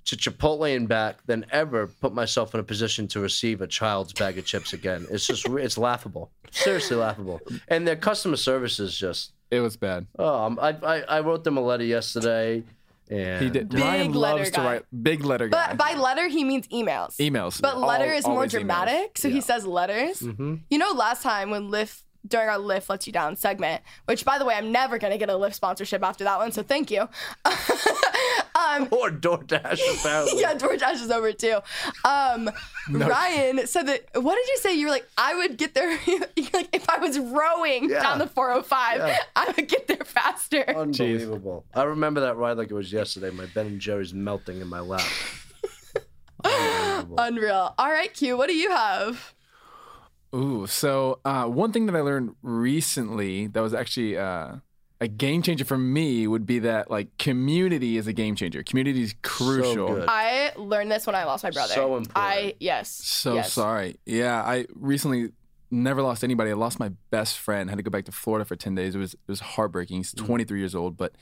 to 0.06 0.16
Chipotle 0.16 0.74
and 0.74 0.88
back 0.88 1.24
than 1.26 1.46
ever 1.52 1.86
put 1.86 2.14
myself 2.14 2.54
in 2.54 2.60
a 2.60 2.64
position 2.64 3.06
to 3.08 3.20
receive 3.20 3.60
a 3.60 3.66
child's 3.66 4.12
bag 4.12 4.38
of 4.38 4.46
chips 4.46 4.72
again. 4.72 5.06
It's 5.10 5.26
just, 5.26 5.46
it's 5.50 5.78
laughable. 5.78 6.30
Seriously 6.50 6.96
laughable. 6.96 7.40
And 7.68 7.86
their 7.86 7.96
customer 7.96 8.36
service 8.36 8.80
is 8.80 8.96
just. 8.96 9.32
It 9.50 9.60
was 9.60 9.76
bad. 9.76 10.06
Oh, 10.18 10.44
um, 10.44 10.58
I, 10.60 10.70
I 10.70 11.00
I 11.02 11.20
wrote 11.20 11.42
them 11.42 11.56
a 11.56 11.60
letter 11.60 11.84
yesterday, 11.84 12.62
and 13.10 13.42
He 13.44 13.50
did. 13.50 13.68
Big 13.68 13.80
Ryan 13.80 14.12
letter 14.12 14.36
loves 14.38 14.50
to 14.52 14.56
guy. 14.56 14.64
write 14.64 14.82
big 15.02 15.24
letter 15.24 15.48
guy. 15.48 15.68
But 15.68 15.76
by 15.76 15.94
letter 15.98 16.28
he 16.28 16.44
means 16.44 16.66
emails. 16.68 17.16
Emails. 17.16 17.60
But 17.60 17.78
letter 17.78 18.10
Al- 18.10 18.18
is 18.18 18.24
more 18.26 18.34
always 18.36 18.50
emails. 18.50 18.52
dramatic, 18.52 19.18
so 19.18 19.28
he 19.28 19.40
says 19.40 19.66
letters. 19.66 20.20
Mm-hmm. 20.20 20.54
You 20.70 20.78
know, 20.78 20.92
last 20.92 21.22
time 21.22 21.50
when 21.50 21.70
Lyft 21.70 22.02
during 22.26 22.48
our 22.50 22.58
Lyft 22.58 22.88
lets 22.90 23.06
you 23.06 23.12
down 23.14 23.34
segment, 23.34 23.82
which 24.04 24.24
by 24.26 24.38
the 24.38 24.44
way, 24.44 24.54
I'm 24.54 24.70
never 24.72 24.98
gonna 24.98 25.16
get 25.18 25.30
a 25.30 25.34
Lyft 25.34 25.54
sponsorship 25.54 26.02
after 26.02 26.24
that 26.24 26.38
one, 26.38 26.52
so 26.52 26.62
thank 26.62 26.90
you. 26.90 27.08
um, 28.68 28.88
or 28.90 29.10
DoorDash 29.10 29.80
apparently. 30.00 30.40
yeah, 30.40 30.54
DoorDash 30.54 30.94
is 31.02 31.10
over 31.10 31.32
too. 31.32 31.58
Um, 32.04 32.50
Ryan 32.90 33.66
said 33.66 33.86
that. 33.88 34.04
What 34.14 34.34
did 34.36 34.48
you 34.48 34.56
say? 34.58 34.74
You 34.74 34.86
were 34.86 34.92
like, 34.92 35.08
I 35.18 35.34
would 35.36 35.56
get 35.56 35.74
there. 35.74 35.90
like, 36.52 36.68
if 36.74 36.88
I 36.88 36.98
was 36.98 37.18
rowing 37.18 37.90
Yeah. 37.90 38.02
down 38.02 38.18
the 38.18 38.26
405, 38.26 38.98
Yeah. 38.98 39.16
I 39.36 39.52
would 39.56 39.68
get 39.68 39.86
there 39.86 40.04
faster. 40.04 40.64
Unbelievable. 40.68 41.64
I 41.74 41.84
remember 41.84 42.20
that 42.20 42.36
ride 42.36 42.56
like 42.58 42.70
it 42.70 42.74
was 42.74 42.92
yesterday. 42.92 43.30
My 43.30 43.46
Ben 43.54 43.66
and 43.66 43.80
Jerry's 43.80 44.12
melting 44.14 44.60
in 44.60 44.68
my 44.68 44.80
lap. 44.80 45.06
Unreal. 47.18 47.74
All 47.78 47.90
right, 47.90 48.12
Q. 48.12 48.36
What 48.36 48.48
do 48.48 48.56
you 48.56 48.70
have? 48.70 49.34
Ooh, 50.34 50.66
so 50.66 51.18
uh, 51.24 51.44
one 51.46 51.72
thing 51.72 51.86
that 51.86 51.96
I 51.96 52.00
learned 52.02 52.34
recently 52.42 53.48
that 53.48 53.60
was 53.60 53.74
actually 53.74 54.16
uh, 54.16 54.56
a 55.00 55.08
game 55.08 55.42
changer 55.42 55.64
for 55.64 55.78
me 55.78 56.26
would 56.26 56.44
be 56.44 56.58
that 56.60 56.90
like 56.90 57.16
community 57.18 57.96
is 57.96 58.06
a 58.06 58.12
game 58.12 58.36
changer. 58.36 58.62
Community 58.62 59.02
is 59.02 59.14
crucial. 59.22 59.88
good. 59.94 60.04
I 60.08 60.52
learned 60.56 60.92
this 60.92 61.06
when 61.06 61.14
I 61.14 61.24
lost 61.24 61.42
my 61.42 61.50
brother. 61.50 61.72
So 61.72 61.96
important. 61.96 62.12
I 62.16 62.54
yes. 62.60 62.90
So 62.90 63.34
yes. 63.34 63.52
sorry. 63.52 63.98
Yeah, 64.04 64.42
I 64.42 64.66
recently 64.74 65.30
never 65.70 66.02
lost 66.02 66.22
anybody. 66.22 66.50
I 66.50 66.54
lost 66.54 66.78
my 66.78 66.90
best 67.10 67.38
friend. 67.38 67.70
Had 67.70 67.76
to 67.76 67.82
go 67.82 67.90
back 67.90 68.04
to 68.06 68.12
Florida 68.12 68.44
for 68.44 68.56
ten 68.56 68.74
days. 68.74 68.94
It 68.94 68.98
was 68.98 69.14
it 69.14 69.20
was 69.26 69.40
heartbreaking. 69.40 69.98
He's 69.98 70.12
Mm. 70.14 70.26
23 70.26 70.58
years 70.58 70.74
old, 70.74 70.96
but 70.98 71.14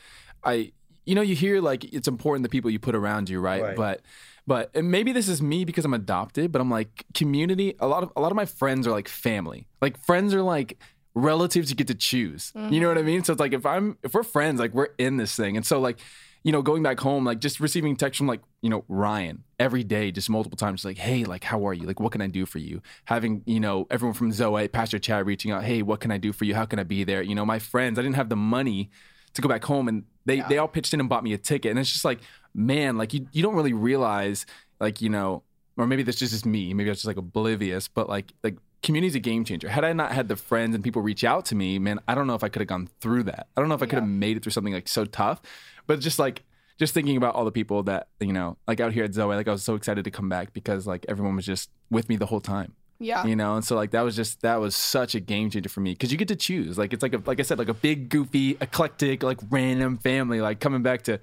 I, 0.42 0.72
you 1.06 1.14
know, 1.14 1.22
you 1.22 1.36
hear 1.36 1.60
like 1.60 1.84
it's 1.84 2.08
important 2.08 2.42
the 2.42 2.48
people 2.48 2.70
you 2.70 2.80
put 2.80 2.96
around 2.96 3.28
you, 3.30 3.38
right? 3.40 3.62
Right. 3.62 3.76
But 3.76 4.02
but 4.46 4.70
and 4.74 4.90
maybe 4.90 5.12
this 5.12 5.28
is 5.28 5.40
me 5.40 5.64
because 5.64 5.84
I'm 5.84 5.94
adopted. 5.94 6.50
But 6.50 6.60
I'm 6.60 6.70
like 6.70 7.04
community. 7.14 7.76
A 7.78 7.86
lot 7.86 8.02
of 8.02 8.10
a 8.16 8.20
lot 8.20 8.32
of 8.32 8.36
my 8.36 8.46
friends 8.46 8.88
are 8.88 8.90
like 8.90 9.06
family. 9.06 9.68
Like 9.80 9.96
friends 10.04 10.34
are 10.34 10.42
like 10.42 10.78
relatives 11.18 11.70
you 11.70 11.76
get 11.76 11.88
to 11.88 11.94
choose. 11.94 12.52
You 12.54 12.80
know 12.80 12.88
what 12.88 12.98
I 12.98 13.02
mean? 13.02 13.24
So 13.24 13.32
it's 13.32 13.40
like 13.40 13.52
if 13.52 13.66
I'm 13.66 13.98
if 14.02 14.14
we're 14.14 14.22
friends, 14.22 14.60
like 14.60 14.74
we're 14.74 14.88
in 14.98 15.16
this 15.16 15.34
thing, 15.34 15.56
and 15.56 15.66
so 15.66 15.80
like 15.80 15.98
you 16.44 16.52
know, 16.52 16.62
going 16.62 16.82
back 16.82 17.00
home, 17.00 17.24
like 17.24 17.40
just 17.40 17.60
receiving 17.60 17.96
text 17.96 18.18
from 18.18 18.26
like, 18.26 18.40
you 18.62 18.70
know, 18.70 18.84
Ryan 18.88 19.44
every 19.58 19.84
day, 19.84 20.10
just 20.10 20.30
multiple 20.30 20.56
times, 20.56 20.84
like, 20.84 20.98
hey, 20.98 21.24
like, 21.24 21.44
how 21.44 21.66
are 21.66 21.74
you? 21.74 21.86
Like, 21.86 22.00
what 22.00 22.12
can 22.12 22.20
I 22.20 22.26
do 22.26 22.46
for 22.46 22.58
you? 22.58 22.80
Having, 23.06 23.42
you 23.46 23.60
know, 23.60 23.86
everyone 23.90 24.14
from 24.14 24.32
Zoe, 24.32 24.68
Pastor 24.68 24.98
Chad 24.98 25.26
reaching 25.26 25.50
out, 25.50 25.64
hey, 25.64 25.82
what 25.82 26.00
can 26.00 26.10
I 26.10 26.18
do 26.18 26.32
for 26.32 26.44
you? 26.44 26.54
How 26.54 26.64
can 26.64 26.78
I 26.78 26.84
be 26.84 27.04
there? 27.04 27.22
You 27.22 27.34
know, 27.34 27.44
my 27.44 27.58
friends, 27.58 27.98
I 27.98 28.02
didn't 28.02 28.16
have 28.16 28.28
the 28.28 28.36
money 28.36 28.90
to 29.34 29.42
go 29.42 29.48
back 29.48 29.64
home 29.64 29.88
and 29.88 30.04
they, 30.26 30.40
they 30.48 30.58
all 30.58 30.68
pitched 30.68 30.94
in 30.94 31.00
and 31.00 31.08
bought 31.08 31.24
me 31.24 31.32
a 31.32 31.38
ticket. 31.38 31.70
And 31.70 31.78
it's 31.78 31.90
just 31.90 32.04
like, 32.04 32.20
man, 32.54 32.96
like 32.96 33.12
you, 33.12 33.26
you 33.32 33.42
don't 33.42 33.54
really 33.54 33.72
realize, 33.72 34.46
like, 34.80 35.00
you 35.00 35.08
know, 35.10 35.42
or 35.76 35.86
maybe 35.86 36.02
that's 36.02 36.18
just, 36.18 36.32
just 36.32 36.46
me. 36.46 36.72
Maybe 36.72 36.88
I 36.88 36.92
was 36.92 36.98
just 36.98 37.06
like 37.06 37.16
oblivious, 37.16 37.88
but 37.88 38.08
like, 38.08 38.32
like 38.42 38.56
community's 38.82 39.14
a 39.14 39.20
game 39.20 39.44
changer. 39.44 39.68
Had 39.68 39.84
I 39.84 39.92
not 39.92 40.12
had 40.12 40.28
the 40.28 40.36
friends 40.36 40.74
and 40.74 40.84
people 40.84 41.02
reach 41.02 41.24
out 41.24 41.44
to 41.46 41.54
me, 41.54 41.78
man, 41.78 41.98
I 42.06 42.14
don't 42.14 42.26
know 42.26 42.34
if 42.34 42.44
I 42.44 42.48
could 42.48 42.60
have 42.60 42.68
gone 42.68 42.88
through 43.00 43.24
that. 43.24 43.48
I 43.56 43.60
don't 43.60 43.68
know 43.68 43.74
if 43.74 43.82
I 43.82 43.86
could 43.86 43.98
have 43.98 44.08
made 44.08 44.36
it 44.36 44.42
through 44.42 44.52
something 44.52 44.72
like 44.72 44.88
so 44.88 45.04
tough. 45.04 45.40
But 45.86 46.00
just 46.00 46.18
like 46.18 46.44
just 46.78 46.94
thinking 46.94 47.16
about 47.16 47.34
all 47.34 47.44
the 47.44 47.52
people 47.52 47.82
that, 47.84 48.08
you 48.20 48.32
know, 48.32 48.56
like 48.66 48.80
out 48.80 48.92
here 48.92 49.04
at 49.04 49.14
Zoe, 49.14 49.34
like 49.34 49.48
I 49.48 49.52
was 49.52 49.64
so 49.64 49.74
excited 49.74 50.04
to 50.04 50.10
come 50.10 50.28
back 50.28 50.52
because 50.52 50.86
like 50.86 51.04
everyone 51.08 51.36
was 51.36 51.46
just 51.46 51.70
with 51.90 52.08
me 52.08 52.16
the 52.16 52.26
whole 52.26 52.40
time. 52.40 52.74
Yeah. 53.00 53.24
You 53.26 53.36
know, 53.36 53.54
and 53.54 53.64
so 53.64 53.76
like 53.76 53.92
that 53.92 54.02
was 54.02 54.16
just 54.16 54.42
that 54.42 54.60
was 54.60 54.74
such 54.74 55.14
a 55.14 55.20
game 55.20 55.50
changer 55.50 55.68
for 55.68 55.80
me 55.80 55.92
because 55.92 56.10
you 56.10 56.18
get 56.18 56.28
to 56.28 56.36
choose. 56.36 56.78
Like 56.78 56.92
it's 56.92 57.02
like 57.02 57.14
a 57.14 57.22
like 57.24 57.38
I 57.38 57.42
said, 57.42 57.58
like 57.58 57.68
a 57.68 57.74
big, 57.74 58.08
goofy, 58.08 58.56
eclectic, 58.60 59.22
like 59.22 59.38
random 59.50 59.98
family. 59.98 60.40
Like 60.40 60.60
coming 60.60 60.82
back 60.82 61.02
to 61.02 61.20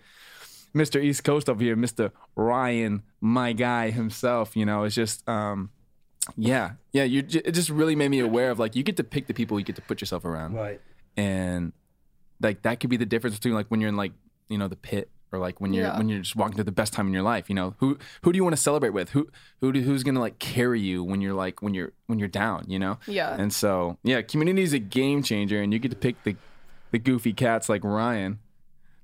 Mr. 0.74 1.02
East 1.02 1.24
Coast 1.24 1.50
over 1.50 1.62
here, 1.62 1.76
Mr. 1.76 2.12
Ryan, 2.36 3.04
my 3.22 3.54
guy 3.54 3.89
himself. 3.91 4.56
You 4.56 4.65
know, 4.65 4.84
it's 4.84 4.96
just 4.96 5.28
um, 5.28 5.70
yeah, 6.38 6.72
yeah. 6.92 7.04
You 7.04 7.20
it 7.20 7.52
just 7.52 7.70
really 7.70 7.96
made 7.96 8.10
me 8.10 8.20
aware 8.20 8.52
of 8.52 8.60
like 8.60 8.76
you 8.76 8.84
get 8.84 8.98
to 8.98 9.04
pick 9.04 9.28
the 9.28 9.34
people 9.34 9.60
you 9.60 9.66
get 9.66 9.76
to 9.78 9.82
put 9.82 10.02
yourself 10.02 10.26
around, 10.26 10.54
Right. 10.54 10.82
and 11.18 11.72
like 12.42 12.62
that 12.64 12.80
could 12.80 12.90
be 12.90 12.98
the 12.98 13.06
difference 13.06 13.36
between 13.36 13.54
like 13.54 13.68
when 13.70 13.80
you're 13.82 13.90
in 13.90 13.96
like 13.96 14.12
you 14.50 14.58
know 14.58 14.68
the 14.68 14.76
pit 14.76 15.10
or 15.32 15.40
like 15.40 15.60
when 15.62 15.74
you're 15.74 15.86
Yeah. 15.86 15.98
when 15.98 16.10
you're 16.10 16.20
just 16.20 16.36
walking 16.36 16.56
through 16.56 16.66
the 16.66 16.72
best 16.72 16.94
time 16.94 17.08
in 17.08 17.14
your 17.14 17.24
life. 17.24 17.50
You 17.50 17.56
know 17.56 17.76
who 17.80 17.98
who 18.24 18.32
do 18.32 18.38
you 18.38 18.44
want 18.44 18.56
to 18.56 18.62
celebrate 18.62 18.92
with? 18.92 19.10
Who 19.10 19.28
who 19.62 19.72
do, 19.72 19.82
who's 19.82 20.04
gonna 20.04 20.20
like 20.20 20.40
carry 20.40 20.80
you 20.82 21.04
when 21.04 21.22
you're 21.22 21.34
like 21.34 21.62
when 21.62 21.74
you're 21.74 21.94
when 22.08 22.20
you're 22.20 22.28
down? 22.28 22.66
You 22.68 22.80
know. 22.80 23.00
Yeah. 23.08 23.36
And 23.36 23.54
so 23.54 23.98
yeah, 24.04 24.22
community 24.22 24.64
is 24.64 24.74
a 24.74 24.80
game 24.80 25.24
changer, 25.24 25.62
and 25.62 25.72
you 25.74 25.80
get 25.80 25.92
to 25.92 25.98
pick 25.98 26.22
the 26.24 26.36
the 26.92 27.00
goofy 27.00 27.34
cats 27.34 27.70
like 27.70 27.84
Ryan 27.84 28.40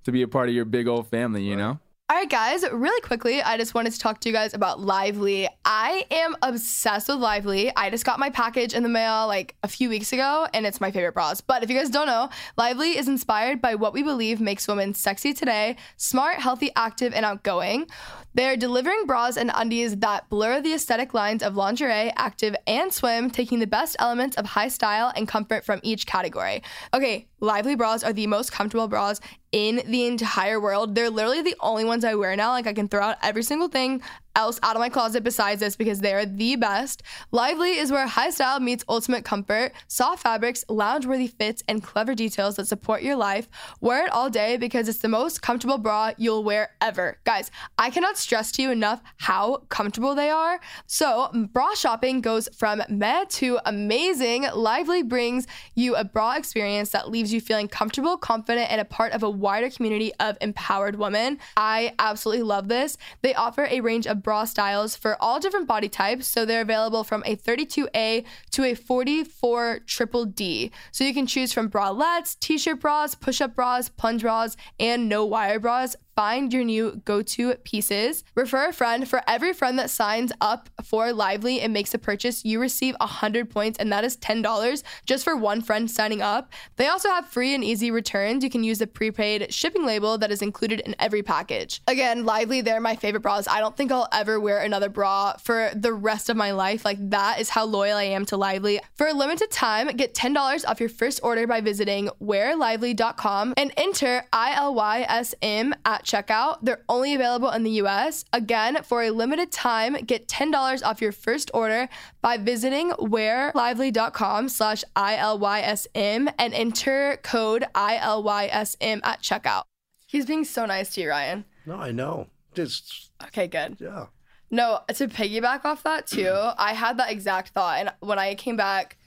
to 0.04 0.12
be 0.12 0.22
a 0.22 0.28
part 0.28 0.50
of 0.50 0.56
your 0.56 0.66
big 0.66 0.88
old 0.88 1.08
family. 1.08 1.44
You 1.44 1.56
know. 1.56 1.80
All 2.12 2.17
right, 2.17 2.30
guys, 2.30 2.65
really 2.69 3.00
quickly, 3.00 3.41
I 3.41 3.56
just 3.56 3.74
wanted 3.74 3.93
to 3.93 4.00
talk 4.00 4.19
to 4.19 4.28
you 4.28 4.34
guys 4.34 4.54
about 4.54 4.82
Lively. 4.82 5.47
I 5.63 6.06
am 6.12 6.36
obsessed 6.41 7.08
with 7.08 7.19
Lively. 7.19 7.71
I 7.74 7.89
just 7.89 8.04
got 8.04 8.19
my 8.19 8.30
package 8.30 8.74
in 8.74 8.84
the 8.84 8.89
mail 8.89 9.28
like 9.28 9.56
a 9.63 9.69
few 9.69 9.88
weeks 9.88 10.12
ago, 10.12 10.45
and 10.54 10.65
it's 10.65 10.82
my 10.82 10.91
favorite 10.91 11.13
bras. 11.13 11.39
But 11.39 11.63
if 11.63 11.69
you 11.69 11.78
guys 11.78 11.89
don't 11.89 12.08
know, 12.08 12.28
Lively 12.58 12.97
is 12.97 13.08
inspired 13.08 13.62
by 13.62 13.76
what 13.76 13.93
we 13.93 14.04
believe 14.04 14.41
makes 14.41 14.67
women 14.67 14.93
sexy 14.93 15.34
today 15.34 15.78
smart, 15.95 16.36
healthy, 16.41 16.71
active, 16.76 17.13
and 17.13 17.24
outgoing. 17.26 17.88
They're 18.34 18.56
delivering 18.56 19.06
bras 19.06 19.36
and 19.38 19.52
undies 19.54 19.98
that 19.98 20.30
blur 20.30 20.62
the 20.62 20.74
aesthetic 20.74 21.13
lines 21.13 21.44
of 21.44 21.56
lingerie, 21.56 22.13
active, 22.15 22.56
and 22.65 22.94
swim, 22.94 23.30
taking 23.30 23.60
the 23.60 23.67
best 23.67 23.96
elements 24.00 24.38
of 24.38 24.46
high 24.46 24.70
style 24.70 25.12
and 25.15 25.28
comfort 25.28 25.65
from 25.65 25.82
each 25.84 26.06
category. 26.06 26.63
Okay, 26.94 27.28
Lively 27.41 27.76
bras 27.76 28.04
are 28.04 28.13
the 28.13 28.28
most 28.28 28.52
comfortable 28.52 28.88
bras 28.88 29.20
in 29.52 29.82
the 29.88 30.06
entire 30.06 30.62
world. 30.62 30.94
They're 30.94 31.10
literally 31.10 31.41
the 31.41 31.56
only 31.60 31.84
ones 31.84 32.06
I 32.06 32.13
wear 32.13 32.36
now. 32.36 32.52
Like 32.52 32.67
I 32.67 32.74
can 32.74 32.88
throw 32.88 33.02
out 33.02 33.17
every 33.22 33.44
single 33.44 33.67
thing 33.67 34.02
else 34.36 34.60
out 34.63 34.76
of 34.76 34.80
my 34.80 34.89
closet 34.89 35.24
besides 35.24 35.60
this 35.60 35.76
because 35.76 36.00
they're 36.00 36.26
the 36.26 36.56
best. 36.56 37.04
Lively 37.32 37.78
is 37.78 37.91
where 37.91 38.08
high 38.08 38.30
style 38.30 38.60
meets 38.60 38.84
ultimate 38.88 39.26
comfort, 39.26 39.74
soft 39.88 40.24
fabrics, 40.24 40.63
lounge-worthy 40.70 41.28
fits, 41.28 41.63
and 41.67 41.84
clever 41.84 42.15
details 42.15 42.56
that 42.56 42.67
support 42.67 43.02
your 43.02 43.15
life. 43.15 43.50
Wear 43.80 44.06
it 44.06 44.12
all 44.12 44.30
day 44.30 44.58
because 44.58 44.88
it's 44.88 45.00
the 45.00 45.08
most 45.08 45.41
comfortable 45.41 45.78
bra 45.78 46.12
you'll 46.17 46.44
wear 46.44 46.72
ever. 46.82 47.20
Guys, 47.26 47.52
I 47.78 47.89
cannot 47.89 48.17
stress 48.17 48.52
to 48.54 48.62
you 48.62 48.72
enough 48.72 49.02
how 49.17 49.63
comfortable 49.70 50.15
they 50.15 50.30
are. 50.30 50.60
So, 50.88 51.30
bra 51.52 51.74
shopping 51.76 52.22
goes 52.22 52.48
from 52.56 52.82
meh 52.89 53.26
to 53.30 53.60
amazing. 53.65 54.48
Lively 54.54 55.04
brings 55.04 55.48
you 55.76 55.96
a 55.96 56.04
bra 56.04 56.36
experience 56.36 56.91
that 56.91 57.10
leaves 57.10 57.34
you 57.34 57.41
feeling 57.41 57.67
comfortable, 57.67 58.17
confident, 58.17 58.72
and 58.72 58.80
a 58.80 58.86
part 58.86 59.13
of 59.13 59.24
a 59.24 59.30
wider 59.30 59.70
community 59.70 60.12
of 60.20 60.38
empowered 60.41 60.96
women. 60.98 61.39
I 61.58 61.94
absolutely 62.00 62.44
love 62.44 62.67
this. 62.67 62.98
They 63.22 63.34
offer 63.34 63.67
a 63.70 63.82
range 63.82 64.08
of 64.08 64.21
bra 64.24 64.46
styles 64.46 64.96
for 64.96 65.16
all 65.22 65.40
different 65.40 65.68
body 65.68 65.90
types. 65.90 66.28
So 66.28 66.46
they're 66.46 66.62
available 66.62 67.04
from 67.04 67.24
a 67.26 67.36
32A 67.36 68.26
to 68.52 68.64
a 68.64 68.74
44 68.74 69.80
triple 69.86 70.26
D. 70.26 70.72
So 70.92 71.04
you 71.04 71.14
can 71.14 71.28
choose 71.28 71.54
from 71.54 71.70
bralettes, 71.70 72.38
t-shirt 72.40 72.80
bras, 72.80 73.16
push-up 73.16 73.56
bras, 73.56 73.90
plunge 73.90 74.22
bras, 74.22 74.56
and 74.80 75.10
no 75.10 75.26
wire 75.26 75.60
bras. 75.60 75.96
Find 76.22 76.54
your 76.54 76.64
new 76.64 77.02
go-to 77.04 77.56
pieces. 77.64 78.24
Refer 78.36 78.70
a 78.70 78.74
friend. 78.74 79.08
For 79.08 79.24
every 79.28 79.54
friend 79.54 79.80
that 79.80 79.90
signs 79.90 80.32
up 80.40 80.70
for 80.84 81.12
Lively 81.14 81.62
and 81.62 81.74
makes 81.74 81.96
a 81.96 81.98
purchase, 81.98 82.46
you 82.46 82.62
receive 82.62 82.94
100 83.00 83.50
points, 83.50 83.80
and 83.80 83.92
that 83.92 84.04
is 84.04 84.18
$10 84.18 84.84
just 85.08 85.24
for 85.24 85.36
one 85.36 85.64
friend 85.64 85.90
signing 85.90 86.22
up. 86.22 86.54
They 86.76 86.86
also 86.86 87.10
have 87.10 87.26
free 87.26 87.56
and 87.56 87.64
easy 87.64 87.90
returns. 87.90 88.44
You 88.44 88.52
can 88.52 88.64
use 88.64 88.78
the 88.78 88.86
prepaid 88.86 89.52
shipping 89.52 89.84
label 89.84 90.20
that 90.20 90.30
is 90.30 90.44
included 90.44 90.82
in 90.82 90.96
every 91.00 91.24
package. 91.24 91.82
Again, 91.88 92.24
Lively, 92.24 92.62
they're 92.62 92.80
my 92.80 92.96
favorite 92.96 93.22
bras. 93.22 93.48
I 93.48 93.60
don't 93.60 93.76
think 93.76 93.92
I'll 93.92 94.08
ever 94.12 94.40
wear 94.40 94.60
another 94.60 94.90
bra 94.90 95.38
for 95.38 95.72
the 95.74 95.92
rest 95.92 96.30
of 96.30 96.38
my 96.38 96.52
life. 96.52 96.86
Like, 96.86 97.00
that 97.10 97.40
is 97.40 97.50
how 97.50 97.66
loyal 97.66 97.98
I 97.98 98.04
am 98.04 98.26
to 98.26 98.38
Lively. 98.38 98.80
For 98.94 99.08
a 99.08 99.14
limited 99.14 99.50
time, 99.50 99.88
get 99.98 100.14
$10 100.14 100.70
off 100.70 100.80
your 100.80 100.90
first 100.90 101.20
order 101.24 101.48
by 101.48 101.62
visiting 101.62 102.12
wearlively.com 102.22 103.56
and 103.58 103.74
enter 103.76 104.24
ILYSM 104.32 105.74
at 105.84 106.11
checkout. 106.12 106.58
They're 106.62 106.84
only 106.89 107.13
available 107.13 107.50
in 107.52 107.63
the 107.63 107.71
US. 107.84 108.26
Again, 108.34 108.84
for 108.84 109.04
a 109.04 109.12
limited 109.12 109.52
time, 109.52 109.93
get 110.06 110.28
$10 110.28 110.84
off 110.84 111.02
your 111.02 111.12
first 111.12 111.50
order 111.54 111.88
by 112.21 112.38
visiting 112.38 112.91
wearlively.com 112.91 114.50
slash 114.50 114.84
ILYSM 114.95 116.34
and 116.38 116.54
enter 116.54 117.17
code 117.24 117.65
ILYSM 117.74 119.00
at 119.04 119.21
checkout. 119.21 119.63
He's 120.08 120.26
being 120.26 120.43
so 120.43 120.65
nice 120.65 120.93
to 120.95 121.02
you, 121.02 121.10
Ryan. 121.10 121.45
No, 121.65 121.76
I 121.76 121.91
know. 121.91 122.28
Just 122.54 123.12
Okay, 123.28 123.47
good. 123.47 123.78
yeah. 123.80 124.08
No, 124.50 124.82
to 124.89 125.08
piggyback 125.08 125.63
off 125.63 125.84
that 125.84 126.08
too, 126.08 126.36
I 126.58 126.74
had 126.74 126.97
that 126.97 127.10
exact 127.12 127.50
thought. 127.50 127.80
And 127.80 127.91
when 128.02 128.19
I 128.19 128.36
came 128.36 128.58
back, 128.58 128.97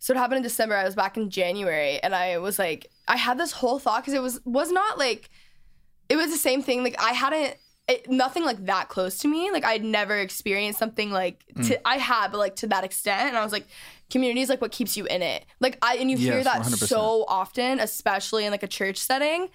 so 0.00 0.12
it 0.12 0.16
happened 0.16 0.38
in 0.38 0.42
December. 0.42 0.74
I 0.76 0.84
was 0.84 0.94
back 0.96 1.16
in 1.16 1.30
January, 1.30 1.98
and 2.02 2.14
I 2.14 2.38
was 2.38 2.58
like, 2.58 2.90
I 3.06 3.16
had 3.16 3.38
this 3.38 3.52
whole 3.52 3.78
thought 3.78 4.02
because 4.02 4.14
it 4.14 4.22
was 4.22 4.40
was 4.44 4.70
not 4.72 4.98
like, 4.98 5.28
it 6.08 6.16
was 6.16 6.30
the 6.30 6.38
same 6.38 6.62
thing. 6.62 6.82
Like 6.82 7.00
I 7.00 7.12
hadn't. 7.12 7.56
It, 7.90 8.10
nothing 8.10 8.44
like 8.44 8.66
that 8.66 8.90
close 8.90 9.16
to 9.20 9.28
me. 9.28 9.50
Like 9.50 9.64
I'd 9.64 9.82
never 9.82 10.14
experienced 10.18 10.78
something 10.78 11.10
like 11.10 11.42
to, 11.64 11.88
I 11.88 11.96
had, 11.96 12.30
but 12.30 12.36
like 12.36 12.56
to 12.56 12.66
that 12.66 12.84
extent. 12.84 13.28
And 13.28 13.36
I 13.38 13.42
was 13.42 13.50
like, 13.50 13.66
community 14.10 14.42
is 14.42 14.50
like 14.50 14.60
what 14.60 14.72
keeps 14.72 14.94
you 14.94 15.06
in 15.06 15.22
it. 15.22 15.46
Like 15.58 15.78
I 15.80 15.96
and 15.96 16.10
you 16.10 16.18
hear 16.18 16.44
that 16.44 16.62
100%. 16.62 16.86
so 16.86 17.24
often, 17.28 17.80
especially 17.80 18.44
in 18.44 18.50
like 18.52 18.62
a 18.62 18.68
church 18.68 18.98
setting. 18.98 19.48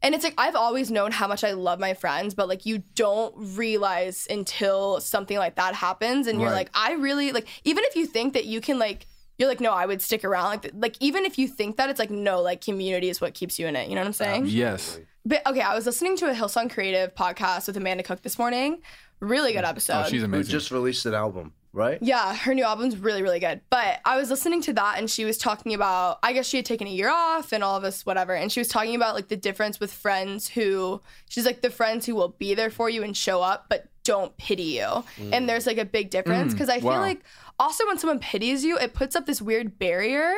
And 0.00 0.14
it's 0.14 0.22
like 0.22 0.34
I've 0.38 0.54
always 0.54 0.90
known 0.92 1.10
how 1.12 1.26
much 1.26 1.42
I 1.42 1.52
love 1.52 1.80
my 1.80 1.94
friends, 1.94 2.34
but 2.34 2.48
like 2.48 2.66
you 2.66 2.84
don't 2.94 3.34
realize 3.36 4.26
until 4.30 5.00
something 5.00 5.36
like 5.36 5.56
that 5.56 5.74
happens, 5.74 6.26
and 6.26 6.40
you're 6.40 6.50
like, 6.50 6.70
I 6.74 6.92
really 6.94 7.32
like. 7.32 7.46
Even 7.64 7.84
if 7.86 7.96
you 7.96 8.06
think 8.06 8.34
that 8.34 8.44
you 8.44 8.60
can 8.60 8.78
like, 8.78 9.06
you're 9.38 9.48
like, 9.48 9.60
no, 9.60 9.72
I 9.72 9.86
would 9.86 10.02
stick 10.02 10.24
around. 10.24 10.46
Like, 10.46 10.70
like 10.74 10.96
even 11.00 11.24
if 11.24 11.38
you 11.38 11.46
think 11.46 11.76
that, 11.76 11.88
it's 11.88 12.00
like, 12.00 12.10
no, 12.10 12.42
like 12.42 12.60
community 12.60 13.10
is 13.10 13.20
what 13.20 13.34
keeps 13.34 13.58
you 13.58 13.66
in 13.68 13.76
it. 13.76 13.88
You 13.88 13.94
know 13.94 14.00
what 14.00 14.08
I'm 14.08 14.12
saying? 14.12 14.46
Yes. 14.46 14.98
But 15.24 15.46
okay, 15.46 15.60
I 15.60 15.74
was 15.74 15.86
listening 15.86 16.16
to 16.18 16.30
a 16.30 16.34
Hillsong 16.34 16.70
Creative 16.70 17.14
podcast 17.14 17.68
with 17.68 17.76
Amanda 17.76 18.02
Cook 18.02 18.22
this 18.22 18.38
morning. 18.38 18.82
Really 19.20 19.52
good 19.52 19.64
oh, 19.64 19.68
episode. 19.68 20.02
Oh, 20.06 20.08
she's 20.08 20.22
amazing. 20.22 20.30
Who 20.30 20.36
amazing. 20.36 20.52
just 20.52 20.70
released 20.72 21.06
an 21.06 21.14
album, 21.14 21.52
right? 21.72 21.98
Yeah, 22.02 22.34
her 22.34 22.54
new 22.54 22.64
album's 22.64 22.96
really, 22.96 23.22
really 23.22 23.38
good. 23.38 23.60
But 23.70 24.00
I 24.04 24.16
was 24.16 24.30
listening 24.30 24.62
to 24.62 24.72
that 24.72 24.98
and 24.98 25.08
she 25.08 25.24
was 25.24 25.38
talking 25.38 25.74
about, 25.74 26.18
I 26.24 26.32
guess 26.32 26.46
she 26.46 26.56
had 26.56 26.66
taken 26.66 26.88
a 26.88 26.90
year 26.90 27.08
off 27.08 27.52
and 27.52 27.62
all 27.62 27.76
of 27.76 27.84
this, 27.84 28.04
whatever. 28.04 28.34
And 28.34 28.50
she 28.50 28.58
was 28.58 28.66
talking 28.66 28.96
about 28.96 29.14
like 29.14 29.28
the 29.28 29.36
difference 29.36 29.78
with 29.78 29.92
friends 29.92 30.48
who, 30.48 31.00
she's 31.28 31.46
like 31.46 31.62
the 31.62 31.70
friends 31.70 32.04
who 32.04 32.16
will 32.16 32.30
be 32.30 32.54
there 32.54 32.70
for 32.70 32.90
you 32.90 33.04
and 33.04 33.16
show 33.16 33.42
up, 33.42 33.66
but 33.68 33.86
don't 34.02 34.36
pity 34.38 34.64
you. 34.64 35.04
Mm. 35.18 35.32
And 35.32 35.48
there's 35.48 35.68
like 35.68 35.78
a 35.78 35.84
big 35.84 36.10
difference 36.10 36.52
mm, 36.52 36.56
because 36.56 36.68
I 36.68 36.80
feel 36.80 36.90
wow. 36.90 37.00
like 37.00 37.22
also 37.60 37.86
when 37.86 37.96
someone 37.96 38.18
pities 38.18 38.64
you, 38.64 38.76
it 38.76 38.92
puts 38.92 39.14
up 39.14 39.26
this 39.26 39.40
weird 39.40 39.78
barrier. 39.78 40.34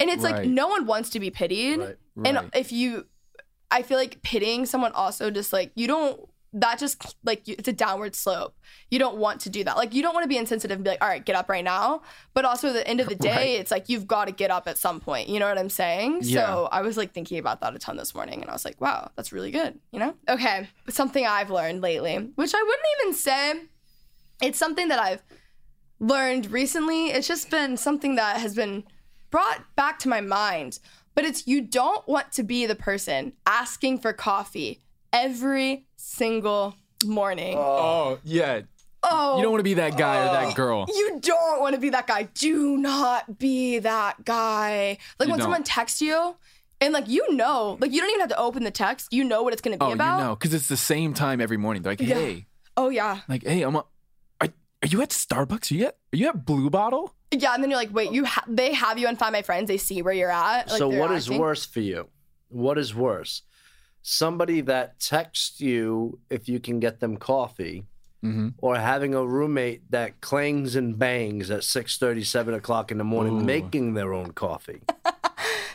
And 0.00 0.10
it's 0.10 0.24
like 0.24 0.44
no 0.44 0.66
one 0.66 0.86
wants 0.86 1.10
to 1.10 1.20
be 1.20 1.30
pitied. 1.30 1.78
Right. 1.78 1.96
And 2.24 2.50
if 2.52 2.72
you, 2.72 3.06
I 3.70 3.82
feel 3.82 3.98
like 3.98 4.22
pitying 4.22 4.66
someone 4.66 4.92
also 4.92 5.30
just 5.30 5.52
like, 5.52 5.72
you 5.74 5.86
don't, 5.86 6.20
that 6.54 6.78
just 6.78 7.14
like 7.24 7.46
it's 7.46 7.68
a 7.68 7.72
downward 7.74 8.14
slope. 8.14 8.56
You 8.90 8.98
don't 8.98 9.18
want 9.18 9.42
to 9.42 9.50
do 9.50 9.62
that. 9.64 9.76
Like 9.76 9.92
you 9.94 10.00
don't 10.00 10.14
want 10.14 10.24
to 10.24 10.28
be 10.28 10.38
insensitive 10.38 10.76
and 10.76 10.82
be 10.84 10.88
like, 10.90 11.02
all 11.02 11.08
right, 11.08 11.22
get 11.22 11.36
up 11.36 11.50
right 11.50 11.62
now. 11.62 12.00
But 12.32 12.46
also 12.46 12.68
at 12.68 12.72
the 12.72 12.88
end 12.88 13.00
of 13.00 13.08
the 13.10 13.14
day, 13.30 13.30
Right. 13.56 13.60
it's 13.60 13.70
like 13.70 13.90
you've 13.90 14.06
got 14.06 14.24
to 14.28 14.32
get 14.32 14.50
up 14.50 14.66
at 14.66 14.78
some 14.78 14.98
point. 14.98 15.28
You 15.28 15.40
know 15.40 15.46
what 15.48 15.58
I'm 15.58 15.68
saying? 15.68 16.20
Yeah. 16.22 16.46
So 16.46 16.68
I 16.72 16.80
was 16.80 16.96
like 16.96 17.12
thinking 17.12 17.38
about 17.38 17.60
that 17.60 17.76
a 17.76 17.78
ton 17.78 17.98
this 17.98 18.14
morning, 18.14 18.40
and 18.40 18.48
I 18.48 18.54
was 18.54 18.64
like, 18.64 18.80
wow, 18.80 19.10
that's 19.14 19.30
really 19.30 19.50
good. 19.50 19.78
You 19.92 19.98
know? 19.98 20.14
Okay, 20.26 20.68
something 20.88 21.26
I've 21.26 21.50
learned 21.50 21.82
lately, 21.82 22.16
which 22.16 22.54
I 22.54 22.62
wouldn't 22.62 22.86
even 23.02 23.14
say 23.14 23.54
it's 24.40 24.58
something 24.58 24.88
that 24.88 24.98
I've 24.98 25.22
learned 26.00 26.50
recently. 26.50 27.08
It's 27.08 27.28
just 27.28 27.50
been 27.50 27.76
something 27.76 28.14
that 28.16 28.38
has 28.40 28.54
been 28.54 28.84
brought 29.30 29.62
back 29.76 29.98
to 30.00 30.08
my 30.08 30.22
mind. 30.22 30.78
But 31.18 31.24
it's 31.24 31.48
you 31.48 31.62
don't 31.62 32.06
want 32.06 32.30
to 32.34 32.44
be 32.44 32.66
the 32.66 32.76
person 32.76 33.32
asking 33.44 33.98
for 33.98 34.12
coffee 34.12 34.82
every 35.12 35.84
single 35.96 36.76
morning. 37.04 37.56
Oh, 37.58 37.60
oh 37.60 38.18
yeah. 38.22 38.60
Oh, 39.02 39.36
You 39.36 39.42
don't 39.42 39.50
want 39.50 39.58
to 39.58 39.64
be 39.64 39.74
that 39.74 39.98
guy 39.98 40.20
or 40.20 40.32
that 40.32 40.52
oh. 40.52 40.54
girl. 40.54 40.86
You 40.88 41.18
don't 41.20 41.60
want 41.60 41.74
to 41.74 41.80
be 41.80 41.90
that 41.90 42.06
guy. 42.06 42.28
Do 42.34 42.76
not 42.76 43.36
be 43.36 43.80
that 43.80 44.24
guy. 44.24 44.98
Like 45.18 45.26
You 45.26 45.32
when 45.32 45.38
don't. 45.40 45.46
someone 45.46 45.64
texts 45.64 46.00
you 46.00 46.36
and 46.80 46.94
like 46.94 47.08
you 47.08 47.34
know, 47.34 47.78
like 47.80 47.90
you 47.90 48.00
don't 48.00 48.10
even 48.10 48.20
have 48.20 48.28
to 48.28 48.38
open 48.38 48.62
the 48.62 48.70
text. 48.70 49.12
You 49.12 49.24
know 49.24 49.42
what 49.42 49.52
it's 49.52 49.60
going 49.60 49.76
to 49.76 49.84
be 49.84 49.90
Oh, 49.90 49.94
about. 49.94 50.18
you 50.18 50.24
know, 50.24 50.36
because 50.36 50.54
it's 50.54 50.68
the 50.68 50.76
same 50.76 51.14
time 51.14 51.40
every 51.40 51.56
morning. 51.56 51.82
They're 51.82 51.94
like, 51.94 52.00
Yeah. 52.00 52.14
hey, 52.14 52.46
Oh 52.76 52.90
yeah. 52.90 53.22
like, 53.26 53.42
hey, 53.44 53.62
I'm. 53.62 53.74
A, 53.74 53.84
are, 54.40 54.48
are 54.82 54.86
you 54.88 55.02
at 55.02 55.08
Starbucks? 55.10 55.72
Are 55.72 55.74
you 55.74 55.86
at? 55.86 55.96
Are 56.12 56.16
you 56.16 56.28
at 56.28 56.44
Blue 56.44 56.70
Bottle? 56.70 57.12
Yeah, 57.30 57.54
and 57.54 57.62
then 57.62 57.70
you're 57.70 57.78
like, 57.78 57.92
wait, 57.92 58.10
you 58.12 58.24
ha- 58.24 58.44
they 58.48 58.72
have 58.72 58.98
you 58.98 59.06
on 59.08 59.16
Find 59.16 59.32
My 59.32 59.42
Friends. 59.42 59.68
They 59.68 59.76
see 59.76 60.00
where 60.02 60.14
you're 60.14 60.30
at. 60.30 60.68
Like, 60.68 60.78
so 60.78 60.88
they're 60.90 60.98
what 61.00 61.12
is 61.12 61.26
acting. 61.26 61.40
worse 61.40 61.66
for 61.66 61.80
you? 61.80 62.08
What 62.48 62.78
is 62.78 62.94
worse? 62.94 63.42
Somebody 64.02 64.60
that 64.62 64.98
texts 65.00 65.60
you 65.60 66.20
if 66.30 66.48
you 66.48 66.60
can 66.60 66.80
get 66.80 67.00
them 67.00 67.16
coffee, 67.16 67.84
Mm-hmm. 68.24 68.48
or 68.58 68.74
having 68.76 69.14
a 69.14 69.24
roommate 69.24 69.88
that 69.92 70.20
clangs 70.20 70.74
and 70.74 70.98
bangs 70.98 71.52
at 71.52 71.62
6 71.62 72.00
7 72.24 72.52
o'clock 72.54 72.90
in 72.90 72.98
the 72.98 73.04
morning 73.04 73.42
Ooh. 73.42 73.44
making 73.44 73.94
their 73.94 74.12
own 74.12 74.32
coffee. 74.32 74.80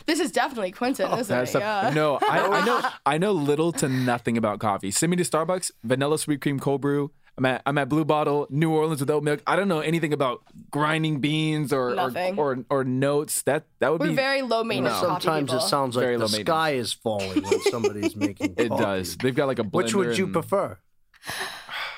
This 0.06 0.20
is 0.20 0.30
definitely 0.30 0.70
Quinton, 0.70 1.10
isn't 1.18 1.34
Oh, 1.34 1.42
it? 1.42 1.54
a- 1.54 1.58
yeah. 1.58 1.90
No, 1.94 2.18
I, 2.20 2.38
I 2.60 2.64
know. 2.66 2.88
I 3.06 3.16
know 3.16 3.32
little 3.32 3.72
to 3.72 3.88
nothing 3.88 4.36
about 4.36 4.58
coffee. 4.58 4.90
Send 4.90 5.08
me 5.08 5.16
to 5.16 5.22
Starbucks, 5.22 5.70
vanilla 5.82 6.18
sweet 6.18 6.42
cream 6.42 6.60
cold 6.60 6.82
brew. 6.82 7.10
I'm 7.36 7.44
at 7.46 7.62
I'm 7.66 7.76
at 7.78 7.88
Blue 7.88 8.04
Bottle, 8.04 8.46
New 8.50 8.70
Orleans 8.70 9.00
with 9.00 9.10
oat 9.10 9.22
milk. 9.24 9.42
I 9.46 9.56
don't 9.56 9.66
know 9.68 9.80
anything 9.80 10.12
about 10.12 10.42
grinding 10.70 11.20
beans 11.20 11.72
or 11.72 11.90
or, 11.90 11.94
Nothing. 11.94 12.38
or 12.38 12.58
or 12.70 12.84
notes. 12.84 13.42
That 13.42 13.64
that 13.80 13.90
would 13.90 14.00
We're 14.00 14.08
be 14.10 14.14
very 14.14 14.42
low 14.42 14.62
maintenance 14.62 14.94
coffee 14.96 15.22
Sometimes 15.24 15.50
it 15.50 15.54
people. 15.56 15.66
sounds 15.68 15.96
like 15.96 16.04
Very 16.04 16.14
the 16.16 16.20
maintenance. 16.24 16.46
sky 16.46 16.70
is 16.74 16.92
falling 16.92 17.42
when 17.42 17.60
somebody's 17.62 18.14
making 18.26 18.54
It 18.56 18.68
coffee. 18.68 18.82
does. 18.84 19.16
They've 19.16 19.34
got 19.34 19.46
like 19.48 19.58
a 19.58 19.64
blender. 19.64 19.72
Which 19.74 19.94
would 19.94 20.16
you 20.18 20.24
and- 20.24 20.32
prefer? 20.32 20.78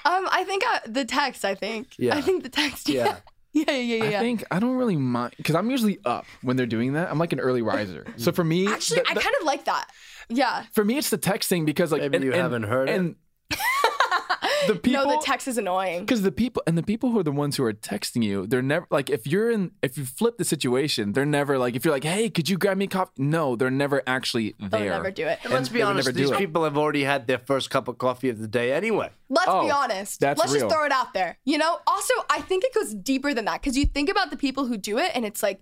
Um, 0.04 0.28
I 0.30 0.44
think 0.44 0.62
uh, 0.66 0.78
the 0.86 1.04
text. 1.04 1.44
I 1.44 1.54
think. 1.54 1.88
Yeah. 1.98 2.16
I 2.16 2.20
think 2.20 2.42
the 2.42 2.48
text. 2.48 2.88
Yeah. 2.88 3.04
Yeah. 3.04 3.16
Yeah. 3.52 3.72
Yeah. 3.72 3.96
Yeah. 3.96 4.04
I 4.04 4.08
yeah. 4.10 4.20
think 4.20 4.44
I 4.50 4.58
don't 4.58 4.76
really 4.76 4.96
mind 4.96 5.32
because 5.38 5.54
I'm 5.54 5.70
usually 5.70 5.98
up 6.04 6.26
when 6.42 6.58
they're 6.58 6.66
doing 6.66 6.92
that. 6.92 7.10
I'm 7.10 7.18
like 7.18 7.32
an 7.32 7.40
early 7.40 7.62
riser. 7.62 8.04
So 8.18 8.30
for 8.30 8.44
me, 8.44 8.68
Actually, 8.68 9.00
the- 9.00 9.10
I 9.10 9.14
the- 9.14 9.20
kind 9.20 9.34
of 9.40 9.46
like 9.46 9.64
that. 9.64 9.88
Yeah. 10.28 10.64
for 10.74 10.84
me 10.84 10.98
it's 10.98 11.08
the 11.08 11.16
texting 11.16 11.64
because 11.64 11.90
like 11.90 12.02
Maybe 12.02 12.16
and- 12.16 12.24
you 12.26 12.32
and- 12.32 12.40
haven't 12.42 12.64
heard 12.64 12.90
it. 12.90 12.96
and 12.96 13.16
the 14.74 14.76
people 14.76 15.04
no, 15.04 15.10
the 15.16 15.22
text 15.24 15.48
is 15.48 15.58
annoying. 15.58 16.00
because 16.00 16.22
the 16.22 16.32
people 16.32 16.62
and 16.66 16.76
the 16.76 16.82
people 16.82 17.10
who 17.10 17.18
are 17.18 17.22
the 17.22 17.32
ones 17.32 17.56
who 17.56 17.64
are 17.64 17.72
texting 17.72 18.22
you, 18.22 18.46
they're 18.46 18.62
never 18.62 18.86
like 18.90 19.10
if 19.10 19.26
you're 19.26 19.50
in 19.50 19.70
if 19.82 19.96
you 19.98 20.04
flip 20.04 20.38
the 20.38 20.44
situation, 20.44 21.12
they're 21.12 21.24
never 21.24 21.58
like 21.58 21.74
if 21.76 21.84
you're 21.84 21.94
like, 21.94 22.04
hey, 22.04 22.28
could 22.30 22.48
you 22.48 22.58
grab 22.58 22.76
me 22.76 22.86
coffee? 22.86 23.12
No, 23.18 23.56
they're 23.56 23.70
never 23.70 24.02
actually 24.06 24.54
there. 24.58 24.68
They'll 24.70 24.90
never 24.90 25.10
do 25.10 25.26
it. 25.26 25.38
And 25.44 25.52
let's 25.52 25.68
be 25.68 25.82
honest, 25.82 26.06
never 26.06 26.16
do 26.16 26.22
these 26.24 26.30
it. 26.32 26.38
people 26.38 26.64
have 26.64 26.76
already 26.76 27.04
had 27.04 27.26
their 27.26 27.38
first 27.38 27.70
cup 27.70 27.88
of 27.88 27.98
coffee 27.98 28.28
of 28.28 28.38
the 28.38 28.48
day 28.48 28.72
anyway. 28.72 29.10
Let's 29.28 29.46
be 29.46 29.50
Oh, 29.52 29.70
honest. 29.70 30.20
that's 30.20 30.38
Let's 30.38 30.52
real. 30.52 30.62
just 30.62 30.74
throw 30.74 30.84
it 30.84 30.92
out 30.92 31.12
there. 31.14 31.38
You 31.44 31.58
know? 31.58 31.78
Also, 31.86 32.14
I 32.30 32.40
think 32.42 32.62
it 32.64 32.72
goes 32.74 32.94
deeper 32.94 33.34
than 33.34 33.44
that 33.46 33.60
because 33.60 33.76
you 33.76 33.84
think 33.86 34.08
about 34.08 34.30
the 34.30 34.36
people 34.36 34.66
who 34.66 34.76
do 34.76 34.98
it 34.98 35.10
and 35.14 35.24
it's 35.24 35.42
like, 35.42 35.60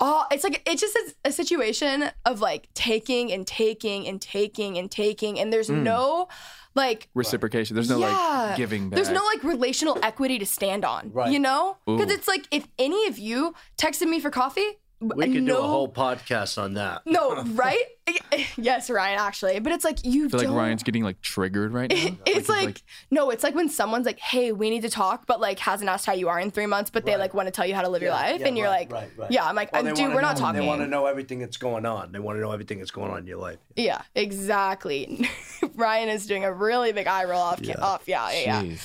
oh, 0.00 0.24
it's 0.30 0.44
like, 0.44 0.62
it's 0.66 0.80
just 0.80 0.96
a, 0.96 1.28
a 1.28 1.32
situation 1.32 2.10
of 2.24 2.40
like 2.40 2.68
taking 2.74 3.32
and 3.32 3.46
taking 3.46 4.06
and 4.06 4.20
taking 4.20 4.78
and 4.78 4.90
taking. 4.90 5.38
And 5.38 5.52
there's 5.52 5.68
hmm. 5.68 5.82
no 5.82 6.28
like, 6.74 7.08
Reciprocation. 7.14 7.74
There's 7.74 7.88
no 7.88 7.98
yeah, 7.98 8.46
like 8.48 8.56
giving 8.56 8.90
back. 8.90 8.96
There's 8.96 9.10
no 9.10 9.24
like 9.24 9.42
relational 9.42 9.98
equity 10.02 10.38
to 10.38 10.46
stand 10.46 10.84
on. 10.84 11.10
Right. 11.12 11.32
You 11.32 11.38
know? 11.38 11.78
Because 11.86 12.10
it's 12.10 12.28
like, 12.28 12.46
if 12.50 12.68
any 12.78 13.06
of 13.06 13.18
you 13.18 13.54
texted 13.78 14.08
me 14.08 14.20
for 14.20 14.30
coffee, 14.30 14.78
We 14.98 15.30
could 15.30 15.42
no, 15.42 15.56
do 15.56 15.58
a 15.58 15.66
whole 15.66 15.92
podcast 15.92 16.60
on 16.60 16.74
that. 16.74 17.02
No, 17.04 17.42
right? 17.54 17.84
yes, 18.56 18.88
Ryan, 18.88 19.18
actually. 19.18 19.58
But 19.60 19.72
it's 19.72 19.84
like, 19.84 20.04
you 20.04 20.26
I 20.26 20.28
feel 20.28 20.38
like 20.38 20.48
don't. 20.48 20.56
Ryan's 20.56 20.82
getting 20.82 21.04
like 21.04 21.20
triggered 21.20 21.72
right 21.72 21.90
now. 21.90 21.96
It's 22.26 22.36
he's 22.36 22.48
like, 22.48 22.82
no, 23.10 23.30
it's 23.30 23.44
like 23.44 23.54
when 23.54 23.68
someone's 23.68 24.06
like, 24.06 24.18
"Hey, 24.18 24.52
we 24.52 24.70
need 24.70 24.82
to 24.82 24.88
talk," 24.88 25.26
but 25.26 25.40
like 25.40 25.58
hasn't 25.58 25.90
asked 25.90 26.06
how 26.06 26.14
you 26.14 26.28
are 26.28 26.40
in 26.40 26.50
three 26.50 26.66
months, 26.66 26.90
but 26.90 27.04
they 27.04 27.16
like 27.16 27.34
want 27.34 27.46
to 27.46 27.50
tell 27.50 27.66
you 27.66 27.74
how 27.74 27.82
to 27.82 27.88
live 27.88 28.02
your 28.02 28.10
life, 28.10 28.40
and 28.42 28.56
you're 28.56 28.68
like, 28.68 28.90
"Yeah," 29.28 29.46
I'm 29.46 29.54
like, 29.54 29.72
Well, 29.72 29.82
"Dude, 29.94 30.14
we're 30.14 30.20
not 30.20 30.36
talking." 30.36 30.60
They 30.60 30.66
want 30.66 30.80
to 30.80 30.86
know 30.86 31.06
everything 31.06 31.40
that's 31.40 31.56
going 31.56 31.84
on. 31.84 32.12
They 32.12 32.18
want 32.18 32.36
to 32.36 32.40
know 32.40 32.52
everything 32.52 32.78
that's 32.78 32.90
going 32.90 33.10
on 33.10 33.18
in 33.18 33.26
your 33.26 33.38
life. 33.38 33.58
Yeah, 33.76 34.00
exactly. 34.14 35.28
Ryan 35.74 36.08
is 36.08 36.26
doing 36.26 36.44
a 36.44 36.52
really 36.52 36.92
big 36.92 37.06
eye 37.06 37.24
roll 37.24 37.40
off. 37.40 37.60
Yeah, 37.60 37.80
off. 37.80 38.04
Yeah, 38.06 38.30
yeah, 38.30 38.62
yeah. 38.62 38.76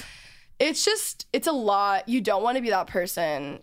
It's 0.59 0.85
just, 0.85 1.25
it's 1.33 1.47
a 1.47 1.51
lot. 1.51 2.07
You 2.07 2.21
don't 2.21 2.43
want 2.43 2.57
to 2.57 2.61
be 2.61 2.69
that 2.69 2.85
person. 2.87 3.61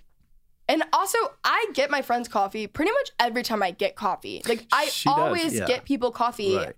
And 0.68 0.82
also, 0.92 1.16
I 1.44 1.66
get 1.72 1.90
my 1.90 2.02
friends 2.02 2.28
coffee 2.28 2.66
pretty 2.66 2.90
much 2.92 3.10
every 3.18 3.42
time 3.42 3.62
I 3.62 3.70
get 3.70 3.96
coffee. 3.96 4.42
Like 4.46 4.66
I 4.72 4.86
She 4.86 5.08
does, 5.08 5.18
always 5.18 5.54
yeah. 5.54 5.66
get 5.66 5.84
people 5.84 6.10
coffee. 6.10 6.56
Right. 6.56 6.74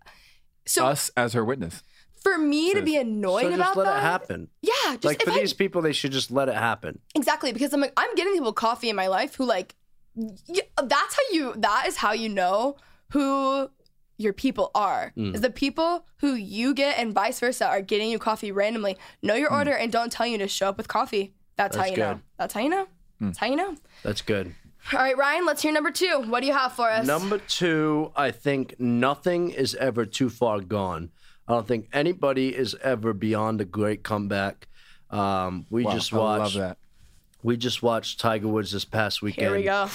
So 0.66 0.86
Us 0.86 1.10
as 1.16 1.32
her 1.32 1.44
witness. 1.44 1.82
for 2.22 2.38
me 2.38 2.72
to 2.74 2.82
be 2.82 2.96
annoyed 2.96 3.42
So 3.42 3.48
just 3.50 3.60
about 3.60 3.76
let 3.76 3.84
that, 3.86 3.96
it 3.98 4.02
happen. 4.02 4.48
yeah, 4.62 4.72
just 4.92 5.04
Like 5.04 5.16
if 5.22 5.28
for 5.28 5.32
I 5.34 5.40
these 5.40 5.52
people, 5.54 5.82
they 5.82 5.92
should 5.92 6.12
just 6.12 6.30
let 6.30 6.48
it 6.48 6.54
happen. 6.54 7.00
Exactly, 7.14 7.52
because 7.52 7.72
I'm 7.72 7.80
like 7.80 7.92
I'm 7.96 8.14
getting 8.14 8.34
people 8.34 8.52
coffee 8.52 8.90
in 8.90 8.96
my 8.96 9.08
life 9.08 9.34
who 9.34 9.44
like 9.44 9.74
y- 10.14 10.60
that's 10.84 11.14
how 11.16 11.22
you 11.34 11.54
that 11.56 11.84
is 11.88 11.96
how 11.96 12.12
you 12.12 12.28
know 12.28 12.76
who 13.10 13.68
your 14.18 14.32
people 14.34 14.70
are. 14.74 15.12
Mm. 15.16 15.34
Is 15.34 15.40
the 15.40 15.50
people 15.50 16.04
who 16.18 16.34
you 16.34 16.74
get 16.74 16.98
and 16.98 17.12
vice 17.14 17.40
versa 17.40 17.66
are 17.66 17.80
getting 17.80 18.10
you 18.10 18.18
coffee 18.18 18.52
randomly. 18.52 18.98
Know 19.22 19.34
your 19.34 19.50
order 19.52 19.72
and 19.72 19.90
don't 19.90 20.12
tell 20.12 20.26
you 20.26 20.36
to 20.38 20.46
show 20.46 20.68
up 20.68 20.76
with 20.76 20.86
coffee. 20.88 21.34
That's, 21.56 21.74
how 21.74 21.82
Mm. 21.84 21.86
That's 21.86 21.90
you 21.96 22.04
know. 22.04 22.12
good. 22.14 22.22
That's 22.38 22.54
how 22.54 22.60
you 22.60 22.68
know. 22.68 22.86
That's 23.20 23.38
how 23.38 23.46
you 23.46 23.56
know. 23.56 23.76
That's 24.02 24.22
good. 24.22 24.54
All 24.92 24.98
right, 24.98 25.16
Ryan, 25.16 25.44
let's 25.44 25.60
hear 25.62 25.72
number 25.72 25.90
two. 25.90 26.22
What 26.26 26.40
do 26.40 26.46
you 26.46 26.54
have 26.54 26.72
for 26.72 26.88
us? 26.90 27.06
Number 27.06 27.36
two, 27.38 28.12
I 28.16 28.30
think 28.30 28.80
nothing 28.80 29.50
is 29.50 29.74
ever 29.74 30.06
too 30.06 30.30
far 30.30 30.60
gone. 30.60 31.10
I 31.46 31.52
don't 31.52 31.68
think 31.68 31.88
anybody 31.92 32.56
is 32.56 32.74
ever 32.82 33.12
beyond 33.12 33.60
a 33.60 33.64
great 33.66 34.02
comeback. 34.02 34.68
Um, 35.10 35.66
we 35.68 35.84
Wow, 35.84 35.92
just 35.92 36.12
I 36.12 36.16
love 36.16 36.38
watched. 36.40 36.56
that. 36.56 36.78
We 37.42 37.56
just 37.56 37.82
watched 37.82 38.20
Tiger 38.20 38.48
Woods 38.48 38.70
this 38.72 38.84
past 38.84 39.22
weekend. 39.22 39.48
Here 39.48 39.56
we 39.56 39.64
go. 39.64 39.88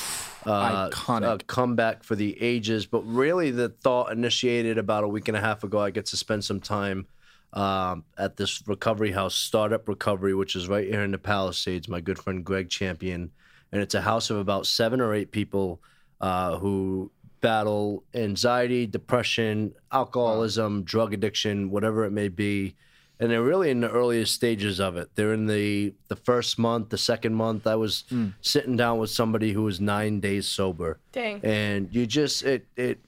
uh, 0.46 0.90
Iconic. 0.90 1.42
a 1.42 1.44
comeback 1.46 2.04
for 2.04 2.16
the 2.16 2.40
ages. 2.42 2.86
But 2.86 3.02
really, 3.04 3.52
the 3.52 3.70
thought 3.70 4.12
initiated 4.12 4.78
about 4.78 5.04
a 5.04 5.08
week 5.08 5.28
and 5.28 5.38
a 5.38 5.40
half 5.42 5.64
ago. 5.64 5.80
I 5.80 5.92
get 5.92 6.06
to 6.08 6.18
spend 6.18 6.44
some 6.44 6.60
time 6.60 7.08
um, 7.56 8.04
at 8.18 8.36
this 8.38 8.62
recovery 8.68 9.12
house, 9.12 9.34
Startup 9.34 9.88
Recovery, 9.88 10.34
which 10.34 10.56
is 10.56 10.68
right 10.68 10.88
here 10.88 11.04
in 11.04 11.12
the 11.12 11.18
Palisades. 11.18 11.88
My 11.88 12.02
good 12.02 12.20
friend 12.20 12.44
Greg 12.44 12.70
Champion, 12.70 13.32
and 13.72 13.82
it's 13.82 13.96
a 13.96 14.02
house 14.02 14.30
of 14.30 14.38
about 14.38 14.68
seven 14.68 15.02
or 15.02 15.14
eight 15.14 15.32
people 15.32 15.82
uh, 16.22 16.58
who 16.58 17.12
battle 17.42 18.04
anxiety, 18.14 18.86
depression, 18.86 19.74
alcoholism, 19.92 20.84
drug 20.84 21.14
addiction, 21.14 21.70
whatever 21.70 22.04
it 22.04 22.12
may 22.12 22.28
be. 22.28 22.76
And 23.18 23.32
they're 23.32 23.42
really 23.44 23.70
in 23.70 23.80
the 23.80 23.90
earliest 23.90 24.34
stages 24.34 24.82
of 24.82 24.98
it. 24.98 25.08
They're 25.16 25.34
in 25.34 25.46
the 25.46 25.94
the 26.10 26.18
first 26.18 26.60
month, 26.60 26.90
the 26.90 26.98
second 26.98 27.34
month. 27.34 27.66
I 27.66 27.76
was 27.76 28.04
sitting 28.42 28.76
down 28.76 28.98
with 28.98 29.10
somebody 29.10 29.54
who 29.54 29.64
was 29.64 29.80
nine 29.80 30.20
days 30.20 30.48
sober 30.48 31.00
Dang. 31.14 31.40
and 31.42 31.88
you 31.96 32.06
just 32.06 32.44
it 32.44 32.68
it 32.76 33.00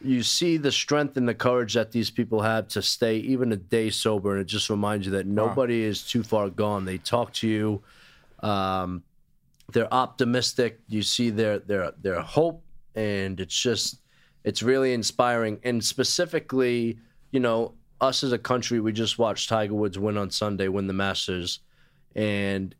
you 0.00 0.22
see 0.22 0.56
the 0.56 0.70
strength 0.70 1.16
and 1.16 1.28
the 1.28 1.34
courage 1.34 1.74
that 1.74 1.90
these 1.90 2.10
people 2.10 2.40
have 2.40 2.68
to 2.68 2.82
stay 2.82 3.16
even 3.16 3.52
a 3.52 3.56
day 3.56 3.90
sober 3.90 4.32
and 4.32 4.40
it 4.40 4.46
just 4.46 4.70
reminds 4.70 5.06
you 5.06 5.12
that 5.12 5.26
nobody 5.26 5.82
is 5.82 6.02
too 6.02 6.22
far 6.22 6.48
gone. 6.50 6.84
They 6.84 6.98
talk 6.98 7.32
to 7.34 7.48
you. 7.48 7.82
Um, 8.40 9.02
they're 9.72 9.92
optimistic. 9.92 10.80
You 10.88 11.02
see 11.02 11.30
their 11.30 11.58
their 11.58 11.92
their 12.00 12.20
hope 12.20 12.62
and 12.94 13.40
it's 13.40 13.60
just 13.60 14.00
it's 14.44 14.62
really 14.62 14.92
inspiring. 14.94 15.58
And 15.64 15.84
specifically 15.84 16.98
you 17.32 17.40
know 17.40 17.74
us 18.00 18.22
as 18.22 18.32
a 18.32 18.38
country 18.38 18.78
we 18.78 18.92
just 18.92 19.18
watched 19.18 19.48
tiger 19.48 19.74
woods 19.74 19.98
win 19.98 20.16
on 20.16 20.30
sunday 20.30 20.68
win 20.68 20.86
the 20.86 20.92
masters. 20.92 21.60
And 22.14 22.74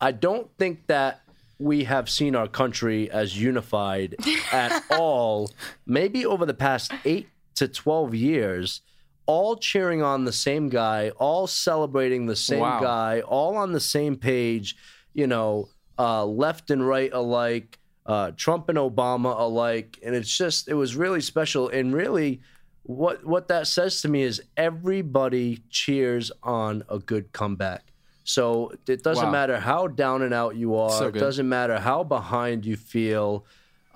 I 0.00 0.10
don't 0.10 0.50
think 0.58 0.88
that 0.88 1.21
we 1.62 1.84
have 1.84 2.10
seen 2.10 2.34
our 2.34 2.48
country 2.48 3.08
as 3.10 3.40
unified 3.40 4.16
at 4.52 4.82
all, 4.90 5.50
maybe 5.86 6.26
over 6.26 6.44
the 6.44 6.54
past 6.54 6.92
eight 7.04 7.28
to 7.54 7.68
12 7.68 8.14
years, 8.14 8.80
all 9.26 9.56
cheering 9.56 10.02
on 10.02 10.24
the 10.24 10.32
same 10.32 10.68
guy, 10.68 11.10
all 11.10 11.46
celebrating 11.46 12.26
the 12.26 12.34
same 12.36 12.60
Wow. 12.60 12.80
guy, 12.80 13.20
all 13.20 13.56
on 13.56 13.72
the 13.72 13.80
same 13.80 14.16
page, 14.16 14.76
you 15.14 15.26
know, 15.28 15.68
uh, 15.98 16.24
left 16.26 16.70
and 16.70 16.86
right 16.86 17.12
alike, 17.12 17.78
uh, 18.06 18.32
Trump 18.36 18.68
and 18.68 18.78
Obama 18.78 19.38
alike. 19.38 19.98
And 20.02 20.16
it's 20.16 20.36
just, 20.36 20.66
it 20.66 20.74
was 20.74 20.96
really 20.96 21.20
special. 21.20 21.68
And 21.68 21.94
really, 21.94 22.40
what, 22.82 23.24
what 23.24 23.46
that 23.48 23.68
says 23.68 24.00
to 24.02 24.08
me 24.08 24.22
is 24.22 24.42
everybody 24.56 25.62
cheers 25.70 26.32
on 26.42 26.82
a 26.88 26.98
good 26.98 27.30
comeback. 27.32 27.91
So 28.24 28.72
it 28.86 29.02
doesn't 29.02 29.26
Wow. 29.26 29.32
matter 29.32 29.58
how 29.60 29.86
down 29.88 30.22
and 30.22 30.32
out 30.32 30.56
you 30.56 30.76
are. 30.76 30.90
So 30.90 31.06
it 31.08 31.12
doesn't 31.14 31.48
matter 31.48 31.78
how 31.80 32.04
behind 32.04 32.64
you 32.64 32.76
feel. 32.76 33.44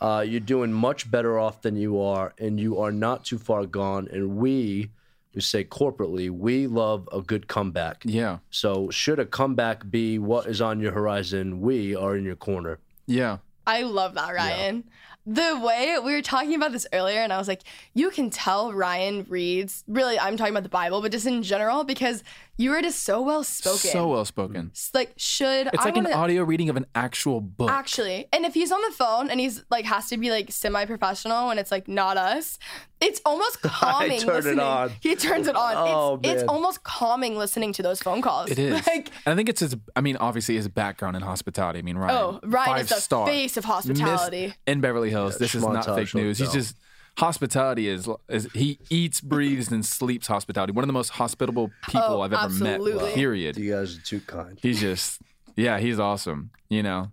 Uh, 0.00 0.24
you're 0.26 0.40
doing 0.40 0.72
much 0.72 1.10
better 1.10 1.38
off 1.38 1.62
than 1.62 1.74
you 1.76 1.98
are, 2.00 2.34
and 2.38 2.60
you 2.60 2.78
are 2.78 2.92
not 2.92 3.24
too 3.24 3.38
far 3.38 3.64
gone. 3.64 4.06
And 4.12 4.36
we, 4.36 4.90
we 5.34 5.40
say 5.40 5.64
corporately, 5.64 6.28
we 6.30 6.66
love 6.66 7.08
a 7.12 7.22
good 7.22 7.46
comeback. 7.48 8.02
Yeah. 8.04 8.38
So 8.50 8.90
should 8.90 9.18
a 9.18 9.24
comeback 9.24 9.90
be 9.90 10.18
what 10.18 10.46
is 10.46 10.60
on 10.60 10.80
your 10.80 10.92
horizon, 10.92 11.60
we 11.62 11.96
are 11.96 12.14
in 12.16 12.24
your 12.24 12.36
corner. 12.36 12.78
Yeah. 13.06 13.38
I 13.66 13.82
love 13.82 14.14
that, 14.14 14.32
Ryan. 14.34 14.84
the 15.28 15.58
way 15.60 15.96
we 16.04 16.12
were 16.12 16.22
talking 16.22 16.54
about 16.54 16.70
this 16.72 16.86
earlier, 16.92 17.18
and 17.20 17.32
I 17.32 17.38
was 17.38 17.48
like, 17.48 17.62
you 17.94 18.10
can 18.10 18.30
tell 18.30 18.72
Ryan 18.72 19.26
reads. 19.28 19.82
Really, 19.88 20.18
I'm 20.20 20.36
talking 20.36 20.52
about 20.52 20.62
the 20.62 20.68
Bible, 20.68 21.00
but 21.02 21.10
just 21.10 21.26
in 21.26 21.42
general, 21.42 21.82
because 21.84 22.22
you 22.58 22.72
are 22.72 22.80
just 22.82 23.04
so 23.04 23.20
well 23.22 23.44
spoken. 23.44 23.90
So 23.90 24.08
well 24.08 24.24
spoken. 24.24 24.70
Mm-hmm. 24.72 24.96
Like, 24.96 25.12
should 25.16 25.66
It's 25.68 25.78
I 25.80 25.84
like 25.86 25.96
an 25.96 26.04
wanna- 26.04 26.16
audio 26.16 26.42
reading 26.44 26.68
of 26.68 26.76
an 26.76 26.86
actual 26.94 27.40
book. 27.40 27.70
Actually, 27.70 28.26
and 28.32 28.44
if 28.44 28.54
he's 28.54 28.72
on 28.72 28.80
the 28.82 28.90
phone 28.92 29.30
and 29.30 29.38
he's 29.40 29.62
like 29.70 29.84
has 29.84 30.08
to 30.08 30.16
be 30.16 30.30
like 30.30 30.50
semi-professional 30.50 31.50
and 31.50 31.60
it's 31.60 31.70
like 31.70 31.88
not 31.88 32.16
us, 32.16 32.58
it's 33.00 33.20
almost 33.26 33.60
calming. 33.62 34.20
turn 34.20 34.30
it 34.30 34.34
listening. 34.36 34.60
on. 34.60 34.92
He 35.00 35.14
turns 35.16 35.48
it 35.48 35.56
on. 35.56 35.74
Oh, 35.76 36.20
it's 36.22 36.42
it's 36.42 36.48
almost 36.48 36.82
calming 36.82 37.36
listening 37.36 37.72
to 37.74 37.82
those 37.82 38.00
phone 38.02 38.22
calls. 38.22 38.50
It 38.50 38.58
is. 38.58 38.76
Like, 38.86 39.10
and 39.26 39.32
I 39.32 39.34
think 39.34 39.48
it's 39.48 39.60
his. 39.60 39.76
I 39.94 40.00
mean, 40.00 40.16
obviously 40.16 40.54
his 40.56 40.68
background 40.68 41.16
in 41.16 41.22
hospitality. 41.22 41.78
I 41.80 41.82
mean, 41.82 41.96
Ryan. 41.98 42.16
Oh, 42.16 42.40
Ryan 42.44 42.80
is 42.80 42.88
the 42.90 42.94
star. 42.96 43.26
face 43.26 43.56
of 43.56 43.64
hospitality. 43.64 44.46
Miss- 44.46 44.56
in 44.66 44.80
Beverly 44.80 45.10
Hills. 45.10 45.38
this 45.38 45.54
is 45.54 45.62
not 45.62 45.84
fake 45.84 46.14
news. 46.14 46.38
He's 46.38 46.52
just 46.52 46.76
hospitality 47.18 47.88
is 47.88 48.08
is 48.28 48.48
he 48.54 48.78
eats, 48.90 49.20
breathes, 49.20 49.70
and 49.72 49.84
sleeps 49.84 50.26
hospitality. 50.26 50.72
One 50.72 50.82
of 50.84 50.88
the 50.88 50.92
most 50.92 51.10
hospitable 51.10 51.70
people 51.86 52.02
Oh, 52.02 52.20
I've 52.22 52.32
ever 52.32 52.42
absolutely. 52.42 52.94
met. 52.94 53.14
Period. 53.14 53.56
You 53.56 53.72
guys 53.72 53.96
are 53.96 54.02
too 54.02 54.20
kind. 54.20 54.58
He's 54.60 54.80
just 54.80 55.20
yeah, 55.56 55.78
he's 55.78 55.98
awesome. 55.98 56.50
You 56.68 56.82
know. 56.82 57.12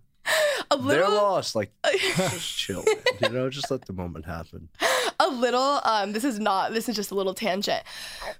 a 0.70 0.76
They're 0.78 1.08
lost. 1.08 1.54
Like, 1.54 1.70
just 2.16 2.56
chill. 2.58 2.82
man. 2.84 2.96
You 3.20 3.28
know, 3.30 3.50
just 3.50 3.70
let 3.70 3.84
the 3.86 3.92
moment 3.92 4.24
happen. 4.26 4.68
A 5.26 5.30
little 5.32 5.80
um 5.84 6.12
this 6.12 6.24
is 6.24 6.38
not 6.38 6.72
this 6.72 6.88
is 6.88 6.96
just 6.96 7.10
a 7.10 7.14
little 7.14 7.34
tangent 7.34 7.82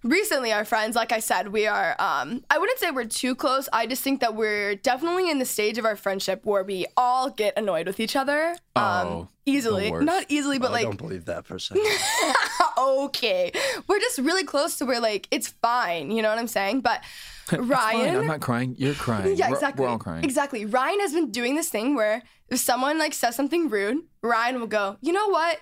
recently 0.02 0.52
our 0.52 0.64
friends 0.64 0.94
like 0.96 1.12
i 1.12 1.18
said 1.18 1.48
we 1.48 1.66
are 1.66 1.94
um 1.98 2.42
i 2.50 2.58
wouldn't 2.58 2.78
say 2.78 2.90
we're 2.90 3.04
too 3.04 3.34
close 3.34 3.68
i 3.72 3.86
just 3.86 4.02
think 4.02 4.20
that 4.20 4.34
we're 4.34 4.74
definitely 4.74 5.30
in 5.30 5.38
the 5.38 5.44
stage 5.44 5.78
of 5.78 5.84
our 5.84 5.96
friendship 5.96 6.44
where 6.44 6.62
we 6.64 6.86
all 6.96 7.30
get 7.30 7.56
annoyed 7.56 7.86
with 7.86 8.00
each 8.00 8.16
other 8.16 8.50
um 8.76 9.06
Oh, 9.06 9.28
easily 9.46 9.86
the 9.86 9.92
worst. 9.92 10.06
not 10.06 10.24
easily 10.28 10.58
but 10.58 10.68
I 10.68 10.72
like 10.72 10.80
i 10.86 10.88
don't 10.88 10.98
believe 10.98 11.24
that 11.26 11.46
for 11.46 11.56
a 11.56 11.60
second. 11.60 11.84
okay 12.78 13.52
we're 13.88 14.00
just 14.00 14.18
really 14.18 14.44
close 14.44 14.76
to 14.78 14.84
where 14.84 15.00
like 15.00 15.28
it's 15.30 15.48
fine 15.48 16.10
you 16.10 16.22
know 16.22 16.28
what 16.28 16.38
i'm 16.38 16.48
saying 16.48 16.80
but 16.80 17.02
ryan 17.52 18.16
I'm 18.16 18.26
not 18.26 18.40
crying. 18.40 18.74
You're 18.78 18.94
crying. 18.94 19.36
yeah, 19.36 19.48
We're- 19.48 19.58
exactly. 19.58 19.84
We're 19.84 19.90
all 19.90 19.98
crying. 19.98 20.24
Exactly. 20.24 20.64
Ryan 20.64 21.00
has 21.00 21.12
been 21.12 21.30
doing 21.30 21.56
this 21.56 21.68
thing 21.68 21.94
where 21.94 22.22
if 22.48 22.58
someone 22.58 22.98
like 22.98 23.12
says 23.12 23.36
something 23.36 23.68
rude, 23.68 23.98
Ryan 24.22 24.60
will 24.60 24.66
go, 24.66 24.96
you 25.02 25.12
know 25.12 25.28
what? 25.28 25.60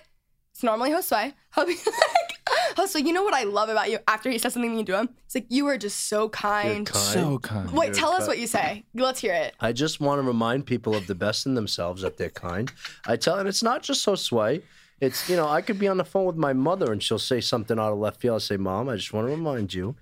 It's 0.53 0.63
normally 0.63 0.91
Josue. 0.91 1.33
He'll 1.55 1.65
be 1.65 1.73
like, 1.85 2.75
Josue, 2.75 3.05
you 3.05 3.11
know 3.13 3.23
what 3.23 3.33
I 3.33 3.43
love 3.43 3.69
about 3.69 3.89
you 3.89 3.99
after 4.07 4.29
he 4.29 4.37
says 4.37 4.53
something 4.53 4.75
mean 4.75 4.85
to 4.85 4.99
him? 4.99 5.09
It's 5.25 5.35
like, 5.35 5.47
you 5.49 5.65
are 5.67 5.77
just 5.77 6.07
so 6.07 6.29
kind. 6.29 6.85
kind. 6.85 7.13
So 7.13 7.39
kind. 7.39 7.71
Wait, 7.71 7.87
You're 7.87 7.95
tell 7.95 8.11
us 8.11 8.19
kind. 8.19 8.27
what 8.27 8.37
you 8.37 8.47
say. 8.47 8.83
Let's 8.93 9.19
hear 9.19 9.33
it. 9.33 9.55
I 9.59 9.71
just 9.71 9.99
want 9.99 10.21
to 10.21 10.27
remind 10.27 10.65
people 10.65 10.95
of 10.95 11.07
the 11.07 11.15
best 11.15 11.45
in 11.47 11.55
themselves 11.55 12.03
that 12.03 12.17
they're 12.17 12.29
kind. 12.29 12.71
I 13.07 13.15
tell 13.15 13.35
them 13.37 13.47
it's 13.47 13.63
not 13.63 13.81
just 13.81 14.05
Josue. 14.05 14.61
It's 15.01 15.27
you 15.29 15.35
know 15.35 15.49
I 15.49 15.61
could 15.61 15.79
be 15.79 15.87
on 15.87 15.97
the 15.97 16.05
phone 16.05 16.25
with 16.25 16.37
my 16.37 16.53
mother 16.53 16.91
and 16.93 17.01
she'll 17.03 17.19
say 17.19 17.41
something 17.41 17.77
out 17.79 17.91
of 17.91 17.97
left 17.97 18.21
field. 18.21 18.35
I'll 18.35 18.39
say, 18.39 18.57
Mom, 18.57 18.87
I 18.89 18.95
just 18.95 19.11
want 19.11 19.27
to 19.27 19.31
remind 19.31 19.73
you 19.73 19.95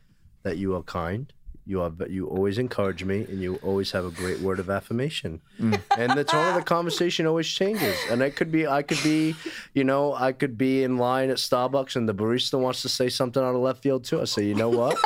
that 0.43 0.57
you 0.57 0.75
are 0.75 0.83
kind. 0.83 1.31
You 1.65 1.81
are 1.81 1.91
you 2.09 2.27
always 2.27 2.57
encourage 2.57 3.03
me 3.03 3.25
and 3.29 3.41
you 3.41 3.55
always 3.61 3.91
have 3.91 4.03
a 4.03 4.09
great 4.09 4.39
word 4.39 4.59
of 4.59 4.69
affirmation. 4.69 5.41
Mm. 5.59 5.79
And 5.97 6.17
the 6.17 6.23
tone 6.23 6.47
of 6.49 6.55
the 6.55 6.63
conversation 6.63 7.27
always 7.27 7.47
changes. 7.47 7.95
And 8.09 8.21
it 8.21 8.35
could 8.35 8.51
be 8.51 8.65
I 8.65 8.81
could 8.81 9.01
be, 9.03 9.35
you 9.73 9.83
know, 9.83 10.13
I 10.13 10.31
could 10.31 10.57
be 10.57 10.83
in 10.83 10.97
line 10.97 11.29
at 11.29 11.37
Starbucks 11.37 11.95
and 11.95 12.09
the 12.09 12.15
barista 12.15 12.59
wants 12.59 12.81
to 12.81 12.89
say 12.89 13.09
something 13.09 13.41
out 13.41 13.55
of 13.55 13.61
left 13.61 13.83
field 13.83 14.03
too. 14.03 14.21
I 14.21 14.25
say, 14.25 14.43
you 14.45 14.55
know 14.55 14.69
what? 14.69 14.97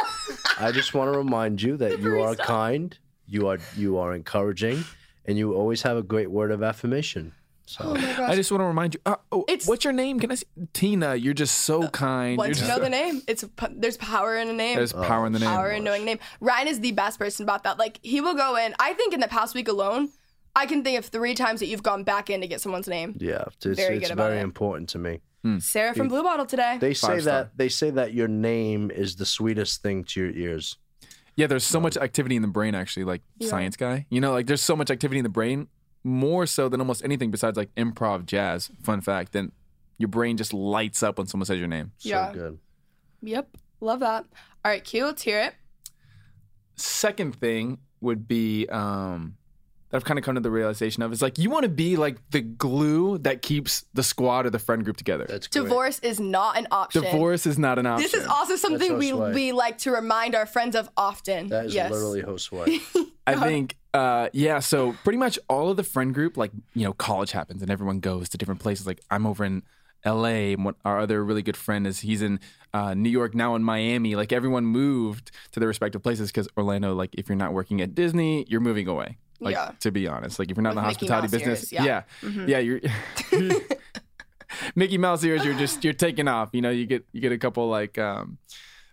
I 0.59 0.71
just 0.71 0.93
want 0.93 1.11
to 1.11 1.17
remind 1.17 1.61
you 1.61 1.75
that 1.77 1.99
you 1.99 2.21
are 2.21 2.35
kind, 2.35 2.97
you 3.27 3.47
are 3.47 3.59
you 3.75 3.97
are 3.97 4.13
encouraging, 4.13 4.85
and 5.25 5.37
you 5.37 5.53
always 5.53 5.81
have 5.81 5.97
a 5.97 6.03
great 6.03 6.31
word 6.31 6.51
of 6.51 6.63
affirmation. 6.63 7.33
So 7.67 7.95
I 7.95 8.35
just 8.35 8.51
want 8.51 8.61
to 8.61 8.65
remind 8.65 8.93
you. 8.93 9.01
Uh, 9.05 9.15
oh, 9.31 9.43
It's- 9.47 9.67
what's 9.67 9.83
your 9.83 9.93
name? 9.93 10.19
Can 10.19 10.31
I 10.31 10.35
see? 10.35 10.45
Tina, 10.73 11.15
you're 11.15 11.33
just 11.33 11.59
so 11.59 11.87
kind. 11.89 12.37
Once 12.37 12.59
you're 12.59 12.67
know 12.69 12.79
the 12.79 12.89
name, 12.89 13.21
it's 13.27 13.43
there's 13.71 13.97
power 13.97 14.37
in 14.37 14.49
a 14.49 14.53
name. 14.53 14.75
There's 14.77 14.93
power 14.93 15.25
in 15.25 15.33
the 15.33 15.39
name. 15.39 15.49
power 15.49 15.71
in 15.71 15.83
knowing 15.83 16.05
name. 16.05 16.19
Ryan 16.39 16.67
is 16.67 16.79
the 16.79 16.91
best 16.91 17.17
person 17.17 17.43
about 17.43 17.63
that. 17.63 17.79
Like 17.79 17.99
he 18.03 18.21
will 18.21 18.35
go 18.35 18.55
in. 18.55 18.75
I 18.79 18.93
think 18.93 19.13
in 19.13 19.19
the 19.19 19.27
past 19.27 19.55
week 19.55 19.67
alone, 19.67 20.09
I 20.55 20.67
can 20.67 20.83
think 20.83 20.99
of 20.99 21.05
three 21.05 21.33
times 21.33 21.59
that 21.59 21.65
you've 21.67 21.83
gone 21.83 22.03
back 22.03 22.29
in 22.29 22.41
to 22.41 22.47
get 22.47 22.61
someone's 22.61 22.87
name. 22.87 23.15
yeah, 23.19 23.45
it's, 23.47 23.65
Very 23.79 23.97
it's 23.97 24.11
very 24.11 24.39
important 24.39 24.89
to 24.89 24.99
me. 24.99 25.21
Sarah 25.59 25.93
from 25.93 26.07
Blue 26.07 26.23
Bottle 26.23 26.45
today. 26.45 26.77
They 26.79 26.93
say 26.95 27.19
that 27.19 27.55
they 27.57 27.69
say 27.69 27.89
that 27.91 28.13
your 28.13 28.27
name 28.27 28.89
is 28.89 29.15
the 29.15 29.25
sweetest 29.25 29.81
thing 29.81 30.03
to 30.05 30.21
your 30.23 30.31
ears. 30.31 30.77
Yeah, 31.35 31.47
there's 31.47 31.65
so 31.65 31.79
much 31.81 31.97
activity 31.97 32.35
in 32.37 32.41
the 32.41 32.47
brain, 32.47 32.75
actually, 32.75 33.03
like 33.03 33.21
science 33.41 33.75
guy. 33.75 34.05
You 34.09 34.21
know, 34.21 34.31
like 34.31 34.47
there's 34.47 34.61
so 34.63 34.75
much 34.75 34.89
activity 34.89 35.19
in 35.19 35.23
the 35.23 35.29
brain, 35.29 35.67
more 36.05 36.45
so 36.45 36.69
than 36.69 36.79
almost 36.79 37.03
anything 37.03 37.31
besides 37.31 37.57
like 37.57 37.73
improv, 37.75 38.25
jazz. 38.25 38.69
Fun 38.83 39.01
fact, 39.01 39.31
then 39.33 39.51
your 39.97 40.07
brain 40.07 40.37
just 40.37 40.53
lights 40.53 41.01
up 41.03 41.17
when 41.17 41.25
someone 41.27 41.45
says 41.45 41.57
your 41.59 41.67
name. 41.67 41.91
So 41.97 42.09
Yeah. 42.09 42.31
good. 42.31 42.59
Yep, 43.23 43.57
love 43.81 43.99
that. 44.01 44.25
All 44.63 44.71
right, 44.71 44.83
Q, 44.83 45.05
let's 45.05 45.23
hear 45.23 45.41
it. 45.41 45.55
Second 46.75 47.35
thing 47.35 47.79
would 48.01 48.27
be 48.27 48.67
um, 48.69 49.35
that 49.89 49.97
I've 49.97 50.05
kind 50.05 50.17
of 50.17 50.25
come 50.25 50.35
to 50.35 50.41
the 50.41 50.51
realization 50.51 51.03
of 51.03 51.11
is 51.11 51.21
like 51.21 51.37
you 51.37 51.49
want 51.49 51.63
to 51.63 51.69
be 51.69 51.95
like 51.95 52.17
the 52.31 52.41
glue 52.41 53.17
that 53.19 53.41
keeps 53.41 53.85
the 53.93 54.03
squad 54.03 54.45
or 54.45 54.49
the 54.49 54.59
friend 54.59 54.83
group 54.83 54.97
together. 54.97 55.25
That's 55.27 55.47
great. 55.47 55.63
Divorce 55.63 55.99
is 55.99 56.19
not 56.19 56.57
an 56.57 56.67
option. 56.71 57.03
Divorce 57.03 57.45
is 57.45 57.59
not 57.59 57.79
an 57.79 57.85
option. 57.85 58.03
This 58.03 58.13
is 58.13 58.27
also 58.27 58.55
something 58.55 58.97
we 58.97 59.11
Josue. 59.11 59.33
we 59.33 59.51
like 59.51 59.77
to 59.79 59.91
remind 59.91 60.35
our 60.35 60.45
friends 60.45 60.75
of 60.75 60.89
often. 60.97 61.49
That 61.49 61.65
is 61.65 61.75
yes. 61.75 61.91
literally 61.91 62.21
Josue. 62.23 62.81
I 63.27 63.35
think, 63.35 63.75
uh, 63.93 64.29
yeah. 64.33 64.59
So 64.59 64.95
pretty 65.03 65.17
much 65.17 65.39
all 65.49 65.71
of 65.71 65.77
the 65.77 65.83
friend 65.83 66.13
group, 66.13 66.37
like 66.37 66.51
you 66.73 66.83
know, 66.83 66.93
college 66.93 67.31
happens 67.31 67.61
and 67.61 67.71
everyone 67.71 67.99
goes 67.99 68.29
to 68.29 68.37
different 68.37 68.61
places. 68.61 68.85
Like 68.87 69.01
I'm 69.09 69.25
over 69.25 69.43
in 69.43 69.63
L.A. 70.03 70.53
and 70.53 70.63
what 70.63 70.75
our 70.85 70.99
other 70.99 71.23
really 71.23 71.41
good 71.41 71.57
friend 71.57 71.87
is. 71.87 72.01
He's 72.01 72.21
in 72.21 72.39
uh, 72.73 72.93
New 72.93 73.09
York 73.09 73.33
now 73.33 73.55
in 73.55 73.63
Miami. 73.63 74.15
Like 74.15 74.31
everyone 74.31 74.65
moved 74.65 75.31
to 75.51 75.59
their 75.59 75.67
respective 75.67 76.03
places 76.03 76.29
because 76.29 76.47
Orlando. 76.57 76.93
Like 76.93 77.15
if 77.15 77.27
you're 77.27 77.35
not 77.35 77.53
working 77.53 77.81
at 77.81 77.95
Disney, 77.95 78.45
you're 78.47 78.61
moving 78.61 78.87
away. 78.87 79.17
Like 79.45 79.55
Yeah. 79.55 79.71
to 79.79 79.91
be 79.91 80.07
honest, 80.07 80.39
like 80.39 80.51
if 80.51 80.57
you're 80.57 80.63
not 80.63 80.71
in 80.71 80.75
the 80.75 80.81
Mickey 80.81 81.07
hospitality 81.07 81.27
Mouse 81.27 81.31
business, 81.31 81.73
ears, 81.73 81.85
yeah. 81.85 82.01
Mm-hmm. 82.21 82.49
yeah, 82.49 82.57
yeah, 82.59 82.77
you're 83.39 83.61
Mickey 84.75 84.97
Mouse 84.97 85.23
ears. 85.23 85.43
You're 85.45 85.57
just 85.57 85.83
you're 85.83 85.93
taking 85.93 86.27
off. 86.27 86.49
You 86.53 86.61
know, 86.61 86.69
you 86.69 86.85
get 86.85 87.05
you 87.13 87.21
get 87.21 87.31
a 87.31 87.37
couple 87.37 87.69
like. 87.69 87.97
um 87.97 88.37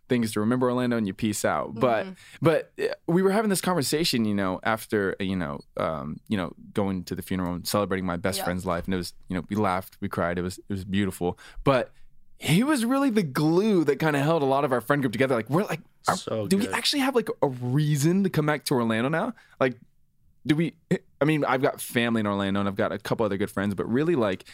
things 0.08 0.32
to 0.32 0.40
remember 0.40 0.66
Orlando 0.68 0.98
and 0.98 1.06
you 1.06 1.14
peace 1.14 1.42
out. 1.42 1.74
But 1.74 2.04
Mm-hmm. 2.04 2.12
but 2.42 2.72
uh, 2.78 2.88
we 3.06 3.22
were 3.22 3.30
having 3.30 3.48
this 3.48 3.62
conversation, 3.62 4.26
you 4.26 4.34
know, 4.34 4.60
after 4.62 5.16
you 5.18 5.36
know, 5.36 5.60
um, 5.78 6.20
you 6.28 6.36
know, 6.36 6.52
going 6.74 7.04
to 7.04 7.14
the 7.14 7.22
funeral 7.22 7.54
and 7.54 7.66
celebrating 7.66 8.04
my 8.04 8.18
best 8.18 8.38
Yeah. 8.38 8.44
friend's 8.44 8.66
life, 8.66 8.84
and 8.84 8.92
it 8.92 8.98
was 8.98 9.14
you 9.28 9.36
know, 9.36 9.44
we 9.48 9.56
laughed, 9.56 9.96
we 10.02 10.08
cried, 10.10 10.38
it 10.38 10.42
was 10.42 10.58
it 10.58 10.64
was 10.68 10.84
beautiful. 10.84 11.38
But 11.64 11.92
he 12.36 12.62
was 12.62 12.84
really 12.84 13.08
the 13.08 13.22
glue 13.22 13.84
that 13.84 14.00
kind 14.00 14.14
of 14.14 14.20
held 14.22 14.42
a 14.42 14.46
lot 14.46 14.64
of 14.66 14.72
our 14.72 14.82
friend 14.82 15.00
group 15.02 15.12
together. 15.12 15.34
Like 15.34 15.48
we're 15.48 15.64
like, 15.64 15.80
are- 16.08 16.16
So 16.16 16.46
do 16.46 16.58
we 16.58 16.68
actually 16.68 17.00
have 17.00 17.14
like 17.14 17.28
a 17.40 17.48
reason 17.48 18.22
to 18.24 18.28
come 18.28 18.44
back 18.44 18.64
to 18.66 18.74
Orlando 18.74 19.08
now? 19.08 19.32
Like, 19.60 19.78
do 20.46 20.56
we? 20.56 20.74
I 21.20 21.24
mean, 21.24 21.44
I've 21.44 21.62
got 21.62 21.80
family 21.80 22.20
in 22.20 22.26
Orlando 22.26 22.60
and 22.60 22.68
I've 22.68 22.76
got 22.76 22.90
a 22.92 22.98
couple 22.98 23.24
other 23.24 23.36
good 23.36 23.50
friends, 23.50 23.74
but 23.74 23.88
really 23.88 24.16
like 24.16 24.44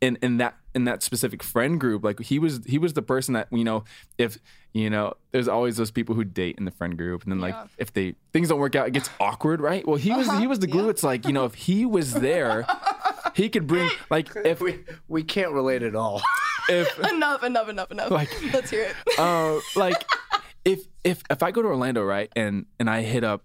in 0.00 0.16
in 0.22 0.36
that 0.38 0.56
in 0.74 0.84
that 0.84 1.02
specific 1.02 1.42
friend 1.42 1.80
group 1.80 2.04
like 2.04 2.20
he 2.20 2.38
was 2.38 2.60
he 2.66 2.76
was 2.76 2.92
the 2.92 3.00
person 3.00 3.32
that 3.32 3.48
you 3.50 3.64
know 3.64 3.82
if 4.18 4.36
you 4.74 4.90
know 4.90 5.14
there's 5.32 5.48
always 5.48 5.78
those 5.78 5.90
people 5.90 6.14
who 6.14 6.22
date 6.22 6.54
in 6.58 6.66
the 6.66 6.70
friend 6.70 6.98
group 6.98 7.22
and 7.22 7.32
then 7.32 7.40
like 7.40 7.54
Yeah. 7.54 7.66
if 7.78 7.94
they 7.94 8.14
things 8.30 8.50
don't 8.50 8.58
work 8.60 8.76
out 8.76 8.86
it 8.86 8.90
gets 8.90 9.08
awkward 9.20 9.62
right 9.62 9.86
well 9.88 9.96
he 9.96 10.12
was 10.12 10.30
he 10.38 10.46
was 10.46 10.58
the 10.58 10.66
glue 10.66 10.90
it's 10.90 11.02
like 11.02 11.26
you 11.26 11.32
know 11.32 11.46
if 11.46 11.54
he 11.54 11.86
was 11.86 12.12
there 12.12 12.66
he 13.34 13.48
could 13.48 13.66
bring 13.66 13.88
like 14.10 14.28
if 14.44 14.60
we 14.60 14.84
we 15.08 15.22
can't 15.22 15.52
relate 15.52 15.82
at 15.82 15.96
all. 15.96 16.20
if 16.68 16.98
enough, 16.98 17.42
enough, 17.42 17.70
enough, 17.70 17.90
enough. 17.90 18.10
Like- 18.10 18.52
let's 18.52 18.68
hear 18.70 18.82
it. 18.82 19.18
uh, 19.18 19.58
like 19.76 20.04
if 20.66 20.80
if 21.04 21.22
if 21.30 21.42
I 21.42 21.52
go 21.52 21.62
to 21.62 21.68
Orlando, 21.68 22.04
right, 22.04 22.30
and 22.36 22.66
and 22.78 22.90
I 22.90 23.00
hit 23.00 23.24
up 23.24 23.44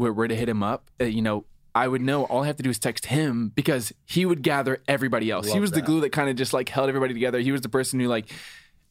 where 0.00 0.12
where 0.14 0.28
to 0.28 0.34
hit 0.34 0.48
him 0.48 0.62
up, 0.62 0.90
uh, 1.00 1.04
you 1.04 1.20
know, 1.20 1.44
I 1.74 1.86
would 1.86 2.00
know 2.00 2.24
all 2.24 2.42
I 2.42 2.46
have 2.46 2.56
to 2.56 2.62
do 2.62 2.70
is 2.70 2.78
text 2.78 3.06
him 3.06 3.52
because 3.54 3.92
he 4.06 4.24
would 4.24 4.42
gather 4.42 4.82
everybody 4.88 5.30
else. 5.30 5.46
he 5.46 5.52
Love 5.52 5.60
was 5.60 5.70
the 5.72 5.82
glue 5.82 6.00
that 6.00 6.10
kind 6.10 6.30
of 6.30 6.36
just 6.36 6.52
like 6.52 6.68
held 6.70 6.88
everybody 6.88 7.12
together. 7.12 7.38
He 7.38 7.52
was 7.52 7.60
the 7.60 7.68
person 7.68 8.00
who 8.00 8.08
like. 8.08 8.26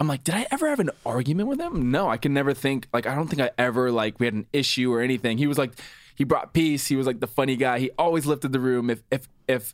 I'm 0.01 0.07
like, 0.07 0.24
did 0.24 0.34
I 0.34 0.47
ever 0.49 0.70
have 0.70 0.80
an 0.80 0.91
argument 1.05 1.49
with 1.49 1.60
him? 1.60 1.91
No, 1.91 2.07
I 2.10 2.16
can 2.16 2.34
never 2.34 2.53
think. 2.53 2.88
Like, 2.93 3.05
I 3.05 3.16
don't 3.16 3.28
think 3.28 3.41
I 3.41 3.51
ever 3.57 3.91
like 3.91 4.18
we 4.18 4.28
had 4.28 4.34
an 4.34 4.45
issue 4.53 4.93
or 4.93 5.01
anything. 5.01 5.38
He 5.38 5.45
was 5.45 5.57
like, 5.57 5.74
he 6.16 6.24
brought 6.24 6.53
peace. 6.53 6.88
He 6.88 6.95
was 6.95 7.05
like 7.05 7.20
the 7.20 7.28
funny 7.28 7.57
guy. 7.57 7.80
He 7.80 7.91
always 7.97 8.26
lifted 8.26 8.53
the 8.53 8.62
room. 8.62 8.89
If 8.89 9.03
if 9.12 9.28
if 9.49 9.74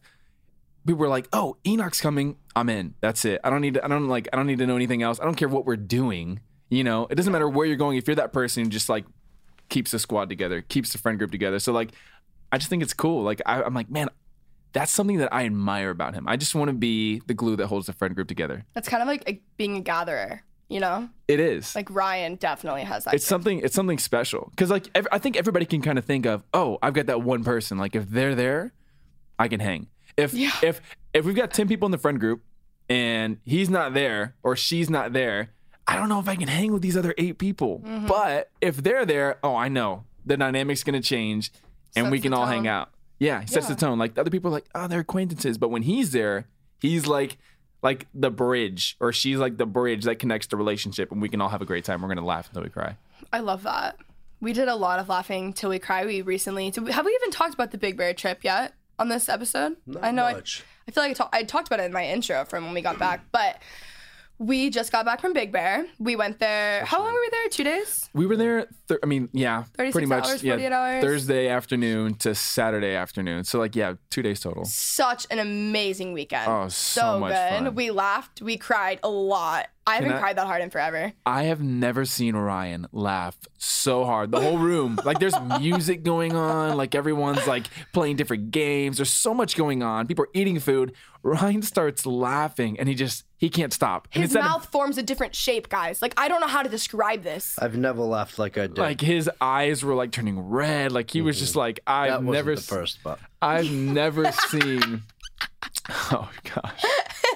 people 0.83 0.99
were 0.99 1.09
like, 1.09 1.27
"Oh, 1.31 1.57
Enoch's 1.67 2.01
coming," 2.01 2.37
I'm 2.55 2.69
in. 2.69 2.95
That's 3.01 3.23
it. 3.25 3.39
I 3.43 3.51
don't 3.51 3.61
need. 3.61 3.75
To, 3.75 3.85
I 3.85 3.87
don't 3.87 4.07
like. 4.07 4.27
I 4.33 4.35
don't 4.35 4.47
need 4.47 4.57
to 4.59 4.65
know 4.65 4.75
anything 4.75 5.03
else. 5.03 5.19
I 5.19 5.25
don't 5.25 5.35
care 5.35 5.47
what 5.47 5.65
we're 5.65 5.75
doing. 5.75 6.39
You 6.69 6.83
know, 6.83 7.05
it 7.11 7.15
doesn't 7.15 7.31
matter 7.31 7.47
where 7.47 7.67
you're 7.67 7.75
going. 7.75 7.97
If 7.97 8.07
you're 8.07 8.15
that 8.15 8.33
person 8.33 8.63
who 8.63 8.69
just 8.71 8.89
like 8.89 9.05
keeps 9.69 9.91
the 9.91 9.99
squad 9.99 10.29
together, 10.29 10.61
keeps 10.61 10.91
the 10.91 10.97
friend 10.97 11.17
group 11.17 11.31
together. 11.31 11.59
So 11.59 11.71
like, 11.73 11.91
I 12.51 12.57
just 12.57 12.69
think 12.69 12.83
it's 12.83 12.93
cool. 12.93 13.23
Like 13.23 13.41
I, 13.45 13.61
I'm 13.63 13.73
like, 13.73 13.89
man, 13.89 14.09
that's 14.73 14.91
something 14.91 15.17
that 15.17 15.33
I 15.33 15.45
admire 15.45 15.89
about 15.89 16.13
him. 16.13 16.27
I 16.27 16.35
just 16.37 16.53
want 16.55 16.69
to 16.69 16.73
be 16.73 17.21
the 17.27 17.33
glue 17.33 17.55
that 17.57 17.67
holds 17.67 17.87
the 17.87 17.93
friend 17.93 18.13
group 18.15 18.27
together. 18.27 18.65
That's 18.73 18.89
kind 18.89 19.01
of 19.01 19.07
like 19.07 19.23
a, 19.29 19.41
being 19.57 19.77
a 19.77 19.81
gatherer, 19.81 20.41
you 20.69 20.79
know? 20.79 21.09
It 21.27 21.39
is. 21.39 21.73
Like 21.75 21.89
Ryan 21.89 22.35
definitely 22.35 22.83
has 22.83 23.05
that. 23.05 23.13
it's 23.13 23.25
something. 23.25 23.59
It's 23.59 23.73
something 23.75 23.97
special 23.97 24.47
because 24.51 24.69
like 24.69 24.89
ev- 24.93 25.07
I 25.11 25.17
think 25.17 25.37
everybody 25.37 25.65
can 25.65 25.81
kind 25.81 25.97
of 25.97 26.05
think 26.05 26.25
of, 26.25 26.43
oh, 26.53 26.77
I've 26.81 26.93
got 26.93 27.05
that 27.07 27.21
one 27.23 27.43
person. 27.43 27.77
Like 27.77 27.95
if 27.95 28.09
they're 28.09 28.35
there, 28.35 28.73
I 29.39 29.47
can 29.47 29.59
hang. 29.59 29.87
If 30.17 30.33
Yeah. 30.33 30.51
if 30.61 30.81
if 31.13 31.25
we've 31.25 31.35
got 31.35 31.51
ten 31.53 31.67
people 31.67 31.85
in 31.87 31.91
the 31.91 31.97
friend 31.97 32.19
group 32.19 32.43
and 32.89 33.37
he's 33.43 33.69
not 33.69 33.93
there 33.93 34.35
or 34.43 34.55
she's 34.55 34.89
not 34.89 35.11
there, 35.13 35.51
I 35.87 35.95
don't 35.95 36.09
know 36.09 36.19
if 36.19 36.27
I 36.27 36.35
can 36.35 36.47
hang 36.47 36.73
with 36.73 36.81
these 36.81 36.97
other 36.97 37.13
eight 37.17 37.37
people. 37.37 37.81
Mm-hmm. 37.85 38.07
But 38.07 38.49
if 38.61 38.77
they're 38.77 39.05
there, 39.05 39.37
oh, 39.43 39.55
I 39.55 39.67
know 39.69 40.03
the 40.25 40.35
dynamic's 40.37 40.83
gonna 40.83 41.01
change, 41.01 41.51
and 41.95 42.11
we 42.11 42.19
can 42.19 42.31
the 42.31 42.37
all 42.37 42.45
hang 42.45 42.67
out. 42.67 42.89
Yeah, 43.19 43.41
he 43.41 43.47
sets 43.47 43.69
Yeah. 43.69 43.75
the 43.75 43.79
tone. 43.81 43.99
Like 43.99 44.15
the 44.15 44.21
other 44.21 44.31
people 44.31 44.49
are 44.49 44.53
like, 44.53 44.65
oh, 44.73 44.87
they're 44.87 45.01
acquaintances, 45.01 45.57
but 45.57 45.69
when 45.69 45.83
he's 45.83 46.11
there, 46.11 46.47
he's 46.79 47.07
like. 47.07 47.37
Like 47.83 48.07
the 48.15 48.31
bridge, 48.31 48.97
or 48.99 49.13
she's 49.13 49.37
like 49.37 49.57
the 49.57 49.67
bridge 49.67 50.05
that 50.05 50.17
connects 50.17 50.47
the 50.47 50.57
relationship, 50.57 51.11
and 51.11 51.21
we 51.21 51.29
can 51.29 51.39
all 51.39 51.49
have 51.49 51.61
a 51.61 51.65
great 51.65 51.85
time. 51.85 52.01
We're 52.01 52.07
gonna 52.07 52.25
laugh 52.25 52.47
until 52.47 52.63
we 52.63 52.69
cry. 52.69 52.97
I 53.31 53.41
love 53.41 53.61
that. 53.61 53.97
We 54.41 54.53
did 54.53 54.67
a 54.67 54.75
lot 54.75 54.97
of 54.97 55.07
laughing 55.07 55.53
till 55.53 55.69
we 55.69 55.77
cry. 55.77 56.03
We 56.03 56.23
recently 56.23 56.71
did 56.71 56.83
we, 56.83 56.91
have 56.91 57.05
we 57.05 57.11
even 57.21 57.29
talked 57.29 57.53
about 57.53 57.69
the 57.69 57.77
Big 57.77 57.95
Bear 57.95 58.15
trip 58.15 58.43
yet 58.43 58.73
on 58.97 59.09
this 59.09 59.29
episode? 59.29 59.75
I 60.01 60.09
know. 60.09 60.23
I. 60.23 60.41
I 60.87 60.91
feel 60.91 61.03
like 61.03 61.11
I, 61.11 61.13
talk, 61.13 61.29
I 61.31 61.43
talked 61.43 61.67
about 61.67 61.79
it 61.79 61.83
in 61.83 61.93
my 61.93 62.07
intro 62.07 62.43
from 62.45 62.65
when 62.65 62.73
we 62.73 62.81
got 62.81 62.97
back, 62.97 63.25
but 63.31 63.59
we 64.37 64.69
just 64.69 64.91
got 64.91 65.05
back 65.05 65.21
from 65.21 65.33
Big 65.33 65.51
Bear. 65.51 65.85
We 65.99 66.15
went 66.15 66.39
there. 66.39 66.83
How 66.85 66.99
long 66.99 67.13
were 67.13 67.19
we 67.19 67.29
there? 67.31 67.49
Two 67.49 67.63
days. 67.63 68.09
We 68.13 68.25
were 68.25 68.35
there. 68.35 68.67
Th- 68.87 68.99
I 69.01 69.05
mean, 69.05 69.29
yeah, 69.31 69.63
pretty 69.75 70.05
much. 70.05 70.27
hours, 70.27 70.43
yeah, 70.43 70.55
hours? 70.55 71.03
Thursday 71.03 71.47
afternoon 71.47 72.15
to 72.15 72.35
Saturday 72.35 72.95
afternoon. 72.95 73.43
So 73.45 73.59
like, 73.59 73.75
yeah, 73.75 73.93
two 74.09 74.21
days 74.21 74.39
total. 74.39 74.65
Such 74.65 75.25
an 75.31 75.39
amazing 75.39 76.13
weekend. 76.13 76.47
Oh, 76.47 76.67
so 76.67 77.19
much 77.19 77.33
good. 77.33 77.49
fun. 77.49 77.75
We 77.75 77.91
laughed. 77.91 78.41
We 78.41 78.57
cried 78.57 78.99
a 79.03 79.09
lot. 79.09 79.67
I 79.87 79.95
haven't 79.95 80.13
I- 80.13 80.19
cried 80.19 80.37
that 80.37 80.47
hard 80.47 80.61
in 80.63 80.69
forever. 80.71 81.13
I 81.25 81.43
have 81.43 81.61
never 81.61 82.05
seen 82.05 82.35
Ryan 82.35 82.87
laugh 82.91 83.37
so 83.57 84.03
hard. 84.03 84.31
The 84.31 84.41
whole 84.41 84.57
room, 84.57 84.99
like, 85.05 85.19
there's 85.19 85.39
music 85.59 86.01
going 86.03 86.35
on. 86.35 86.75
Like 86.75 86.95
everyone's 86.95 87.45
like 87.47 87.67
playing 87.93 88.15
different 88.15 88.49
games. 88.51 88.97
There's 88.97 89.11
so 89.11 89.33
much 89.33 89.55
going 89.55 89.83
on. 89.83 90.07
People 90.07 90.25
are 90.25 90.29
eating 90.33 90.59
food. 90.59 90.93
Ryan 91.21 91.61
starts 91.63 92.05
laughing, 92.05 92.79
and 92.79 92.87
he 92.89 92.93
just 92.95 93.23
he 93.37 93.49
can't 93.49 93.73
stop. 93.73 94.07
And 94.13 94.21
His 94.23 94.31
instead 94.31 94.45
of- 94.45 94.51
mouth 94.51 94.65
forms 94.71 94.97
a 94.97 95.03
different 95.03 95.35
shape, 95.35 95.69
guys. 95.69 96.01
Like 96.01 96.13
I 96.17 96.27
don't 96.27 96.39
know 96.41 96.47
how 96.47 96.61
to 96.63 96.69
describe 96.69 97.23
this. 97.23 97.55
I've 97.59 97.77
never 97.77 98.01
laughed 98.01 98.37
like 98.39 98.57
I 98.57 98.67
did. 98.67 98.77
like 98.77 99.01
his 99.01 99.29
eyes 99.41 99.83
were 99.83 99.93
like 99.95 100.11
turning 100.11 100.39
red. 100.39 100.91
Like 100.91 101.09
he 101.11 101.21
was 101.21 101.37
just 101.39 101.55
like 101.55 101.79
Mm-hmm. 101.87 102.07
that 102.07 102.13
I've 102.15 102.23
wasn't 102.25 102.31
never 102.33 102.55
the 102.55 102.61
first, 102.61 102.99
but 103.03 103.19
I've 103.41 103.71
never 103.71 104.31
seen. 104.31 105.03
Oh 106.11 106.27
gosh. 106.43 106.83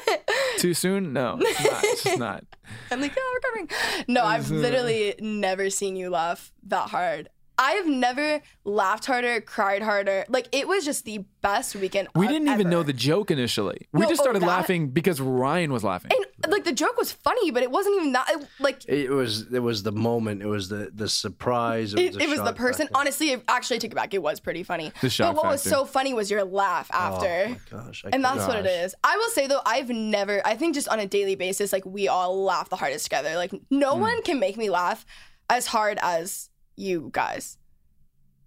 Too 0.60 0.74
soon? 0.74 1.14
No, 1.14 1.38
it's 1.40 1.64
not. 1.64 1.84
It's 1.84 2.04
just 2.04 2.20
not. 2.20 2.44
I'm 2.92 3.02
like, 3.02 3.14
oh, 3.18 3.32
we're 3.34 3.50
covering. 3.50 4.06
No, 4.08 4.24
I've 4.24 4.52
uh, 4.52 4.56
literally 4.56 5.16
never 5.20 5.70
seen 5.70 5.96
you 5.96 6.10
laugh 6.10 6.52
that 6.68 6.90
hard. 6.90 7.30
I 7.62 7.72
have 7.74 7.88
never 7.88 8.42
laughed 8.64 9.06
harder, 9.06 9.42
cried 9.42 9.82
harder. 9.84 10.24
Like 10.30 10.48
it 10.54 10.66
was 10.68 10.86
just 10.86 11.04
the 11.04 11.26
best 11.42 11.76
weekend. 11.76 12.08
We 12.16 12.26
of 12.26 12.32
didn't 12.32 12.48
even 12.48 12.70
know 12.70 12.84
the 12.84 12.94
joke 12.94 13.30
initially. 13.32 13.88
We 13.92 14.00
No, 14.02 14.08
just 14.10 14.22
oh, 14.22 14.24
started 14.24 14.42
that- 14.44 14.48
laughing 14.48 14.88
because 14.90 15.20
Ryan 15.20 15.74
was 15.74 15.84
laughing. 15.84 16.12
And 16.42 16.52
like 16.54 16.64
the 16.64 16.72
joke 16.72 16.98
was 16.98 17.12
funny, 17.12 17.52
but 17.52 17.62
it 17.62 17.70
wasn't 17.70 17.98
even 17.98 18.14
that. 18.14 18.30
it- 18.30 18.48
Like 18.60 18.88
it 18.88 19.10
was 19.10 19.52
it 19.54 19.60
was 19.60 19.84
the 19.84 19.92
moment. 19.92 20.42
It 20.42 20.48
was 20.48 20.70
the 20.70 20.90
the 20.94 21.10
surprise. 21.10 21.94
It, 21.94 22.00
it, 22.00 22.08
was, 22.08 22.16
the 22.18 22.24
it 22.24 22.30
was 22.30 22.42
the 22.42 22.54
person. 22.54 22.88
factor. 22.88 22.98
Honestly, 23.00 23.32
it- 23.32 23.44
actually, 23.50 23.76
I 23.76 23.80
take 23.80 23.92
it 23.92 23.96
back. 23.96 24.14
It 24.14 24.22
was 24.24 24.40
pretty 24.40 24.64
funny. 24.64 24.94
The 25.02 25.10
shock 25.10 25.36
but 25.36 25.44
what 25.44 25.52
was 25.52 25.62
so 25.62 25.84
funny 25.84 26.14
was 26.14 26.32
your 26.32 26.46
laugh 26.46 26.90
after. 26.94 27.46
Oh 27.48 27.50
my 27.50 27.60
gosh! 27.84 28.04
I 28.06 28.10
And 28.14 28.24
that's 28.24 28.48
what 28.48 28.58
it 28.58 28.66
is. 28.66 28.96
I 29.04 29.18
will 29.18 29.30
say 29.32 29.48
though, 29.48 29.62
I've 29.66 29.90
never, 29.90 30.42
I 30.46 30.56
think 30.56 30.76
just 30.76 30.88
on 30.88 31.00
a 31.00 31.06
daily 31.08 31.36
basis, 31.36 31.74
like 31.74 31.86
we 31.86 32.08
all 32.08 32.42
laugh 32.44 32.70
the 32.70 32.78
hardest 32.78 33.04
together. 33.04 33.36
Like 33.36 33.52
no 33.70 33.96
Hmm. 33.96 34.02
one 34.02 34.22
can 34.24 34.40
make 34.40 34.56
me 34.56 34.70
laugh 34.70 35.06
as 35.50 35.68
hard 35.68 36.00
as 36.02 36.50
you 36.80 37.10
guys, 37.14 37.58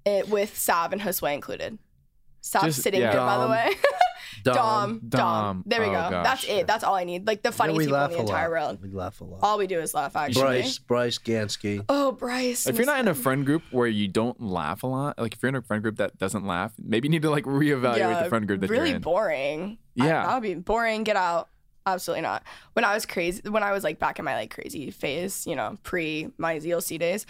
it, 0.05 0.29
with 0.29 0.57
Sav 0.57 0.93
and 0.93 1.01
Josue 1.01 1.33
included. 1.35 1.79
Sav 2.41 2.65
Just- 2.65 2.83
sitting 2.83 3.01
yeah. 3.01 3.13
there, 3.13 3.21
by 3.21 3.37
the 3.37 3.43
Dom. 3.43 3.51
way. 3.51 3.75
Dom. 4.45 4.55
Dom, 4.57 5.01
Dom. 5.01 5.01
Dom. 5.09 5.65
There 5.67 5.81
we 5.81 5.87
Oh, 5.87 5.93
go. 5.93 6.11
gosh. 6.11 6.25
That's 6.25 6.45
it. 6.49 6.67
That's 6.67 6.83
all 6.83 6.97
I 6.97 7.05
need. 7.05 7.27
Like 7.29 7.43
the 7.43 7.53
funniest 7.53 7.79
we 7.79 7.85
people 7.85 8.03
in 8.05 8.11
the 8.11 8.19
entire 8.19 8.49
lot. 8.49 8.51
world. 8.51 8.83
We 8.83 8.91
laugh 8.91 9.21
a 9.21 9.25
lot. 9.25 9.39
All 9.43 9.57
we 9.59 9.69
do 9.69 9.79
is 9.79 9.95
laugh, 9.95 10.17
actually. 10.17 10.43
Bryce 10.43 10.79
Bryce 10.79 11.19
Gansky. 11.19 11.85
Oh, 11.89 12.11
Bryce. 12.11 12.67
if 12.67 12.77
you're 12.77 12.87
not 12.87 12.99
in 12.99 13.07
a 13.07 13.15
friend 13.15 13.47
group 13.47 13.63
where 13.71 13.87
you 13.87 14.09
don't 14.09 14.41
laugh 14.41 14.83
a 14.83 14.89
lot, 14.89 15.17
like 15.19 15.35
if 15.35 15.43
you're 15.43 15.51
in 15.51 15.55
a 15.55 15.63
friend 15.63 15.81
group 15.83 15.99
that 15.99 16.19
doesn't 16.19 16.45
laugh, 16.45 16.73
maybe 16.83 17.07
you 17.07 17.11
need 17.11 17.23
to 17.23 17.31
like 17.31 17.45
reevaluate 17.45 18.25
the 18.25 18.29
friend 18.29 18.49
group 18.49 18.63
that 18.63 18.71
really 18.71 18.89
you're 18.89 18.97
in. 18.97 19.03
boring. 19.03 19.79
I- 20.01 20.07
Yeah. 20.07 20.27
that 20.27 20.35
would 20.35 20.43
be 20.43 20.55
boring. 20.55 21.05
Get 21.05 21.15
out. 21.17 21.49
Absolutely 21.87 22.23
not. 22.23 22.45
When 22.75 22.85
I 22.85 22.95
was 22.95 23.07
crazy, 23.07 23.43
when 23.49 23.63
I 23.63 23.73
was 23.73 23.83
like 23.83 23.99
back 23.99 24.19
in 24.19 24.25
my 24.25 24.35
like 24.35 24.55
crazy 24.55 24.91
phase, 24.91 25.47
you 25.47 25.57
know, 25.57 25.77
pre 25.83 26.29
my 26.39 26.57
ZLC 26.57 26.99
days, 26.99 27.27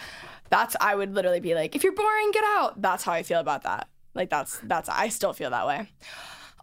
that's 0.51 0.77
I 0.81 0.95
would 0.95 1.15
literally 1.15 1.41
be 1.41 1.55
like, 1.55 1.75
if 1.75 1.83
you're 1.83 1.95
boring, 1.95 2.31
get 2.33 2.45
out. 2.45 2.81
That's 2.81 3.03
how 3.03 3.13
I 3.13 3.23
feel 3.23 3.41
about 3.41 3.63
that. 3.63 3.89
Like 4.15 4.29
that's 4.29 4.59
that's 4.65 4.89
I 4.89 5.09
still 5.09 5.33
feel 5.33 5.51
that 5.51 5.67
way. 5.67 5.89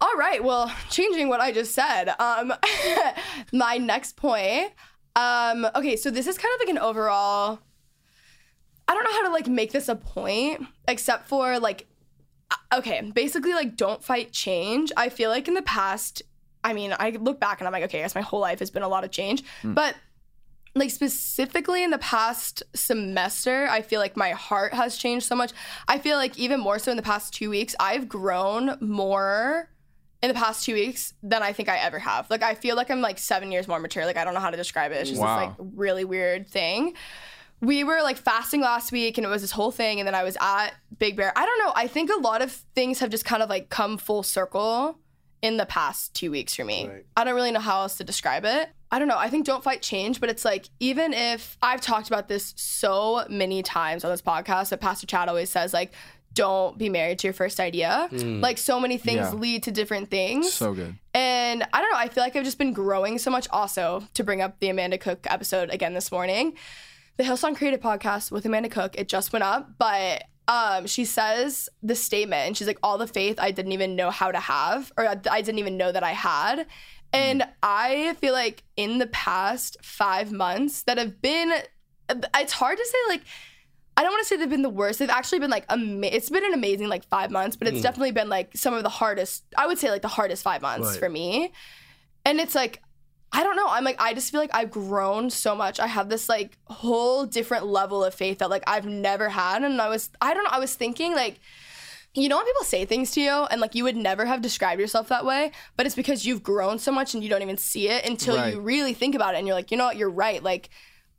All 0.02 0.16
right. 0.16 0.44
Well, 0.44 0.72
changing 0.90 1.30
what 1.30 1.42
I 1.42 1.52
just 1.52 1.74
said. 1.74 2.10
Um, 2.20 2.54
my 3.54 3.78
next 3.78 4.16
point. 4.16 4.72
Um, 5.16 5.68
okay, 5.76 5.96
so 5.96 6.12
this 6.12 6.28
is 6.28 6.38
kind 6.38 6.54
of 6.56 6.68
like 6.68 6.70
an 6.70 6.78
overall. 6.78 7.60
I 8.88 8.94
don't 8.94 9.04
know 9.04 9.12
how 9.12 9.26
to 9.26 9.34
like 9.34 9.48
make 9.48 9.72
this 9.72 9.90
a 9.90 9.96
point, 9.96 10.66
except 10.88 11.28
for 11.28 11.60
like 11.60 11.88
okay, 12.74 13.02
basically 13.14 13.54
like 13.54 13.76
don't 13.76 14.04
fight 14.04 14.32
change. 14.32 14.92
I 14.96 15.10
feel 15.10 15.30
like 15.30 15.48
in 15.48 15.54
the 15.54 15.62
past, 15.62 16.22
I 16.64 16.74
mean, 16.74 16.94
I 17.00 17.12
look 17.12 17.40
back 17.40 17.60
and 17.60 17.68
I'm 17.68 17.74
like, 17.74 17.84
okay, 17.84 18.00
I 18.00 18.02
guess 18.04 18.16
my 18.16 18.22
whole 18.22 18.40
life 18.40 18.60
has 18.60 18.70
been 18.70 18.84
a 18.84 18.88
lot 18.88 19.04
of 19.04 19.12
change. 19.12 19.44
Hmm. 19.62 19.74
But 19.74 19.96
like 20.76 20.92
specifically 20.92 21.84
in 21.84 21.90
the 21.90 21.98
past 21.98 22.64
semester, 22.76 23.68
I 23.70 23.82
feel 23.82 24.00
like 24.00 24.16
my 24.16 24.32
heart 24.32 24.74
has 24.74 24.98
changed 24.98 25.26
so 25.26 25.36
much. 25.36 25.52
I 25.88 25.98
feel 26.00 26.18
like 26.18 26.38
even 26.38 26.60
more 26.60 26.80
so 26.80 26.92
in 26.92 26.98
the 26.98 27.04
past 27.04 27.34
two 27.34 27.50
weeks, 27.50 27.76
I've 27.80 28.08
grown 28.08 28.78
more 28.80 29.70
in 30.22 30.28
the 30.28 30.36
past 30.36 30.66
two 30.66 30.74
weeks 30.74 31.14
than 31.24 31.42
I 31.42 31.54
think 31.54 31.70
I 31.70 31.78
ever 31.78 31.98
have. 32.00 32.30
Like 32.30 32.44
I 32.44 32.56
feel 32.56 32.76
like 32.76 32.92
I'm 32.92 33.02
like 33.02 33.18
seven 33.18 33.52
years 33.52 33.68
more 33.68 33.80
mature. 33.80 34.06
Like 34.06 34.18
I 34.18 34.26
don't 34.26 34.34
know 34.34 34.42
how 34.42 34.52
to 34.52 34.58
describe 34.58 34.92
it. 34.92 34.96
It's 34.96 35.10
just 35.10 35.22
Wow. 35.22 35.40
this 35.40 35.48
like 35.60 35.70
really 35.76 36.04
weird 36.06 36.48
thing 36.48 36.96
we 37.62 37.84
were 37.84 38.02
like 38.02 38.18
fasting 38.18 38.62
last 38.62 38.92
week 38.92 39.18
and 39.18 39.26
it 39.26 39.30
was 39.30 39.42
this 39.42 39.52
whole 39.52 39.72
thing 39.72 40.00
and 40.00 40.08
then 40.08 40.16
I 40.16 40.24
was 40.24 40.38
at 40.40 40.72
Big 40.98 41.16
Bear. 41.18 41.34
I 41.36 41.46
don't 41.46 41.60
know. 41.60 41.74
I 41.76 41.88
think 41.88 42.10
a 42.10 42.20
lot 42.20 42.42
of 42.42 42.52
things 42.52 43.00
have 43.00 43.10
just 43.10 43.26
kind 43.26 43.44
of 43.44 43.50
like 43.50 43.70
come 43.70 43.98
full 43.98 44.24
circle 44.24 44.98
in 45.42 45.58
the 45.58 45.66
past 45.66 46.14
2 46.16 46.32
weeks 46.32 46.56
for 46.56 46.66
me. 46.66 46.88
Right. 46.88 47.06
I 47.16 47.24
don't 47.24 47.36
really 47.36 47.52
know 47.52 47.60
how 47.60 47.82
else 47.82 47.98
to 47.98 48.04
describe 48.04 48.46
it. 48.46 48.70
I 48.92 49.00
don't 49.00 49.08
know. 49.08 49.18
I 49.18 49.30
think 49.30 49.46
don't 49.46 49.64
fight 49.64 49.82
change, 49.82 50.20
but 50.20 50.30
it's 50.30 50.44
like 50.44 50.70
even 50.80 51.14
if 51.14 51.58
I've 51.62 51.82
talked 51.82 52.08
about 52.08 52.28
this 52.28 52.54
so 52.58 53.26
many 53.30 53.62
times 53.64 54.04
on 54.04 54.12
this 54.12 54.22
podcast 54.22 54.70
that 54.70 54.82
Pastor 54.82 55.08
Chad 55.08 55.30
always 55.30 55.50
says 55.50 55.74
like 55.74 55.92
don't 56.34 56.78
be 56.78 56.90
married 56.90 57.20
to 57.20 57.28
your 57.28 57.34
first 57.34 57.60
idea. 57.60 58.08
Mm. 58.12 58.42
Like 58.42 58.58
so 58.58 58.80
many 58.80 58.98
things 58.98 59.20
Yeah. 59.20 59.34
lead 59.34 59.64
to 59.64 59.72
different 59.72 60.10
things. 60.10 60.54
So 60.54 60.74
good. 60.74 60.96
And 61.14 61.68
I 61.74 61.82
don't 61.82 61.92
know, 61.92 61.98
I 61.98 62.08
feel 62.08 62.24
like 62.24 62.36
I've 62.36 62.44
just 62.44 62.60
been 62.60 62.72
growing 62.74 63.18
so 63.18 63.32
much 63.32 63.48
also 63.50 64.04
to 64.14 64.24
bring 64.24 64.42
up 64.42 64.60
the 64.60 64.70
Amanda 64.70 64.98
Cook 64.98 65.26
episode 65.30 65.70
again 65.72 65.94
this 65.94 66.12
morning. 66.12 66.54
The 67.18 67.24
Hillsong 67.24 67.56
Creative 67.58 67.82
podcast 67.82 68.32
with 68.32 68.46
Amanda 68.46 68.70
Cook, 68.70 68.96
it 68.96 69.10
just 69.10 69.34
went 69.34 69.44
up, 69.44 69.72
but 69.78 70.24
um, 70.50 70.88
she 70.88 71.06
says 71.06 71.70
the 71.84 71.96
statement 71.96 72.48
and 72.48 72.58
she's 72.58 72.68
like, 72.68 72.80
all 72.84 72.98
the 72.98 73.08
faith 73.08 73.38
I 73.40 73.52
didn't 73.52 73.72
even 73.72 73.96
know 73.96 74.10
how 74.10 74.32
to 74.32 74.40
have, 74.40 74.92
or 74.98 75.08
I 75.08 75.42
didn't 75.42 75.60
even 75.60 75.78
know 75.78 75.92
that 75.92 76.04
I 76.04 76.12
had. 76.12 76.66
And 77.14 77.44
I 77.64 78.16
feel 78.20 78.34
like 78.34 78.64
in 78.76 78.98
the 78.98 79.08
past 79.08 79.78
five 79.84 80.32
months 80.32 80.84
that 80.84 80.98
have 80.98 81.22
been, 81.22 81.54
it's 82.36 82.54
hard 82.54 82.78
to 82.78 82.86
say 82.86 82.98
like, 83.08 83.22
I 83.96 84.02
don't 84.04 84.12
want 84.12 84.24
to 84.24 84.28
say 84.28 84.38
they've 84.38 84.50
been 84.50 84.62
the 84.64 84.70
worst. 84.70 85.00
They've 85.00 85.10
actually 85.10 85.40
been 85.40 85.52
like, 85.52 85.66
ama- 85.70 86.08
it's 86.08 86.30
been 86.30 86.46
an 86.46 86.54
amazing 86.54 86.88
like 86.88 87.04
five 87.10 87.32
months, 87.32 87.56
but 87.56 87.68
it's 87.68 87.82
definitely 87.82 88.12
been 88.12 88.30
like 88.30 88.56
some 88.56 88.74
of 88.74 88.82
the 88.84 88.90
hardest, 88.90 89.44
I 89.58 89.68
would 89.68 89.78
say 89.78 89.92
like 89.92 90.02
the 90.02 90.08
hardest 90.08 90.42
five 90.42 90.62
months 90.62 90.92
Right. 90.92 91.00
for 91.00 91.10
me. 91.10 91.52
And 92.26 92.40
it's 92.40 92.56
like, 92.56 92.82
I 93.32 93.44
don't 93.44 93.56
know. 93.56 93.68
I'm 93.68 93.84
like, 93.84 94.02
I 94.02 94.14
just 94.14 94.32
feel 94.32 94.40
like 94.42 94.50
I've 94.54 94.72
grown 94.72 95.30
so 95.30 95.56
much. 95.56 95.80
I 95.80 95.88
have 95.88 96.10
this 96.10 96.28
like 96.28 96.58
whole 96.66 97.26
different 97.26 97.66
level 97.68 98.04
of 98.04 98.14
faith 98.14 98.40
that 98.40 98.50
like 98.50 98.64
I've 98.66 98.86
never 98.86 99.30
had. 99.30 99.64
And 99.64 99.80
I 99.82 99.88
was, 99.88 100.10
I 100.20 100.34
don't 100.34 100.44
know, 100.44 100.50
I 100.52 100.60
was 100.60 100.74
thinking 100.76 101.14
like, 101.14 101.40
you 102.16 102.28
know 102.28 102.38
when 102.38 102.46
people 102.48 102.64
say 102.64 102.86
things 102.86 103.12
to 103.12 103.22
you 103.22 103.30
and 103.52 103.62
like 103.62 103.76
you 103.76 103.84
would 103.84 103.96
never 103.96 104.26
have 104.26 104.42
described 104.42 104.82
yourself 104.82 105.10
that 105.10 105.26
way, 105.26 105.52
but 105.78 105.86
it's 105.86 105.94
because 105.96 106.26
you've 106.26 106.42
grown 106.42 106.80
so 106.80 106.92
much 106.92 107.14
and 107.14 107.24
you 107.24 107.30
don't 107.30 107.44
even 107.44 107.56
see 107.58 107.88
it 107.88 108.04
until 108.04 108.36
Right. 108.36 108.56
you 108.56 108.62
really 108.62 108.94
think 108.96 109.14
about 109.14 109.36
it 109.36 109.38
and 109.38 109.46
you're 109.46 109.56
like, 109.56 109.70
you 109.70 109.78
know 109.78 109.86
what, 109.86 109.96
you're 109.96 110.10
right. 110.10 110.42
Like 110.42 110.70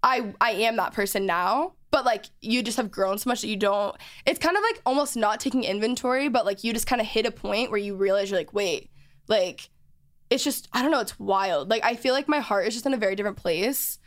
I 0.02 0.34
I 0.40 0.50
am 0.52 0.74
that 0.76 0.92
person 0.92 1.26
now, 1.26 1.74
but 1.92 2.04
like 2.04 2.24
you 2.40 2.60
just 2.64 2.76
have 2.76 2.90
grown 2.90 3.18
so 3.18 3.30
much 3.30 3.42
that 3.42 3.46
you 3.46 3.56
don't 3.56 3.96
it's 4.26 4.40
kind 4.40 4.56
of 4.56 4.64
like 4.64 4.82
almost 4.84 5.16
not 5.16 5.38
taking 5.38 5.62
inventory, 5.62 6.28
but 6.28 6.44
like 6.44 6.64
you 6.64 6.72
just 6.72 6.88
kind 6.88 7.00
of 7.00 7.06
hit 7.06 7.24
a 7.24 7.30
point 7.30 7.70
where 7.70 7.78
you 7.78 7.94
realize 7.94 8.28
you're 8.28 8.40
like, 8.40 8.52
wait, 8.52 8.90
like 9.28 9.70
it's 10.30 10.44
just 10.44 10.68
I 10.72 10.80
don't 10.82 10.90
know, 10.90 11.00
it's 11.00 11.18
wild. 11.20 11.68
Like 11.70 11.84
I 11.84 11.96
feel 11.96 12.14
like 12.14 12.28
my 12.28 12.40
heart 12.40 12.66
is 12.66 12.74
just 12.74 12.86
in 12.86 12.94
a 12.94 12.98
very 12.98 13.14
different 13.16 13.36
place. 13.36 13.98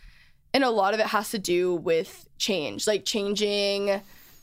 And 0.56 0.64
a 0.64 0.70
lot 0.70 0.94
of 0.94 1.00
it 1.00 1.08
has 1.08 1.32
to 1.32 1.40
do 1.40 1.76
with 1.76 2.28
change, 2.38 2.86
like 2.88 3.06
changing 3.06 4.02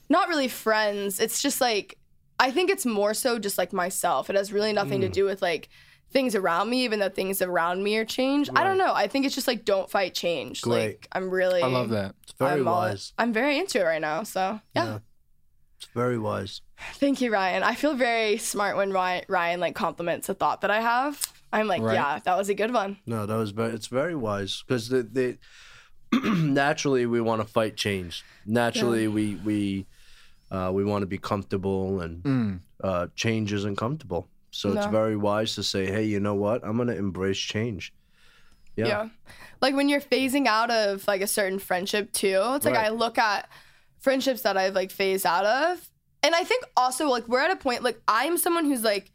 not 0.09 0.29
really 0.29 0.49
friends. 0.49 1.21
It's 1.21 1.41
just 1.41 1.61
like 1.61 1.97
I 2.39 2.51
think 2.51 2.71
it's 2.71 2.85
more 2.87 3.15
so 3.15 3.39
just 3.39 3.59
like 3.59 3.73
myself. 3.73 4.29
It 4.31 4.37
has 4.37 4.53
really 4.53 4.73
nothing 4.73 5.01
to 5.03 5.09
Mm. 5.09 5.13
do 5.13 5.25
with 5.25 5.41
like 5.43 5.69
things 6.11 6.35
around 6.35 6.69
me, 6.69 6.83
even 6.85 6.99
though 6.99 7.09
things 7.09 7.41
around 7.41 7.85
me 7.85 7.97
are 7.97 8.05
changed. 8.05 8.51
I 8.57 8.65
don't 8.65 8.79
know. 8.79 8.93
I 8.93 9.07
think 9.07 9.25
it's 9.25 9.35
just 9.37 9.47
like 9.47 9.65
don't 9.65 9.89
fight 9.89 10.13
change. 10.15 10.63
Great. 10.63 10.87
Like 10.87 11.09
I'm 11.13 11.31
really 11.31 11.63
I 11.63 11.67
love 11.69 11.91
that. 11.91 12.15
It's 12.25 12.33
very 12.33 12.61
I'm 12.61 12.67
all- 12.67 12.75
wise. 12.81 13.13
I'm 13.17 13.33
very 13.33 13.59
into 13.59 13.79
it 13.81 13.85
right 13.85 14.01
now. 14.01 14.25
So 14.25 14.61
yeah. 14.75 14.85
Yeah. 14.85 14.99
It's 15.79 15.89
very 15.95 16.19
wise. 16.19 16.61
Thank 16.95 17.21
you, 17.21 17.31
Ryan. 17.33 17.63
I 17.63 17.75
feel 17.75 17.95
very 17.95 18.37
smart 18.37 18.77
when 18.77 18.93
Ryan, 18.93 19.25
Ryan 19.29 19.61
like 19.61 19.75
compliments 19.77 20.29
a 20.29 20.35
thought 20.35 20.63
that 20.63 20.71
I 20.71 20.81
have. 20.81 21.23
I'm 21.53 21.67
like, 21.67 21.83
Right. 21.83 21.95
yeah, 21.95 22.19
that 22.25 22.37
was 22.39 22.49
a 22.49 22.55
good 22.55 22.73
one. 22.73 22.99
No, 23.07 23.27
that 23.27 23.35
was 23.37 23.51
very. 23.51 23.73
It's 23.73 23.89
very 23.89 24.15
wise 24.15 24.63
because 24.67 24.89
the, 24.89 25.03
the 25.03 25.39
naturally 26.13 27.07
we 27.07 27.21
want 27.21 27.43
to 27.43 27.49
fight 27.49 27.77
change. 27.77 28.25
Naturally, 28.47 29.09
we 29.09 29.37
we 29.37 29.87
uh, 30.51 30.71
we 30.73 30.85
want 30.85 31.03
to 31.03 31.07
be 31.07 31.19
comfortable, 31.19 32.01
and 32.01 32.61
uh, 32.83 33.07
change 33.15 33.53
isn't 33.53 33.77
comfortable. 33.77 34.29
So 34.53 34.73
it's 34.73 34.87
very 34.87 35.17
wise 35.17 35.55
to 35.55 35.63
say, 35.63 35.87
hey, 35.87 36.05
you 36.05 36.19
know 36.19 36.35
what? 36.35 36.63
I'm 36.65 36.77
gonna 36.77 36.95
embrace 36.95 37.39
change. 37.39 37.93
Yeah. 38.77 38.87
Yeah. 38.87 39.09
Like 39.61 39.75
when 39.75 39.89
you're 39.89 40.01
phasing 40.01 40.47
out 40.47 40.71
of 40.71 41.07
like 41.07 41.21
a 41.21 41.27
certain 41.27 41.59
friendship 41.59 42.13
too, 42.13 42.41
it's 42.55 42.65
like 42.65 42.75
Right. 42.75 42.87
I 42.87 42.91
look 42.91 43.19
at 43.19 43.49
friendships 44.01 44.43
that 44.43 44.57
I've 44.57 44.75
like 44.75 44.91
phased 44.91 45.27
out 45.27 45.45
of. 45.45 45.89
And 46.23 46.35
I 46.35 46.45
think 46.45 46.65
also 46.77 47.09
like 47.09 47.29
we're 47.29 47.41
at 47.41 47.51
a 47.51 47.57
point 47.57 47.83
like 47.83 48.01
I'm 48.09 48.39
someone 48.39 48.65
who's 48.65 48.83
like 48.83 49.11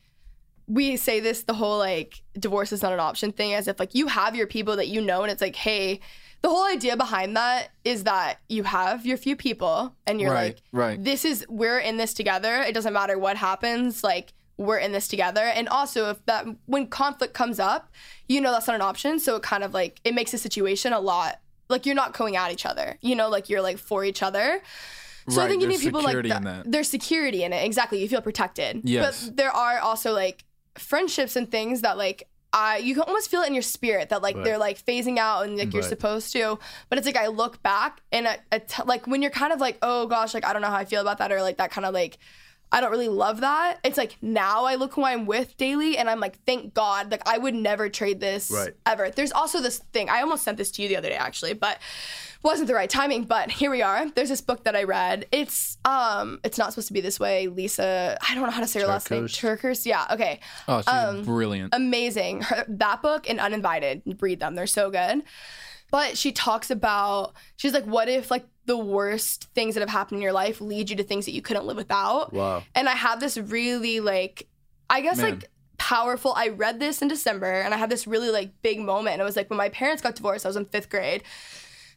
we 0.67 0.97
say 0.97 1.19
this 1.19 1.43
the 1.43 1.53
whole 1.53 1.77
like 1.77 2.21
divorce 2.39 2.71
is 2.71 2.81
not 2.81 2.91
an 2.93 2.99
option 2.99 3.31
thing 3.31 3.53
as 3.53 3.67
if 3.67 3.79
like 3.79 3.93
you 3.93 4.07
have 4.07 4.35
your 4.35 4.47
people 4.47 4.75
that 4.75 4.87
you 4.87 5.01
know 5.01 5.21
and 5.21 5.31
it's 5.31 5.41
like 5.41 5.55
hey 5.55 5.99
the 6.41 6.49
whole 6.49 6.65
idea 6.65 6.95
behind 6.95 7.35
that 7.35 7.69
is 7.83 8.03
that 8.03 8.39
you 8.49 8.63
have 8.63 9.05
your 9.05 9.17
few 9.17 9.35
people 9.35 9.95
and 10.05 10.21
you're 10.21 10.31
Right, 10.31 10.55
like 10.55 10.61
right. 10.71 11.03
this 11.03 11.25
is 11.25 11.45
we're 11.49 11.79
in 11.79 11.97
this 11.97 12.13
together 12.13 12.61
it 12.61 12.73
doesn't 12.73 12.93
matter 12.93 13.17
what 13.17 13.37
happens 13.37 14.03
like 14.03 14.33
we're 14.57 14.77
in 14.77 14.91
this 14.91 15.07
together 15.07 15.41
and 15.41 15.67
also 15.69 16.09
if 16.11 16.25
that 16.25 16.45
when 16.65 16.87
conflict 16.87 17.33
comes 17.33 17.59
up 17.59 17.91
you 18.27 18.39
know 18.41 18.51
that's 18.51 18.67
not 18.67 18.75
an 18.75 18.81
option 18.81 19.19
so 19.19 19.35
it 19.35 19.43
kind 19.43 19.63
of 19.63 19.73
like 19.73 19.99
it 20.03 20.13
makes 20.13 20.31
the 20.31 20.37
situation 20.37 20.93
a 20.93 20.99
lot 20.99 21.41
like 21.69 21.85
you're 21.85 21.95
not 21.95 22.13
going 22.13 22.35
at 22.35 22.51
each 22.51 22.65
other 22.65 22.97
you 23.01 23.15
know 23.15 23.27
like 23.27 23.49
you're 23.49 23.61
like 23.61 23.77
for 23.77 24.05
each 24.05 24.23
other 24.23 24.61
so 25.27 25.41
I 25.41 25.47
think 25.47 25.61
you 25.61 25.67
need 25.67 25.79
people 25.79 26.03
like 26.03 26.21
that. 26.23 26.63
There's 26.67 26.87
security 26.87 27.43
in 27.43 27.51
it. 27.51 27.65
Exactly. 27.65 27.99
You 27.99 28.07
feel 28.07 28.21
protected. 28.21 28.81
Yes. 28.83 29.25
But 29.25 29.37
there 29.37 29.49
are 29.49 29.79
also 29.79 30.13
like 30.13 30.44
friendships 30.77 31.35
and 31.35 31.49
things 31.49 31.81
that 31.81 31.97
like 31.97 32.27
I 32.53 32.77
you 32.77 32.93
can 32.93 33.03
almost 33.03 33.29
feel 33.29 33.41
it 33.41 33.47
in 33.47 33.53
your 33.53 33.61
spirit 33.61 34.09
that 34.09 34.21
like 34.21 34.35
Right. 34.35 34.43
they're 34.45 34.57
like 34.57 34.83
phasing 34.85 35.17
out 35.17 35.45
and 35.45 35.57
like 35.57 35.73
you're 35.73 35.81
Right. 35.81 35.89
supposed 35.89 36.31
to. 36.33 36.57
But 36.89 36.97
it's 36.97 37.05
like 37.07 37.17
I 37.17 37.27
look 37.27 37.61
back 37.63 38.01
and 38.11 38.27
I, 38.27 38.39
I 38.51 38.59
t- 38.59 38.83
like 38.85 39.07
when 39.07 39.21
you're 39.21 39.31
kind 39.31 39.51
of 39.51 39.59
like 39.59 39.77
oh 39.81 40.07
gosh 40.07 40.33
like 40.33 40.45
I 40.45 40.53
don't 40.53 40.61
know 40.61 40.69
how 40.69 40.77
I 40.77 40.85
feel 40.85 41.01
about 41.01 41.17
that 41.17 41.31
or 41.31 41.41
like 41.41 41.57
that 41.57 41.71
kind 41.71 41.85
of 41.85 41.93
like 41.93 42.17
I 42.71 42.81
don't 42.81 42.91
really 42.91 43.09
love 43.09 43.41
that. 43.41 43.79
It's 43.83 43.97
like 43.97 44.17
now 44.21 44.65
I 44.65 44.75
look 44.75 44.93
who 44.93 45.03
I'm 45.05 45.25
with 45.25 45.55
daily 45.55 45.97
and 45.97 46.09
I'm 46.09 46.19
like, 46.19 46.39
thank 46.45 46.73
God, 46.73 47.11
like 47.11 47.21
I 47.27 47.37
would 47.37 47.53
never 47.53 47.89
trade 47.89 48.19
this 48.19 48.49
Right. 48.51 48.73
ever. 48.85 49.09
There's 49.11 49.31
also 49.31 49.61
this 49.61 49.79
thing. 49.93 50.09
I 50.09 50.21
almost 50.21 50.43
sent 50.43 50.57
this 50.57 50.71
to 50.71 50.81
you 50.81 50.87
the 50.89 50.97
other 50.97 51.09
day 51.09 51.15
actually, 51.15 51.53
but 51.53 51.77
wasn't 52.45 52.67
the 52.67 52.73
right 52.75 52.89
timing. 52.89 53.25
But 53.25 53.51
here 53.51 53.69
we 53.71 53.81
are. 53.81 54.09
There's 54.09 54.29
this 54.29 54.39
book 54.41 54.63
that 54.63 54.75
I 54.75 54.83
read. 54.83 55.25
It's 55.31 55.77
um, 55.83 56.39
it's 56.43 56.57
not 56.57 56.71
supposed 56.71 56.87
to 56.87 56.93
be 56.93 57.01
this 57.01 57.19
way. 57.19 57.47
Lisa, 57.47 58.17
I 58.21 58.35
don't 58.35 58.43
know 58.45 58.51
how 58.51 58.61
to 58.61 58.67
say 58.67 58.79
her 58.81 58.87
last 58.87 59.11
name. 59.11 59.27
Turkers. 59.27 59.85
Yeah. 59.85 60.05
Okay. 60.11 60.39
Oh, 60.67 60.79
she's 60.79 60.87
Um, 60.87 61.23
brilliant. 61.23 61.73
Amazing. 61.75 62.41
Her, 62.41 62.63
that 62.69 63.01
book 63.01 63.29
and 63.29 63.39
Uninvited. 63.39 64.03
Read 64.21 64.39
them. 64.39 64.55
They're 64.55 64.67
so 64.67 64.89
good. 64.89 65.23
But 65.91 66.17
she 66.17 66.31
talks 66.31 66.71
about 66.71 67.33
she's 67.57 67.73
like, 67.73 67.85
what 67.85 68.09
if 68.09 68.31
like 68.31 68.45
the 68.65 68.77
worst 68.77 69.49
things 69.53 69.75
that 69.75 69.81
have 69.81 69.89
happened 69.89 70.17
in 70.19 70.23
your 70.23 70.33
life 70.33 70.59
lead 70.59 70.89
you 70.89 70.95
to 70.95 71.03
things 71.03 71.25
that 71.25 71.31
you 71.31 71.41
couldn't 71.41 71.65
live 71.65 71.77
without? 71.77 72.33
Wow. 72.33 72.63
And 72.73 72.87
I 72.89 72.93
have 72.93 73.19
this 73.19 73.37
really 73.37 73.99
like, 73.99 74.47
I 74.89 75.01
guess 75.01 75.17
Man. 75.17 75.31
like 75.31 75.49
powerful. 75.77 76.33
I 76.35 76.49
read 76.49 76.79
this 76.79 77.01
in 77.01 77.07
December 77.07 77.51
and 77.51 77.73
I 77.73 77.77
had 77.77 77.89
this 77.89 78.07
really 78.07 78.29
like 78.29 78.61
big 78.61 78.79
moment. 78.79 79.13
And 79.13 79.21
it 79.21 79.25
was 79.25 79.35
like 79.35 79.49
when 79.49 79.57
my 79.57 79.69
parents 79.69 80.01
got 80.01 80.15
divorced, 80.15 80.45
I 80.45 80.49
was 80.49 80.55
in 80.55 80.65
fifth 80.65 80.89
grade. 80.89 81.23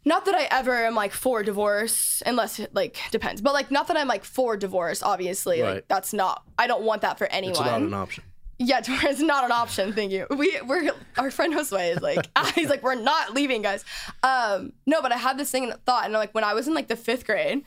Not 0.05 0.25
that 0.25 0.35
I 0.35 0.49
ever 0.51 0.87
am 0.87 0.95
like 0.95 1.13
for 1.13 1.43
divorce, 1.43 2.23
unless 2.25 2.59
it 2.59 2.75
like 2.75 2.97
depends. 3.11 3.41
But 3.41 3.53
like, 3.53 3.71
not 3.71 3.89
that 3.89 3.97
I'm 3.97 4.09
like 4.09 4.25
for 4.25 4.57
divorce. 4.57 5.03
Obviously, 5.03 5.61
Right. 5.61 5.75
like 5.77 5.89
that's 5.89 6.13
not. 6.13 6.45
I 6.59 6.67
don't 6.67 6.83
want 6.83 7.03
that 7.03 7.19
for 7.19 7.27
anyone. 7.27 7.51
It's 7.53 7.61
not 7.61 7.81
an 7.83 7.93
option. 7.95 8.25
Yeah, 8.59 8.81
divorce 8.83 9.17
is 9.17 9.23
not 9.23 9.45
an 9.45 9.53
option. 9.53 9.93
Thank 9.93 10.11
you. 10.13 10.27
We 10.31 10.59
we're 10.67 10.91
our 11.19 11.31
friend 11.31 11.53
Josue 11.55 11.97
is 11.97 12.03
like 12.03 12.27
he's 12.55 12.69
like 12.71 12.83
we're 12.83 12.95
not 12.95 13.35
leaving, 13.35 13.61
guys. 13.63 13.85
Um, 14.23 14.73
no, 14.87 15.03
but 15.03 15.13
I 15.13 15.17
had 15.17 15.37
this 15.39 15.51
thing 15.51 15.65
in 15.65 15.73
thought, 15.85 16.05
and 16.05 16.13
like 16.15 16.35
when 16.35 16.45
I 16.45 16.55
was 16.55 16.67
in 16.69 16.75
like 16.75 16.89
the 16.89 16.97
fifth 16.97 17.27
grade, 17.27 17.63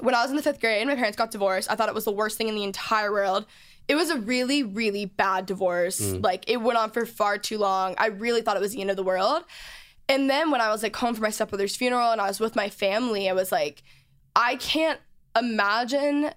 when 0.00 0.14
I 0.14 0.22
was 0.22 0.30
in 0.30 0.36
the 0.36 0.42
fifth 0.42 0.60
grade, 0.60 0.86
my 0.86 0.94
parents 0.94 1.16
got 1.16 1.30
divorced. 1.32 1.70
I 1.70 1.74
thought 1.74 1.88
it 1.88 1.94
was 1.94 2.04
the 2.04 2.12
worst 2.12 2.38
thing 2.38 2.48
in 2.48 2.54
the 2.54 2.64
entire 2.64 3.10
world. 3.10 3.46
It 3.88 3.96
was 3.96 4.10
a 4.10 4.18
really, 4.18 4.62
really 4.62 5.06
bad 5.06 5.46
divorce. 5.46 6.00
Like 6.00 6.48
it 6.48 6.58
went 6.58 6.78
on 6.78 6.90
for 6.92 7.04
far 7.04 7.36
too 7.36 7.58
long. 7.58 7.96
I 7.98 8.06
really 8.06 8.40
thought 8.40 8.56
it 8.56 8.60
was 8.60 8.72
the 8.72 8.80
end 8.80 8.90
of 8.90 8.96
the 8.96 9.02
world. 9.02 9.42
And 10.12 10.28
then 10.28 10.50
when 10.50 10.60
I 10.60 10.68
was 10.68 10.82
like 10.82 10.94
home 10.94 11.14
for 11.14 11.22
my 11.22 11.30
stepbrother's 11.30 11.74
funeral 11.74 12.12
and 12.12 12.20
I 12.20 12.28
was 12.28 12.38
with 12.38 12.54
my 12.54 12.68
family, 12.68 13.30
I 13.30 13.32
was 13.32 13.50
like, 13.50 13.82
I 14.36 14.56
can't 14.56 15.00
imagine 15.34 16.30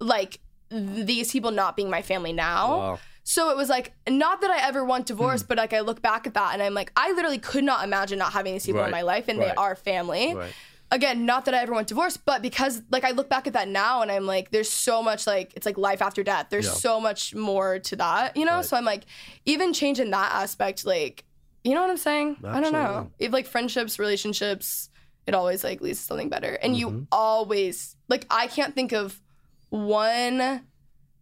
like 0.00 0.40
these 0.70 1.30
people 1.30 1.52
not 1.52 1.76
being 1.76 1.90
my 1.90 2.02
family 2.02 2.32
now. 2.32 2.76
Wow. 2.76 2.98
So 3.22 3.50
it 3.50 3.56
was 3.56 3.68
like, 3.68 3.92
not 4.08 4.40
that 4.40 4.50
I 4.50 4.66
ever 4.66 4.84
want 4.84 5.06
divorce, 5.06 5.42
hmm. 5.42 5.46
but 5.46 5.58
like 5.58 5.72
I 5.72 5.80
look 5.80 6.02
back 6.02 6.26
at 6.26 6.34
that 6.34 6.54
and 6.54 6.60
I'm 6.62 6.74
like, 6.74 6.90
I 6.96 7.12
literally 7.12 7.38
could 7.38 7.62
not 7.62 7.84
imagine 7.84 8.18
not 8.18 8.32
having 8.32 8.52
these 8.54 8.66
people 8.66 8.82
in 8.82 8.90
my 8.90 9.02
life 9.02 9.28
and 9.28 9.40
they 9.40 9.52
are 9.52 9.76
family. 9.76 10.34
Right. 10.34 10.52
Again, 10.92 11.24
not 11.24 11.44
that 11.44 11.54
I 11.54 11.62
ever 11.62 11.72
want 11.72 11.86
divorce, 11.86 12.16
but 12.16 12.42
because 12.42 12.82
like 12.90 13.04
I 13.04 13.12
look 13.12 13.28
back 13.28 13.46
at 13.46 13.52
that 13.52 13.68
now 13.68 14.02
and 14.02 14.10
I'm 14.10 14.26
like, 14.26 14.50
there's 14.50 14.68
so 14.68 15.04
much 15.04 15.24
like 15.24 15.52
it's 15.54 15.64
like 15.64 15.78
life 15.78 16.02
after 16.02 16.24
death. 16.24 16.46
There's 16.50 16.66
Yeah. 16.66 16.72
so 16.72 17.00
much 17.00 17.32
more 17.32 17.78
to 17.78 17.94
that, 17.94 18.36
you 18.36 18.44
know? 18.44 18.56
Right. 18.56 18.64
So 18.64 18.76
I'm 18.76 18.84
like, 18.84 19.04
even 19.44 19.72
changing 19.72 20.10
that 20.10 20.32
aspect, 20.32 20.84
like, 20.84 21.22
you 21.64 21.74
know 21.74 21.80
what 21.82 21.90
I'm 21.90 21.96
saying? 21.96 22.36
I 22.44 22.60
don't 22.60 22.72
know. 22.72 22.78
Absolutely. 22.78 23.10
If 23.26 23.32
like 23.32 23.46
friendships, 23.46 23.98
relationships, 23.98 24.88
it 25.26 25.34
always 25.34 25.62
like 25.64 25.80
leads 25.80 25.98
to 26.00 26.04
something 26.06 26.28
better. 26.28 26.54
And 26.54 26.74
Mm-hmm. 26.74 26.80
you 26.98 27.06
always 27.12 27.96
like 28.08 28.26
I 28.30 28.46
can't 28.46 28.74
think 28.74 28.92
of 28.92 29.20
one 29.68 30.62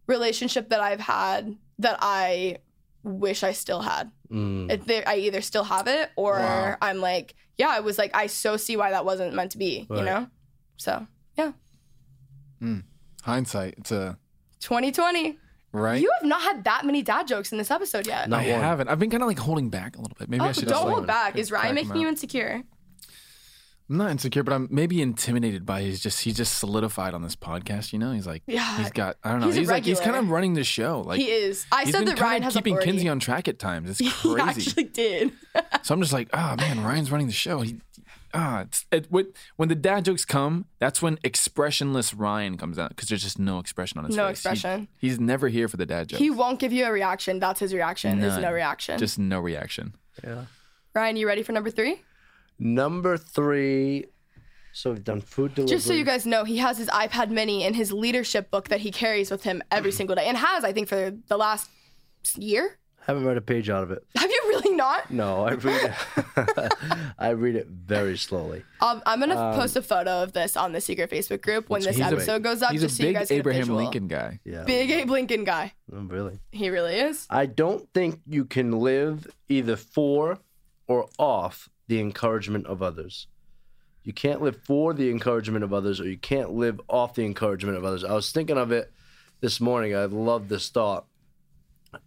relationship 0.07 0.69
that 0.69 0.79
I've 0.81 0.99
had 1.01 1.55
that 1.79 1.97
I 2.01 2.57
wish 3.03 3.43
I 3.43 3.51
still 3.53 3.81
had. 3.81 4.11
Mm. 4.31 4.71
It, 4.71 4.85
there, 4.85 5.03
I 5.07 5.17
either 5.17 5.41
still 5.41 5.63
have 5.63 5.87
it 5.87 6.09
or 6.15 6.33
Wow. 6.33 6.77
I'm 6.81 6.99
like, 6.99 7.35
yeah, 7.57 7.69
I 7.69 7.79
was 7.81 7.97
like, 7.97 8.15
I 8.15 8.27
so 8.27 8.57
see 8.57 8.75
why 8.77 8.91
that 8.91 9.05
wasn't 9.05 9.33
meant 9.33 9.51
to 9.51 9.57
be, 9.57 9.87
you 9.89 10.01
know? 10.01 10.27
So, 10.77 11.05
yeah, 11.37 11.51
Hindsight. 13.23 13.75
It's 13.77 13.91
a 13.91 14.17
2020. 14.61 15.37
Right. 15.71 16.01
You 16.01 16.11
have 16.19 16.27
not 16.27 16.41
had 16.41 16.63
that 16.63 16.85
many 16.85 17.01
dad 17.03 17.27
jokes 17.27 17.51
in 17.51 17.57
this 17.57 17.69
episode 17.69 18.07
yet. 18.07 18.27
Not 18.29 18.41
I 18.41 18.51
one. 18.51 18.59
haven't. 18.61 18.87
I've 18.87 18.97
been 18.99 19.09
kind 19.11 19.21
of 19.21 19.27
like 19.27 19.37
holding 19.39 19.69
back 19.69 19.95
a 19.97 20.01
little 20.01 20.15
bit. 20.17 20.29
Maybe 20.29 20.41
oh, 20.41 20.45
I 20.45 20.49
Oh, 20.49 20.53
should 20.53 20.63
don't 20.65 20.69
just, 20.73 20.85
like, 20.85 20.93
hold 20.95 21.07
back. 21.07 21.37
Is 21.37 21.51
Ryan 21.51 21.75
making 21.75 21.95
you 21.97 22.07
insecure? 22.07 22.63
I'm 23.91 23.97
not 23.97 24.11
insecure, 24.11 24.43
but 24.43 24.53
I'm 24.53 24.67
maybe 24.69 25.01
intimidated 25.01 25.65
by 25.65 25.81
his 25.81 25.99
just 25.99 26.21
he 26.21 26.31
just 26.31 26.59
solidified 26.59 27.15
on 27.15 27.23
this 27.23 27.35
podcast. 27.35 27.91
You 27.91 27.97
know, 27.97 28.11
he's 28.11 28.27
like 28.27 28.43
Yeah. 28.45 28.77
he's 28.77 28.91
got 28.91 29.17
I 29.23 29.31
don't 29.31 29.39
know. 29.39 29.47
He's 29.47 29.55
He's, 29.55 29.67
like 29.69 29.83
he's 29.83 29.99
kind 29.99 30.15
of 30.15 30.29
running 30.29 30.53
the 30.53 30.63
show. 30.63 31.01
Like 31.01 31.19
he 31.19 31.25
is. 31.31 31.65
I 31.71 31.85
he's 31.85 31.93
said 31.93 31.99
been 31.99 32.09
that 32.09 32.17
kind 32.17 32.29
Ryan 32.29 32.37
of 32.37 32.43
has 32.45 32.53
keeping 32.53 32.73
authority. 32.73 32.91
Kenzie 32.91 33.09
on 33.09 33.19
track 33.19 33.47
at 33.47 33.57
times. 33.57 33.89
It's 33.99 33.99
crazy. 34.21 34.29
He 34.29 34.35
crazy. 34.35 34.69
actually 34.69 34.83
did. 34.85 35.31
so 35.81 35.93
I'm 35.95 36.01
just 36.01 36.13
like, 36.13 36.29
oh 36.33 36.55
man, 36.57 36.83
Ryan's 36.83 37.11
running 37.11 37.27
the 37.27 37.33
show. 37.33 37.61
He, 37.61 37.79
ah, 38.33 38.61
it's, 38.61 38.85
it, 38.91 39.07
when, 39.09 39.27
when 39.55 39.69
the 39.69 39.75
dad 39.75 40.05
jokes 40.05 40.25
come, 40.25 40.65
that's 40.79 41.01
when 41.01 41.17
expressionless 41.23 42.13
Ryan 42.13 42.57
comes 42.57 42.77
out 42.79 42.89
because 42.89 43.09
there's 43.09 43.23
just 43.23 43.39
no 43.39 43.59
expression 43.59 43.97
on 43.99 44.05
his 44.05 44.15
No 44.15 44.23
face. 44.27 44.45
No 44.45 44.51
expression. 44.51 44.87
he's 44.97 45.19
never 45.19 45.47
here 45.47 45.67
for 45.67 45.77
the 45.77 45.85
dad 45.85 46.09
jokes. 46.09 46.19
he 46.19 46.29
won't 46.29 46.59
give 46.59 46.71
you 46.71 46.85
a 46.85 46.91
reaction. 46.91 47.39
That's 47.39 47.59
his 47.59 47.73
reaction. 47.73 48.19
There's 48.19 48.37
no 48.37 48.51
reaction. 48.51 48.97
Just 48.99 49.19
no 49.19 49.39
reaction. 49.39 49.95
Yeah. 50.23 50.45
Ryan, 50.93 51.15
you 51.17 51.27
ready 51.27 51.43
for 51.43 51.51
number 51.51 51.69
three? 51.69 52.01
Number 52.57 53.17
three. 53.17 54.05
So 54.73 54.91
we've 54.91 55.03
done 55.03 55.21
food 55.21 55.55
delivery. 55.55 55.75
Just 55.75 55.87
so 55.87 55.93
you 55.93 56.05
guys 56.05 56.25
know, 56.25 56.43
he 56.43 56.57
has 56.57 56.77
his 56.77 56.87
iPad 56.89 57.29
mini 57.29 57.63
and 57.63 57.75
his 57.75 57.91
leadership 57.91 58.51
book 58.51 58.67
that 58.69 58.79
he 58.81 58.91
carries 58.91 59.31
with 59.31 59.43
him 59.43 59.61
every 59.71 59.91
single 59.91 60.15
day 60.15 60.25
and 60.25 60.37
has, 60.37 60.63
I 60.63 60.73
think, 60.73 60.87
for 60.87 61.11
the 61.27 61.37
last 61.37 61.69
year. 62.35 62.77
haven't 63.05 63.25
read 63.25 63.37
a 63.37 63.41
page 63.41 63.69
out 63.69 63.83
of 63.83 63.91
it. 63.91 64.03
Have 64.15 64.29
you 64.29 64.41
really 64.63 64.75
not? 64.75 65.11
No, 65.11 65.43
I 65.45 65.53
read 65.53 65.93
it. 66.35 66.73
I 67.19 67.29
read 67.29 67.55
it 67.55 67.67
very 67.67 68.17
slowly. 68.17 68.63
Um, 68.81 69.01
I'm 69.05 69.19
going 69.19 69.29
to 69.31 69.35
post 69.55 69.75
a 69.75 69.81
photo 69.81 70.23
of 70.23 70.33
this 70.33 70.55
on 70.57 70.71
the 70.71 70.81
secret 70.81 71.09
Facebook 71.09 71.41
group 71.41 71.69
when 71.69 71.81
this 71.81 71.95
He's 71.97 72.05
a- 72.05 72.09
episode 72.09 72.43
goes 72.43 72.61
up 72.61 72.71
He's 72.71 72.81
just 72.81 72.95
a 72.95 72.97
so 72.97 73.03
you 73.03 73.09
big 73.09 73.15
guys 73.17 73.29
get 73.29 73.35
a 73.35 73.39
Abraham. 73.39 73.69
Lincoln 73.69 74.07
guy. 74.07 74.39
Yeah. 74.43 74.63
Big 74.63 74.89
Abe 74.91 75.09
Lincoln 75.09 75.43
guy. 75.43 75.73
Oh, 75.93 75.99
really. 76.01 76.39
He 76.51 76.69
really 76.69 76.95
is. 76.95 77.25
I 77.29 77.45
don't 77.45 77.87
think 77.93 78.21
you 78.27 78.45
can 78.45 78.79
live 78.79 79.27
either 79.47 79.75
for 79.75 80.39
or 80.87 81.07
off 81.17 81.69
the 81.87 81.99
encouragement 81.99 82.67
of 82.67 82.81
others. 82.83 83.27
You 84.03 84.13
can't 84.13 84.41
live 84.41 84.57
for 84.63 84.93
the 84.93 85.09
encouragement 85.11 85.63
of 85.63 85.73
others, 85.73 85.99
or 85.99 86.07
you 86.09 86.17
can't 86.17 86.51
live 86.51 86.79
off 86.87 87.15
the 87.15 87.25
encouragement 87.25 87.77
of 87.77 87.85
others. 87.85 88.03
I 88.03 88.13
was 88.13 88.31
thinking 88.31 88.57
of 88.57 88.71
it 88.71 88.91
this 89.41 89.59
morning. 89.59 89.95
I 89.95 90.05
love 90.05 90.47
this 90.49 90.69
thought. 90.69 91.05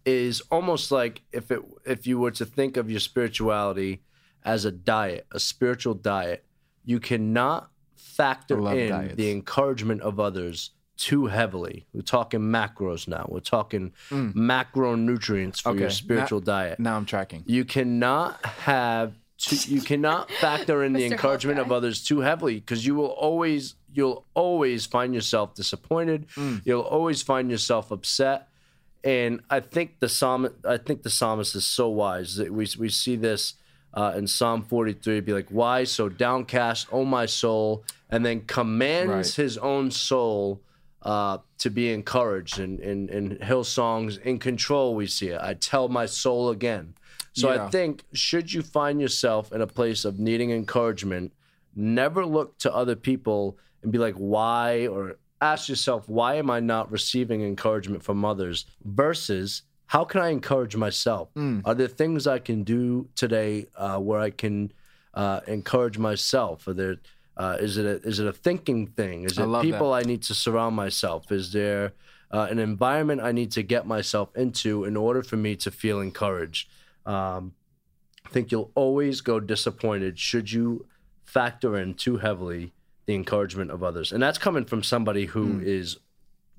Is 0.05 0.41
almost 0.49 0.91
like 0.91 1.21
if 1.31 1.51
it 1.51 1.61
if 1.85 2.07
you 2.07 2.19
were 2.19 2.31
to 2.31 2.45
think 2.45 2.77
of 2.77 2.89
your 2.89 2.99
spirituality 2.99 4.01
as 4.43 4.65
a 4.65 4.71
diet, 4.71 5.25
a 5.31 5.39
spiritual 5.39 5.93
diet, 5.93 6.45
you 6.85 6.99
cannot 6.99 7.69
factor 7.95 8.57
in 8.71 8.89
diets. 8.89 9.15
the 9.15 9.31
encouragement 9.31 10.01
of 10.01 10.19
others 10.19 10.71
too 10.97 11.25
heavily. 11.25 11.85
We're 11.93 12.01
talking 12.01 12.39
macros 12.39 13.07
now. 13.07 13.25
We're 13.27 13.39
talking 13.39 13.93
mm. 14.09 14.33
macronutrients 14.33 15.61
for 15.61 15.69
Okay, 15.69 15.79
your 15.79 15.89
now- 15.89 15.93
spiritual 15.93 16.39
diet. 16.39 16.79
Now 16.79 16.95
I'm 16.95 17.05
tracking. 17.05 17.43
You 17.45 17.65
cannot 17.65 18.45
have 18.45 19.13
too, 19.37 19.57
you 19.73 19.81
cannot 19.81 20.31
factor 20.39 20.83
in 20.83 20.93
the 20.93 21.01
Mr. 21.01 21.11
encouragement 21.11 21.59
of 21.59 21.71
others 21.71 22.03
too 22.03 22.19
heavily 22.19 22.55
because 22.55 22.85
you 22.85 22.95
will 22.95 23.07
always 23.07 23.75
you'll 23.91 24.25
always 24.33 24.85
find 24.85 25.13
yourself 25.13 25.55
disappointed. 25.55 26.27
Mm. 26.35 26.61
You'll 26.65 26.81
always 26.81 27.21
find 27.21 27.49
yourself 27.49 27.91
upset. 27.91 28.47
And 29.03 29.41
I 29.49 29.59
think 29.59 29.99
the 29.99 30.09
psalm 30.09 30.47
I 30.67 30.77
think 30.77 31.03
the 31.03 31.09
psalmist 31.09 31.55
is 31.55 31.65
so 31.65 31.89
wise 31.89 32.35
that 32.37 32.51
we 32.53 32.67
we 32.79 32.89
see 32.89 33.15
this 33.15 33.55
uh, 33.93 34.13
in 34.15 34.25
Psalm 34.27 34.63
43 34.63 35.19
be 35.19 35.33
like, 35.33 35.49
Why 35.49 35.83
so 35.83 36.09
downcast, 36.09 36.87
O 36.91 37.05
my 37.05 37.25
soul? 37.25 37.83
And 38.09 38.25
then 38.25 38.41
commands 38.41 39.09
Right. 39.09 39.43
his 39.43 39.57
own 39.57 39.91
soul 39.91 40.61
uh, 41.01 41.39
to 41.59 41.69
be 41.69 41.91
encouraged. 41.91 42.59
And 42.59 42.79
in, 42.79 43.09
in 43.09 43.37
Hillsong's 43.41 44.17
In 44.17 44.39
Control, 44.39 44.95
we 44.95 45.07
see 45.07 45.29
it. 45.29 45.41
I 45.41 45.53
tell 45.55 45.89
my 45.89 46.05
soul 46.05 46.49
again. 46.49 46.93
So 47.33 47.51
Yeah. 47.51 47.65
I 47.65 47.69
think, 47.69 48.03
should 48.13 48.53
you 48.53 48.61
find 48.61 49.01
yourself 49.01 49.51
in 49.51 49.61
a 49.61 49.67
place 49.67 50.05
of 50.05 50.19
needing 50.19 50.51
encouragement, 50.51 51.33
never 51.75 52.25
look 52.25 52.57
to 52.59 52.73
other 52.73 52.95
people 52.95 53.57
and 53.81 53.91
be 53.91 53.97
like, 53.97 54.15
why? 54.15 54.87
Or 54.87 55.17
ask 55.43 55.69
yourself, 55.69 56.07
why 56.07 56.35
am 56.35 56.49
I 56.49 56.59
not 56.59 56.91
receiving 56.91 57.41
encouragement 57.41 58.03
from 58.03 58.23
others? 58.23 58.65
Versus, 58.83 59.63
how 59.87 60.03
can 60.03 60.21
I 60.21 60.29
encourage 60.29 60.75
myself? 60.75 61.29
Are 61.65 61.75
there 61.75 61.87
things 61.87 62.27
I 62.27 62.39
can 62.39 62.63
do 62.63 63.07
today 63.15 63.67
uh, 63.75 63.97
where 63.99 64.19
I 64.19 64.29
can 64.29 64.71
uh, 65.13 65.41
encourage 65.47 65.97
myself? 65.97 66.67
Are 66.67 66.73
there 66.73 66.97
uh, 67.35 67.57
is 67.59 67.77
it 67.77 67.85
a, 67.85 68.07
is 68.07 68.19
it 68.19 68.27
a 68.27 68.33
thinking 68.33 68.87
thing? 68.87 69.23
Is 69.23 69.37
it 69.37 69.45
love 69.45 69.63
people 69.63 69.91
that. 69.91 69.97
I 69.97 70.01
need 70.03 70.21
to 70.23 70.35
surround 70.35 70.75
myself? 70.75 71.31
Is 71.31 71.51
there 71.51 71.93
uh, 72.31 72.47
an 72.49 72.59
environment 72.59 73.21
I 73.21 73.31
need 73.31 73.51
to 73.51 73.63
get 73.63 73.87
myself 73.87 74.35
into 74.35 74.85
in 74.85 74.95
order 74.95 75.23
for 75.23 75.37
me 75.37 75.55
to 75.57 75.71
feel 75.71 75.99
encouraged? 75.99 76.69
Um, 77.05 77.53
I 78.25 78.29
think 78.29 78.51
you'll 78.51 78.71
always 78.75 79.21
go 79.21 79.39
disappointed 79.39 80.19
should 80.19 80.51
you 80.51 80.85
factor 81.23 81.77
in 81.77 81.95
too 81.95 82.17
heavily 82.17 82.73
the 83.05 83.15
encouragement 83.15 83.71
of 83.71 83.83
others, 83.83 84.11
and 84.11 84.21
that's 84.23 84.37
coming 84.37 84.65
from 84.65 84.83
somebody 84.83 85.25
who 85.25 85.59
is 85.59 85.97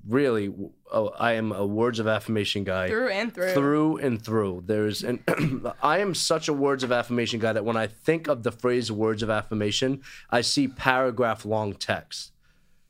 really. 0.07 0.53
Oh, 0.91 1.09
I 1.19 1.33
am 1.33 1.51
a 1.51 1.65
words 1.65 1.99
of 1.99 2.07
affirmation 2.07 2.63
guy 2.63 2.87
Through 2.87 3.09
and 3.09 3.33
through. 3.33 3.53
through 3.53 3.97
and 3.97 4.21
through. 4.23 4.63
There's 4.65 5.03
and 5.03 5.19
I 5.83 5.99
am 5.99 6.13
such 6.13 6.47
a 6.47 6.53
words 6.53 6.83
of 6.83 6.91
affirmation 6.91 7.39
guy 7.39 7.51
that 7.53 7.65
when 7.65 7.75
I 7.75 7.87
think 7.87 8.27
of 8.27 8.43
the 8.43 8.51
phrase 8.51 8.91
words 8.91 9.23
of 9.23 9.29
affirmation, 9.29 10.01
I 10.29 10.41
see 10.41 10.67
paragraph 10.67 11.43
long 11.43 11.73
text. 11.73 12.31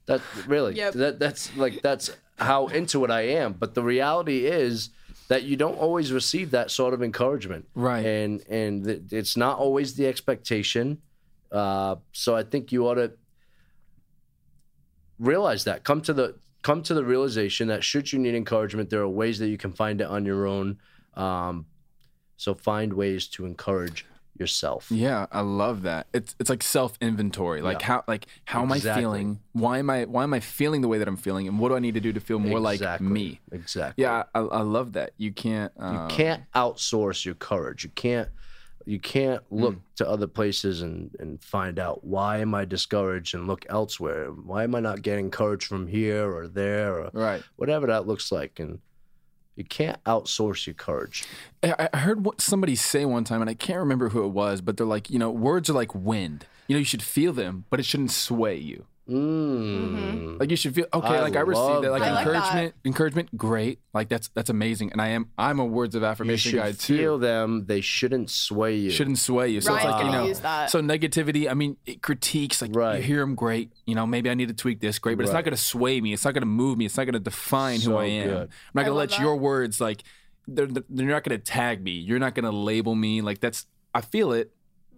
That 0.08 0.22
really 0.46 0.76
Yep. 0.76 0.94
that 0.94 1.20
that's 1.20 1.56
like 1.58 1.82
that's 1.82 2.12
how 2.38 2.68
into 2.68 3.04
it 3.06 3.10
I 3.12 3.22
am. 3.22 3.54
But 3.54 3.74
the 3.74 3.82
reality 3.82 4.46
is 4.46 4.90
that 5.30 5.44
you 5.44 5.56
don't 5.56 5.80
always 5.80 6.12
receive 6.12 6.52
that 6.52 6.70
sort 6.70 6.94
of 6.94 7.02
encouragement. 7.02 7.66
Right. 7.74 8.06
And 8.06 8.44
and 8.48 8.84
th- 8.86 9.02
it's 9.12 9.36
not 9.38 9.58
always 9.58 9.96
the 9.96 10.06
expectation. 10.06 11.02
Uh, 11.52 11.96
so 12.12 12.36
I 12.36 12.44
think 12.44 12.72
you 12.72 12.86
ought 12.88 12.96
to 12.96 13.14
realize 15.20 15.64
that. 15.66 15.84
Come 15.84 16.02
to 16.02 16.14
the 16.14 16.36
come 16.62 16.82
to 16.84 16.94
the 16.94 17.04
realization 17.06 17.68
that 17.68 17.84
should 17.84 18.12
you 18.12 18.18
need 18.20 18.34
encouragement, 18.36 18.90
there 18.90 19.02
are 19.02 19.08
ways 19.08 19.40
that 19.40 19.48
you 19.50 19.58
can 19.58 19.72
find 19.72 20.02
it 20.02 20.08
on 20.08 20.26
your 20.26 20.48
own. 20.48 20.78
Um, 21.14 21.68
so 22.38 22.54
find 22.56 22.94
ways 22.94 23.28
to 23.28 23.46
encourage 23.46 24.06
yourself. 24.38 24.88
Yeah, 24.92 25.28
I 25.32 25.40
love 25.42 25.84
that. 25.84 26.08
It's 26.14 26.36
it's 26.40 26.50
like 26.50 26.62
self 26.64 26.98
inventory. 27.00 27.62
Like 27.62 27.80
Yeah. 27.80 27.86
how 27.88 28.04
like 28.08 28.26
how 28.44 28.64
am 28.64 28.72
I 28.72 28.80
feeling? 28.80 29.40
Why 29.54 29.78
am 29.80 29.90
I 29.90 30.04
why 30.06 30.24
am 30.24 30.34
I 30.34 30.42
feeling 30.42 30.82
the 30.82 30.90
way 30.90 30.98
that 30.98 31.08
I'm 31.08 31.16
feeling? 31.16 31.48
And 31.48 31.58
what 31.60 31.70
do 31.70 31.76
I 31.76 31.80
need 31.80 31.94
to 31.94 32.02
do 32.02 32.12
to 32.12 32.20
feel 32.20 32.40
more 32.40 32.60
like 32.60 32.82
me? 33.00 33.40
Exactly. 33.54 34.02
Yeah, 34.02 34.24
I, 34.34 34.40
I 34.40 34.62
love 34.62 34.94
that. 34.94 35.12
You 35.18 35.32
can't. 35.32 35.72
You 35.80 35.86
Um, 35.86 36.10
can't 36.10 36.44
outsource 36.54 37.24
your 37.24 37.36
courage. 37.36 37.86
You 37.86 37.92
can't 37.92 38.28
you 38.86 39.00
can't 39.00 39.42
look 39.50 39.74
hmm. 39.74 39.80
to 39.96 40.08
other 40.08 40.28
places 40.28 40.82
and, 40.82 41.16
and 41.20 41.42
find 41.44 41.80
out 41.80 42.04
why 42.04 42.38
am 42.38 42.54
I 42.54 42.66
discouraged 42.66 43.34
and 43.34 43.48
look 43.48 43.66
elsewhere. 43.68 44.28
Why 44.28 44.64
am 44.64 44.76
I 44.76 44.80
not 44.80 45.02
getting 45.02 45.32
courage 45.32 45.66
from 45.66 45.88
here 45.88 46.32
or 46.32 46.48
there 46.48 47.00
or 47.00 47.10
Right. 47.14 47.44
whatever 47.56 47.88
that 47.88 48.06
looks 48.06 48.32
like. 48.32 48.60
And 48.60 48.80
you 49.56 49.64
can't 49.64 50.04
outsource 50.04 50.68
your 50.68 50.76
courage. 50.76 51.26
I 51.64 51.90
I 51.94 51.98
heard 51.98 52.26
what 52.26 52.42
somebody 52.42 52.76
say 52.76 53.06
one 53.06 53.24
time, 53.24 53.42
and 53.42 53.50
I 53.50 53.54
can't 53.54 53.80
remember 53.80 54.10
who 54.10 54.24
it 54.26 54.30
was, 54.30 54.62
but 54.62 54.78
they're 54.78 54.86
like, 54.86 55.10
you 55.10 55.18
know, 55.18 55.32
words 55.32 55.70
are 55.70 55.74
like 55.74 55.96
wind. 55.96 56.46
You 56.68 56.76
know, 56.76 56.80
you 56.80 56.86
should 56.86 57.04
feel 57.04 57.32
them, 57.32 57.66
but 57.70 57.80
it 57.80 57.86
shouldn't 57.86 58.12
sway 58.12 58.58
you. 58.58 58.86
Mm. 59.10 60.40
Like 60.40 60.50
you 60.50 60.56
should 60.56 60.74
feel 60.76 60.86
okay. 60.94 61.08
I 61.08 61.22
like 61.22 61.36
I 61.36 61.42
received 61.42 61.84
that. 61.84 61.92
Like 61.92 62.02
that. 62.02 62.12
I 62.12 62.16
like 62.16 62.26
that. 62.26 62.34
encouragement, 62.36 62.76
encouragement, 62.86 63.38
great. 63.38 63.80
Like 63.94 64.10
that's 64.10 64.30
that's 64.30 64.50
amazing. 64.50 64.92
And 64.92 65.02
I 65.02 65.10
am 65.10 65.30
I'm 65.38 65.60
a 65.60 65.66
words 65.66 65.96
of 65.96 66.02
You 66.02 66.08
affirmation 66.08 66.52
should 66.52 66.58
guy 66.60 66.72
too. 66.72 66.98
feel 66.98 67.18
them. 67.20 67.66
They 67.68 67.82
shouldn't 67.82 68.30
sway 68.30 68.76
you. 68.76 68.90
shouldn't 68.90 69.20
sway 69.20 69.50
you. 69.50 69.62
So 69.62 69.74
Ryan's 69.74 69.86
it's 69.86 69.94
like 69.94 70.06
you 70.06 70.12
know, 70.12 70.26
use 70.26 70.40
that. 70.42 70.70
so 70.72 70.82
negativity. 70.82 71.50
I 71.50 71.54
mean, 71.54 71.78
it 71.86 72.02
critiques 72.02 72.62
like 72.62 72.76
Right. 72.76 72.98
you 72.98 73.04
hear 73.04 73.20
them 73.20 73.36
great. 73.36 73.72
You 73.86 73.96
know, 73.96 74.06
maybe 74.08 74.30
I 74.30 74.34
need 74.34 74.48
to 74.50 74.54
tweak 74.56 74.80
this, 74.82 75.00
great, 75.00 75.18
but 75.18 75.24
it's 75.24 75.34
not 75.34 75.44
going 75.44 75.56
to 75.56 75.62
sway 75.62 76.02
me. 76.02 76.14
It's 76.14 76.26
not 76.26 76.34
going 76.34 76.42
to 76.42 76.48
move 76.48 76.78
me. 76.78 76.86
It's 76.86 76.98
not 76.98 77.04
going 77.06 77.14
to 77.14 77.20
define 77.20 77.82
who 77.82 77.96
I 77.96 78.06
am. 78.06 78.28
good. 78.28 78.38
I'm 78.42 78.50
not 78.74 78.82
going 78.86 78.94
to 78.94 78.98
let 79.00 79.10
that. 79.12 79.20
your 79.20 79.36
words 79.36 79.80
like 79.80 80.04
they're 80.48 80.68
they're 80.68 81.08
not 81.08 81.24
going 81.24 81.38
to 81.40 81.44
tag 81.44 81.82
me. 81.84 81.92
You're 81.92 82.20
not 82.20 82.36
going 82.36 82.46
to 82.46 82.52
label 82.52 82.96
me. 82.96 83.22
Like 83.22 83.40
that's 83.40 83.66
I 83.94 84.02
feel 84.02 84.32
it. 84.34 84.52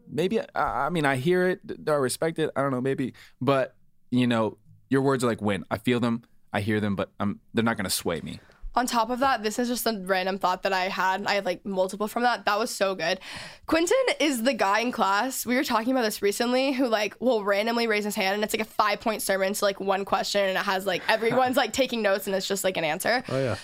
Maybe 0.10 0.40
I, 0.40 0.46
I 0.56 0.90
mean 0.90 1.06
I 1.06 1.18
hear 1.18 1.48
it. 1.50 1.60
I 1.88 1.92
respect 1.92 2.40
it? 2.40 2.50
I 2.56 2.62
don't 2.62 2.72
know. 2.72 2.82
Maybe, 2.82 3.14
but 3.42 3.76
you 4.12 4.28
know, 4.28 4.58
your 4.90 5.02
words 5.02 5.24
are 5.24 5.28
like 5.28 5.42
wind. 5.42 5.66
I 5.70 5.78
feel 5.78 6.00
them. 6.00 6.24
I 6.54 6.62
hear 6.62 6.80
them, 6.80 6.96
but 6.96 7.12
I'm 7.20 7.40
they're 7.54 7.64
not 7.64 7.78
going 7.78 7.86
to 7.86 7.90
sway 7.90 8.22
me. 8.22 8.40
On 8.76 8.86
top 8.86 9.10
of 9.10 9.20
that, 9.20 9.42
this 9.42 9.58
is 9.58 9.68
just 9.68 9.88
a 9.88 10.04
random 10.06 10.38
thought 10.38 10.62
that 10.62 10.72
I 10.72 10.88
had. 10.88 11.26
I 11.26 11.34
had 11.34 11.46
like 11.46 11.66
multiple 11.66 12.08
from 12.08 12.22
that. 12.24 12.46
That 12.46 12.60
was 12.60 12.70
so 12.70 12.94
good. 12.94 13.20
Quinton 13.66 13.98
is 14.20 14.44
the 14.44 14.54
guy 14.54 14.82
in 14.82 14.92
class. 14.92 15.48
We 15.48 15.56
were 15.56 15.64
talking 15.64 15.92
about 15.92 16.04
this 16.04 16.22
recently 16.22 16.74
who 16.74 16.88
like 16.88 17.16
will 17.20 17.44
randomly 17.44 17.88
raise 17.88 18.06
his 18.06 18.14
hand 18.14 18.36
and 18.36 18.44
it's 18.44 18.54
like 18.54 18.62
a 18.62 18.70
five 18.70 19.02
point 19.02 19.24
sermon 19.24 19.54
to 19.54 19.66
like 19.66 19.80
one 19.80 20.06
question 20.06 20.42
and 20.42 20.58
it 20.58 20.64
has 20.64 20.86
like 20.86 21.02
everyone's 21.10 21.58
like 21.58 21.74
taking 21.74 22.04
notes 22.04 22.28
and 22.28 22.36
it's 22.36 22.48
just 22.48 22.64
like 22.64 22.78
an 22.78 22.84
answer. 22.84 23.24
Oh 23.30 23.40
yeah. 23.40 23.58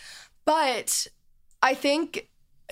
But 0.46 1.06
I 1.62 1.76
think 1.76 2.28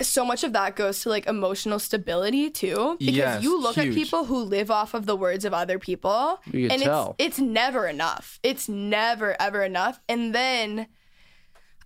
so 0.08 0.24
much 0.24 0.44
of 0.44 0.52
that 0.52 0.76
goes 0.76 1.00
to 1.02 1.08
like 1.08 1.26
emotional 1.26 1.78
stability 1.78 2.50
too. 2.50 2.96
Because 2.98 3.14
Yes, 3.16 3.42
you 3.42 3.60
look 3.60 3.76
huge. 3.76 3.88
at 3.88 3.94
people 3.94 4.24
who 4.24 4.38
live 4.42 4.70
off 4.70 4.94
of 4.94 5.06
the 5.06 5.16
words 5.16 5.44
of 5.44 5.52
other 5.54 5.78
people. 5.78 6.40
And 6.52 6.82
tell. 6.82 7.16
it's 7.18 7.38
it's 7.38 7.38
never 7.38 7.86
enough. 7.86 8.38
It's 8.42 8.68
never 8.68 9.40
ever 9.40 9.62
enough. 9.62 10.00
And 10.08 10.34
then 10.34 10.86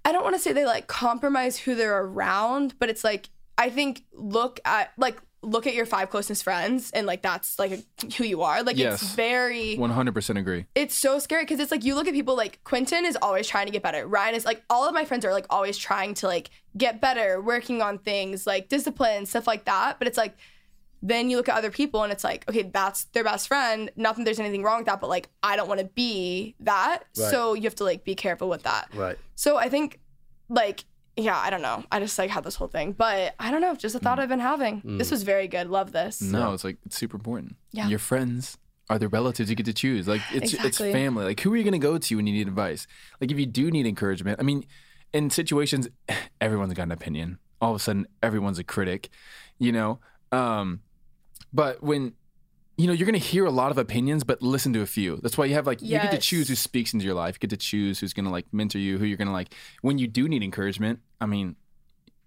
I 0.04 0.12
don't 0.12 0.22
want 0.22 0.36
to 0.36 0.40
say 0.40 0.52
they 0.52 0.64
like 0.66 0.86
compromise 0.86 1.58
who 1.58 1.74
they're 1.74 2.02
around, 2.02 2.78
but 2.78 2.88
it's 2.88 3.02
like 3.04 3.28
I 3.58 3.70
think 3.70 4.04
look 4.12 4.60
at 4.64 4.92
like 4.96 5.16
look 5.46 5.66
at 5.66 5.74
your 5.74 5.86
five 5.86 6.10
closest 6.10 6.42
friends 6.42 6.90
and 6.90 7.06
like 7.06 7.22
that's 7.22 7.56
like 7.58 7.80
who 8.16 8.24
you 8.24 8.42
are. 8.42 8.62
Like 8.64 8.76
Yes. 8.76 9.00
it's 9.00 9.14
very 9.14 9.76
100% 9.76 10.38
agree. 10.38 10.66
it's 10.74 10.94
so 10.94 11.20
scary 11.20 11.44
because 11.44 11.60
it's 11.60 11.70
like 11.70 11.84
you 11.84 11.94
look 11.94 12.08
at 12.08 12.14
people 12.14 12.36
like 12.36 12.58
Quinton 12.64 13.04
is 13.04 13.16
always 13.22 13.46
trying 13.46 13.66
to 13.66 13.72
get 13.72 13.82
better. 13.82 14.06
Ryan 14.08 14.34
is 14.34 14.44
like 14.44 14.62
all 14.68 14.88
of 14.88 14.92
my 14.92 15.04
friends 15.04 15.24
are 15.24 15.32
like 15.32 15.46
always 15.48 15.78
trying 15.78 16.14
to 16.14 16.26
like 16.26 16.50
get 16.76 17.00
better, 17.00 17.40
working 17.40 17.80
on 17.80 17.98
things 17.98 18.44
like 18.46 18.68
discipline, 18.68 19.24
stuff 19.24 19.46
like 19.46 19.64
that. 19.66 19.98
But 20.00 20.08
it's 20.08 20.18
like 20.18 20.36
then 21.02 21.30
you 21.30 21.36
look 21.36 21.48
at 21.48 21.56
other 21.56 21.70
people 21.70 22.02
and 22.02 22.12
it's 22.12 22.24
like, 22.24 22.48
okay, 22.48 22.62
that's 22.62 23.04
their 23.12 23.22
best 23.22 23.46
friend. 23.46 23.90
Not 23.94 24.16
that 24.16 24.24
there's 24.24 24.40
anything 24.40 24.64
wrong 24.64 24.78
with 24.78 24.86
that, 24.86 25.00
but 25.00 25.08
like 25.08 25.28
I 25.44 25.54
don't 25.54 25.68
want 25.68 25.78
to 25.78 25.86
be 25.86 26.56
that. 26.60 27.04
Right. 27.16 27.30
So 27.30 27.54
you 27.54 27.62
have 27.64 27.76
to 27.76 27.84
like 27.84 28.02
be 28.02 28.16
careful 28.16 28.48
with 28.48 28.64
that. 28.64 28.88
Right. 28.94 29.16
So 29.36 29.56
I 29.58 29.68
think 29.68 30.00
like 30.48 30.84
yeah, 31.16 31.36
I 31.38 31.50
don't 31.50 31.62
know. 31.62 31.82
I 31.90 31.98
just 32.00 32.18
like 32.18 32.30
had 32.30 32.44
this 32.44 32.54
whole 32.56 32.68
thing. 32.68 32.92
But 32.92 33.34
I 33.40 33.50
don't 33.50 33.60
know, 33.60 33.74
just 33.74 33.94
a 33.94 33.98
Mm. 33.98 34.02
thought 34.02 34.18
I've 34.18 34.28
been 34.28 34.40
having. 34.40 34.82
This 34.84 35.10
was 35.10 35.22
very 35.22 35.48
good. 35.48 35.68
Love 35.68 35.92
this. 35.92 36.20
No, 36.20 36.52
it's 36.52 36.64
like 36.64 36.76
it's 36.84 36.96
super 36.96 37.16
important. 37.16 37.56
Yeah. 37.72 37.88
Your 37.88 37.98
friends 37.98 38.58
are 38.88 38.98
the 38.98 39.08
relatives 39.08 39.50
you 39.50 39.56
get 39.56 39.66
to 39.66 39.72
choose. 39.72 40.06
Like 40.06 40.20
it's 40.32 40.52
it's 40.54 40.78
family. 40.78 41.24
Like 41.24 41.40
who 41.40 41.52
are 41.52 41.56
you 41.56 41.64
going 41.64 41.72
to 41.72 41.78
go 41.78 41.98
to 41.98 42.16
when 42.16 42.26
you 42.26 42.32
need 42.34 42.46
advice? 42.48 42.86
Like 43.20 43.30
if 43.32 43.38
you 43.38 43.46
do 43.46 43.70
need 43.70 43.86
encouragement. 43.86 44.38
I 44.40 44.42
mean, 44.42 44.64
in 45.12 45.30
situations 45.30 45.88
everyone's 46.40 46.74
got 46.74 46.84
an 46.84 46.92
opinion. 46.92 47.38
All 47.60 47.70
of 47.70 47.76
a 47.76 47.78
sudden 47.80 48.06
everyone's 48.22 48.58
a 48.58 48.64
critic, 48.64 49.08
you 49.58 49.72
know? 49.72 49.98
Um 50.32 50.80
but 51.52 51.82
when 51.82 52.12
you 52.76 52.86
know, 52.86 52.92
you're 52.92 53.06
going 53.06 53.18
to 53.18 53.26
hear 53.26 53.46
a 53.46 53.50
lot 53.50 53.70
of 53.70 53.78
opinions, 53.78 54.22
but 54.22 54.42
listen 54.42 54.72
to 54.74 54.82
a 54.82 54.86
few. 54.86 55.18
That's 55.22 55.38
why 55.38 55.46
you 55.46 55.54
have 55.54 55.66
like 55.66 55.80
you 55.80 55.88
get 55.88 56.10
to 56.10 56.18
choose 56.18 56.48
who 56.48 56.54
speaks 56.54 56.92
into 56.92 57.06
your 57.06 57.14
life. 57.14 57.36
You 57.36 57.40
get 57.40 57.50
to 57.50 57.56
choose 57.56 58.00
who's 58.00 58.12
going 58.12 58.26
to 58.26 58.30
like 58.30 58.46
mentor 58.52 58.78
you, 58.78 58.98
who 58.98 59.04
you're 59.06 59.16
going 59.16 59.28
to 59.28 59.32
like 59.32 59.54
when 59.80 59.98
you 59.98 60.06
do 60.06 60.28
need 60.28 60.42
encouragement. 60.42 61.00
I 61.20 61.26
mean, 61.26 61.56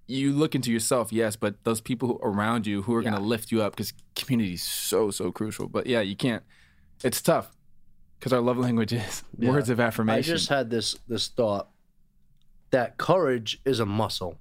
you 0.08 0.32
look 0.34 0.56
into 0.56 0.72
yourself, 0.72 1.14
yes, 1.14 1.36
but 1.36 1.64
those 1.66 1.82
people 1.82 2.20
around 2.24 2.66
you 2.66 2.82
who 2.82 2.96
are 2.96 3.04
going 3.04 3.14
to 3.14 3.20
lift 3.20 3.52
you 3.52 3.62
up 3.62 3.74
because 3.74 3.94
community 4.16 4.54
is 4.54 4.64
so 4.64 5.12
so 5.12 5.32
crucial. 5.32 5.68
But 5.68 5.86
yeah, 5.86 6.02
you 6.02 6.16
can't. 6.16 6.42
It's 7.04 7.22
tough 7.22 7.52
because 8.18 8.34
our 8.34 8.42
love 8.42 8.58
language 8.58 8.92
is 8.92 9.24
Yeah. 9.38 9.52
words 9.52 9.70
of 9.70 9.80
affirmation. 9.80 10.34
I 10.34 10.36
just 10.36 10.50
had 10.50 10.72
this 10.72 10.96
this 11.08 11.28
thought 11.28 11.70
that 12.72 12.98
courage 12.98 13.62
is 13.66 13.80
a 13.80 13.86
muscle. 13.86 14.40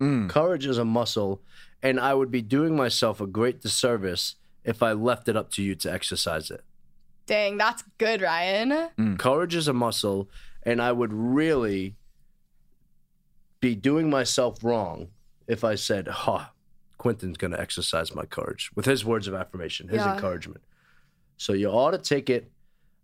Mm. 0.00 0.28
Courage 0.28 0.66
is 0.66 0.78
a 0.78 0.84
muscle, 0.84 1.42
and 1.82 1.98
I 2.00 2.14
would 2.14 2.30
be 2.30 2.42
doing 2.42 2.76
myself 2.76 3.20
a 3.20 3.26
great 3.26 3.60
disservice 3.60 4.36
if 4.66 4.82
I 4.82 4.92
left 4.92 5.28
it 5.28 5.36
up 5.36 5.50
to 5.52 5.62
you 5.62 5.74
to 5.76 5.92
exercise 5.92 6.50
it. 6.50 6.62
Dang, 7.26 7.56
that's 7.56 7.82
good, 7.98 8.20
Ryan. 8.20 8.70
Mm. 8.70 8.90
Mm. 8.98 9.18
Courage 9.18 9.54
is 9.54 9.68
a 9.68 9.72
muscle, 9.72 10.28
and 10.62 10.82
I 10.82 10.92
would 10.92 11.12
really 11.12 11.96
be 13.60 13.74
doing 13.74 14.10
myself 14.10 14.62
wrong 14.62 15.08
if 15.46 15.64
I 15.64 15.76
said, 15.76 16.08
"Huh, 16.08 16.46
Quinton's 16.98 17.36
going 17.36 17.52
to 17.52 17.60
exercise 17.60 18.14
my 18.14 18.24
courage 18.24 18.70
with 18.74 18.84
his 18.84 19.04
words 19.04 19.28
of 19.28 19.34
affirmation, 19.34 19.88
his 19.88 19.98
Yeah. 19.98 20.14
encouragement. 20.14 20.62
So 21.36 21.52
you 21.52 21.68
ought 21.68 21.92
to 21.92 21.98
take 21.98 22.28
it 22.30 22.50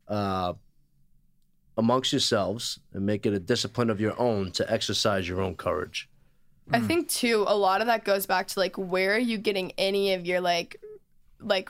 uh, 0.09 0.55
amongst 1.79 2.13
yourselves 2.13 2.81
and 2.93 3.07
make 3.07 3.25
it 3.25 3.33
a 3.33 3.39
discipline 3.39 3.91
of 3.91 4.01
your 4.01 4.19
own 4.21 4.51
to 4.53 4.71
exercise 4.71 5.29
your 5.29 5.41
own 5.41 5.55
courage. 5.55 6.09
I 6.71 6.81
mm. 6.81 6.87
think 6.87 7.09
too, 7.09 7.45
a 7.47 7.57
lot 7.57 7.81
of 7.81 7.87
that 7.87 8.05
goes 8.05 8.27
back 8.27 8.49
to 8.49 8.59
like 8.59 8.77
where 8.77 9.15
are 9.15 9.19
you 9.19 9.39
getting 9.39 9.73
any 9.79 10.15
of 10.15 10.27
your 10.27 10.41
like 10.41 10.81
like 11.43 11.68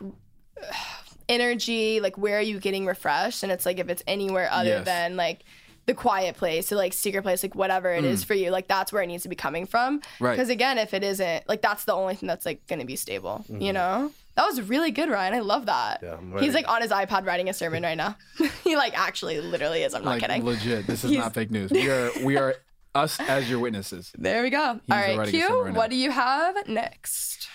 energy, 1.29 2.01
like 2.01 2.19
where 2.19 2.39
are 2.39 2.43
you 2.43 2.61
getting 2.61 2.87
refreshed? 2.87 3.43
And 3.43 3.53
it's 3.53 3.67
like 3.67 3.79
if 3.79 3.89
it's 3.89 4.03
anywhere 4.07 4.49
other 4.51 4.69
Yes. 4.69 4.85
than 4.85 5.17
like 5.17 5.45
the 5.87 5.95
quiet 5.95 6.37
place 6.37 6.71
or 6.71 6.77
like 6.77 6.93
secret 6.93 7.23
place, 7.23 7.43
like 7.43 7.55
whatever 7.55 7.93
it 7.93 8.05
is 8.05 8.23
mm. 8.23 8.27
for 8.27 8.35
you, 8.35 8.51
like 8.51 8.69
that's 8.69 8.93
where 8.93 9.03
it 9.03 9.07
needs 9.09 9.25
to 9.25 9.29
be 9.29 9.35
coming 9.35 9.67
from. 9.67 10.01
Right. 10.21 10.33
Because 10.33 10.49
again, 10.49 10.79
if 10.79 10.95
it 10.95 11.03
isn't, 11.03 11.49
like 11.49 11.61
that's 11.63 11.85
the 11.85 11.95
only 11.95 12.15
thing 12.15 12.29
that's 12.29 12.47
like 12.47 12.67
gonna 12.67 12.85
be 12.85 12.97
stable. 12.97 13.45
You 13.49 13.57
mm-hmm. 13.57 13.73
know? 13.73 14.13
That 14.35 14.47
was 14.47 14.63
really 14.63 14.93
good, 14.93 15.11
Ryan. 15.11 15.35
I 15.35 15.41
love 15.41 15.67
that. 15.67 16.01
Yeah, 16.03 16.17
He's 16.41 16.55
like 16.55 16.67
on 16.67 16.81
his 16.81 16.91
iPad 16.91 17.27
writing 17.27 17.51
a 17.51 17.53
sermon 17.53 17.83
right 17.83 17.97
now. 17.97 18.17
he 18.65 18.77
like 18.77 18.99
actually 18.99 19.41
literally 19.41 19.83
is. 19.83 19.93
I'm 19.93 20.05
not 20.05 20.13
like 20.13 20.23
kidding. 20.23 20.45
legit. 20.45 20.87
This 20.87 21.05
is 21.05 21.11
He's- 21.11 21.23
not 21.23 21.35
fake 21.35 21.51
news. 21.51 21.71
We 21.71 21.91
are 21.91 22.11
we 22.23 22.37
are 22.39 22.55
us 22.95 23.19
as 23.21 23.49
your 23.51 23.59
witnesses. 23.59 24.13
There 24.17 24.43
we 24.43 24.51
go. 24.51 24.59
All 24.59 24.81
right, 24.89 25.15
Q, 25.15 25.23
a 25.23 25.27
Q, 25.27 25.41
sermon 25.41 25.65
right 25.65 25.73
now. 25.73 25.79
what 25.79 25.91
do 25.91 25.97
you 25.97 26.11
have 26.11 26.69
next? 26.69 27.49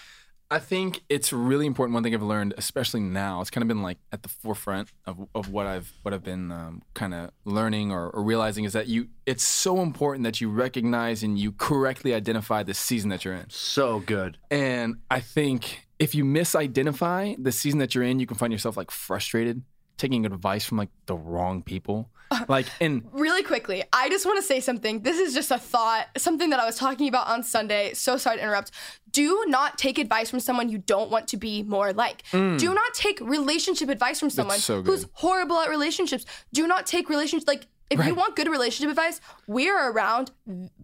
I 0.49 0.59
think 0.59 1.01
it's 1.09 1.33
really 1.33 1.65
important. 1.65 1.93
One 1.93 2.03
thing 2.03 2.13
I've 2.13 2.21
learned, 2.21 2.53
especially 2.57 3.01
now, 3.01 3.41
it's 3.41 3.49
kind 3.49 3.63
of 3.63 3.67
been 3.67 3.81
like 3.81 3.97
at 4.13 4.23
the 4.23 4.29
forefront 4.29 4.89
of, 5.05 5.27
of 5.35 5.51
what 5.51 5.67
I've 5.67 5.91
what 6.03 6.13
I've 6.13 6.23
been 6.23 6.51
um, 6.51 6.81
kind 6.93 7.13
of 7.13 7.31
learning 7.43 7.91
or, 7.91 8.09
or 8.09 8.23
realizing 8.23 8.63
is 8.63 8.73
that 8.73 8.87
you. 8.87 9.09
It's 9.25 9.43
so 9.43 9.81
important 9.81 10.23
that 10.23 10.39
you 10.39 10.49
recognize 10.49 11.21
and 11.21 11.37
you 11.37 11.51
correctly 11.51 12.13
identify 12.13 12.63
the 12.63 12.73
season 12.73 13.09
that 13.09 13.25
you're 13.25 13.33
in. 13.33 13.49
So 13.49 13.99
good. 13.99 14.37
And 14.49 14.97
I 15.11 15.19
think 15.19 15.85
if 15.99 16.15
you 16.15 16.23
misidentify 16.23 17.35
the 17.43 17.51
season 17.51 17.79
that 17.79 17.93
you're 17.93 18.05
in, 18.05 18.19
you 18.19 18.25
can 18.25 18.37
find 18.37 18.53
yourself 18.53 18.77
like 18.77 18.89
frustrated, 18.89 19.63
taking 19.97 20.25
advice 20.25 20.65
from 20.65 20.77
like 20.77 20.89
the 21.05 21.15
wrong 21.15 21.61
people. 21.63 22.09
Like, 22.49 22.65
and 22.81 23.07
Really 23.13 23.41
quickly, 23.41 23.83
I 23.93 24.09
just 24.09 24.25
want 24.25 24.37
to 24.37 24.43
say 24.43 24.59
something. 24.59 25.01
This 25.01 25.17
is 25.17 25.33
just 25.33 25.49
a 25.49 25.57
thought, 25.57 26.07
something 26.17 26.49
that 26.49 26.59
I 26.59 26.65
was 26.65 26.75
talking 26.77 27.07
about 27.07 27.27
on 27.27 27.41
Sunday. 27.41 27.93
So 27.93 28.17
sorry 28.17 28.37
to 28.37 28.43
interrupt. 28.43 28.71
Do 29.11 29.45
not 29.47 29.77
take 29.77 29.97
advice 29.97 30.29
from 30.29 30.41
someone 30.41 30.67
you 30.69 30.77
don't 30.77 31.09
want 31.09 31.29
to 31.29 31.37
be 31.37 31.63
more 31.63 31.93
like. 31.93 32.23
Do 32.31 32.57
not 32.73 32.93
take 32.93 33.19
relationship 33.21 33.87
advice 33.89 34.19
from 34.19 34.29
someone 34.29 34.57
Mm. 34.57 34.61
so 34.61 34.81
who's 34.83 35.07
horrible 35.13 35.57
at 35.59 35.69
relationships. 35.69 36.25
Do 36.53 36.67
not 36.67 36.85
take 36.85 37.09
relationship 37.09 37.47
like 37.47 37.67
if 37.89 38.05
you 38.05 38.13
want 38.13 38.35
good 38.35 38.49
relationship 38.49 38.89
advice, 38.89 39.21
we 39.47 39.69
are 39.69 39.89
around 39.93 40.31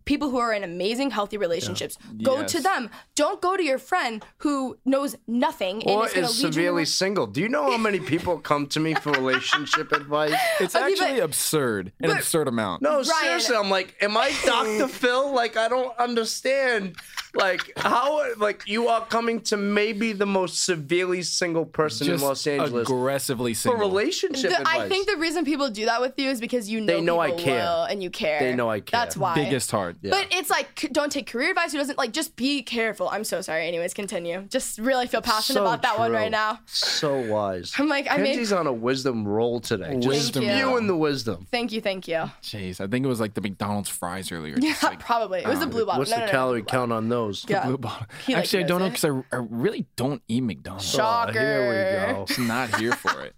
people 0.05 0.29
who 0.29 0.37
are 0.37 0.53
in 0.53 0.63
amazing, 0.63 1.11
healthy 1.11 1.37
relationships. 1.37 1.97
Go 2.23 2.43
to 2.43 2.59
them. 2.61 2.89
Don't 3.15 3.41
go 3.41 3.55
to 3.57 3.63
your 3.63 3.77
friend 3.77 4.23
who 4.39 4.77
knows 4.85 5.15
nothing 5.27 5.81
and 5.83 5.91
Or 5.91 6.05
is 6.07 6.13
is 6.13 6.15
lead 6.43 6.47
you. 6.47 6.51
severely 6.53 6.85
single. 7.01 7.27
Do 7.27 7.41
you 7.41 7.49
know 7.49 7.71
how 7.71 7.77
many 7.77 7.99
people 7.99 8.39
come 8.39 8.67
to 8.67 8.79
me 8.79 8.93
for 8.95 9.11
relationship 9.11 9.91
advice? 10.01 10.33
it's 10.59 10.75
Okay, 10.75 10.85
actually 10.91 11.19
but- 11.19 11.23
absurd, 11.23 11.91
an 12.01 12.09
but- 12.09 12.17
absurd 12.17 12.47
amount. 12.47 12.81
No, 12.81 13.01
seriously, 13.03 13.55
I'm 13.55 13.69
like, 13.69 13.95
am 14.01 14.17
I 14.17 14.33
Dr. 14.45 14.87
Phil? 14.99 15.33
Like, 15.33 15.57
I 15.57 15.67
don't 15.67 15.97
understand. 15.97 16.95
Like, 17.35 17.71
how, 17.77 18.23
like, 18.37 18.67
you 18.67 18.89
are 18.89 19.03
coming 19.05 19.41
to 19.41 19.57
maybe 19.57 20.13
the 20.13 20.25
most 20.27 20.63
severely 20.65 21.23
single 21.23 21.65
person 21.65 22.05
just 22.05 22.21
in 22.21 22.27
Los 22.27 22.45
Angeles 22.45 22.87
aggressively 22.87 23.55
single 23.55 23.79
for 23.79 23.83
single. 23.83 23.97
relationship 23.99 24.51
The- 24.51 24.59
advice. 24.61 24.79
I 24.81 24.87
think 24.87 25.07
the 25.09 25.17
reason 25.17 25.43
people 25.43 25.69
do 25.71 25.85
that 25.85 25.99
with 25.99 26.13
you 26.17 26.29
is 26.29 26.39
because 26.39 26.69
you 26.69 26.79
know 26.79 26.93
They 26.93 27.01
know 27.01 27.19
I 27.19 27.29
people 27.31 27.43
care. 27.43 27.63
will 27.63 27.83
and 27.85 28.03
you 28.03 28.11
care. 28.11 28.39
They 28.39 28.53
know 28.53 28.69
I 28.69 28.81
care. 28.81 28.99
That's 28.99 29.17
why. 29.17 29.33
biggest 29.33 29.71
heart. 29.71 29.97
But 30.03 30.27
it's 30.31 30.51
like 30.51 30.89
don't 30.91 31.11
take 31.11 31.25
career 31.25 31.49
advice. 31.49 31.71
Who 31.71 31.79
doesn't 31.79 31.97
like 31.97 32.11
just 32.13 32.35
be 32.35 32.61
careful. 32.61 33.09
I'm 33.09 33.23
so 33.23 33.41
sorry. 33.41 33.67
Anyways, 33.67 33.95
continue. 33.95 34.41
Just 34.43 34.77
really 34.77 35.07
feel 35.07 35.21
passionate 35.21 35.55
So 35.55 35.61
about 35.63 35.81
that 35.81 35.97
one 35.97 36.11
right 36.11 36.29
now. 36.31 36.59
So 36.67 37.19
wise. 37.19 37.73
I'm 37.79 37.87
like, 37.89 38.05
I 38.11 38.17
made- 38.17 38.37
Kenzie's 38.37 38.53
on 38.53 38.67
a 38.67 38.73
wisdom 38.73 39.27
roll 39.27 39.59
today. 39.59 39.95
Just 39.95 40.07
Wisdom 40.07 40.43
Thank 40.45 40.59
you. 40.59 40.77
and 40.77 40.87
the 40.87 40.95
wisdom. 40.95 41.47
Thank 41.49 41.71
you, 41.71 41.81
thank 41.81 42.07
you. 42.07 42.29
Jeez, 42.43 42.79
I 42.79 42.85
think 42.87 43.05
it 43.05 43.09
was 43.09 43.19
like 43.19 43.33
the 43.33 43.41
McDonald's 43.41 43.89
fries 43.89 44.31
earlier. 44.31 44.55
Yeah, 44.59 44.75
like 44.83 44.99
probably. 44.99 45.39
It 45.39 45.47
was 45.47 45.57
the 45.59 45.65
um, 45.65 45.71
blue 45.71 45.85
bottle. 45.85 45.99
What's 45.99 46.11
no, 46.11 46.17
the 46.17 46.21
no, 46.21 46.25
no, 46.27 46.31
calorie 46.31 46.61
blue 46.61 46.65
bottle. 46.67 46.79
count 46.81 46.91
on 46.91 47.09
those? 47.09 47.22
Yeah. 47.47 47.65
blue 47.65 47.77
bottle. 47.77 48.07
He, 48.25 48.33
like, 48.33 48.43
Actually, 48.43 48.63
I 48.63 48.67
don't 48.67 48.79
know 48.79 48.85
knows 48.89 49.01
because 49.01 49.23
I, 49.31 49.37
I 49.37 49.39
really 49.49 49.85
don't 49.95 50.21
eat 50.27 50.41
McDonald's. 50.41 50.89
Shocker. 50.89 51.31
Oh, 51.39 51.41
here 51.41 52.07
we 52.09 52.13
go. 52.13 52.25
Just 52.27 52.39
not 52.39 52.79
here 52.79 52.93
for 52.93 53.21
it. 53.21 53.35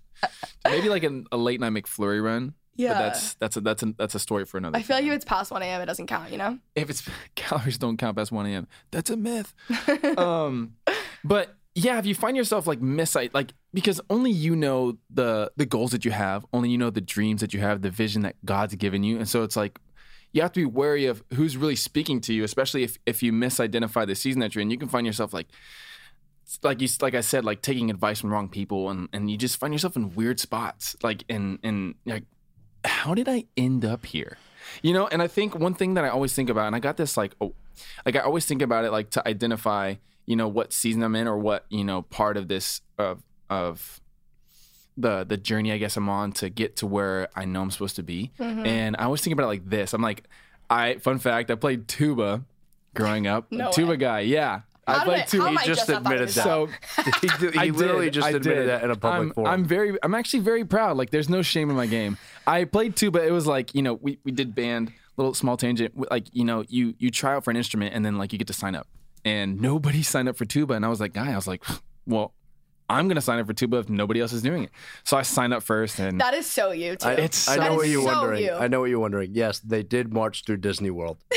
Maybe 0.65 0.89
like 0.89 1.03
an, 1.03 1.25
a 1.31 1.37
late 1.37 1.59
night 1.59 1.71
McFlurry 1.71 2.23
run. 2.23 2.53
Yeah. 2.75 2.93
But 2.93 2.99
that's 2.99 3.33
that's 3.35 3.57
a 3.57 3.61
that's 3.61 3.83
a 3.83 3.93
that's 3.97 4.15
a 4.15 4.19
story 4.19 4.45
for 4.45 4.57
another. 4.57 4.77
I 4.77 4.81
feel 4.81 4.97
like 4.97 5.05
if 5.05 5.13
it's 5.13 5.25
past 5.25 5.51
1 5.51 5.61
a.m., 5.61 5.81
it 5.81 5.85
doesn't 5.85 6.07
count. 6.07 6.31
You 6.31 6.37
know. 6.37 6.59
if 6.75 6.89
it's 6.89 7.07
calories 7.35 7.77
don't 7.77 7.97
count 7.97 8.17
past 8.17 8.31
1 8.31 8.45
a.m. 8.47 8.67
That's 8.91 9.09
a 9.09 9.17
myth. 9.17 9.53
um, 10.17 10.75
but 11.23 11.55
yeah, 11.73 11.99
if 11.99 12.05
you 12.05 12.15
find 12.15 12.35
yourself 12.37 12.67
like 12.67 12.81
miss 12.81 13.15
like 13.15 13.53
because 13.73 13.99
only 14.09 14.31
you 14.31 14.55
know 14.55 14.97
the 15.09 15.51
the 15.55 15.65
goals 15.65 15.91
that 15.91 16.05
you 16.05 16.11
have, 16.11 16.45
only 16.53 16.69
you 16.69 16.77
know 16.77 16.89
the 16.89 17.01
dreams 17.01 17.41
that 17.41 17.53
you 17.53 17.59
have, 17.59 17.81
the 17.81 17.89
vision 17.89 18.23
that 18.23 18.35
God's 18.45 18.75
given 18.75 19.03
you, 19.03 19.17
and 19.17 19.27
so 19.27 19.43
it's 19.43 19.55
like 19.55 19.79
you 20.35 20.41
have 20.41 20.51
to 20.51 20.59
be 20.59 20.65
wary 20.65 21.05
of 21.05 21.23
who's 21.33 21.55
really 21.55 21.77
speaking 21.77 22.19
to 22.21 22.33
you, 22.33 22.43
especially 22.43 22.83
if 22.83 22.99
if 23.05 23.23
you 23.23 23.31
misidentify 23.31 24.05
the 24.05 24.15
season 24.15 24.41
that 24.41 24.53
you're 24.53 24.61
in. 24.61 24.69
You 24.69 24.77
can 24.77 24.89
find 24.89 25.07
yourself 25.07 25.33
like 25.33 25.47
like 26.61 26.81
you 26.81 26.89
like 27.01 27.15
I 27.15 27.21
said, 27.21 27.45
like 27.45 27.61
taking 27.61 27.89
advice 27.89 28.19
from 28.19 28.31
wrong 28.31 28.49
people, 28.49 28.89
and 28.89 29.07
and 29.13 29.31
you 29.31 29.37
just 29.37 29.57
find 29.57 29.73
yourself 29.73 29.95
in 29.95 30.13
weird 30.13 30.41
spots, 30.41 30.97
like 31.01 31.23
in 31.29 31.57
in 31.63 31.95
like 32.05 32.25
how 32.83 33.13
did 33.13 33.29
I 33.29 33.45
end 33.55 33.85
up 33.85 34.05
here? 34.05 34.37
You 34.81 34.93
know, 34.93 35.07
and 35.07 35.21
I 35.21 35.27
think 35.27 35.55
one 35.55 35.73
thing 35.73 35.93
that 35.93 36.03
I 36.03 36.09
always 36.09 36.33
think 36.33 36.49
about, 36.49 36.67
and 36.67 36.75
I 36.75 36.79
got 36.79 36.97
this 36.97 37.15
like, 37.15 37.33
oh, 37.39 37.53
like 38.05 38.17
I 38.17 38.19
always 38.19 38.45
think 38.45 38.61
about 38.61 38.83
it, 38.83 38.91
like 38.91 39.11
to 39.11 39.25
identify, 39.25 39.95
you 40.25 40.35
know, 40.35 40.49
what 40.49 40.73
season 40.73 41.01
I'm 41.01 41.15
in 41.15 41.29
or 41.29 41.37
what 41.37 41.65
you 41.69 41.85
know 41.85 42.01
part 42.01 42.35
of 42.35 42.49
this 42.49 42.81
of 42.97 43.23
of 43.49 44.01
the 44.97 45.23
the 45.23 45.37
journey 45.37 45.71
I 45.71 45.77
guess 45.77 45.97
I'm 45.97 46.09
on 46.09 46.31
to 46.33 46.49
get 46.49 46.77
to 46.77 46.87
where 46.87 47.29
I 47.35 47.45
know 47.45 47.61
I'm 47.61 47.71
supposed 47.71 47.97
to 47.97 48.03
be. 48.03 48.31
Mm-hmm. 48.39 48.65
And 48.65 48.95
I 48.97 49.03
always 49.05 49.21
think 49.21 49.33
about 49.33 49.43
it 49.43 49.47
like 49.47 49.69
this. 49.69 49.93
I'm 49.93 50.01
like, 50.01 50.23
I 50.69 50.95
fun 50.95 51.19
fact, 51.19 51.51
I 51.51 51.55
played 51.55 51.87
tuba 51.87 52.43
growing 52.93 53.27
up. 53.27 53.51
No 53.51 53.71
tuba 53.71 53.91
way. 53.91 53.97
guy, 53.97 54.19
yeah. 54.21 54.61
How 54.87 55.01
I 55.01 55.03
played 55.03 55.21
I- 55.21 55.25
tuba. 55.25 55.43
He 55.45 55.49
am 55.49 55.57
I 55.57 55.65
just 55.65 55.89
not 55.89 56.03
thought 56.03 56.13
of 56.13 56.21
admitted 56.21 56.29
that. 56.35 56.43
so 56.43 56.69
he 57.03 57.49
he 57.51 57.59
I 57.59 57.65
literally 57.71 58.05
did, 58.05 58.13
just 58.13 58.27
I 58.27 58.29
admitted 58.31 58.55
did. 58.55 58.69
that 58.69 58.83
in 58.83 58.91
a 58.91 58.95
public 58.95 59.29
I'm, 59.29 59.33
forum. 59.33 59.51
I'm 59.51 59.65
very, 59.65 59.97
I'm 60.03 60.13
actually 60.13 60.41
very 60.41 60.63
proud. 60.63 60.95
Like, 60.97 61.09
there's 61.09 61.29
no 61.29 61.41
shame 61.41 61.69
in 61.69 61.75
my 61.75 61.87
game. 61.87 62.17
I 62.45 62.65
played 62.65 62.95
tuba. 62.95 63.25
It 63.25 63.31
was 63.31 63.47
like, 63.47 63.73
you 63.73 63.81
know, 63.81 63.95
we, 63.95 64.19
we 64.23 64.31
did 64.31 64.53
band, 64.53 64.93
little 65.17 65.33
small 65.33 65.57
tangent. 65.57 65.93
Like, 66.11 66.27
you 66.33 66.45
know, 66.45 66.63
you 66.67 66.93
you 66.99 67.09
try 67.09 67.33
out 67.33 67.43
for 67.43 67.51
an 67.51 67.57
instrument 67.57 67.95
and 67.95 68.05
then 68.05 68.17
like 68.17 68.31
you 68.31 68.37
get 68.37 68.47
to 68.47 68.53
sign 68.53 68.75
up, 68.75 68.87
and 69.23 69.59
nobody 69.59 70.03
signed 70.03 70.29
up 70.29 70.37
for 70.37 70.45
tuba. 70.45 70.75
And 70.75 70.85
I 70.85 70.89
was 70.89 70.99
like, 70.99 71.13
guy, 71.13 71.31
I 71.31 71.35
was 71.35 71.47
like, 71.47 71.63
well, 72.05 72.33
I'm 72.89 73.07
gonna 73.07 73.21
sign 73.21 73.39
up 73.39 73.47
for 73.47 73.53
tuba 73.53 73.77
if 73.77 73.89
nobody 73.89 74.21
else 74.21 74.31
is 74.33 74.41
doing 74.41 74.63
it. 74.65 74.71
So 75.03 75.17
I 75.17 75.21
signed 75.23 75.53
up 75.53 75.63
first, 75.63 75.99
and 75.99 76.19
That 76.21 76.33
is 76.33 76.45
so 76.49 76.71
you 76.71 76.95
too. 76.95 77.07
I, 77.09 77.13
It's 77.13 77.47
I 77.47 77.55
so- 77.55 77.61
know 77.61 77.69
That 77.69 77.75
what 77.77 77.85
is 77.87 77.91
you're 77.93 78.01
so 78.03 78.07
wondering. 78.21 78.43
you. 78.43 78.51
I 78.53 78.67
know 78.67 78.79
what 78.81 78.89
you're 78.89 78.99
wondering. 78.99 79.31
Yes, 79.33 79.59
they 79.59 79.83
did 79.83 80.13
march 80.13 80.43
through 80.45 80.57
Disney 80.57 80.89
World. 80.91 81.17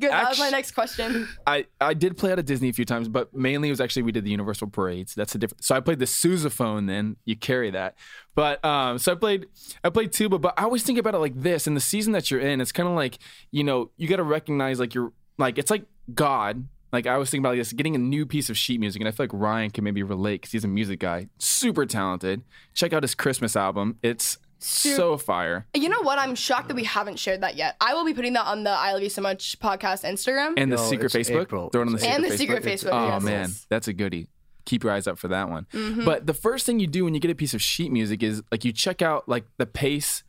Good. 0.00 0.10
That 0.10 0.30
was 0.30 0.38
my 0.40 0.50
next 0.50 0.72
question. 0.72 1.28
I, 1.46 1.66
I 1.80 1.94
did 1.94 2.16
play 2.16 2.32
out 2.32 2.38
at 2.40 2.44
Disney 2.46 2.68
a 2.68 2.72
few 2.72 2.84
times, 2.84 3.08
but 3.08 3.32
mainly 3.32 3.68
it 3.68 3.70
was 3.70 3.80
actually 3.80 4.02
we 4.02 4.10
did 4.10 4.24
the 4.24 4.30
Universal 4.32 4.68
parades. 4.70 5.14
That's 5.14 5.32
the 5.32 5.38
difference. 5.38 5.64
So 5.66 5.76
I 5.76 5.80
played 5.80 6.00
the 6.00 6.06
sousaphone. 6.06 6.88
Then 6.88 7.16
you 7.24 7.36
carry 7.36 7.70
that, 7.70 7.94
but 8.34 8.64
um, 8.64 8.98
so 8.98 9.12
I 9.12 9.14
played 9.14 9.46
I 9.84 9.90
played 9.90 10.10
tuba. 10.10 10.38
But 10.40 10.54
I 10.58 10.64
always 10.64 10.82
think 10.82 10.98
about 10.98 11.14
it 11.14 11.18
like 11.18 11.40
this: 11.40 11.68
in 11.68 11.74
the 11.74 11.80
season 11.80 12.12
that 12.14 12.32
you're 12.32 12.40
in, 12.40 12.60
it's 12.60 12.72
kind 12.72 12.88
of 12.88 12.96
like 12.96 13.18
you 13.52 13.62
know 13.62 13.90
you 13.96 14.08
got 14.08 14.16
to 14.16 14.24
recognize 14.24 14.80
like 14.80 14.92
you're 14.92 15.12
like 15.38 15.56
it's 15.56 15.70
like 15.70 15.84
God. 16.12 16.66
Like 16.92 17.06
I 17.06 17.16
was 17.16 17.30
thinking 17.30 17.44
about 17.46 17.56
this, 17.56 17.72
getting 17.72 17.94
a 17.94 17.98
new 17.98 18.26
piece 18.26 18.50
of 18.50 18.56
sheet 18.56 18.78
music, 18.80 19.00
and 19.00 19.08
I 19.08 19.12
feel 19.12 19.24
like 19.24 19.32
Ryan 19.32 19.70
can 19.70 19.82
maybe 19.84 20.02
relate 20.02 20.42
because 20.42 20.52
he's 20.52 20.64
a 20.64 20.68
music 20.68 21.00
guy, 21.00 21.28
super 21.38 21.86
talented. 21.86 22.42
Check 22.74 22.92
out 22.92 23.02
his 23.02 23.14
Christmas 23.14 23.56
album; 23.56 23.96
it's 24.02 24.36
so 24.58 25.16
fire. 25.16 25.66
You 25.74 25.88
know 25.88 26.02
what? 26.02 26.18
I'm 26.18 26.34
shocked 26.34 26.68
that 26.68 26.74
we 26.74 26.84
haven't 26.84 27.18
shared 27.18 27.40
that 27.40 27.56
yet. 27.56 27.76
I 27.80 27.94
will 27.94 28.04
be 28.04 28.12
putting 28.14 28.34
that 28.34 28.46
on 28.46 28.62
the 28.64 28.70
I 28.70 28.92
Love 28.92 29.02
You 29.02 29.08
So 29.08 29.22
Much 29.22 29.58
podcast 29.58 30.04
Instagram. 30.04 30.54
And 30.56 30.70
the 30.70 30.76
No, 30.76 30.82
secret 30.82 31.10
Facebook, 31.12 31.42
April. 31.42 31.70
throw 31.70 31.82
it 31.82 31.86
on 31.86 31.92
the 31.92 31.96
It's 31.96 32.04
secret 32.04 32.14
And 32.16 32.24
the 32.24 32.28
Facebook. 32.28 32.38
secret 32.38 32.62
Facebook, 32.64 32.90
Oh 32.92 33.06
yes, 33.08 33.22
man, 33.22 33.50
that's 33.70 33.88
a 33.88 33.92
goodie. 33.92 34.28
Keep 34.64 34.84
your 34.84 34.92
eyes 34.92 35.06
up 35.08 35.18
for 35.18 35.26
that 35.28 35.48
one. 35.48 35.66
Mm-hmm. 35.72 36.04
But 36.04 36.26
the 36.26 36.34
first 36.34 36.66
thing 36.66 36.78
you 36.78 36.86
do 36.86 37.04
when 37.04 37.14
you 37.14 37.20
get 37.20 37.30
a 37.30 37.34
piece 37.34 37.54
of 37.54 37.60
sheet 37.62 37.90
music 37.90 38.22
is 38.22 38.42
like 38.52 38.64
you 38.64 38.70
check 38.72 39.02
out 39.02 39.28
like 39.28 39.44
the 39.56 39.66
pace, 39.66 40.22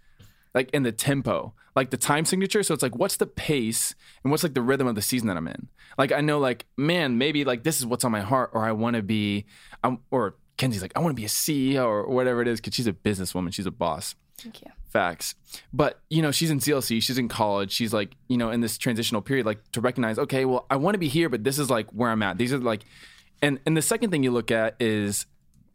like 0.54 0.70
and 0.74 0.86
the 0.86 0.92
tempo, 0.92 1.54
like 1.76 1.90
the 1.90 1.98
time 1.98 2.26
signature. 2.26 2.64
So 2.64 2.74
it's 2.74 2.84
like 2.84 2.96
what's 2.96 3.18
the 3.18 3.26
pace 3.26 3.96
and 4.24 4.32
what's 4.32 4.44
like 4.44 4.54
the 4.54 4.62
rhythm 4.62 4.88
of 4.88 4.96
the 4.96 5.02
season 5.02 5.28
that 5.28 5.38
I'm 5.38 5.48
in. 5.48 5.68
Like 5.98 6.12
I 6.12 6.22
know 6.22 6.40
like 6.40 6.66
man 6.78 7.18
maybe 7.18 7.44
like 7.44 7.64
this 7.64 7.80
is 7.80 7.86
what's 7.86 8.04
on 8.04 8.12
my 8.12 8.22
heart 8.22 8.52
or 8.54 8.64
I 8.66 8.72
want 8.72 8.96
to 8.96 9.04
be, 9.04 9.46
um, 9.84 10.00
or 10.12 10.36
Kenzie's 10.58 10.82
like 10.82 10.94
I 10.96 11.00
want 11.00 11.16
to 11.16 11.20
be 11.20 11.26
a 11.26 11.30
CEO 11.30 11.86
or 11.86 12.08
whatever 12.08 12.42
it 12.42 12.48
is 12.48 12.60
because 12.60 12.74
she's 12.74 12.88
a 12.88 12.94
businesswoman, 12.94 13.54
she's 13.54 13.66
a 13.66 13.72
boss. 13.72 14.16
Thank 14.38 14.62
you. 14.62 14.72
Facts. 14.90 15.36
But, 15.72 16.02
you 16.10 16.22
know, 16.22 16.32
she's 16.32 16.52
in 16.52 16.60
CLC, 16.60 17.02
she's 17.02 17.18
in 17.18 17.28
college, 17.28 17.72
she's 17.72 17.94
like, 17.94 18.16
you 18.28 18.38
know, 18.38 18.52
in 18.52 18.62
this 18.62 18.78
transitional 18.78 19.22
period, 19.22 19.46
like 19.46 19.60
to 19.72 19.82
recognize, 19.82 20.20
okay, 20.20 20.46
well, 20.46 20.68
I 20.70 20.76
want 20.76 20.96
to 20.96 21.00
be 21.00 21.08
here, 21.08 21.30
but 21.30 21.44
this 21.44 21.58
is 21.58 21.70
like 21.70 21.90
where 21.92 22.12
I'm 22.12 22.22
at. 22.22 22.38
These 22.38 22.54
are 22.54 22.60
like 22.60 22.84
and 23.44 23.60
and 23.66 23.78
the 23.78 23.82
second 23.82 24.10
thing 24.10 24.24
you 24.24 24.32
look 24.32 24.50
at 24.50 24.76
is 24.80 25.28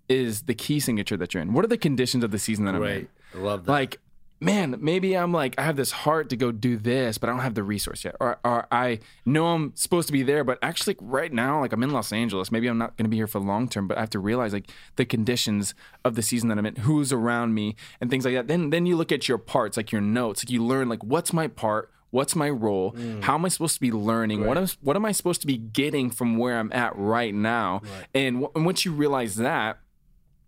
is 0.08 0.42
the 0.42 0.54
key 0.54 0.80
signature 0.80 1.18
that 1.18 1.34
you're 1.34 1.42
in. 1.42 1.52
What 1.52 1.64
are 1.64 1.68
the 1.68 1.76
conditions 1.76 2.24
of 2.24 2.30
the 2.30 2.38
season 2.38 2.64
that 2.64 2.74
I'm 2.74 2.82
in? 2.82 2.88
Right. 2.88 3.10
I 3.34 3.38
love 3.38 3.66
that. 3.66 3.70
Like 3.70 4.00
man, 4.40 4.76
maybe 4.80 5.16
I'm 5.16 5.32
like, 5.32 5.54
I 5.58 5.62
have 5.62 5.76
this 5.76 5.90
heart 5.90 6.30
to 6.30 6.36
go 6.36 6.52
do 6.52 6.76
this, 6.76 7.18
but 7.18 7.28
I 7.28 7.32
don't 7.32 7.42
have 7.42 7.54
the 7.54 7.62
resource 7.62 8.04
yet. 8.04 8.16
Or, 8.20 8.38
or 8.44 8.66
I 8.70 9.00
know 9.26 9.46
I'm 9.48 9.74
supposed 9.74 10.06
to 10.08 10.12
be 10.12 10.22
there, 10.22 10.44
but 10.44 10.58
actually, 10.62 10.96
right 11.00 11.32
now, 11.32 11.60
like 11.60 11.72
I'm 11.72 11.82
in 11.82 11.90
Los 11.90 12.12
Angeles. 12.12 12.52
Maybe 12.52 12.68
I'm 12.68 12.78
not 12.78 12.96
going 12.96 13.04
to 13.04 13.10
be 13.10 13.16
here 13.16 13.26
for 13.26 13.40
long 13.40 13.68
term, 13.68 13.88
but 13.88 13.96
I 13.96 14.00
have 14.00 14.10
to 14.10 14.18
realize 14.18 14.52
like 14.52 14.70
the 14.96 15.04
conditions 15.04 15.74
of 16.04 16.14
the 16.14 16.22
season 16.22 16.48
that 16.48 16.58
I'm 16.58 16.66
in, 16.66 16.76
who's 16.76 17.12
around 17.12 17.54
me, 17.54 17.76
and 18.00 18.10
things 18.10 18.24
like 18.24 18.34
that. 18.34 18.48
Then, 18.48 18.70
then 18.70 18.86
you 18.86 18.96
look 18.96 19.12
at 19.12 19.28
your 19.28 19.38
parts, 19.38 19.76
like 19.76 19.92
your 19.92 20.00
notes, 20.00 20.44
like 20.44 20.50
you 20.50 20.64
learn 20.64 20.88
like 20.88 21.02
what's 21.02 21.32
my 21.32 21.48
part. 21.48 21.90
What's 22.10 22.34
my 22.34 22.48
role? 22.48 22.92
Mm. 22.92 23.22
How 23.22 23.34
am 23.34 23.44
I 23.44 23.48
supposed 23.48 23.74
to 23.74 23.82
be 23.82 23.92
learning? 23.92 24.46
What 24.46 24.56
am 24.56 24.66
what 24.80 24.96
am 24.96 25.04
I 25.04 25.12
supposed 25.12 25.42
to 25.42 25.46
be 25.46 25.58
getting 25.58 26.10
from 26.10 26.38
where 26.38 26.58
I'm 26.58 26.72
at 26.72 26.96
right 26.96 27.34
now? 27.34 27.82
And, 28.14 28.36
w- 28.36 28.52
and 28.54 28.64
once 28.64 28.86
you 28.86 28.92
realize 28.92 29.36
that, 29.36 29.78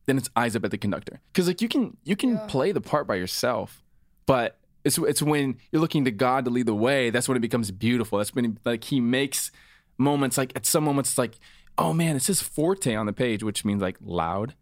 then 0.07 0.17
it's 0.17 0.31
eyes 0.37 0.57
up 0.57 0.65
at 0.65 0.71
the 0.71 0.79
conductor. 0.79 1.21
Because 1.33 1.47
like 1.47 1.63
you 1.63 1.69
can 1.69 1.97
you 2.05 2.17
can 2.17 2.39
play 2.47 2.73
the 2.73 2.81
part 2.81 3.07
by 3.07 3.15
yourself 3.15 3.83
but 4.31 4.59
it's 4.85 4.97
it's 4.97 5.21
when 5.21 5.57
you're 5.73 5.83
looking 5.83 6.05
to 6.05 6.13
god 6.13 6.45
to 6.45 6.51
lead 6.53 6.65
the 6.65 6.73
way 6.73 7.11
that's 7.11 7.29
when 7.29 7.37
it 7.37 7.41
becomes 7.41 7.73
beautiful. 7.73 8.19
That's 8.19 8.33
when 8.33 8.59
like 8.65 8.85
he 8.85 9.01
makes 9.01 9.51
moments 9.99 10.39
like 10.39 10.53
at 10.55 10.65
some 10.65 10.85
moments 10.85 11.11
it's 11.11 11.19
like 11.19 11.41
oh 11.77 11.93
man 11.93 12.15
it 12.15 12.23
says 12.23 12.41
forte 12.41 12.95
on 12.95 13.07
the 13.07 13.13
page 13.13 13.43
which 13.43 13.65
means 13.65 13.83
like 13.83 13.97
loud 14.01 14.55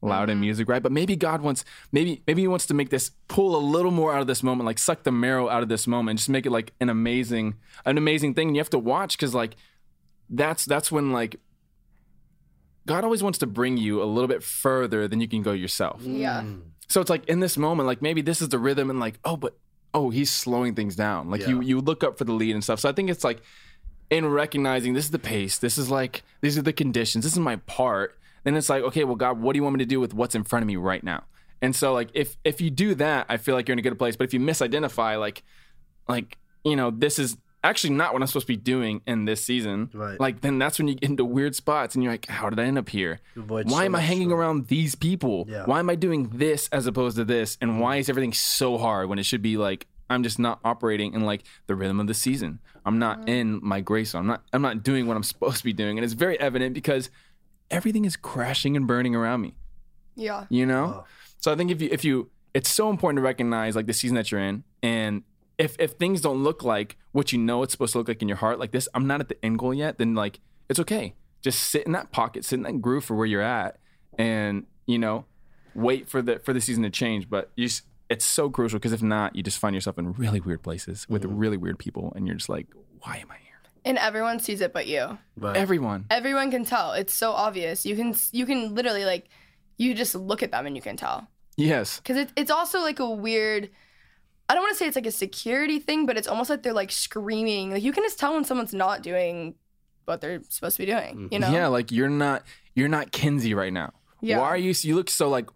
loud 0.00 0.30
in 0.30 0.36
mm-hmm. 0.36 0.42
music 0.42 0.68
right? 0.68 0.80
But 0.80 0.92
maybe 0.92 1.16
god 1.16 1.40
wants 1.40 1.64
maybe 1.90 2.22
maybe 2.28 2.42
he 2.42 2.46
wants 2.46 2.66
to 2.66 2.74
make 2.74 2.90
this 2.90 3.10
pull 3.26 3.56
a 3.56 3.58
little 3.58 3.90
more 3.90 4.14
out 4.14 4.20
of 4.20 4.28
this 4.28 4.44
moment 4.44 4.64
like 4.64 4.78
suck 4.78 5.02
the 5.02 5.10
marrow 5.10 5.48
out 5.48 5.64
of 5.64 5.68
this 5.68 5.88
moment 5.88 6.20
just 6.20 6.28
make 6.28 6.46
it 6.46 6.52
like 6.52 6.72
an 6.80 6.88
amazing 6.88 7.56
an 7.84 7.98
amazing 7.98 8.34
thing. 8.34 8.50
And 8.50 8.56
you 8.56 8.60
have 8.60 8.70
to 8.70 8.78
watch 8.78 9.18
because 9.18 9.34
like 9.34 9.56
that's 10.30 10.64
that's 10.64 10.92
when 10.92 11.10
like 11.10 11.40
God 12.86 13.04
always 13.04 13.22
wants 13.22 13.38
to 13.38 13.46
bring 13.46 13.76
you 13.76 14.02
a 14.02 14.04
little 14.04 14.28
bit 14.28 14.42
further 14.42 15.06
than 15.08 15.20
you 15.20 15.28
can 15.28 15.42
go 15.42 15.52
yourself. 15.52 16.02
Mm. 16.02 16.18
Yeah. 16.18 16.44
So 16.88 17.00
it's 17.00 17.10
like 17.10 17.26
in 17.26 17.40
this 17.40 17.58
moment, 17.58 17.86
like 17.86 18.00
maybe 18.00 18.22
this 18.22 18.40
is 18.40 18.48
the 18.48 18.58
rhythm, 18.58 18.90
and 18.90 19.00
like, 19.00 19.18
oh, 19.24 19.36
but 19.36 19.56
oh, 19.92 20.10
he's 20.10 20.30
slowing 20.30 20.74
things 20.74 20.94
down. 20.94 21.30
Like 21.30 21.46
you 21.46 21.60
you 21.60 21.80
look 21.80 22.04
up 22.04 22.16
for 22.16 22.24
the 22.24 22.32
lead 22.32 22.54
and 22.54 22.62
stuff. 22.62 22.80
So 22.80 22.88
I 22.88 22.92
think 22.92 23.10
it's 23.10 23.24
like 23.24 23.42
in 24.08 24.26
recognizing 24.26 24.94
this 24.94 25.06
is 25.06 25.10
the 25.10 25.18
pace, 25.18 25.58
this 25.58 25.78
is 25.78 25.90
like 25.90 26.22
these 26.40 26.56
are 26.56 26.62
the 26.62 26.72
conditions, 26.72 27.24
this 27.24 27.32
is 27.32 27.38
my 27.38 27.56
part. 27.56 28.16
Then 28.44 28.54
it's 28.56 28.68
like, 28.68 28.84
okay, 28.84 29.02
well, 29.02 29.16
God, 29.16 29.40
what 29.40 29.54
do 29.54 29.58
you 29.58 29.64
want 29.64 29.74
me 29.74 29.78
to 29.80 29.88
do 29.88 29.98
with 29.98 30.14
what's 30.14 30.36
in 30.36 30.44
front 30.44 30.62
of 30.62 30.68
me 30.68 30.76
right 30.76 31.02
now? 31.02 31.24
And 31.60 31.74
so 31.74 31.92
like 31.92 32.10
if 32.14 32.36
if 32.44 32.60
you 32.60 32.70
do 32.70 32.94
that, 32.96 33.26
I 33.28 33.38
feel 33.38 33.54
like 33.54 33.66
you're 33.66 33.72
in 33.72 33.78
a 33.80 33.82
good 33.82 33.98
place. 33.98 34.14
But 34.14 34.24
if 34.24 34.34
you 34.34 34.40
misidentify, 34.40 35.18
like 35.18 35.42
like 36.08 36.38
you 36.64 36.76
know, 36.76 36.90
this 36.90 37.18
is 37.18 37.36
actually 37.68 37.94
not 37.94 38.12
what 38.12 38.22
I'm 38.22 38.26
supposed 38.26 38.46
to 38.46 38.52
be 38.52 38.56
doing 38.56 39.02
in 39.06 39.24
this 39.24 39.44
season. 39.44 39.90
Right. 39.92 40.18
Like 40.18 40.40
then 40.40 40.58
that's 40.58 40.78
when 40.78 40.88
you 40.88 40.94
get 40.94 41.10
into 41.10 41.24
weird 41.24 41.54
spots 41.54 41.94
and 41.94 42.02
you're 42.04 42.12
like, 42.12 42.26
how 42.26 42.50
did 42.50 42.58
I 42.58 42.64
end 42.64 42.78
up 42.78 42.88
here? 42.88 43.20
Why 43.34 43.62
so 43.64 43.80
am 43.80 43.94
I 43.94 44.00
hanging 44.00 44.28
trouble. 44.28 44.42
around 44.42 44.68
these 44.68 44.94
people? 44.94 45.46
Yeah. 45.48 45.64
Why 45.64 45.78
am 45.78 45.90
I 45.90 45.94
doing 45.94 46.30
this 46.30 46.68
as 46.72 46.86
opposed 46.86 47.16
to 47.16 47.24
this? 47.24 47.58
And 47.60 47.80
why 47.80 47.96
is 47.96 48.08
everything 48.08 48.32
so 48.32 48.78
hard 48.78 49.08
when 49.08 49.18
it 49.18 49.24
should 49.24 49.42
be 49.42 49.56
like 49.56 49.86
I'm 50.08 50.22
just 50.22 50.38
not 50.38 50.60
operating 50.64 51.14
in 51.14 51.22
like 51.22 51.42
the 51.66 51.74
rhythm 51.74 51.98
of 51.98 52.06
the 52.06 52.14
season. 52.14 52.60
I'm 52.84 53.00
not 53.00 53.20
mm-hmm. 53.20 53.28
in 53.28 53.60
my 53.62 53.80
grace 53.80 54.10
zone. 54.10 54.20
I'm 54.20 54.26
not 54.26 54.42
I'm 54.52 54.62
not 54.62 54.82
doing 54.82 55.06
what 55.06 55.16
I'm 55.16 55.22
supposed 55.32 55.58
to 55.58 55.64
be 55.64 55.72
doing. 55.72 55.98
And 55.98 56.04
it's 56.04 56.14
very 56.14 56.38
evident 56.40 56.74
because 56.74 57.10
everything 57.70 58.04
is 58.04 58.16
crashing 58.16 58.76
and 58.76 58.86
burning 58.86 59.14
around 59.14 59.40
me 59.40 59.54
Yeah. 60.14 60.46
you 60.48 60.66
know 60.66 61.04
so 61.40 61.52
i 61.52 61.56
think 61.56 61.70
if 61.70 61.80
you 61.82 61.88
if 61.90 62.04
you 62.04 62.30
it's 62.54 62.70
so 62.70 62.88
important 62.90 63.18
to 63.18 63.22
recognize 63.22 63.76
like 63.76 63.86
the 63.86 63.92
season 63.92 64.14
that 64.16 64.30
you're 64.30 64.40
in 64.40 64.64
and 64.82 65.22
if 65.58 65.76
if 65.78 65.92
things 65.92 66.20
don't 66.20 66.42
look 66.42 66.62
like 66.62 66.96
what 67.12 67.32
you 67.32 67.38
know 67.38 67.62
it's 67.62 67.72
supposed 67.72 67.92
to 67.92 67.98
look 67.98 68.08
like 68.08 68.22
in 68.22 68.28
your 68.28 68.36
heart 68.36 68.58
like 68.58 68.72
this 68.72 68.88
i'm 68.94 69.06
not 69.06 69.20
at 69.20 69.28
the 69.28 69.44
end 69.44 69.58
goal 69.58 69.72
yet 69.72 69.98
then 69.98 70.14
like 70.14 70.40
it's 70.68 70.78
okay 70.78 71.14
just 71.42 71.60
sit 71.60 71.86
in 71.86 71.92
that 71.92 72.10
pocket 72.12 72.44
sit 72.44 72.56
in 72.56 72.62
that 72.62 72.80
groove 72.80 73.04
for 73.04 73.14
where 73.14 73.26
you're 73.26 73.42
at 73.42 73.78
and 74.18 74.66
you 74.86 74.98
know 74.98 75.24
wait 75.74 76.08
for 76.08 76.22
the 76.22 76.38
for 76.40 76.52
the 76.52 76.60
season 76.60 76.82
to 76.82 76.90
change 76.90 77.28
but 77.28 77.50
you 77.56 77.66
just, 77.66 77.84
it's 78.08 78.24
so 78.24 78.48
crucial 78.48 78.78
because 78.78 78.92
if 78.92 79.02
not 79.02 79.34
you 79.34 79.42
just 79.42 79.58
find 79.58 79.74
yourself 79.74 79.98
in 79.98 80.12
really 80.14 80.40
weird 80.40 80.62
places 80.62 81.06
with 81.08 81.22
mm-hmm. 81.22 81.36
really 81.36 81.56
weird 81.56 81.78
people 81.78 82.12
and 82.16 82.26
you're 82.26 82.36
just 82.36 82.48
like 82.48 82.66
why 83.00 83.16
am 83.16 83.30
i 83.30 83.36
here 83.36 83.46
And 83.84 83.98
everyone 83.98 84.40
sees 84.40 84.60
it 84.60 84.72
but 84.72 84.86
you. 84.86 85.18
Right. 85.36 85.56
everyone 85.56 86.06
Everyone 86.10 86.50
can 86.50 86.64
tell. 86.64 86.92
It's 86.92 87.14
so 87.14 87.32
obvious. 87.32 87.86
You 87.86 87.94
can 87.94 88.14
you 88.32 88.44
can 88.44 88.74
literally 88.74 89.04
like 89.04 89.28
you 89.78 89.94
just 89.94 90.14
look 90.14 90.42
at 90.42 90.50
them 90.50 90.66
and 90.66 90.74
you 90.74 90.82
can 90.82 90.96
tell. 90.96 91.28
yes 91.56 92.00
Because 92.00 92.16
it, 92.16 92.30
it's 92.36 92.50
also 92.50 92.80
like 92.80 92.98
a 92.98 93.08
weird. 93.08 93.70
I 94.48 94.54
don't 94.54 94.62
want 94.62 94.74
to 94.74 94.78
say 94.78 94.86
it's 94.86 94.96
like 94.96 95.06
a 95.06 95.10
security 95.10 95.78
thing, 95.78 96.06
but 96.06 96.16
it's 96.16 96.28
almost 96.28 96.50
like 96.50 96.62
they're 96.62 96.72
like 96.72 96.92
screaming. 96.92 97.72
Like 97.72 97.82
you 97.82 97.92
can 97.92 98.04
just 98.04 98.18
tell 98.18 98.34
when 98.34 98.44
someone's 98.44 98.74
not 98.74 99.02
doing 99.02 99.54
what 100.04 100.20
they're 100.20 100.40
supposed 100.48 100.76
to 100.76 100.82
be 100.82 100.86
doing. 100.86 101.16
Mm-hmm. 101.16 101.28
You 101.32 101.38
know? 101.40 101.50
Yeah, 101.50 101.66
like 101.66 101.90
you're 101.90 102.08
not 102.08 102.44
you're 102.74 102.88
not 102.88 103.12
Kenzie 103.12 103.54
right 103.54 103.72
now. 103.72 103.92
Yeah. 104.20 104.38
Why 104.38 104.46
are 104.48 104.56
you 104.56 104.72
you 104.82 104.94
look 104.94 105.10
so 105.10 105.28
like 105.28 105.48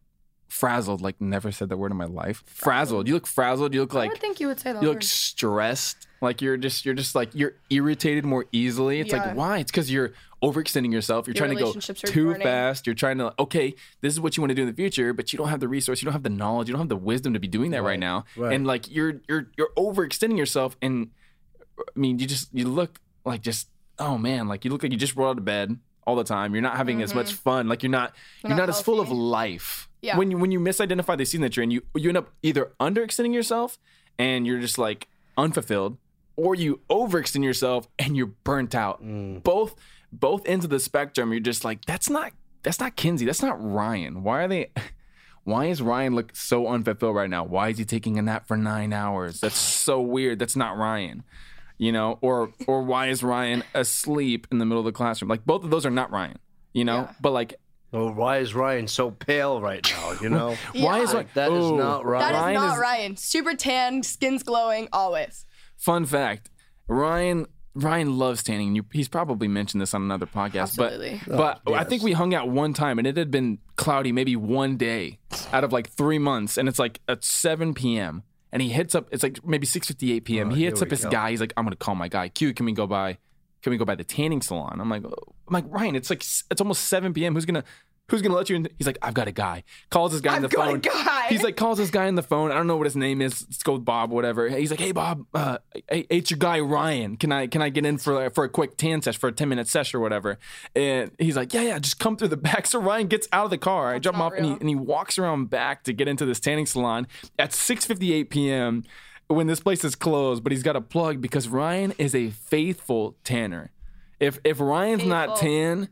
frazzled, 0.48 1.00
like 1.00 1.20
never 1.20 1.52
said 1.52 1.68
that 1.68 1.76
word 1.76 1.92
in 1.92 1.96
my 1.96 2.04
life. 2.04 2.42
Frazzled. 2.46 3.06
You 3.08 3.14
look 3.14 3.26
frazzled, 3.26 3.72
you 3.72 3.80
look 3.80 3.94
I 3.94 3.98
like 3.98 4.10
would 4.10 4.20
think 4.20 4.40
you 4.40 4.48
would 4.48 4.60
say 4.60 4.72
that. 4.72 4.82
you 4.82 4.88
look 4.88 5.02
stressed. 5.02 6.06
Like 6.22 6.42
you're 6.42 6.56
just 6.58 6.84
you're 6.84 6.94
just 6.94 7.14
like 7.14 7.30
you're 7.34 7.54
irritated 7.70 8.24
more 8.26 8.44
easily. 8.52 9.00
It's 9.00 9.12
Yeah. 9.12 9.24
like 9.28 9.36
why? 9.36 9.58
It's 9.58 9.70
because 9.70 9.90
you're 9.90 10.12
overextending 10.42 10.92
yourself. 10.92 11.26
You're 11.26 11.34
Your 11.34 11.46
trying 11.46 11.56
to 11.56 11.62
go 11.64 11.72
too 11.94 12.26
burning. 12.32 12.42
fast. 12.42 12.86
You're 12.86 12.94
trying 12.94 13.18
to 13.18 13.34
okay, 13.38 13.74
this 14.02 14.12
is 14.12 14.20
what 14.20 14.36
you 14.36 14.42
want 14.42 14.50
to 14.50 14.54
do 14.54 14.62
in 14.62 14.68
the 14.68 14.74
future, 14.74 15.12
but 15.14 15.32
you 15.32 15.38
don't 15.38 15.48
have 15.48 15.60
the 15.60 15.68
resource, 15.68 16.02
you 16.02 16.06
don't 16.06 16.12
have 16.12 16.22
the 16.22 16.28
knowledge, 16.28 16.68
you 16.68 16.72
don't 16.72 16.80
have 16.80 16.88
the 16.90 16.96
wisdom 16.96 17.32
to 17.32 17.40
be 17.40 17.48
doing 17.48 17.70
that 17.70 17.82
right, 17.82 17.98
now. 17.98 18.24
right. 18.36 18.52
And 18.52 18.66
like 18.66 18.90
you're 18.94 19.20
you're 19.28 19.48
you're 19.56 19.70
overextending 19.78 20.36
yourself 20.36 20.76
and 20.82 21.10
I 21.78 21.98
mean 21.98 22.18
you 22.18 22.26
just 22.26 22.48
you 22.52 22.68
look 22.68 23.00
like 23.24 23.40
just 23.42 23.68
oh 23.98 24.18
man, 24.18 24.46
like 24.48 24.64
you 24.64 24.70
look 24.70 24.82
like 24.82 24.92
you 24.92 24.98
just 24.98 25.16
rolled 25.16 25.36
out 25.36 25.38
of 25.38 25.44
bed 25.44 25.78
all 26.06 26.16
the 26.16 26.24
time. 26.24 26.52
You're 26.54 26.62
not 26.62 26.76
having 26.76 27.00
as 27.02 27.14
much 27.14 27.32
fun. 27.32 27.66
Like 27.68 27.82
you're 27.82 27.90
not 27.90 28.14
you're, 28.42 28.50
Mm-hmm. 28.50 28.58
not 28.58 28.66
not, 28.66 28.68
as 28.68 28.80
full 28.82 29.00
of 29.00 29.10
life. 29.10 29.88
Yeah. 30.02 30.18
When 30.18 30.30
you 30.30 30.36
when 30.38 30.50
you 30.50 30.60
misidentify 30.60 31.16
the 31.16 31.24
season 31.24 31.42
that 31.42 31.56
you're 31.56 31.64
in, 31.64 31.70
you 31.70 31.82
you 31.94 32.08
end 32.10 32.18
up 32.18 32.30
either 32.42 32.72
underextending 32.78 33.32
yourself 33.34 33.78
and 34.18 34.46
you're 34.46 34.60
just 34.60 34.76
like 34.78 35.08
unfulfilled, 35.38 35.96
or 36.36 36.54
you 36.54 36.80
overextend 36.90 37.44
yourself 37.44 37.88
and 37.98 38.16
you're 38.16 38.26
burnt 38.44 38.74
out. 38.74 39.02
Mm. 39.02 39.42
Both 39.42 39.74
both 40.12 40.46
ends 40.46 40.64
of 40.64 40.70
the 40.70 40.80
spectrum, 40.80 41.30
you're 41.32 41.40
just 41.40 41.64
like, 41.64 41.84
that's 41.84 42.10
not 42.10 42.32
that's 42.62 42.80
not 42.80 42.96
Kenzie, 42.96 43.24
that's 43.26 43.42
not 43.42 43.62
Ryan. 43.62 44.22
Why 44.22 44.42
are 44.44 44.48
they 44.48 44.70
why 45.44 45.66
is 45.66 45.80
Ryan 45.80 46.14
look 46.14 46.34
so 46.36 46.66
unfulfilled 46.68 47.14
right 47.16 47.30
now? 47.30 47.44
Why 47.44 47.68
is 47.70 47.78
he 47.78 47.84
taking 47.84 48.18
a 48.18 48.22
nap 48.22 48.46
for 48.46 48.56
nine 48.56 48.92
hours? 48.92 49.40
That's 49.40 49.56
so 49.58 50.00
weird. 50.00 50.38
That's 50.38 50.56
not 50.56 50.76
Ryan. 50.76 51.22
You 51.78 51.92
know, 51.92 52.18
or 52.20 52.52
or 52.66 52.82
why 52.82 53.08
is 53.08 53.22
Ryan 53.22 53.62
asleep 53.74 54.46
in 54.52 54.58
the 54.58 54.66
middle 54.66 54.80
of 54.80 54.84
the 54.84 54.92
classroom? 54.92 55.28
Like 55.30 55.46
both 55.46 55.64
of 55.64 55.70
those 55.70 55.86
are 55.86 55.90
not 55.90 56.10
Ryan. 56.10 56.38
You 56.74 56.84
know, 56.84 56.96
Yeah. 57.08 57.12
but 57.20 57.32
like 57.32 57.54
Oh, 57.92 58.12
why 58.12 58.38
is 58.38 58.54
Ryan 58.54 58.86
so 58.86 59.10
pale 59.10 59.60
right 59.60 59.84
now? 59.96 60.12
You 60.22 60.28
know, 60.28 60.56
why 60.74 61.00
is 61.00 61.10
Yeah. 61.10 61.16
Ryan? 61.16 61.28
that 61.34 61.50
is 61.52 61.64
Ooh. 61.64 61.76
not 61.76 62.04
Ryan? 62.04 62.20
That 62.20 62.34
is 62.36 62.40
Ryan 62.40 62.54
not 62.54 62.74
is- 62.74 62.78
Ryan. 62.80 63.16
Super 63.16 63.54
tan, 63.56 64.02
skin's 64.04 64.42
glowing, 64.44 64.88
always. 64.92 65.44
Fun 65.80 66.04
fact: 66.06 66.50
Ryan 66.88 67.46
Ryan 67.74 68.18
loves 68.18 68.42
tanning. 68.42 68.68
and 68.68 68.76
You, 68.76 68.84
he's 68.92 69.08
probably 69.08 69.48
mentioned 69.48 69.80
this 69.80 69.94
on 69.94 70.02
another 70.02 70.26
podcast, 70.26 70.62
Absolutely. 70.62 71.20
but 71.26 71.60
but 71.64 71.72
I 71.72 71.80
yes. 71.80 71.88
think 71.88 72.02
we 72.02 72.12
hung 72.12 72.34
out 72.34 72.48
one 72.48 72.74
time 72.74 72.98
and 72.98 73.06
it 73.06 73.16
had 73.16 73.30
been 73.30 73.58
cloudy 73.76 74.12
maybe 74.12 74.36
one 74.36 74.76
day 74.76 75.18
out 75.52 75.64
of 75.64 75.72
like 75.72 75.88
three 75.88 76.18
months, 76.18 76.58
and 76.58 76.68
it's 76.68 76.78
like 76.78 77.00
at 77.08 77.24
7 77.24 77.72
p.m. 77.74 78.22
and 78.52 78.60
he 78.60 78.68
hits 78.68 78.94
up. 78.94 79.08
It's 79.10 79.22
like 79.22 79.44
maybe 79.46 79.66
6:58 79.66 80.24
p.m. 80.24 80.50
Oh, 80.50 80.54
he 80.54 80.64
hits 80.64 80.82
up 80.82 80.90
his 80.90 81.04
go. 81.04 81.10
guy. 81.10 81.30
He's 81.30 81.40
like, 81.40 81.54
"I'm 81.56 81.64
gonna 81.64 81.76
call 81.76 81.94
my 81.94 82.08
guy. 82.08 82.28
Q, 82.28 82.52
can 82.52 82.66
we 82.66 82.72
go 82.72 82.86
by? 82.86 83.18
Can 83.62 83.70
we 83.70 83.76
go 83.78 83.84
by 83.84 83.94
the 83.94 84.04
tanning 84.04 84.42
salon?" 84.42 84.80
I'm 84.80 84.90
like, 84.90 85.04
oh. 85.04 85.14
"I'm 85.48 85.54
like 85.54 85.64
Ryan, 85.68 85.94
it's 85.96 86.10
like 86.10 86.22
it's 86.50 86.60
almost 86.60 86.84
7 86.84 87.14
p.m. 87.14 87.34
Who's 87.34 87.46
gonna 87.46 87.64
Who's 88.10 88.22
gonna 88.22 88.34
let 88.34 88.50
you 88.50 88.56
in? 88.56 88.68
He's 88.76 88.88
like, 88.88 88.98
I've 89.02 89.14
got 89.14 89.28
a 89.28 89.32
guy. 89.32 89.62
Calls 89.88 90.10
this 90.10 90.20
guy 90.20 90.34
on 90.34 90.42
the 90.42 90.48
got 90.48 90.66
a 90.66 90.70
phone. 90.72 90.80
guy. 90.80 91.26
He's 91.28 91.44
like, 91.44 91.56
calls 91.56 91.78
this 91.78 91.90
guy 91.90 92.08
on 92.08 92.16
the 92.16 92.24
phone. 92.24 92.50
I 92.50 92.54
don't 92.54 92.66
know 92.66 92.76
what 92.76 92.86
his 92.86 92.96
name 92.96 93.22
is. 93.22 93.46
Let's 93.48 93.62
go 93.62 93.78
Bob, 93.78 94.10
whatever. 94.10 94.48
He's 94.48 94.72
like, 94.72 94.80
hey 94.80 94.90
Bob, 94.90 95.26
uh, 95.32 95.58
hey, 95.88 96.06
it's 96.10 96.28
your 96.28 96.38
guy 96.38 96.58
Ryan. 96.58 97.16
Can 97.16 97.30
I 97.30 97.46
can 97.46 97.62
I 97.62 97.68
get 97.68 97.86
in 97.86 97.98
for 97.98 98.28
for 98.30 98.42
a 98.42 98.48
quick 98.48 98.76
tan 98.76 99.00
sesh 99.00 99.16
for 99.16 99.28
a 99.28 99.32
ten 99.32 99.48
minute 99.48 99.68
sesh 99.68 99.94
or 99.94 100.00
whatever? 100.00 100.38
And 100.74 101.12
he's 101.20 101.36
like, 101.36 101.54
yeah, 101.54 101.62
yeah, 101.62 101.78
just 101.78 102.00
come 102.00 102.16
through 102.16 102.28
the 102.28 102.36
back. 102.50 102.66
So 102.66 102.80
Ryan 102.80 103.06
gets 103.06 103.28
out 103.32 103.44
of 103.44 103.50
the 103.50 103.58
car. 103.58 103.94
I 103.94 104.00
jump 104.00 104.18
off 104.18 104.32
and 104.36 104.44
he, 104.44 104.52
and 104.52 104.68
he 104.68 104.74
walks 104.74 105.16
around 105.16 105.48
back 105.48 105.84
to 105.84 105.92
get 105.92 106.08
into 106.08 106.26
this 106.26 106.40
tanning 106.40 106.66
salon 106.66 107.06
at 107.38 107.50
6:58 107.50 108.28
p.m. 108.28 108.82
when 109.28 109.46
this 109.46 109.60
place 109.60 109.84
is 109.84 109.94
closed. 109.94 110.42
But 110.42 110.50
he's 110.50 110.64
got 110.64 110.74
a 110.74 110.80
plug 110.80 111.20
because 111.20 111.46
Ryan 111.48 111.92
is 111.96 112.16
a 112.16 112.30
faithful 112.30 113.16
tanner. 113.22 113.70
If 114.18 114.40
if 114.42 114.58
Ryan's 114.58 115.04
not 115.04 115.36
tan. 115.36 115.88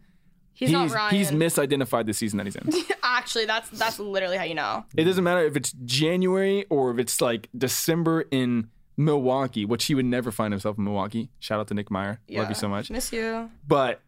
He's, 0.59 0.73
not 0.73 0.91
Ryan. 0.91 1.15
he's 1.15 1.31
misidentified 1.31 2.07
the 2.07 2.13
season 2.13 2.39
that 2.39 2.47
he's 2.47 2.57
in. 2.57 2.69
Actually, 3.05 3.45
that's 3.45 3.71
that's 3.71 4.01
literally 4.01 4.37
how 4.37 4.43
you 4.43 4.57
know. 4.57 4.85
It 4.97 5.05
doesn't 5.05 5.23
matter 5.23 5.45
if 5.45 5.57
it's 5.57 5.71
January 5.85 6.67
or 6.69 6.91
if 6.91 6.99
it's 6.99 7.21
like 7.21 7.49
December 7.57 8.23
in 8.33 8.69
Milwaukee, 8.97 9.65
which 9.65 9.85
he 9.85 9.95
would 9.95 10.05
never 10.05 10.33
find 10.33 10.53
himself 10.53 10.77
in 10.77 10.83
Milwaukee. 10.83 11.31
Shout 11.39 11.61
out 11.61 11.69
to 11.69 11.75
Nick 11.75 11.93
Meyer. 11.93 12.21
Love 12.29 12.49
you 12.49 12.57
so 12.57 12.69
much. 12.69 12.91
Miss 12.91 13.13
you. 13.13 13.49
But 13.69 14.01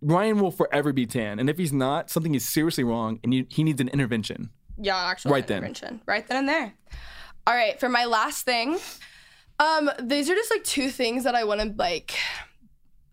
Ryan 0.00 0.40
will 0.40 0.50
forever 0.50 0.94
be 0.94 1.04
tan. 1.04 1.38
And 1.38 1.50
if 1.50 1.58
he's 1.58 1.74
not, 1.74 2.08
something 2.08 2.34
is 2.34 2.48
seriously 2.48 2.82
wrong 2.82 3.20
and 3.22 3.34
you, 3.34 3.46
he 3.50 3.62
needs 3.62 3.80
an 3.80 3.88
intervention. 3.88 4.48
Yeah, 4.78 4.96
actually. 4.96 5.32
Right 5.32 5.46
then. 5.46 5.58
intervention. 5.58 6.00
Right 6.06 6.26
then 6.26 6.38
and 6.38 6.48
there. 6.48 6.72
All 7.46 7.54
right, 7.54 7.78
for 7.78 7.88
my 7.90 8.06
last 8.06 8.44
thing, 8.44 8.78
um, 9.58 9.90
these 10.02 10.28
are 10.30 10.34
just 10.34 10.50
like 10.50 10.64
two 10.64 10.90
things 10.90 11.24
that 11.24 11.34
I 11.34 11.44
want 11.44 11.60
to 11.60 11.74
like. 11.76 12.14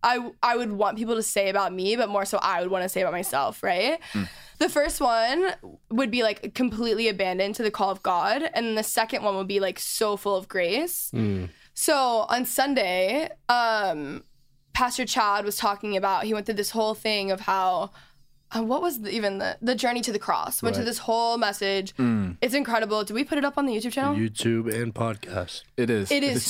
I 0.04 0.30
I 0.42 0.56
would 0.56 0.72
want 0.72 0.98
people 0.98 1.16
to 1.16 1.22
say 1.22 1.48
about 1.48 1.72
me, 1.72 1.96
but 1.96 2.08
more 2.08 2.24
so 2.24 2.38
I 2.42 2.60
would 2.60 2.70
want 2.70 2.82
to 2.84 2.88
say 2.88 3.00
about 3.00 3.12
myself, 3.12 3.62
right? 3.62 3.98
Hmm. 4.12 4.24
The 4.58 4.68
first 4.68 5.00
one 5.00 5.52
would 5.90 6.10
be 6.10 6.22
like 6.22 6.54
completely 6.54 7.08
abandoned 7.08 7.56
to 7.56 7.62
the 7.64 7.70
call 7.70 7.90
of 7.90 8.02
God, 8.02 8.42
and 8.54 8.66
then 8.66 8.74
the 8.76 8.84
second 8.84 9.24
one 9.24 9.34
would 9.36 9.48
be 9.48 9.58
like 9.58 9.80
so 9.80 10.16
full 10.16 10.36
of 10.36 10.46
grace. 10.46 11.10
So 11.72 12.26
on 12.28 12.44
Sunday, 12.44 13.30
um, 13.48 14.22
Pastor 14.74 15.04
Chad 15.04 15.44
was 15.44 15.56
talking 15.56 15.96
about 15.96 16.24
he 16.24 16.34
went 16.34 16.46
through 16.46 16.54
this 16.56 16.70
whole 16.70 16.94
thing 16.94 17.32
of 17.32 17.40
how 17.40 17.90
uh, 18.54 18.62
what 18.62 18.80
was 18.80 19.00
the, 19.00 19.10
even 19.10 19.38
the 19.38 19.56
the 19.60 19.74
journey 19.74 20.00
to 20.02 20.12
the 20.12 20.18
cross 20.18 20.62
went 20.62 20.76
to 20.76 20.84
this 20.84 20.98
whole 20.98 21.38
message. 21.38 21.92
It's 22.40 22.54
incredible. 22.54 23.04
Did 23.04 23.14
we 23.14 23.24
put 23.24 23.38
it 23.38 23.44
up 23.44 23.58
on 23.58 23.66
the 23.66 23.74
YouTube 23.74 23.92
channel? 23.92 24.14
YouTube 24.14 24.72
and 24.72 24.94
podcast. 24.94 25.62
It 25.76 25.90
is. 25.90 26.10
It 26.10 26.22
is 26.22 26.36
It's 26.36 26.46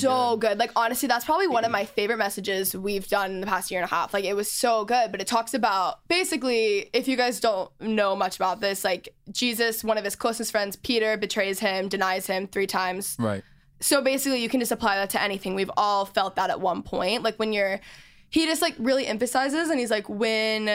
so, 0.00 0.36
good. 0.36 0.58
Like 0.58 0.72
honestly, 0.76 1.08
that's 1.08 1.24
probably 1.24 1.48
one 1.48 1.64
of 1.64 1.70
my 1.70 1.84
favorite 1.84 2.18
messages 2.18 2.74
we've 2.76 3.08
done 3.08 3.32
in 3.32 3.40
the 3.40 3.46
past 3.46 3.70
year 3.70 3.80
and 3.80 3.90
a 3.90 3.94
half. 3.94 4.14
Like 4.14 4.24
it 4.24 4.34
was 4.34 4.50
so 4.50 4.84
good, 4.84 5.10
but 5.10 5.20
it 5.20 5.26
talks 5.26 5.54
about 5.54 6.06
basically 6.08 6.90
if 6.92 7.08
you 7.08 7.16
guys 7.16 7.40
don't 7.40 7.70
know 7.80 8.14
much 8.14 8.36
about 8.36 8.60
this, 8.60 8.84
like 8.84 9.14
Jesus, 9.30 9.82
one 9.82 9.98
of 9.98 10.04
his 10.04 10.16
closest 10.16 10.50
friends, 10.50 10.76
Peter, 10.76 11.16
betrays 11.16 11.58
him, 11.58 11.88
denies 11.88 12.26
him 12.26 12.46
three 12.46 12.66
times. 12.66 13.16
Right. 13.18 13.42
So 13.80 14.02
basically, 14.02 14.42
you 14.42 14.48
can 14.48 14.60
just 14.60 14.72
apply 14.72 14.96
that 14.96 15.10
to 15.10 15.22
anything. 15.22 15.54
We've 15.54 15.70
all 15.76 16.04
felt 16.04 16.36
that 16.36 16.50
at 16.50 16.60
one 16.60 16.82
point. 16.82 17.22
Like 17.22 17.36
when 17.38 17.52
you're, 17.52 17.80
he 18.28 18.44
just 18.46 18.60
like 18.60 18.74
really 18.78 19.06
emphasizes, 19.06 19.70
and 19.70 19.80
he's 19.80 19.90
like 19.90 20.08
when, 20.08 20.68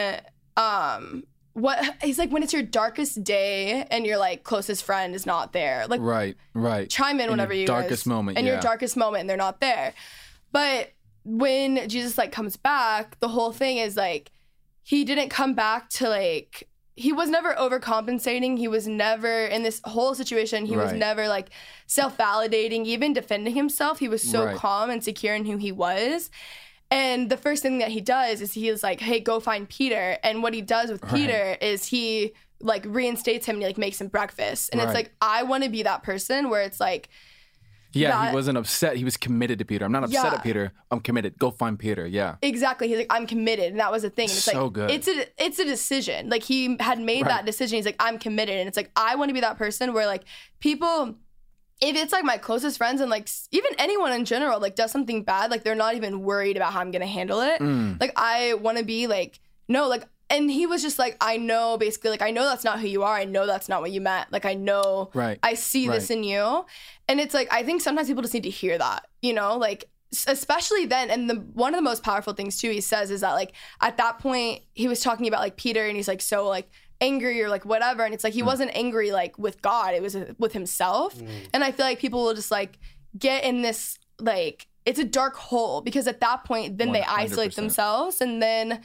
um, 0.56 1.24
what 1.52 1.82
he's 2.02 2.18
like 2.18 2.30
when 2.30 2.42
it's 2.42 2.52
your 2.52 2.62
darkest 2.62 3.24
day 3.24 3.86
and 3.90 4.04
your 4.06 4.18
like 4.18 4.42
closest 4.44 4.84
friend 4.84 5.14
is 5.14 5.24
not 5.26 5.52
there. 5.52 5.86
Like 5.88 6.00
Right. 6.02 6.36
Right. 6.54 6.88
chime 6.90 7.16
in 7.18 7.24
your 7.26 7.30
whenever 7.30 7.54
you 7.54 7.66
darkest 7.66 8.04
guys, 8.04 8.06
moment. 8.06 8.38
in 8.38 8.44
yeah. 8.46 8.52
your 8.52 8.60
darkest 8.60 8.96
moment 8.96 9.22
and 9.22 9.30
they're 9.30 9.36
not 9.36 9.60
there 9.60 9.92
but 10.52 10.92
when 11.24 11.88
jesus 11.88 12.16
like 12.16 12.30
comes 12.30 12.56
back 12.56 13.18
the 13.20 13.28
whole 13.28 13.52
thing 13.52 13.78
is 13.78 13.96
like 13.96 14.30
he 14.82 15.04
didn't 15.04 15.28
come 15.28 15.54
back 15.54 15.88
to 15.90 16.08
like 16.08 16.68
he 16.94 17.12
was 17.12 17.28
never 17.28 17.52
overcompensating 17.54 18.56
he 18.56 18.68
was 18.68 18.86
never 18.86 19.46
in 19.46 19.62
this 19.64 19.80
whole 19.84 20.14
situation 20.14 20.64
he 20.66 20.76
was 20.76 20.92
never 20.92 21.26
like 21.26 21.48
self-validating 21.86 22.84
even 22.84 23.12
defending 23.12 23.54
himself 23.54 23.98
he 23.98 24.08
was 24.08 24.22
so 24.22 24.44
Right. 24.44 24.56
calm 24.56 24.88
and 24.90 25.02
secure 25.02 25.34
in 25.34 25.44
who 25.46 25.56
he 25.56 25.72
was 25.72 26.30
and 26.90 27.28
the 27.30 27.36
first 27.36 27.62
thing 27.62 27.78
that 27.78 27.88
he 27.88 28.00
does 28.00 28.40
is 28.40 28.52
he 28.52 28.68
is 28.68 28.82
like, 28.82 29.00
"Hey, 29.00 29.20
go 29.20 29.40
find 29.40 29.68
Peter." 29.68 30.18
And 30.22 30.42
what 30.42 30.54
he 30.54 30.62
does 30.62 30.90
with 30.90 31.02
Peter 31.08 31.56
is 31.60 31.86
he 31.86 32.32
like 32.60 32.84
reinstates 32.86 33.44
him 33.46 33.56
and 33.56 33.62
he 33.62 33.66
like 33.66 33.76
makes 33.78 34.00
him 34.00 34.08
breakfast. 34.08 34.70
And 34.72 34.80
it's 34.80 34.94
like 34.94 35.12
I 35.20 35.42
want 35.42 35.64
to 35.64 35.70
be 35.70 35.82
that 35.82 36.02
person 36.02 36.48
where 36.48 36.62
it's 36.62 36.80
like, 36.80 37.08
Yeah, 37.92 38.10
that- 38.10 38.30
he 38.30 38.34
wasn't 38.34 38.56
upset. 38.58 38.96
He 38.96 39.04
was 39.04 39.16
committed 39.16 39.58
to 39.58 39.64
Peter. 39.64 39.84
I'm 39.84 39.92
not 39.92 40.04
upset 40.04 40.24
Yeah. 40.24 40.34
at 40.34 40.42
Peter. 40.42 40.72
I'm 40.90 41.00
committed. 41.00 41.38
Go 41.38 41.50
find 41.50 41.78
Peter. 41.78 42.06
Yeah. 42.06 42.36
exactly. 42.42 42.88
He's 42.88 42.98
like, 42.98 43.06
I'm 43.10 43.26
committed, 43.26 43.72
and 43.72 43.80
that 43.80 43.90
was 43.92 44.02
the 44.02 44.10
thing. 44.10 44.28
And 44.30 44.36
it's 44.36 44.44
So 44.44 44.64
like, 44.64 44.72
good. 44.72 44.90
it's 44.90 45.08
a 45.08 45.26
it's 45.44 45.58
a 45.58 45.64
decision. 45.64 46.28
Like 46.30 46.44
he 46.44 46.76
had 46.80 46.98
made 47.00 47.22
Right. 47.22 47.28
that 47.30 47.46
decision. 47.46 47.76
He's 47.76 47.86
like, 47.86 47.96
I'm 48.00 48.18
committed, 48.18 48.56
and 48.56 48.68
it's 48.68 48.76
like 48.76 48.90
I 48.96 49.16
want 49.16 49.28
to 49.30 49.34
be 49.34 49.40
that 49.40 49.58
person 49.58 49.92
where 49.92 50.06
like 50.06 50.22
people. 50.60 51.16
If 51.80 51.94
it's 51.96 52.12
like 52.12 52.24
my 52.24 52.38
closest 52.38 52.78
friends 52.78 53.00
and 53.00 53.10
like 53.10 53.28
even 53.50 53.70
anyone 53.78 54.12
in 54.12 54.24
general 54.24 54.60
like 54.60 54.76
does 54.76 54.90
something 54.90 55.22
bad, 55.22 55.50
like 55.50 55.62
they're 55.62 55.74
not 55.74 55.94
even 55.94 56.22
worried 56.22 56.56
about 56.56 56.72
how 56.72 56.80
I'm 56.80 56.90
gonna 56.90 57.06
handle 57.06 57.40
it. 57.40 57.60
Mm. 57.60 58.00
Like 58.00 58.12
I 58.16 58.54
want 58.54 58.78
to 58.78 58.84
be 58.84 59.06
like 59.06 59.40
no, 59.68 59.88
like 59.88 60.04
and 60.30 60.50
he 60.50 60.66
was 60.66 60.82
just 60.82 60.98
like 60.98 61.16
I 61.20 61.36
know 61.36 61.76
basically 61.76 62.10
like 62.10 62.22
I 62.22 62.30
know 62.30 62.44
that's 62.44 62.64
not 62.64 62.80
who 62.80 62.86
you 62.86 63.02
are. 63.02 63.14
I 63.14 63.24
know 63.24 63.46
that's 63.46 63.68
not 63.68 63.80
what 63.82 63.92
you 63.92 64.00
meant. 64.00 64.32
Like 64.32 64.44
I 64.44 64.54
know 64.54 65.10
Right. 65.14 65.38
I 65.42 65.54
see 65.54 65.88
this 65.88 66.10
in 66.10 66.24
you. 66.24 66.64
And 67.08 67.20
it's 67.20 67.34
like 67.34 67.52
I 67.52 67.62
think 67.62 67.82
sometimes 67.82 68.08
people 68.08 68.22
just 68.22 68.34
need 68.34 68.44
to 68.44 68.50
hear 68.50 68.78
that, 68.78 69.06
you 69.22 69.32
know, 69.32 69.56
like 69.56 69.88
especially 70.26 70.86
then 70.86 71.10
and 71.10 71.28
the 71.28 71.34
one 71.34 71.74
of 71.74 71.78
the 71.78 71.82
most 71.82 72.02
powerful 72.02 72.32
things 72.32 72.58
too 72.58 72.70
he 72.70 72.80
says 72.80 73.10
is 73.10 73.20
that 73.20 73.32
like 73.32 73.52
at 73.80 73.96
that 73.98 74.18
point 74.18 74.62
he 74.72 74.88
was 74.88 75.00
talking 75.00 75.26
about 75.28 75.40
like 75.40 75.56
Peter 75.56 75.84
and 75.84 75.96
he's 75.96 76.08
like 76.08 76.22
so 76.22 76.48
like 76.48 76.70
angry 77.00 77.42
or 77.42 77.48
like 77.48 77.64
whatever. 77.64 78.04
And 78.04 78.14
it's 78.14 78.24
like 78.24 78.32
he 78.34 78.42
wasn't 78.42 78.70
angry 78.74 79.10
like 79.12 79.38
with 79.38 79.60
God, 79.62 79.94
it 79.94 80.02
was 80.02 80.16
with 80.38 80.52
himself. 80.52 81.14
And 81.52 81.62
I 81.64 81.72
feel 81.72 81.86
like 81.86 81.98
people 81.98 82.24
will 82.24 82.34
just 82.34 82.50
like 82.50 82.78
get 83.18 83.44
in 83.44 83.62
this 83.62 83.98
like 84.18 84.66
it's 84.84 84.98
a 84.98 85.04
dark 85.04 85.36
hole 85.36 85.80
because 85.80 86.06
at 86.06 86.20
that 86.20 86.44
point 86.44 86.78
then 86.78 86.92
they 86.92 87.02
isolate 87.02 87.54
themselves. 87.56 88.20
And 88.20 88.40
then 88.42 88.80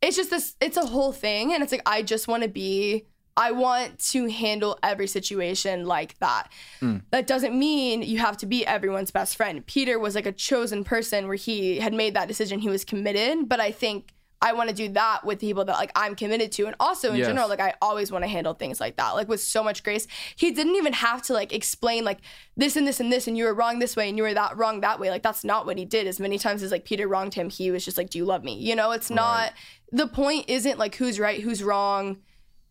it's 0.00 0.16
just 0.16 0.30
this 0.30 0.56
it's 0.60 0.76
a 0.76 0.86
whole 0.86 1.12
thing. 1.12 1.52
And 1.52 1.62
it's 1.62 1.72
like 1.72 1.82
i 1.86 2.02
just 2.02 2.26
want 2.28 2.42
to 2.42 2.48
be 2.48 3.06
i 3.36 3.50
want 3.50 3.98
to 3.98 4.28
handle 4.30 4.78
every 4.82 5.06
situation 5.06 5.86
like 5.86 6.18
that. 6.18 6.50
That 7.10 7.26
doesn't 7.26 7.56
mean 7.58 8.02
you 8.02 8.18
have 8.18 8.36
to 8.38 8.46
be 8.46 8.66
everyone's 8.66 9.10
best 9.10 9.36
friend. 9.36 9.64
Peter 9.66 9.98
was 9.98 10.14
like 10.14 10.26
a 10.26 10.32
chosen 10.32 10.84
person 10.84 11.26
where 11.28 11.36
he 11.36 11.78
had 11.78 11.94
made 11.94 12.14
that 12.14 12.28
decision. 12.28 12.58
He 12.58 12.68
was 12.68 12.84
committed. 12.84 13.48
But 13.48 13.60
i 13.60 13.70
think 13.70 14.12
i 14.42 14.52
want 14.52 14.68
to 14.68 14.74
do 14.74 14.88
that 14.90 15.24
with 15.24 15.38
people 15.40 15.64
that 15.64 15.74
like 15.74 15.92
i'm 15.96 16.14
committed 16.14 16.50
to. 16.52 16.66
And 16.66 16.76
also 16.80 17.10
in 17.10 17.16
Yes. 17.16 17.28
general 17.28 17.48
like 17.48 17.60
i 17.60 17.72
always 17.80 18.12
want 18.12 18.24
to 18.24 18.28
handle 18.28 18.54
things 18.54 18.80
like 18.80 18.96
that 18.96 19.10
like 19.12 19.28
with 19.28 19.40
so 19.40 19.62
much 19.62 19.82
grace. 19.82 20.06
He 20.36 20.50
didn't 20.50 20.76
even 20.76 20.92
have 20.92 21.22
to 21.22 21.32
like 21.32 21.52
explain 21.52 22.04
like 22.04 22.18
this 22.56 22.76
and 22.76 22.86
this 22.86 23.00
and 23.00 23.10
this 23.12 23.26
and 23.28 23.38
you 23.38 23.44
were 23.44 23.54
wrong 23.54 23.78
this 23.78 23.94
way 23.96 24.08
and 24.08 24.16
you 24.18 24.24
were 24.24 24.34
that 24.34 24.56
wrong 24.56 24.80
that 24.80 24.98
way. 25.00 25.08
Like 25.10 25.22
that's 25.22 25.44
not 25.44 25.64
what 25.66 25.78
he 25.78 25.84
did. 25.84 26.06
As 26.06 26.18
many 26.20 26.38
times 26.38 26.62
as 26.62 26.70
like 26.70 26.84
peter 26.84 27.06
wronged 27.08 27.34
him 27.34 27.48
he 27.50 27.70
was 27.70 27.84
just 27.84 27.96
like 27.96 28.10
do 28.10 28.18
you 28.18 28.24
love 28.24 28.42
me? 28.44 28.54
You 28.58 28.74
know 28.76 28.90
it's 28.92 29.10
not 29.10 29.52
the 29.92 30.06
point 30.06 30.46
isn't 30.48 30.78
like 30.78 30.94
who's 30.96 31.18
right 31.20 31.40
who's 31.40 31.62
wrong. 31.62 32.18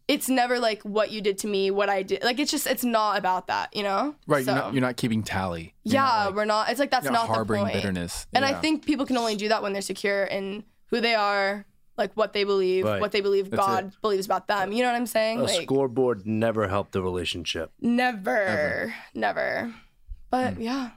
It's 0.08 0.28
never 0.28 0.60
like 0.60 0.82
what 0.82 1.12
you 1.12 1.22
did 1.22 1.38
to 1.40 1.48
me 1.48 1.72
what 1.72 1.88
i 1.90 2.04
did. 2.04 2.22
Like 2.24 2.38
it's 2.40 2.52
just 2.52 2.68
it's 2.68 2.84
not 2.84 3.18
about 3.18 3.48
that 3.48 3.74
you 3.76 3.84
know? 3.84 4.16
Right. 4.28 4.44
So- 4.44 4.52
You're, 4.54 4.62
not, 4.64 4.74
you're 4.74 4.82
not 4.82 4.98
keeping 4.98 5.24
tally. 5.24 5.74
You're 5.84 5.94
yeah 5.94 6.02
not, 6.02 6.26
like, 6.26 6.36
we're 6.36 6.46
not 6.46 6.70
it's 6.70 6.80
like 6.80 6.92
that's 6.92 7.06
not 7.06 7.14
not 7.14 7.28
harboring 7.28 7.66
bitterness. 7.68 8.28
and 8.34 8.44
i 8.44 8.54
think 8.60 8.86
people 8.86 9.06
can 9.06 9.18
only 9.18 9.36
do 9.36 9.48
that 9.50 9.64
when 9.64 9.72
they're 9.74 9.82
secure 9.82 10.24
in 10.26 10.64
who 10.92 11.02
they 11.02 11.16
are 11.16 11.66
like 11.98 12.14
what 12.14 12.34
they 12.34 12.44
believe 12.44 12.86
Right. 12.86 13.02
what 13.02 13.12
they 13.12 13.22
believe 13.22 13.50
That's 13.50 13.66
god 13.66 13.92
believes 14.02 14.26
about 14.26 14.48
them 14.48 14.72
you 14.72 14.84
know 14.84 14.90
what 14.92 14.96
i'm 14.96 15.08
saying 15.08 15.40
A 15.40 15.44
like 15.44 15.64
scoreboard 15.64 16.26
never 16.26 16.68
helped 16.68 16.92
the 16.94 17.02
relationship. 17.02 17.72
never 17.82 18.94
never 19.14 19.74
but 20.30 20.54
Hmm. 20.56 20.62
yeah 20.62 20.90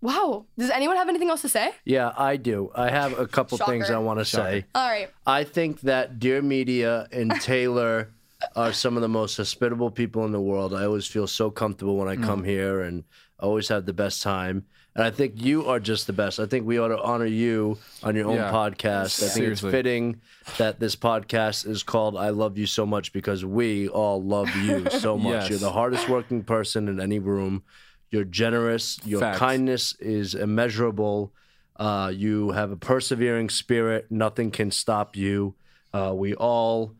wow 0.00 0.46
does 0.56 0.70
anyone 0.70 0.96
have 0.96 1.08
anything 1.08 1.28
else 1.30 1.42
to 1.42 1.48
say 1.48 1.72
Yeah, 1.84 2.12
I 2.16 2.36
do. 2.36 2.70
I 2.74 2.90
have 2.90 3.18
a 3.18 3.26
couple 3.26 3.58
things 3.58 3.86
Shocker. 3.86 3.96
I 3.96 3.98
want 3.98 4.18
to 4.20 4.24
say. 4.24 4.64
all 4.74 4.88
right 4.88 5.10
I 5.26 5.44
think 5.44 5.80
that 5.82 6.18
Dear 6.18 6.40
Media 6.42 7.08
and 7.12 7.30
Taylor 7.40 8.10
are 8.54 8.72
some 8.72 8.94
of 8.96 9.02
the 9.02 9.08
most 9.08 9.36
hospitable 9.36 9.90
people 9.90 10.24
in 10.24 10.30
the 10.30 10.40
world. 10.40 10.72
I 10.72 10.84
always 10.84 11.08
feel 11.08 11.26
so 11.26 11.50
comfortable 11.50 11.96
when 11.96 12.06
I 12.06 12.14
come 12.14 12.44
here 12.44 12.80
and 12.80 13.02
I 13.40 13.42
always 13.46 13.66
have 13.68 13.84
the 13.86 13.92
best 13.92 14.22
time. 14.22 14.66
And 14.98 15.06
I 15.06 15.10
think 15.12 15.34
you 15.40 15.64
are 15.66 15.78
just 15.78 16.08
the 16.08 16.12
best. 16.12 16.40
I 16.40 16.46
think 16.46 16.66
we 16.66 16.76
ought 16.80 16.88
to 16.88 17.00
honor 17.00 17.24
you 17.24 17.78
on 18.02 18.16
your 18.16 18.26
own 18.26 18.34
Yeah. 18.34 18.50
podcast. 18.50 19.22
I 19.22 19.28
think 19.28 19.32
Seriously. 19.32 19.68
it's 19.68 19.74
fitting 19.76 20.20
that 20.58 20.80
this 20.80 20.96
podcast 20.96 21.68
is 21.68 21.84
called 21.84 22.16
I 22.16 22.30
Love 22.30 22.58
You 22.58 22.66
So 22.66 22.84
Much 22.84 23.12
because 23.12 23.44
we 23.44 23.86
all 23.88 24.20
love 24.20 24.48
you 24.56 24.90
so 24.98 25.16
much. 25.16 25.42
Yes. 25.42 25.50
You're 25.50 25.58
the 25.60 25.70
hardest 25.70 26.08
working 26.08 26.42
person 26.42 26.88
in 26.88 26.98
any 26.98 27.20
room. 27.20 27.62
You're 28.10 28.24
generous. 28.24 28.98
Your 29.04 29.20
Facts. 29.20 29.38
kindness 29.38 29.94
is 30.00 30.34
immeasurable. 30.34 31.32
Uh, 31.76 32.10
you 32.12 32.50
have 32.50 32.72
a 32.72 32.76
persevering 32.76 33.50
spirit. 33.50 34.06
Nothing 34.10 34.50
can 34.50 34.72
stop 34.72 35.14
you. 35.14 35.54
Uh, 35.94 36.12
we 36.12 36.34
all 36.34 36.92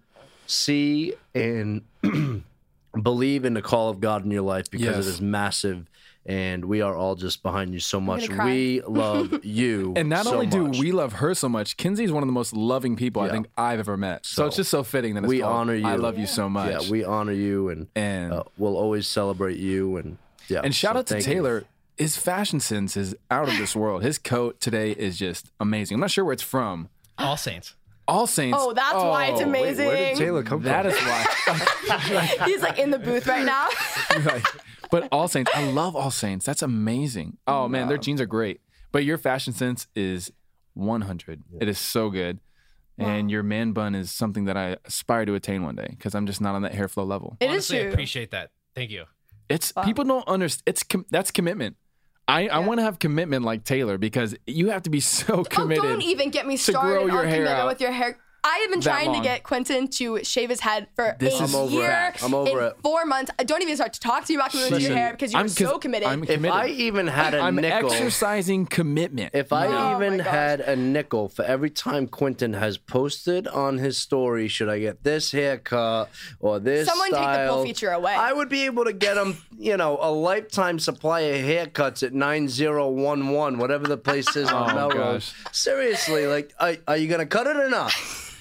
see 0.47 1.15
and 1.35 1.83
believe 3.03 3.45
in 3.45 3.55
the 3.55 3.63
call 3.63 3.89
of 3.91 4.01
God 4.01 4.25
in 4.25 4.31
your 4.31 4.43
life 4.43 4.71
because 4.71 4.87
Yes. 4.87 5.07
it 5.07 5.09
is 5.09 5.21
massive. 5.21 5.87
And 6.29 6.67
we 6.67 6.83
are 6.83 6.95
all 6.95 7.15
just 7.15 7.43
behind 7.43 7.73
you 7.73 7.81
so 7.81 7.99
much. 8.01 8.29
We 8.29 8.83
love 8.87 9.43
you. 9.47 9.95
And 9.97 10.11
not 10.11 10.27
so 10.27 10.35
only 10.35 10.47
do 10.47 10.69
much. 10.69 10.79
we 10.79 10.93
love 10.93 11.15
her 11.15 11.35
so 11.35 11.49
much, 11.49 11.79
Kenzie 11.79 12.05
is 12.05 12.13
one 12.13 12.23
of 12.23 12.27
the 12.29 12.35
most 12.35 12.53
loving 12.53 12.97
people 12.97 13.23
I 13.23 13.31
think 13.31 13.47
I've 13.57 13.79
ever 13.81 13.97
met. 13.97 14.27
So, 14.27 14.43
So, 14.43 14.47
it's 14.47 14.57
just 14.57 14.71
so 14.71 14.83
fitting 14.83 15.15
that 15.15 15.25
it's 15.25 15.29
we 15.29 15.41
called 15.41 15.55
honor 15.55 15.75
you. 15.75 15.87
I 15.87 15.97
love 15.97 16.19
you 16.19 16.27
so 16.27 16.51
much. 16.51 16.71
Yeah, 16.85 16.91
we 16.91 17.03
honor 17.03 17.33
you, 17.33 17.71
and 17.71 17.87
and 17.97 18.35
uh, 18.35 18.43
we'll 18.59 18.77
always 18.77 19.07
celebrate 19.09 19.57
you. 19.57 19.97
And 19.97 20.19
yeah, 20.49 20.61
and 20.63 20.75
shout 20.75 20.97
so 20.97 20.99
out 20.99 21.07
to 21.07 21.15
thank 21.15 21.27
you. 21.27 21.33
Taylor. 21.33 21.65
His 21.97 22.17
fashion 22.17 22.61
sense 22.61 22.97
is 22.97 23.17
out 23.31 23.49
of 23.49 23.57
this 23.59 23.75
world. 23.75 24.03
His 24.05 24.19
coat 24.19 24.61
today 24.61 24.93
is 24.93 25.19
just 25.19 25.51
amazing. 25.59 25.95
I'm 25.97 26.01
not 26.01 26.11
sure 26.13 26.25
where 26.25 26.35
it's 26.35 26.43
from. 26.45 26.91
All 27.17 27.37
Saints. 27.37 27.75
All 28.09 28.27
Saints. 28.27 28.59
oh 28.61 28.73
that's 28.73 28.95
why 28.95 29.27
it's 29.27 29.41
Oh, 29.41 29.49
wait, 29.49 29.61
amazing 29.61 29.87
Where 29.87 29.97
did 29.97 30.17
Taylor 30.17 30.43
come 30.43 30.63
That 30.63 30.83
from? 30.87 30.93
is 30.95 31.89
why. 31.89 32.27
he's 32.47 32.63
like 32.63 32.79
in 32.79 32.91
the 32.91 32.99
booth 32.99 33.27
right 33.27 33.45
now 33.45 33.69
Right. 34.25 34.43
But 34.91 35.09
All 35.13 35.29
Saints, 35.29 35.51
I 35.55 35.71
love 35.71 35.95
All 35.95 36.11
Saints. 36.11 36.47
That's 36.47 36.63
amazing. 36.63 37.37
Oh 37.47 37.69
man, 37.69 37.89
their 37.89 37.99
jeans 37.99 38.21
are 38.23 38.27
great. 38.27 38.61
But 38.91 39.05
your 39.05 39.19
fashion 39.19 39.53
sense 39.53 39.87
is 39.95 40.33
100. 40.75 41.43
It 41.61 41.69
is 41.69 41.79
so 41.79 42.09
good. 42.11 42.41
And 42.97 43.31
your 43.31 43.43
man 43.45 43.73
bun 43.73 43.95
is 43.95 44.11
something 44.11 44.47
that 44.47 44.57
I 44.57 44.77
aspire 44.85 45.25
to 45.27 45.35
attain 45.35 45.63
one 45.63 45.77
day 45.77 45.87
because 45.91 46.15
I'm 46.17 46.27
just 46.27 46.41
not 46.41 46.55
on 46.57 46.63
that 46.63 46.75
hair 46.75 46.89
flow 46.89 47.05
level. 47.05 47.37
It 47.39 47.45
is 47.45 47.51
Honestly, 47.51 47.79
I 47.79 47.83
true 47.83 47.93
appreciate 47.93 48.31
that. 48.33 48.51
Thank 48.75 48.91
you. 48.91 49.05
It's 49.49 49.73
people 49.85 50.05
don't 50.05 50.27
understand. 50.27 50.63
It's 50.67 50.83
com- 50.83 51.07
that's 51.11 51.31
commitment. 51.31 51.77
I, 52.29 52.49
I 52.49 52.59
want 52.59 52.79
to 52.79 52.85
have 52.85 52.99
commitment 52.99 53.43
like 53.45 53.65
Taylor 53.65 53.97
because 53.97 54.37
you 54.47 54.69
have 54.69 54.83
to 54.83 54.91
be 54.91 55.01
so 55.01 55.39
Oh, 55.39 55.45
committed. 55.45 55.83
don't 55.83 56.03
even 56.03 56.29
get 56.31 56.47
me 56.47 56.57
started 56.59 57.05
on 57.05 57.09
commitment 57.09 57.49
out. 57.49 57.67
with 57.69 57.81
your 57.81 57.91
hair. 57.91 58.19
I 58.49 58.59
have 58.63 58.71
been 58.71 58.81
that 58.81 58.85
trying 58.91 59.07
long. 59.09 59.17
to 59.17 59.23
get 59.23 59.43
Quinton 59.43 59.89
to 59.89 60.25
shave 60.25 60.49
his 60.49 60.61
head 60.61 60.89
for 60.97 61.17
This 61.21 61.39
a 61.39 61.45
is- 61.45 61.55
I'm 61.55 61.61
over 61.61 61.75
year. 61.75 62.13
it. 62.15 62.23
I'm 62.25 62.33
over 62.35 62.61
in 62.61 62.67
it. 62.69 62.77
Four 62.83 63.05
months. 63.05 63.31
I 63.39 63.45
don't 63.45 63.63
even 63.63 63.77
start 63.77 63.93
to 63.93 64.01
talk 64.01 64.25
to 64.27 64.33
you 64.33 64.39
about 64.39 64.53
gluing 64.53 64.71
your 64.71 64.79
Listen, 64.81 64.97
hair 64.97 65.11
because 65.13 65.33
you're 65.33 65.39
I'm- 65.41 65.49
so 65.49 65.79
committed. 65.79 66.09
I'm 66.09 66.25
If. 66.25 66.45
I 66.47 66.69
even 66.69 67.07
had 67.09 67.35
a 67.35 67.41
I'm 67.41 67.57
nickel, 67.57 67.93
exercising 67.93 68.67
commitment. 68.67 69.35
if 69.35 69.53
I 69.53 69.67
Oh 69.67 69.97
even 69.97 70.19
my 70.19 70.23
had 70.25 70.61
a 70.61 70.75
nickel 70.77 71.29
for 71.29 71.45
every 71.45 71.71
time 71.71 72.07
Quinton 72.09 72.55
has 72.55 72.79
posted 72.79 73.47
on 73.49 73.79
his 73.79 73.99
story, 73.99 74.49
should 74.49 74.69
I 74.71 74.79
get 74.79 75.05
this 75.05 75.33
haircut 75.33 76.09
or 76.41 76.59
this 76.59 76.89
Someone 76.89 77.11
take 77.11 77.19
the 77.21 77.35
style, 77.35 77.55
full 77.57 77.65
feature 77.65 77.91
away. 77.91 78.15
I 78.15 78.33
would 78.33 78.49
be 78.49 78.65
able 78.65 78.85
to 78.87 78.93
get 78.93 79.17
him, 79.19 79.37
you 79.59 79.77
know, 79.77 79.99
a 80.01 80.11
lifetime 80.11 80.79
supply 80.79 81.21
of 81.21 81.45
haircuts 81.45 82.03
at 82.03 82.15
9011, 82.15 83.59
whatever 83.59 83.87
the 83.87 83.97
place 83.99 84.35
is 84.37 84.49
on 84.49 84.71
Oh, 84.73 84.75
Melrose. 84.89 85.33
gosh. 85.45 85.55
Seriously, 85.57 86.27
like, 86.27 86.53
are, 86.59 86.77
are 86.87 86.97
you 86.97 87.09
going 87.09 87.21
to 87.21 87.27
cut 87.27 87.47
it 87.47 87.57
or 87.57 87.69
not? 87.69 87.93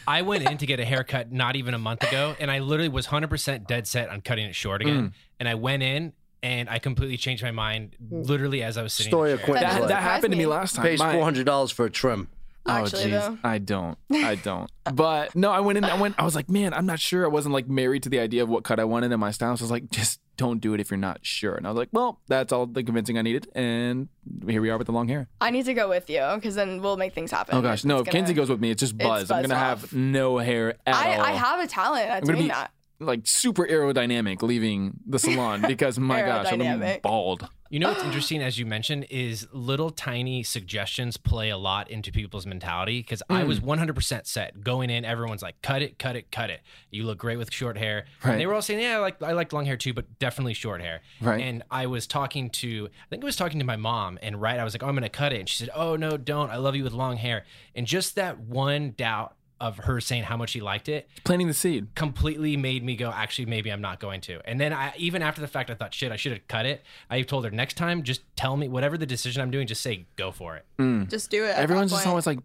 I 0.07 0.21
went 0.21 0.49
in 0.49 0.57
to 0.57 0.65
get 0.65 0.79
a 0.79 0.85
haircut 0.85 1.31
not 1.31 1.55
even 1.57 1.73
a 1.73 1.77
month 1.77 2.01
ago, 2.03 2.35
and 2.39 2.49
I 2.49 2.59
literally 2.59 2.89
was 2.89 3.07
100% 3.07 3.67
dead 3.67 3.87
set 3.87 4.09
on 4.09 4.21
cutting 4.21 4.45
it 4.45 4.55
short 4.55 4.81
Mm. 4.81 4.85
again. 4.87 5.13
And 5.39 5.49
I 5.49 5.55
went 5.55 5.83
in, 5.83 6.13
and 6.41 6.69
I 6.69 6.79
completely 6.79 7.17
changed 7.17 7.43
my 7.43 7.51
mind 7.51 7.95
literally 8.09 8.63
as 8.63 8.77
I 8.77 8.83
was 8.83 8.93
sitting. 8.93 9.11
Story 9.11 9.31
in 9.31 9.33
of 9.35 9.41
the 9.41 9.45
chair. 9.47 9.55
Quinton's 9.57 9.79
That- 9.81 9.87
that 9.89 10.01
happened 10.03 10.31
to 10.31 10.37
me 10.37 10.43
me. 10.45 10.47
last 10.47 10.75
time. 10.75 10.85
Pays 10.85 10.99
My- 10.99 11.13
$400 11.13 11.71
for 11.71 11.85
a 11.85 11.89
trim. 11.89 12.29
Oh, 12.67 12.71
Actually, 12.71 13.15
oh, 13.15 13.19
jeez. 13.19 13.39
I 13.43 13.57
don't. 13.59 13.97
I 14.13 14.35
don't. 14.35 14.69
But 14.93 15.35
no, 15.35 15.51
I 15.51 15.59
went 15.61 15.77
in. 15.77 15.85
I 15.85 15.99
went. 15.99 16.15
I 16.17 16.23
was 16.25 16.35
like, 16.35 16.49
man, 16.49 16.73
I'm 16.73 16.85
not 16.85 16.99
sure. 16.99 17.23
I 17.25 17.27
wasn't 17.29 17.53
like 17.53 17.67
married 17.67 18.03
to 18.03 18.09
the 18.09 18.19
idea 18.19 18.43
of 18.43 18.49
what 18.49 18.63
cut 18.63 18.79
I 18.79 18.83
wanted 18.83 19.11
in 19.11 19.19
my 19.19 19.31
style. 19.31 19.55
So 19.57 19.63
I 19.63 19.65
was 19.65 19.71
like, 19.71 19.89
just 19.89 20.19
don't 20.37 20.59
do 20.59 20.73
it 20.73 20.79
if 20.79 20.91
you're 20.91 20.97
not 20.97 21.19
sure. 21.25 21.55
And 21.55 21.65
I 21.65 21.69
was 21.71 21.77
like, 21.77 21.89
well, 21.91 22.19
that's 22.27 22.51
all 22.53 22.65
the 22.67 22.83
convincing 22.83 23.17
I 23.17 23.21
needed. 23.21 23.47
And 23.55 24.09
here 24.47 24.61
we 24.61 24.69
are 24.69 24.77
with 24.77 24.87
the 24.87 24.93
long 24.93 25.07
hair. 25.07 25.27
I 25.41 25.49
need 25.51 25.65
to 25.65 25.73
go 25.73 25.87
with 25.89 26.09
you 26.09 26.23
because 26.35 26.55
then 26.55 26.81
we'll 26.81 26.97
make 26.97 27.13
things 27.13 27.31
happen. 27.31 27.55
Oh 27.55 27.61
gosh, 27.61 27.83
no! 27.85 27.99
It's 27.99 28.07
If 28.07 28.13
gonna- 28.13 28.23
Kenzie 28.25 28.33
goes 28.33 28.49
with 28.49 28.59
me, 28.59 28.71
it's 28.71 28.79
just 28.81 28.97
buzz. 28.97 29.23
It's 29.23 29.31
I'm 29.31 29.41
gonna 29.43 29.55
off. 29.55 29.81
have 29.81 29.93
no 29.93 30.37
hair 30.37 30.75
at 30.85 30.95
I, 30.95 31.15
all. 31.15 31.21
I 31.25 31.31
have 31.31 31.59
a 31.63 31.67
talent 31.67 32.07
at 32.09 32.23
doing 32.25 32.37
be 32.43 32.47
that. 32.49 32.71
like 32.99 33.21
super 33.25 33.65
aerodynamic 33.65 34.41
leaving 34.41 34.99
the 35.05 35.19
salon 35.19 35.61
because 35.67 35.97
my 35.99 36.21
gosh, 36.25 36.47
I'm 36.51 36.59
gonna 36.59 36.95
be 36.95 36.99
bald. 37.01 37.47
You 37.69 37.79
know 37.79 37.89
what's 37.89 38.03
interesting, 38.03 38.41
as 38.41 38.57
you 38.57 38.65
mentioned, 38.65 39.07
is 39.09 39.47
little 39.51 39.89
tiny 39.89 40.43
suggestions 40.43 41.17
play 41.17 41.49
a 41.49 41.57
lot 41.57 41.89
into 41.89 42.11
people's 42.11 42.45
mentality. 42.45 42.99
Because 43.01 43.21
I 43.29 43.43
Mm. 43.43 43.47
was 43.47 43.59
100% 43.61 44.25
set 44.27 44.63
going 44.63 44.89
in. 44.89 45.03
Everyone's 45.03 45.41
like, 45.41 45.61
"Cut 45.61 45.81
it, 45.81 45.99
cut 45.99 46.15
it, 46.15 46.31
cut 46.31 46.49
it." 46.49 46.61
You 46.91 47.03
look 47.03 47.17
great 47.17 47.37
with 47.37 47.51
short 47.53 47.77
hair. 47.77 48.05
Right. 48.23 48.31
And 48.31 48.39
they 48.41 48.45
were 48.45 48.53
all 48.53 48.61
saying, 48.61 48.79
"Yeah, 48.79 48.97
I 48.97 48.99
like 48.99 49.21
I 49.21 49.33
like 49.33 49.51
long 49.51 49.65
hair 49.65 49.77
too, 49.77 49.93
but 49.93 50.17
definitely 50.19 50.53
short 50.53 50.81
hair." 50.81 51.01
Right. 51.19 51.41
And 51.41 51.63
I 51.69 51.87
was 51.87 52.07
talking 52.07 52.49
to, 52.51 52.87
I 52.91 53.05
think 53.09 53.23
I 53.23 53.25
was 53.25 53.35
talking 53.35 53.59
to 53.59 53.65
my 53.65 53.75
mom, 53.75 54.17
and 54.21 54.41
right, 54.41 54.59
I 54.59 54.63
was 54.63 54.73
like, 54.73 54.83
oh, 54.83 54.87
"I'm 54.87 54.95
gonna 54.95 55.09
cut 55.09 55.33
it," 55.33 55.39
and 55.39 55.49
she 55.49 55.57
said, 55.57 55.69
"Oh 55.75 55.95
no, 55.95 56.15
don't. 56.17 56.49
I 56.49 56.57
love 56.57 56.75
you 56.75 56.83
with 56.83 56.93
long 56.93 57.17
hair." 57.17 57.45
And 57.75 57.85
just 57.85 58.15
that 58.15 58.39
one 58.39 58.91
doubt 58.91 59.35
of 59.59 59.77
her 59.77 59.99
saying 59.99 60.23
how 60.23 60.37
much 60.37 60.51
she 60.51 60.61
liked 60.61 60.87
it 60.89 61.07
Planting 61.23 61.47
the 61.47 61.53
seed. 61.53 61.87
completely 61.95 62.55
made 62.57 62.83
me 62.83 62.95
go 62.95 63.09
actually 63.11 63.45
maybe 63.45 63.71
i'm 63.71 63.81
not 63.81 63.99
going 63.99 64.21
to 64.21 64.39
and 64.45 64.59
then 64.59 64.71
i 64.73 64.93
even 64.97 65.21
after 65.21 65.41
the 65.41 65.47
fact 65.47 65.69
i 65.69 65.73
thought 65.73 65.93
shit 65.93 66.11
i 66.11 66.15
should 66.15 66.31
have 66.31 66.47
cut 66.47 66.65
it 66.65 66.83
i 67.09 67.21
told 67.21 67.43
her 67.45 67.51
next 67.51 67.75
time 67.75 68.03
just 68.03 68.21
tell 68.35 68.55
me 68.57 68.67
whatever 68.67 68.97
the 68.97 69.05
decision 69.05 69.41
i'm 69.41 69.51
doing 69.51 69.65
just 69.67 69.81
say 69.81 70.05
go 70.15 70.31
for 70.31 70.55
it 70.57 70.65
mm. 70.79 71.09
Just 71.09 71.29
do 71.29 71.43
it. 71.45 71.55
Everyone's 71.55 71.91
just 71.91 72.03
point. 72.03 72.09
always 72.09 72.27
like, 72.27 72.39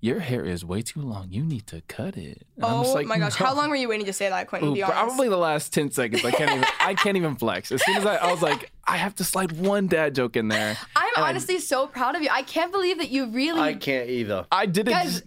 your 0.00 0.20
hair 0.20 0.44
is 0.44 0.64
way 0.64 0.80
too 0.82 1.00
long. 1.02 1.26
You 1.30 1.42
need 1.42 1.66
to 1.68 1.80
cut 1.88 2.16
it. 2.16 2.46
And 2.54 2.64
I'm 2.64 2.74
Oh 2.74 2.82
just 2.84 2.94
like, 2.94 3.06
my 3.08 3.18
gosh! 3.18 3.40
"No." 3.40 3.46
How 3.46 3.54
long 3.54 3.68
were 3.68 3.74
you 3.74 3.88
waiting 3.88 4.06
to 4.06 4.12
say 4.12 4.28
that, 4.28 4.46
Quinton? 4.46 4.68
Ooh, 4.70 4.74
be 4.74 4.82
probably 4.82 5.28
the 5.28 5.36
last 5.36 5.72
10 5.74 5.90
seconds. 5.90 6.24
I 6.24 6.30
can't 6.30 6.52
even 6.52 6.64
I 6.80 6.94
can't 6.94 7.16
even 7.16 7.34
flex. 7.34 7.72
As 7.72 7.84
soon 7.84 7.96
as 7.96 8.06
I, 8.06 8.14
I 8.16 8.30
was 8.30 8.40
like, 8.40 8.70
I 8.86 8.96
have 8.96 9.16
to 9.16 9.24
slide 9.24 9.50
one 9.52 9.88
dad 9.88 10.14
joke 10.14 10.36
in 10.36 10.46
there. 10.46 10.76
I'm 10.94 11.08
And 11.16 11.24
I- 11.24 11.28
honestly 11.30 11.58
so 11.58 11.88
proud 11.88 12.14
of 12.14 12.22
you. 12.22 12.28
I 12.30 12.42
can't 12.42 12.70
believe 12.70 12.98
that 12.98 13.08
you 13.10 13.26
really 13.30 13.58
I 13.60 13.74
can't 13.74 14.08
either. 14.08 14.46
I 14.52 14.66
did 14.66 14.86
it. 14.86 14.92
guys. 14.92 15.14
just- 15.20 15.24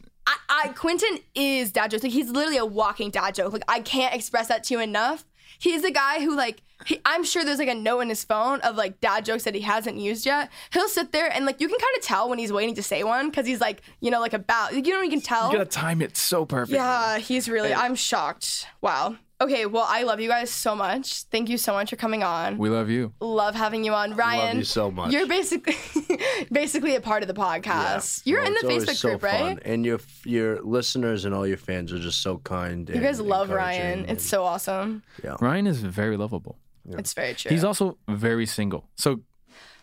I, 0.52 0.68
Quinton 0.70 1.20
is 1.34 1.72
dad 1.72 1.92
jokes. 1.92 2.04
Like 2.04 2.12
he's 2.12 2.30
literally 2.30 2.58
a 2.58 2.66
walking 2.66 3.10
dad 3.10 3.36
joke. 3.36 3.54
Like 3.54 3.64
I 3.68 3.80
can't 3.80 4.14
express 4.14 4.50
that 4.50 4.66
to 4.66 4.74
you 4.74 4.80
enough. 4.82 5.26
He's 5.58 5.84
a 5.84 5.92
guy 5.92 6.20
who 6.20 6.36
like 6.36 6.62
he, 6.86 7.00
I'm 7.06 7.24
sure 7.24 7.46
there's 7.46 7.60
like 7.60 7.70
a 7.70 7.76
note 7.76 8.02
in 8.02 8.10
his 8.10 8.24
phone 8.24 8.60
of 8.62 8.76
like 8.76 9.00
dad 9.00 9.24
jokes 9.24 9.44
that 9.44 9.56
he 9.56 9.62
hasn't 9.62 9.98
used 9.98 10.26
yet. 10.26 10.50
He'll 10.74 10.90
sit 10.90 11.12
there 11.12 11.32
and 11.32 11.46
like 11.46 11.62
you 11.62 11.68
can 11.68 11.80
kind 11.80 11.98
of 11.98 12.04
tell 12.04 12.30
when 12.30 12.38
he's 12.38 12.52
waiting 12.52 12.76
to 12.76 12.84
say 12.84 13.04
one 13.04 13.30
because 13.30 13.46
he's 13.46 13.62
like 13.62 13.82
you 14.02 14.12
know 14.12 14.20
like 14.20 14.34
about 14.34 14.74
you 14.74 14.82
know 14.94 15.02
you 15.02 15.10
can 15.10 15.22
tell. 15.22 15.52
you 15.52 15.58
gotta 15.58 15.70
time 15.70 16.02
it 16.02 16.18
so 16.18 16.46
perfect. 16.46 16.76
Yeah, 16.76 17.18
he's 17.18 17.48
really. 17.48 17.74
I'm 17.74 17.96
shocked. 17.96 18.68
Wow. 18.82 19.16
Okay, 19.42 19.66
well, 19.66 19.86
I 19.90 20.04
love 20.04 20.20
you 20.20 20.30
guys 20.30 20.52
so 20.52 20.76
much. 20.76 21.24
Thank 21.24 21.50
you 21.50 21.58
so 21.58 21.74
much 21.74 21.90
for 21.90 21.96
coming 21.96 22.22
on. 22.22 22.60
We 22.60 22.70
love 22.70 22.92
you. 22.92 23.12
love 23.20 23.56
having 23.56 23.84
you 23.84 23.92
on, 23.92 24.16
Ryan. 24.16 24.46
Love 24.50 24.56
you 24.58 24.64
so 24.64 24.92
much. 24.92 25.12
You're 25.12 25.26
basically 25.28 25.76
basically 26.52 26.96
a 26.96 27.02
part 27.02 27.24
of 27.24 27.28
the 27.28 27.34
podcast. 27.34 28.22
You're 28.26 28.42
Well, 28.44 28.48
in 28.50 28.54
the 28.62 28.68
Facebook 28.74 28.96
so 28.96 29.10
group, 29.10 29.22
fun. 29.22 29.32
right? 29.32 29.60
And 29.66 29.84
your 29.84 30.00
your 30.26 30.62
listeners 30.62 31.26
and 31.26 31.34
all 31.34 31.48
your 31.48 31.58
fans 31.58 31.92
are 31.92 31.98
just 31.98 32.22
so 32.22 32.38
kind. 32.38 32.88
You 32.88 33.02
guys 33.02 33.20
love 33.20 33.50
Ryan. 33.50 34.06
It's 34.08 34.24
so 34.26 34.44
awesome. 34.44 35.02
Yeah, 35.24 35.38
Ryan 35.42 35.66
is 35.66 35.82
very 35.82 36.18
lovable. 36.18 36.60
It's 36.88 37.14
very 37.14 37.34
true. 37.34 37.50
He's 37.50 37.64
also 37.64 37.98
very 38.08 38.46
single. 38.46 38.90
So 38.96 39.22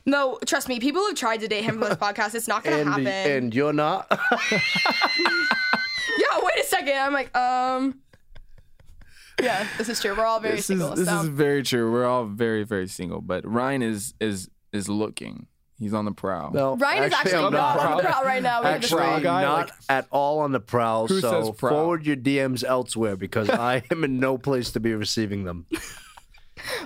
no, 0.07 0.39
trust 0.47 0.69
me. 0.69 0.79
People 0.79 1.05
have 1.07 1.17
tried 1.17 1.41
to 1.41 1.49
date 1.49 1.65
him 1.65 1.81
for 1.81 1.89
this 1.89 1.97
podcast. 2.07 2.37
It's 2.37 2.47
not 2.49 2.63
gonna 2.63 2.77
and 2.77 2.89
happen. 2.89 3.07
and 3.09 3.55
you're 3.55 3.73
not. 3.73 4.07
yeah, 4.53 4.59
wait 6.43 6.61
a 6.61 6.65
second. 6.65 6.97
I'm 6.97 7.13
like, 7.13 7.37
um, 7.37 7.99
yeah, 9.43 9.67
this 9.79 9.89
is 9.89 10.01
true. 10.01 10.17
We're 10.17 10.25
all 10.27 10.41
very 10.41 10.57
this 10.57 10.67
single. 10.67 10.93
is 10.93 11.01
this 11.01 11.09
so. 11.09 11.21
is 11.23 11.29
very 11.29 11.63
true. 11.63 11.91
We're 11.93 12.07
all 12.07 12.25
very 12.25 12.65
very 12.65 12.89
single, 12.89 13.21
but 13.21 13.47
Ryan 13.47 13.83
is 13.83 14.15
is 14.21 14.49
is 14.73 14.89
looking. 14.89 15.47
He's 15.81 15.95
on 15.95 16.05
the 16.07 16.11
prowl. 16.13 16.51
no, 16.53 16.75
Ryan 16.77 17.05
is 17.05 17.13
actually 17.13 17.35
I'm 17.37 17.53
not 17.53 17.79
on 17.79 17.97
the 17.99 18.03
prowl 18.03 18.25
right 18.25 18.43
now. 18.43 18.63
We 18.63 18.67
have 18.67 18.81
this 18.81 18.93
Actually, 18.93 19.23
guy, 19.23 19.43
not 19.43 19.69
like- 19.69 19.75
at 19.89 20.09
all 20.11 20.41
on 20.41 20.51
the 20.51 20.59
prowl. 20.59 21.07
Who 21.07 21.21
so 21.21 21.31
says 21.31 21.57
prowl? 21.57 21.73
forward 21.75 22.05
your 22.05 22.17
DMs 22.17 22.65
elsewhere 22.65 23.15
because 23.17 23.49
I 23.49 23.85
am 23.93 24.03
in 24.03 24.19
no 24.19 24.39
place 24.39 24.73
to 24.73 24.81
be 24.81 24.93
receiving 24.95 25.45
them. 25.45 25.67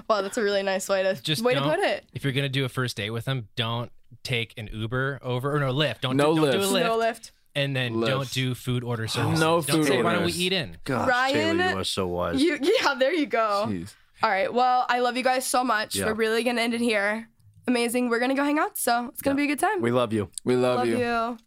Wow, 0.08 0.20
that's 0.20 0.36
a 0.36 0.42
really 0.42 0.62
nice 0.62 0.86
way 0.88 1.02
to 1.02 1.14
just 1.22 1.42
way 1.42 1.54
to 1.54 1.62
put 1.62 1.78
it. 1.78 2.04
if 2.12 2.24
you're 2.24 2.34
gonna 2.34 2.50
do 2.50 2.66
a 2.66 2.68
first 2.68 2.94
date 2.96 3.08
with 3.10 3.24
them 3.24 3.48
don't 3.56 3.90
take 4.22 4.52
an 4.58 4.68
uber 4.70 5.18
over 5.22 5.56
or 5.56 5.60
no 5.60 5.72
lyft 5.72 6.02
don't, 6.02 6.16
No 6.18 6.34
do, 6.34 6.42
don't 6.42 6.52
do 6.52 6.58
a 6.58 6.60
Lyft. 6.60 6.72
lyft 6.72 6.84
No 6.84 6.98
Lyft. 6.98 7.30
And 7.54 7.76
then 7.76 7.94
Lyft. 7.94 8.06
don't 8.06 8.30
do 8.30 8.54
food 8.54 8.82
order 8.82 9.04
oh. 9.04 9.06
service 9.06 9.38
No 9.38 9.60
don't 9.60 9.78
food 9.78 9.86
say 9.86 10.02
why 10.02 10.14
don't 10.14 10.24
we 10.24 10.32
eat 10.32 10.52
in 10.52 10.78
Gosh, 10.84 11.08
Ryan, 11.08 11.58
Taylor, 11.58 11.70
you 11.70 11.78
are 11.78 11.84
so 11.84 12.06
wise. 12.06 12.42
You 12.42 12.58
yeah, 12.60 12.94
there 12.94 13.12
you 13.12 13.26
go. 13.26 13.66
Jeez. 13.68 13.94
All 14.22 14.30
right. 14.30 14.52
Well, 14.52 14.86
I 14.88 15.00
love 15.00 15.16
you 15.16 15.24
guys 15.24 15.44
so 15.44 15.64
much. 15.64 15.96
Yeah. 15.96 16.06
We're 16.06 16.14
really 16.14 16.44
gonna 16.44 16.60
end 16.60 16.74
it 16.74 16.80
here. 16.80 17.28
Amazing. 17.66 18.08
We're 18.08 18.20
gonna 18.20 18.34
go 18.34 18.44
hang 18.44 18.58
out. 18.58 18.78
So 18.78 19.08
it's 19.08 19.20
gonna 19.20 19.36
be 19.36 19.44
a 19.44 19.48
good 19.48 19.58
time. 19.58 19.82
we 19.82 19.90
love 19.90 20.12
you. 20.12 20.30
We 20.44 20.56
love, 20.56 20.78
love 20.78 20.88
you. 20.88 20.98
you. 20.98 21.38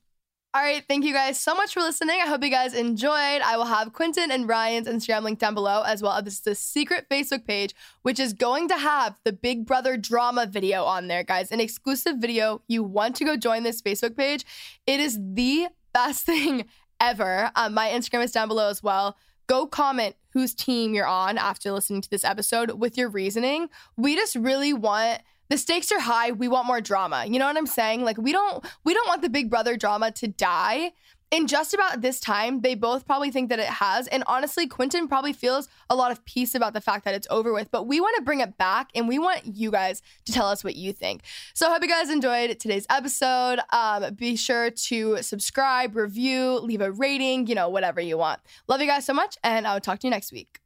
All 0.56 0.62
right. 0.62 0.84
Thank 0.88 1.04
you 1.04 1.12
guys 1.12 1.38
so 1.40 1.54
much 1.54 1.74
for 1.74 1.82
listening. 1.82 2.20
I 2.22 2.28
hope 2.28 2.44
you 2.44 2.50
guys 2.50 2.74
enjoyed. 2.74 3.42
I 3.42 3.58
will 3.58 3.66
have 3.66 3.92
Quinton 3.92 4.32
and 4.32 4.48
Ryan's 4.48 4.88
Instagram 4.88 5.24
link 5.24 5.40
down 5.40 5.54
below, 5.54 5.84
as 5.84 6.02
well 6.02 6.14
as 6.14 6.42
the 6.42 6.56
secret 6.56 7.08
Facebook 7.10 7.46
page, 7.46 7.76
which 8.04 8.22
is 8.22 8.32
going 8.32 8.70
to 8.70 8.78
have 8.78 9.20
the 9.26 9.34
Big 9.34 9.66
Brother 9.66 9.98
drama 9.98 10.46
video 10.46 10.84
on 10.84 11.08
there, 11.08 11.24
guys. 11.24 11.52
An 11.52 11.60
exclusive 11.60 12.18
video. 12.20 12.62
You 12.68 12.84
want 12.84 13.18
to 13.18 13.26
go 13.26 13.36
join 13.36 13.64
this 13.64 13.82
Facebook 13.82 14.16
page. 14.16 14.46
It 14.88 15.02
is 15.02 15.20
the 15.20 15.68
best 15.96 16.26
thing 16.32 16.66
ever. 17.00 17.50
Um, 17.56 17.74
my 17.74 17.90
Instagram 17.90 18.24
is 18.24 18.32
down 18.32 18.48
below 18.48 18.70
as 18.70 18.84
well. 18.84 19.18
Go 19.48 19.66
comment 19.66 20.16
whose 20.34 20.54
team 20.54 20.94
you're 20.94 21.08
on 21.08 21.38
after 21.38 21.72
listening 21.72 22.02
to 22.02 22.10
this 22.10 22.24
episode 22.24 22.72
with 22.72 22.98
your 22.98 23.10
reasoning. 23.10 23.70
We 23.96 24.16
just 24.16 24.36
really 24.36 24.74
want 24.74 25.22
the 25.50 25.58
stakes 25.58 25.92
are 25.92 26.00
high. 26.00 26.32
We 26.32 26.48
want 26.48 26.66
more 26.66 26.82
drama. 26.82 27.26
You 27.26 27.38
know 27.38 27.46
what 27.46 27.56
I'm 27.58 27.68
saying? 27.68 28.04
Like 28.04 28.18
we 28.18 28.32
don't 28.32 28.66
we 28.84 28.94
don't 28.94 29.08
want 29.08 29.22
the 29.22 29.30
Big 29.30 29.50
Brother 29.50 29.78
drama 29.78 30.12
to 30.14 30.28
die. 30.28 30.92
In 31.32 31.48
just 31.48 31.74
about 31.74 32.02
this 32.02 32.20
time, 32.20 32.62
they 32.62 32.76
both 32.76 33.06
probably 33.06 33.32
think 33.32 33.50
that 33.50 33.60
it 33.60 33.68
has. 33.68 34.08
And 34.08 34.24
honestly, 34.28 34.68
Quinton 34.68 35.08
probably 35.08 35.34
feels 35.34 35.68
a 35.90 35.96
lot 35.96 36.12
of 36.12 36.24
peace 36.26 36.56
about 36.56 36.74
the 36.74 36.82
fact 36.82 37.04
that 37.06 37.16
it's 37.16 37.28
over 37.30 37.52
with. 37.52 37.72
But 37.72 37.88
we 37.88 38.00
want 38.00 38.16
to 38.18 38.22
bring 38.22 38.40
it 38.40 38.58
back 38.58 38.90
and 38.94 39.08
we 39.08 39.20
want 39.20 39.46
you 39.46 39.72
guys 39.72 40.02
to 40.26 40.32
tell 40.32 40.48
us 40.48 40.64
what 40.64 40.76
you 40.76 40.94
think. 40.94 41.24
So 41.54 41.68
I 41.68 41.74
hope 41.74 41.82
you 41.82 41.90
guys 41.90 42.10
enjoyed 42.10 42.60
today's 42.60 42.86
episode. 42.90 43.60
Um, 43.72 44.14
be 44.14 44.36
sure 44.36 44.70
to 44.70 45.22
subscribe, 45.22 45.96
review, 45.96 46.60
leave 46.60 46.82
a 46.82 46.92
rating, 46.92 47.48
you 47.48 47.56
know, 47.56 47.70
whatever 47.70 48.00
you 48.00 48.18
want. 48.18 48.40
Love 48.68 48.82
you 48.82 48.88
guys 48.88 49.06
so 49.06 49.14
much, 49.14 49.38
and 49.44 49.68
I'll 49.68 49.82
talk 49.82 50.00
to 50.00 50.08
you 50.08 50.12
next 50.12 50.32
week. 50.32 50.60